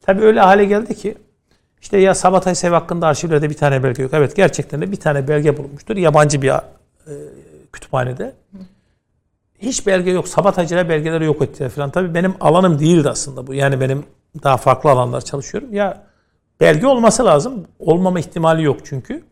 Tabii 0.00 0.22
öyle 0.22 0.40
hale 0.40 0.64
geldi 0.64 0.94
ki 0.94 1.14
işte 1.80 1.98
ya 1.98 2.14
Sabatay 2.14 2.54
Sev 2.54 2.72
hakkında 2.72 3.06
arşivlerde 3.06 3.50
bir 3.50 3.54
tane 3.56 3.82
belge 3.82 4.02
yok. 4.02 4.14
Evet 4.14 4.36
gerçekten 4.36 4.80
de 4.80 4.92
bir 4.92 4.96
tane 4.96 5.28
belge 5.28 5.56
bulunmuştur. 5.56 5.96
Yabancı 5.96 6.42
bir 6.42 6.48
e, 6.48 6.60
kütüphanede. 7.72 8.32
Hiç 9.62 9.86
belge 9.86 10.10
yok. 10.10 10.28
Sabataycılar 10.28 10.88
belgeleri 10.88 11.24
yok 11.24 11.42
ettiler 11.42 11.68
falan. 11.68 11.90
Tabii 11.90 12.14
benim 12.14 12.34
alanım 12.40 12.78
değildi 12.78 13.10
aslında 13.10 13.46
bu. 13.46 13.54
Yani 13.54 13.80
benim 13.80 14.04
daha 14.42 14.56
farklı 14.56 14.90
alanlar 14.90 15.20
çalışıyorum. 15.20 15.74
Ya 15.74 16.06
belge 16.60 16.86
olması 16.86 17.24
lazım. 17.24 17.66
Olmama 17.78 18.20
ihtimali 18.20 18.62
yok 18.62 18.80
çünkü. 18.84 19.24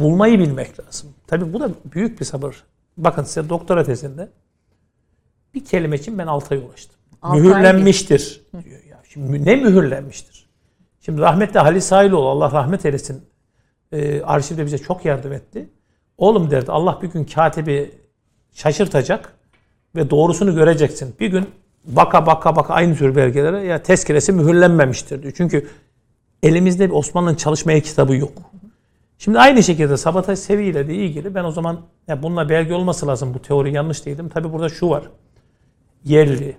Bulmayı 0.00 0.38
bilmek 0.38 0.86
lazım. 0.86 1.10
Tabii 1.26 1.52
bu 1.52 1.60
da 1.60 1.70
büyük 1.84 2.20
bir 2.20 2.24
sabır. 2.24 2.64
Bakın 2.96 3.22
size 3.22 3.48
doktora 3.48 3.84
tezinde 3.84 4.28
bir 5.54 5.64
kelime 5.64 5.96
için 5.96 6.18
ben 6.18 6.26
6 6.26 6.54
ay 6.54 6.60
uğraştım. 6.60 6.96
Altı 7.22 7.36
ay 7.36 7.40
mühürlenmiştir 7.40 8.42
diyor 8.64 8.84
ya. 8.84 9.02
Şimdi 9.08 9.44
ne 9.44 9.56
mühürlenmiştir? 9.56 10.46
Şimdi 11.00 11.20
rahmetli 11.20 11.60
Halil 11.60 11.80
Sailoğlu 11.80 12.28
Allah 12.28 12.52
rahmet 12.52 12.86
eylesin 12.86 13.22
e, 13.92 14.22
arşivde 14.22 14.66
bize 14.66 14.78
çok 14.78 15.04
yardım 15.04 15.32
etti. 15.32 15.70
Oğlum 16.18 16.50
derdi 16.50 16.72
Allah 16.72 16.98
bir 17.02 17.10
gün 17.10 17.24
katibi 17.24 17.94
şaşırtacak 18.52 19.34
ve 19.96 20.10
doğrusunu 20.10 20.54
göreceksin. 20.54 21.14
Bir 21.20 21.28
gün 21.28 21.48
baka 21.84 22.26
baka 22.26 22.56
baka 22.56 22.74
aynı 22.74 22.96
tür 22.96 23.16
belgelere 23.16 23.60
ya 23.60 23.82
tezkiresi 23.82 24.32
mühürlenmemiştir 24.32 25.22
diyor. 25.22 25.34
Çünkü 25.36 25.68
elimizde 26.42 26.90
bir 26.90 26.94
Osmanlı'nın 26.94 27.34
çalışmaya 27.34 27.80
kitabı 27.80 28.16
yok. 28.16 28.32
Şimdi 29.18 29.38
aynı 29.38 29.62
şekilde 29.62 29.96
sabotaj 29.96 30.38
seviyeyle 30.38 30.88
de 30.88 30.94
ilgili 30.94 31.34
ben 31.34 31.44
o 31.44 31.50
zaman 31.50 31.80
ya 32.08 32.22
bununla 32.22 32.48
belge 32.48 32.74
olması 32.74 33.06
lazım 33.06 33.34
bu 33.34 33.42
teori 33.42 33.72
yanlış 33.72 34.06
değildim. 34.06 34.28
Tabi 34.28 34.52
burada 34.52 34.68
şu 34.68 34.90
var. 34.90 35.04
Yerli, 36.04 36.56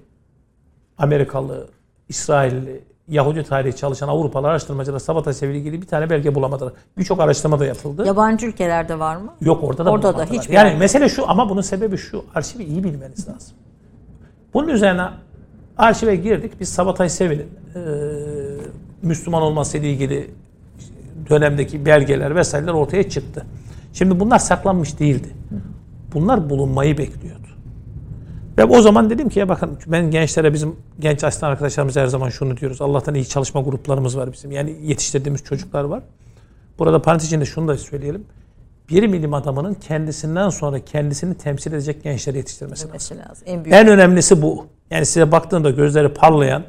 Amerikalı, 0.97 1.67
İsrailli, 2.09 2.83
Yahudi 3.07 3.43
tarihi 3.43 3.75
çalışan 3.75 4.07
Avrupalı 4.07 4.47
araştırmacılar 4.47 4.99
seviyeyle 5.33 5.59
ilgili 5.59 5.81
bir 5.81 5.87
tane 5.87 6.09
belge 6.09 6.35
bulamadılar. 6.35 6.73
Birçok 6.97 7.19
araştırma 7.19 7.59
da 7.59 7.65
yapıldı. 7.65 8.05
Yabancı 8.05 8.45
ülkelerde 8.45 8.99
var 8.99 9.15
mı? 9.15 9.33
Yok 9.41 9.63
orada 9.63 9.85
da 9.85 9.91
Orada 9.91 10.17
da 10.17 10.25
hiçbir 10.25 10.53
Yani 10.53 10.77
mesele 10.79 11.09
şu 11.09 11.29
ama 11.29 11.49
bunun 11.49 11.61
sebebi 11.61 11.97
şu. 11.97 12.25
Arşivi 12.35 12.63
iyi 12.63 12.83
bilmeniz 12.83 13.27
lazım. 13.27 13.57
Bunun 14.53 14.67
üzerine 14.67 15.07
arşive 15.77 16.15
girdik. 16.15 16.59
Biz 16.59 16.69
Sabatay 16.69 17.09
Sevi'nin 17.09 17.49
e, 17.75 17.79
Müslüman 19.01 19.41
olmasıyla 19.41 19.87
ilgili 19.87 20.31
dönemdeki 21.29 21.85
belgeler 21.85 22.35
vesaireler 22.35 22.73
ortaya 22.73 23.09
çıktı. 23.09 23.45
Şimdi 23.93 24.19
bunlar 24.19 24.39
saklanmış 24.39 24.99
değildi. 24.99 25.27
Bunlar 26.13 26.49
bulunmayı 26.49 26.97
bekliyordu. 26.97 27.44
Ve 28.57 28.63
o 28.63 28.81
zaman 28.81 29.09
dedim 29.09 29.29
ki 29.29 29.39
ya 29.39 29.49
bakın 29.49 29.77
ben 29.87 30.11
gençlere 30.11 30.53
bizim 30.53 30.75
genç 30.99 31.23
asistan 31.23 31.49
arkadaşlarımız 31.49 31.95
her 31.95 32.07
zaman 32.07 32.29
şunu 32.29 32.57
diyoruz. 32.57 32.81
Allah'tan 32.81 33.15
iyi 33.15 33.27
çalışma 33.27 33.61
gruplarımız 33.61 34.17
var 34.17 34.33
bizim. 34.33 34.51
Yani 34.51 34.77
yetiştirdiğimiz 34.83 35.43
çocuklar 35.43 35.83
var. 35.83 36.03
Burada 36.79 37.01
parantez 37.01 37.27
içinde 37.27 37.45
şunu 37.45 37.67
da 37.67 37.77
söyleyelim. 37.77 38.25
Bir 38.89 39.13
bilim 39.13 39.33
adamının 39.33 39.73
kendisinden 39.73 40.49
sonra 40.49 40.79
kendisini 40.79 41.35
temsil 41.35 41.73
edecek 41.73 42.03
gençleri 42.03 42.37
yetiştirmesi 42.37 42.87
lazım. 42.89 43.17
Lazım. 43.29 43.43
En 43.45 43.65
büyük 43.65 43.77
En 43.77 43.87
önemlisi 43.87 44.41
bu. 44.41 44.65
Yani 44.91 45.05
size 45.05 45.31
baktığında 45.31 45.69
gözleri 45.69 46.09
parlayan, 46.09 46.63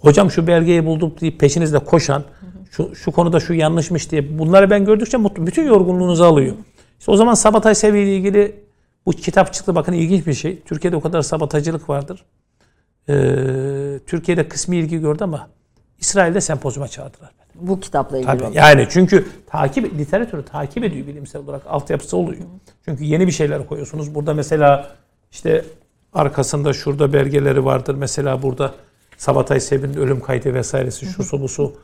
hocam 0.00 0.30
şu 0.30 0.46
belgeyi 0.46 0.86
buldum 0.86 1.14
deyip 1.20 1.40
peşinizde 1.40 1.78
koşan, 1.78 2.24
şu, 2.70 2.94
şu 2.94 3.12
konuda 3.12 3.40
şu 3.40 3.54
yanlışmış 3.54 4.10
diye 4.10 4.38
bunları 4.38 4.70
ben 4.70 4.84
gördükçe 4.84 5.16
mutlu. 5.16 5.46
Bütün 5.46 5.66
yorgunluğunuzu 5.66 6.24
alıyor. 6.24 6.54
İşte 6.98 7.12
o 7.12 7.16
zaman 7.16 7.34
sabotaj 7.34 7.76
seviyeyle 7.76 8.16
ilgili 8.16 8.63
bu 9.06 9.12
kitap 9.12 9.52
çıktı. 9.52 9.74
Bakın 9.74 9.92
ilginç 9.92 10.26
bir 10.26 10.34
şey. 10.34 10.60
Türkiye'de 10.60 10.96
o 10.96 11.00
kadar 11.00 11.22
sabotajcılık 11.22 11.88
vardır. 11.88 12.24
Ee, 13.08 13.14
Türkiye'de 14.06 14.48
kısmi 14.48 14.76
ilgi 14.76 14.98
gördü 14.98 15.24
ama 15.24 15.48
İsrail'de 15.98 16.40
sempozyuma 16.40 16.88
çağırdılar. 16.88 17.30
beni. 17.38 17.68
bu 17.68 17.80
kitapla 17.80 18.18
ilgili. 18.18 18.38
Tabii 18.38 18.56
yani 18.56 18.86
çünkü 18.90 19.26
takip 19.46 19.98
literatürü 19.98 20.44
takip 20.44 20.84
ediyor 20.84 21.06
bilimsel 21.06 21.42
olarak 21.42 21.62
altyapısı 21.66 22.16
oluyor. 22.16 22.42
Çünkü 22.84 23.04
yeni 23.04 23.26
bir 23.26 23.32
şeyler 23.32 23.66
koyuyorsunuz. 23.66 24.14
Burada 24.14 24.34
mesela 24.34 24.90
işte 25.32 25.64
arkasında 26.12 26.72
şurada 26.72 27.12
belgeleri 27.12 27.64
vardır. 27.64 27.94
Mesela 27.94 28.42
burada 28.42 28.74
Sabatay 29.16 29.60
Sevin'in 29.60 29.94
ölüm 29.94 30.20
kaydı 30.20 30.54
vesairesi 30.54 31.06
şu 31.06 31.24
su 31.24 31.40
bu 31.40 31.48
su. 31.48 31.76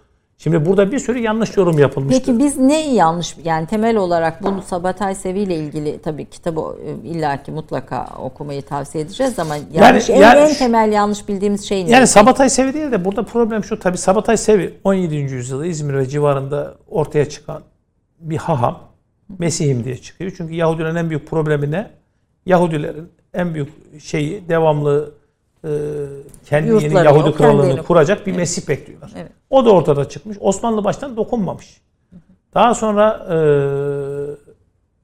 Şimdi 0.43 0.67
burada 0.67 0.93
bir 0.93 0.99
sürü 0.99 1.19
yanlış 1.19 1.57
yorum 1.57 1.79
yapılmıştır. 1.79 2.21
Peki 2.21 2.39
biz 2.39 2.59
ne 2.59 2.95
yanlış 2.95 3.37
yani 3.45 3.67
temel 3.67 3.97
olarak 3.97 4.43
bunu 4.43 4.63
Sabatay 4.63 5.15
Sevi 5.15 5.41
ile 5.41 5.55
ilgili 5.55 5.99
tabii 6.03 6.25
kitabı 6.25 6.61
e, 6.61 7.09
illaki 7.09 7.51
mutlaka 7.51 8.09
okumayı 8.19 8.63
tavsiye 8.63 9.05
edeceğiz 9.05 9.39
ama 9.39 9.57
yanlış 9.73 10.11
en, 10.11 10.17
yani 10.21 10.41
en 10.41 10.55
temel 10.55 10.93
yanlış 10.93 11.29
bildiğimiz 11.29 11.69
şey 11.69 11.87
ne? 11.87 11.91
Yani 11.91 12.07
Sabatay 12.07 12.51
Sevi 12.51 12.75
değil 12.75 12.93
de 12.93 13.05
burada 13.05 13.23
problem 13.23 13.65
şu. 13.65 13.79
Tabi 13.79 13.99
Sabatay 13.99 14.37
Sevi 14.37 14.75
17. 14.85 15.15
yüzyılda 15.15 15.67
İzmir 15.67 15.95
ve 15.95 16.07
civarında 16.07 16.75
ortaya 16.89 17.29
çıkan 17.29 17.63
bir 18.21 18.37
haham. 18.37 18.79
Mesih'im 19.39 19.85
diye 19.85 19.97
çıkıyor. 19.97 20.33
Çünkü 20.37 20.55
Yahudilerin 20.55 20.97
en 20.97 21.11
büyük 21.11 21.27
problemi 21.27 21.71
ne? 21.71 21.91
Yahudilerin 22.47 23.09
en 23.35 23.55
büyük 23.55 24.01
şeyi 24.01 24.49
devamlı 24.49 25.15
e, 25.65 25.71
kendi 26.47 26.85
yeni 26.85 26.95
Yahudi 26.95 27.29
yok, 27.29 27.37
krallığını 27.37 27.83
kuracak 27.83 28.27
bir 28.27 28.37
Mesih 28.37 28.69
bekliyorlar. 28.69 29.13
Evet. 29.17 29.33
O 29.51 29.65
da 29.65 29.71
ortada 29.71 30.09
çıkmış. 30.09 30.37
Osmanlı 30.41 30.85
baştan 30.85 31.17
dokunmamış. 31.17 31.81
Daha 32.55 32.75
sonra 32.75 33.27
e, 33.31 33.37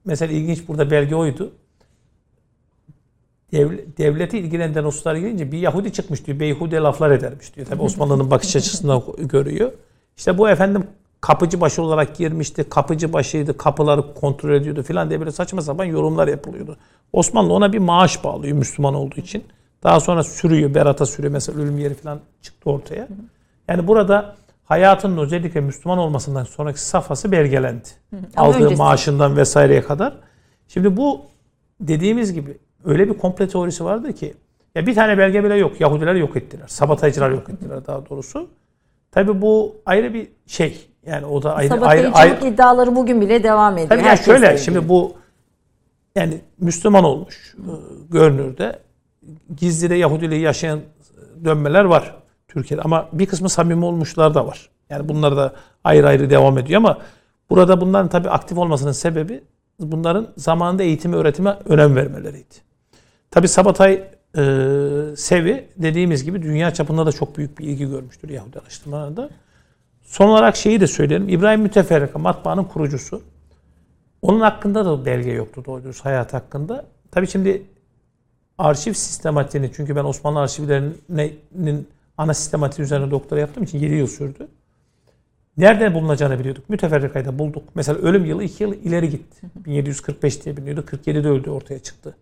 mesela 0.05 0.33
ilginç 0.33 0.67
burada 0.67 0.91
belge 0.91 1.15
oydu. 1.15 1.51
Devle- 3.53 3.97
devleti 3.97 4.37
ilgilendiren 4.37 4.83
hususlara 4.83 5.19
gelince 5.19 5.51
bir 5.51 5.57
Yahudi 5.57 5.93
çıkmış 5.93 6.25
diyor. 6.25 6.39
Beyhude 6.39 6.75
laflar 6.75 7.11
edermiş 7.11 7.55
diyor. 7.55 7.67
Tabi 7.67 7.81
Osmanlı'nın 7.81 8.31
bakış 8.31 8.55
açısından 8.55 9.03
görüyor. 9.17 9.71
İşte 10.17 10.37
bu 10.37 10.49
efendim 10.49 10.87
kapıcı 11.21 11.61
başı 11.61 11.81
olarak 11.81 12.15
girmişti. 12.15 12.63
Kapıcı 12.69 13.13
başıydı. 13.13 13.57
Kapıları 13.57 14.13
kontrol 14.13 14.53
ediyordu 14.53 14.83
filan 14.83 15.09
diye 15.09 15.19
böyle 15.19 15.31
saçma 15.31 15.61
sapan 15.61 15.85
yorumlar 15.85 16.27
yapılıyordu. 16.27 16.77
Osmanlı 17.13 17.53
ona 17.53 17.73
bir 17.73 17.79
maaş 17.79 18.23
bağlıyor 18.23 18.57
Müslüman 18.57 18.93
olduğu 18.93 19.15
için. 19.15 19.43
Daha 19.83 19.99
sonra 19.99 20.23
sürüyor. 20.23 20.73
Berat'a 20.73 21.05
sürüyor. 21.05 21.33
Mesela 21.33 21.61
ölüm 21.61 21.77
yeri 21.77 21.93
filan 21.93 22.19
çıktı 22.41 22.69
ortaya. 22.69 23.07
Yani 23.67 23.87
burada 23.87 24.35
hayatının 24.65 25.17
özellikle 25.17 25.61
Müslüman 25.61 25.97
olmasından 25.97 26.43
sonraki 26.43 26.81
safhası 26.81 27.31
belgelendi. 27.31 27.87
Aldığı 28.35 28.57
öncesi- 28.57 28.77
maaşından 28.77 29.37
vesaireye 29.37 29.81
kadar. 29.81 30.13
Şimdi 30.67 30.97
bu 30.97 31.21
dediğimiz 31.79 32.33
gibi 32.33 32.57
öyle 32.85 33.09
bir 33.09 33.17
komple 33.17 33.47
teorisi 33.47 33.85
vardı 33.85 34.13
ki 34.13 34.33
ya 34.75 34.87
bir 34.87 34.95
tane 34.95 35.17
belge 35.17 35.43
bile 35.43 35.55
yok. 35.55 35.81
Yahudiler 35.81 36.15
yok 36.15 36.37
ettiler. 36.37 36.67
Sabataycılar 36.67 37.31
yok 37.31 37.49
ettiler 37.49 37.85
daha 37.87 38.09
doğrusu. 38.09 38.49
Tabi 39.11 39.41
bu 39.41 39.75
ayrı 39.85 40.13
bir 40.13 40.27
şey. 40.47 40.87
Yani 41.05 41.25
o 41.25 41.43
da 41.43 41.55
ayrı 41.55 41.85
ayrı, 41.85 42.11
ayrı, 42.13 42.47
iddiaları 42.47 42.95
bugün 42.95 43.21
bile 43.21 43.43
devam 43.43 43.73
ediyor. 43.73 43.89
Tabii 43.89 44.03
yani 44.03 44.17
şöyle 44.17 44.45
ilgili. 44.47 44.59
şimdi 44.59 44.89
bu 44.89 45.13
yani 46.15 46.41
Müslüman 46.59 47.03
olmuş 47.03 47.55
e, 47.57 47.71
görünürde 49.27 49.55
gizlide 49.57 49.95
Yahudiliği 49.95 50.41
yaşayan 50.41 50.79
dönmeler 51.45 51.85
var 51.85 52.15
Türkiye'de 52.47 52.81
ama 52.81 53.09
bir 53.13 53.25
kısmı 53.25 53.49
samimi 53.49 53.85
olmuşlar 53.85 54.33
da 54.33 54.47
var. 54.47 54.69
Yani 54.89 55.09
bunlar 55.09 55.37
da 55.37 55.53
ayrı 55.83 56.07
ayrı 56.07 56.29
devam 56.29 56.57
ediyor 56.57 56.77
ama 56.77 56.97
burada 57.49 57.81
bunların 57.81 58.09
tabii 58.09 58.29
aktif 58.29 58.57
olmasının 58.57 58.91
sebebi 58.91 59.43
bunların 59.79 60.27
zamanında 60.37 60.83
eğitime 60.83 61.17
öğretime 61.17 61.57
önem 61.65 61.95
vermeleriydi. 61.95 62.55
Tabii 63.31 63.47
Sabatay 63.47 63.93
e, 64.37 64.43
Sevi 65.15 65.67
dediğimiz 65.77 66.23
gibi 66.23 66.41
dünya 66.41 66.71
çapında 66.71 67.05
da 67.05 67.11
çok 67.11 67.37
büyük 67.37 67.59
bir 67.59 67.65
ilgi 67.65 67.89
görmüştür 67.89 68.29
Yahudi 68.29 68.59
araştırmalarında. 68.59 69.29
Son 70.03 70.29
olarak 70.29 70.55
şeyi 70.55 70.81
de 70.81 70.87
söyleyelim. 70.87 71.29
İbrahim 71.29 71.61
Müteferrika 71.61 72.19
matbaanın 72.19 72.63
kurucusu. 72.63 73.21
Onun 74.21 74.39
hakkında 74.39 74.85
da 74.85 75.05
belge 75.05 75.31
yoktu 75.31 75.63
doğru 75.65 75.83
hayat 76.03 76.33
hakkında. 76.33 76.85
Tabii 77.11 77.27
şimdi 77.27 77.63
arşiv 78.57 78.93
sistematiğini 78.93 79.71
çünkü 79.75 79.95
ben 79.95 80.03
Osmanlı 80.03 80.39
arşivlerinin 80.39 81.87
ana 82.17 82.33
sistematiği 82.33 82.85
üzerine 82.85 83.11
doktora 83.11 83.39
yaptığım 83.39 83.63
için 83.63 83.79
7 83.79 83.93
yıl 83.93 84.07
sürdü. 84.07 84.47
Nereden 85.57 85.93
bulunacağını 85.93 86.39
biliyorduk. 86.39 86.69
Müteferrikayı 86.69 87.25
da 87.25 87.39
bulduk. 87.39 87.63
Mesela 87.75 87.99
ölüm 87.99 88.25
yılı 88.25 88.43
2 88.43 88.63
yıl 88.63 88.73
ileri 88.73 89.09
gitti. 89.09 89.47
1745 89.55 90.45
diye 90.45 90.57
biliniyordu. 90.57 90.81
47'de 90.81 91.27
öldü 91.27 91.49
ortaya 91.49 91.79
çıktı. 91.79 92.15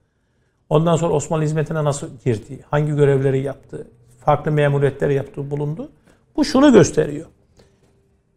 Ondan 0.70 0.96
sonra 0.96 1.14
Osmanlı 1.14 1.44
hizmetine 1.44 1.84
nasıl 1.84 2.10
girdi? 2.26 2.60
Hangi 2.70 2.96
görevleri 2.96 3.42
yaptı? 3.42 3.88
farklı 4.26 4.52
memuriyetler 4.52 5.10
yaptığı 5.10 5.52
bulundu. 5.52 5.90
Bu 6.36 6.46
şunu 6.46 6.74
gösteriyor. 6.74 7.26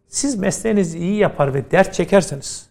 Siz 0.07 0.35
mesleğinizi 0.35 0.99
iyi 0.99 1.15
yapar 1.15 1.53
ve 1.53 1.71
dert 1.71 1.93
çekerseniz, 1.93 2.69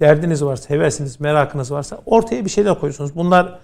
derdiniz 0.00 0.44
varsa, 0.44 0.70
hevesiniz, 0.70 1.20
merakınız 1.20 1.72
varsa 1.72 2.00
ortaya 2.06 2.44
bir 2.44 2.50
şeyler 2.50 2.80
koyuyorsunuz. 2.80 3.16
Bunlar 3.16 3.58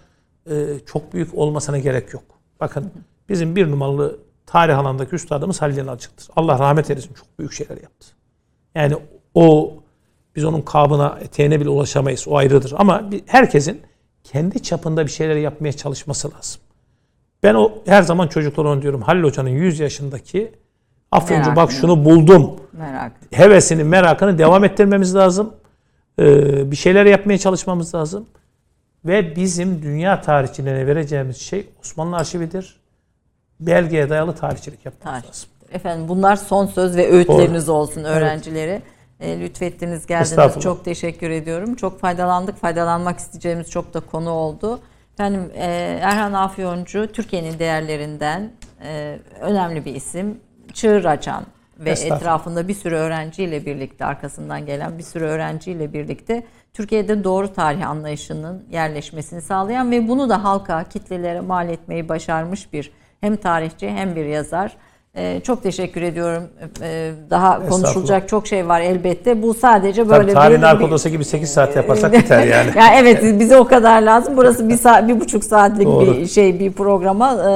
çok 0.87 1.12
büyük 1.12 1.35
olmasına 1.35 1.79
gerek 1.79 2.15
yok. 2.15 2.25
Bakın 2.61 2.91
bizim 3.29 3.57
bir 3.57 3.70
numaralı 3.70 4.19
tarih 4.47 4.79
alanındaki 4.79 5.15
üstadımız 5.15 5.62
Halil 5.62 5.77
Yalçık'tır. 5.77 6.29
Allah 6.37 6.59
rahmet 6.59 6.91
eylesin 6.91 7.15
çok 7.15 7.39
büyük 7.39 7.53
şeyler 7.53 7.83
yaptı. 7.83 8.07
Yani 8.75 8.97
o 9.35 9.75
biz 10.37 10.45
onun 10.45 10.61
kabına, 10.61 11.19
eteğine 11.20 11.61
bile 11.61 11.69
ulaşamayız. 11.69 12.29
O 12.29 12.37
ayrıdır. 12.37 12.75
Ama 12.77 13.11
herkesin 13.27 13.83
kendi 14.25 14.62
çapında 14.62 15.07
bir 15.07 15.11
şeyler 15.11 15.37
yapmaya 15.37 15.73
çalışması 15.73 16.31
lazım. 16.35 16.61
Ben 17.43 17.55
o 17.55 17.73
her 17.87 18.03
zaman 18.03 18.29
çocuklara 18.29 18.69
onu 18.69 18.83
diyorum. 18.83 19.03
Halil 19.03 19.23
Hoca'nın 19.23 19.49
100 19.49 19.81
yaşındaki 19.81 20.53
Afyoncu 21.12 21.57
bak 21.57 21.73
şunu 21.73 22.05
buldum. 22.05 22.57
Merak. 22.73 23.12
Hevesini, 23.31 23.85
merakını 23.85 24.39
devam 24.39 24.65
ettirmemiz 24.65 25.15
lazım. 25.15 25.55
Ee, 26.19 26.70
bir 26.70 26.77
şeyler 26.77 27.07
yapmaya 27.07 27.39
çalışmamız 27.39 27.95
lazım. 27.95 28.27
Ve 29.05 29.37
bizim 29.37 29.83
dünya 29.83 30.20
tarihçilerine 30.20 30.87
vereceğimiz 30.87 31.37
şey 31.37 31.66
Osmanlı 31.81 32.16
arşividir. 32.16 32.81
Belgeye 33.61 34.11
dayalı 34.11 34.35
tarihçilik 34.35 34.85
yapmamız 34.87 35.20
Tarih. 35.23 35.29
lazım. 35.29 35.49
Efendim 35.73 36.09
bunlar 36.09 36.37
son 36.37 36.66
söz 36.66 36.97
ve 36.97 37.11
öğütleriniz 37.11 37.69
olsun 37.69 38.05
öğrencilere. 38.05 38.83
E, 39.20 39.41
lütfettiniz 39.41 40.07
geldiniz. 40.07 40.62
Çok 40.62 40.85
teşekkür 40.85 41.31
ediyorum. 41.31 41.75
Çok 41.75 42.01
faydalandık. 42.01 42.57
Faydalanmak 42.57 43.19
isteyeceğimiz 43.19 43.70
çok 43.70 43.95
da 43.95 44.01
konu 44.01 44.31
oldu. 44.31 44.81
Efendim 45.15 45.51
e, 45.55 45.99
Erhan 46.03 46.33
Afyoncu 46.33 47.12
Türkiye'nin 47.12 47.59
değerlerinden 47.59 48.53
e, 48.85 49.19
önemli 49.41 49.85
bir 49.85 49.95
isim. 49.95 50.41
Çığır 50.73 51.05
açan 51.05 51.45
ve 51.79 51.91
etrafında 51.91 52.69
bir 52.69 52.75
sürü 52.75 52.95
öğrenciyle 52.95 53.67
birlikte 53.67 54.05
arkasından 54.05 54.67
gelen 54.67 54.99
bir 54.99 55.03
sürü 55.03 55.25
öğrenciyle 55.25 55.93
birlikte 55.93 56.43
Türkiye'de 56.75 57.25
doğru 57.25 57.53
tarih 57.53 57.89
anlayışının 57.89 58.65
yerleşmesini 58.71 59.43
sağlayan 59.43 59.91
ve 59.91 60.09
bunu 60.09 60.29
da 60.29 60.45
halka, 60.45 60.85
kitlelere 60.85 61.41
mal 61.41 61.69
etmeyi 61.69 62.09
başarmış 62.09 62.73
bir 62.73 62.91
hem 63.21 63.37
tarihçi 63.37 63.91
hem 63.91 64.17
bir 64.17 64.25
yazar. 64.25 64.77
Ee, 65.17 65.41
çok 65.45 65.63
teşekkür 65.63 66.03
ediyorum. 66.03 66.45
Ee, 66.83 67.13
daha 67.31 67.69
konuşulacak 67.69 68.29
çok 68.29 68.47
şey 68.47 68.69
var 68.69 68.81
elbette. 68.81 69.43
Bu 69.43 69.55
sadece 69.55 70.09
böyle 70.09 70.23
Tabii 70.23 70.33
tarihin 70.33 70.63
bir, 70.63 70.67
arka 70.67 70.81
bir- 70.81 70.89
odası 70.89 71.09
gibi 71.09 71.25
8 71.25 71.51
saat 71.53 71.77
yaparsak 71.77 72.13
biter 72.13 72.47
yani. 72.47 72.71
ya 72.79 72.95
evet 72.95 73.41
bize 73.41 73.57
o 73.57 73.65
kadar 73.65 74.03
lazım. 74.03 74.37
Burası 74.37 74.69
bir 74.69 74.77
saat, 74.77 75.09
bir 75.09 75.21
buçuk 75.21 75.45
saatlik 75.45 75.87
Doğru. 75.87 76.07
bir 76.07 76.27
şey 76.27 76.61
bir 76.61 76.73
programa 76.73 77.33
e, 77.33 77.51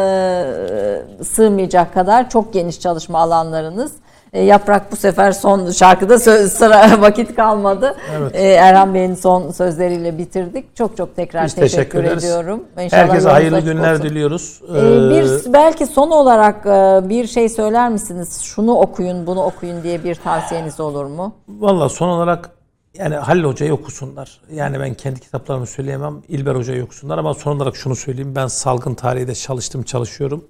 sığmayacak 1.25 1.95
kadar 1.95 2.31
çok 2.31 2.53
geniş 2.53 2.81
çalışma 2.81 3.19
alanlarınız. 3.19 3.93
E, 4.33 4.41
Yaprak 4.43 4.93
bu 4.93 4.97
sefer 4.97 5.33
son 5.33 5.71
şarkıda 5.71 6.19
söz, 6.19 6.53
sıra 6.53 6.91
vakit 7.01 7.37
kalmadı. 7.37 7.97
Evet. 8.19 8.35
E, 8.35 8.49
Erhan 8.49 8.95
Bey'in 8.95 9.15
son 9.15 9.51
sözleriyle 9.51 10.19
bitirdik. 10.19 10.77
Çok 10.77 10.97
çok 10.97 11.17
tekrar 11.17 11.45
Biz 11.47 11.55
teşekkür, 11.55 11.77
teşekkür 11.77 12.05
ederiz. 12.05 12.25
ediyorum. 12.25 12.65
İnşallah 12.83 13.03
Herkese 13.03 13.29
hayırlı 13.29 13.61
günler 13.61 13.93
olsun. 13.93 14.05
diliyoruz. 14.05 14.61
Ee, 14.75 14.79
Ee, 14.79 15.11
bir 15.11 15.53
belki 15.53 15.87
son 15.87 16.11
olarak 16.11 16.67
e, 16.67 17.09
bir 17.09 17.27
şey 17.27 17.49
söyler 17.49 17.89
misiniz? 17.91 18.41
Şunu 18.43 18.73
okuyun, 18.75 19.27
bunu 19.27 19.43
okuyun 19.45 19.83
diye 19.83 20.05
bir 20.05 20.15
tavsiyeniz 20.15 20.81
olur 20.81 21.05
mu? 21.05 21.35
Valla 21.49 21.89
son 21.89 22.09
olarak 22.09 22.51
yani 22.99 23.15
Halil 23.15 23.45
Hoca'yı 23.45 23.75
okusunlar. 23.75 24.41
Yani 24.55 24.81
ben 24.81 24.95
kendi 24.95 25.21
kitaplarımı 25.21 25.67
söyleyemem. 25.67 26.15
İlber 26.29 26.55
Hoca'yı 26.55 26.85
okusunlar 26.85 27.19
ama 27.19 27.35
son 27.35 27.57
olarak 27.57 27.77
şunu 27.77 27.97
söyleyeyim. 27.97 28.33
Ben 28.37 28.47
salgın 28.47 28.95
tarihi 28.95 29.27
de 29.29 29.35
çalıştım, 29.35 29.83
çalışıyorum. 29.83 30.45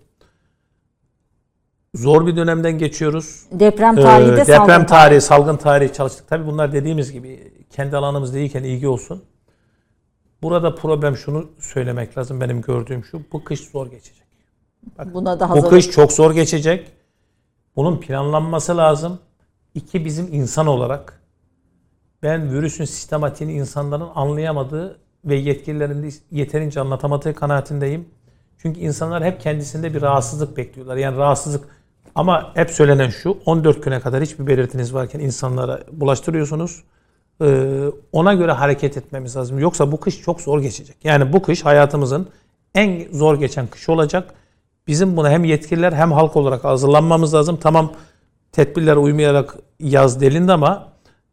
Zor 1.94 2.26
bir 2.26 2.36
dönemden 2.36 2.78
geçiyoruz. 2.78 3.42
Deprem 3.52 3.98
Ee, 3.98 4.02
tarihi 4.02 4.28
de 4.28 4.36
deprem 4.36 4.56
salgın 4.56 4.84
tarihi, 4.84 5.20
salgın 5.20 5.56
tarihi 5.56 5.92
çalıştık. 5.92 6.28
Tabii 6.28 6.46
bunlar 6.46 6.72
dediğimiz 6.72 7.12
gibi 7.12 7.52
kendi 7.70 7.96
alanımız 7.96 8.34
değilken 8.34 8.64
ilgi 8.64 8.88
olsun. 8.88 9.22
Burada 10.42 10.74
problem 10.74 11.16
şunu 11.16 11.50
söylemek 11.58 12.18
lazım. 12.18 12.40
Benim 12.40 12.60
gördüğüm 12.62 13.04
şu. 13.04 13.22
Bu 13.32 13.44
kış 13.44 13.60
zor 13.60 13.86
geçecek. 13.86 14.26
Buna 15.04 15.40
da 15.40 15.48
Bu 15.50 15.68
kış 15.68 15.90
çok 15.90 16.12
zor 16.12 16.34
geçecek. 16.34 16.92
Bunun 17.76 18.00
planlanması 18.00 18.76
lazım. 18.76 19.18
İki 19.74 20.04
bizim 20.04 20.28
insan 20.32 20.66
olarak 20.66 21.20
ben 22.22 22.52
virüsün 22.52 22.84
sistematiğini 22.84 23.52
insanların 23.52 24.08
anlayamadığı 24.14 24.98
ve 25.24 25.36
yetkililerin 25.36 26.02
de 26.02 26.08
yeterince 26.30 26.80
anlatamadığı 26.80 27.34
kanaatindeyim. 27.34 28.08
Çünkü 28.58 28.80
insanlar 28.80 29.24
hep 29.24 29.40
kendisinde 29.40 29.94
bir 29.94 30.02
rahatsızlık 30.02 30.56
bekliyorlar. 30.56 30.96
Yani 30.96 31.16
rahatsızlık 31.16 31.81
ama 32.14 32.50
hep 32.54 32.70
söylenen 32.70 33.10
şu 33.10 33.38
14 33.46 33.82
güne 33.84 34.00
kadar 34.00 34.22
hiçbir 34.22 34.46
belirtiniz 34.46 34.94
varken 34.94 35.20
insanlara 35.20 35.80
bulaştırıyorsunuz. 35.92 36.82
Ee, 37.42 37.84
ona 38.12 38.34
göre 38.34 38.52
hareket 38.52 38.96
etmemiz 38.96 39.36
lazım. 39.36 39.58
Yoksa 39.58 39.92
bu 39.92 40.00
kış 40.00 40.20
çok 40.20 40.40
zor 40.40 40.60
geçecek. 40.60 40.96
Yani 41.04 41.32
bu 41.32 41.42
kış 41.42 41.64
hayatımızın 41.64 42.28
en 42.74 43.12
zor 43.12 43.38
geçen 43.38 43.66
kış 43.66 43.88
olacak. 43.88 44.34
Bizim 44.86 45.16
buna 45.16 45.30
hem 45.30 45.44
yetkililer 45.44 45.92
hem 45.92 46.12
halk 46.12 46.36
olarak 46.36 46.64
hazırlanmamız 46.64 47.34
lazım. 47.34 47.58
Tamam 47.62 47.92
tedbirlere 48.52 48.98
uymayarak 48.98 49.56
yaz 49.80 50.20
delindi 50.20 50.52
ama 50.52 50.88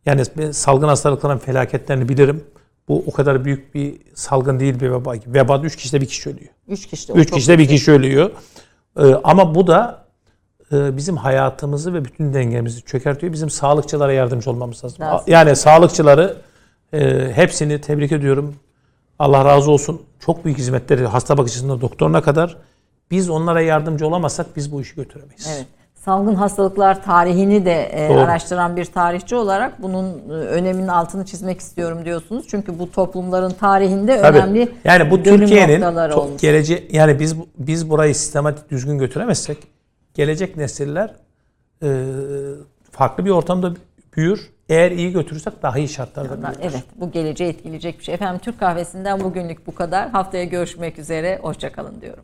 yani 0.06 0.54
salgın 0.54 0.88
hastalıkların 0.88 1.38
felaketlerini 1.38 2.10
bilirim. 2.10 2.44
Bu 2.88 3.04
o 3.08 3.12
kadar 3.12 3.46
büyük 3.46 3.76
bir 3.76 3.96
salgın 4.16 4.60
değil 4.60 4.80
bir 4.80 4.92
veba. 4.92 5.14
Vebada 5.28 5.66
3 5.66 5.76
kişide 5.76 6.02
bir 6.02 6.06
kişi 6.06 6.30
ölüyor. 6.30 6.50
Üç 6.68 6.88
kişi. 6.88 7.14
3 7.14 7.32
kişide 7.32 7.60
bir 7.60 7.68
kişi 7.68 7.92
ölüyor. 7.92 8.32
Ee, 9.00 9.04
ama 9.24 9.56
bu 9.56 9.68
da 9.68 10.06
bizim 10.72 11.18
hayatımızı 11.18 11.94
ve 11.94 12.06
bütün 12.06 12.34
dengemizi 12.34 12.82
çökertiyor. 12.82 13.34
Bizim 13.34 13.50
sağlıkçılara 13.50 14.14
yardımcı 14.14 14.50
olmamız 14.50 14.84
lazım. 14.86 15.02
Lazım. 15.02 15.26
Yani 15.28 15.56
sağlıkçıları 15.56 16.38
e, 16.94 17.32
hepsini 17.34 17.82
tebrik 17.82 18.12
ediyorum. 18.12 18.56
Allah 19.20 19.46
razı 19.46 19.72
olsun. 19.72 20.02
Çok 20.20 20.46
büyük 20.46 20.58
hizmetleri 20.58 21.08
hasta 21.08 21.38
bakıcısında 21.38 21.82
doktoruna 21.82 22.22
kadar. 22.22 22.58
Biz 23.12 23.30
onlara 23.30 23.62
yardımcı 23.62 24.08
olamazsak 24.08 24.56
biz 24.56 24.72
bu 24.72 24.82
işi 24.82 24.96
götüremeyiz. 24.96 25.48
Evet. 25.56 25.66
Salgın 26.06 26.36
hastalıklar 26.36 27.04
tarihini 27.04 27.66
de 27.66 27.82
e, 27.84 28.16
araştıran 28.16 28.76
bir 28.76 28.86
tarihçi 28.86 29.36
olarak 29.36 29.82
bunun 29.82 30.30
e, 30.30 30.32
öneminin 30.32 30.88
altını 30.88 31.26
çizmek 31.26 31.60
istiyorum 31.60 32.06
diyorsunuz. 32.06 32.46
Çünkü 32.50 32.80
bu 32.80 32.92
toplumların 32.92 33.50
tarihinde 33.52 34.22
Tabii. 34.22 34.38
önemli 34.38 34.70
yani 34.84 35.12
bu 35.12 35.24
Türkiye'nin 35.24 35.74
noktaları 35.82 36.14
to- 36.14 36.16
olmuş. 36.16 36.42
gelece 36.42 36.84
yani 36.92 37.20
biz 37.20 37.36
biz 37.58 37.90
burayı 37.90 38.16
sistematik 38.16 38.72
düzgün 38.72 38.98
götüremezsek 38.98 39.58
gelecek 40.14 40.58
nesiller 40.58 41.16
e, 41.84 42.06
farklı 42.92 43.26
bir 43.26 43.30
ortamda 43.30 43.74
büyür. 44.16 44.50
Eğer 44.70 44.92
iyi 44.92 45.12
götürürsek 45.12 45.64
daha 45.64 45.78
iyi 45.78 45.90
şartlarda 45.90 46.42
büyür. 46.42 46.58
Evet 46.62 46.84
bu 46.96 47.12
geleceği 47.12 47.50
etkileyecek 47.50 48.00
bir 48.00 48.04
şey. 48.04 48.16
Efendim 48.16 48.42
Türk 48.44 48.60
kahvesinden 48.60 49.24
bugünlük 49.24 49.68
bu 49.68 49.76
kadar. 49.76 50.10
Haftaya 50.10 50.44
görüşmek 50.44 51.00
üzere. 51.00 51.40
Hoşçakalın 51.42 52.02
diyorum. 52.02 52.24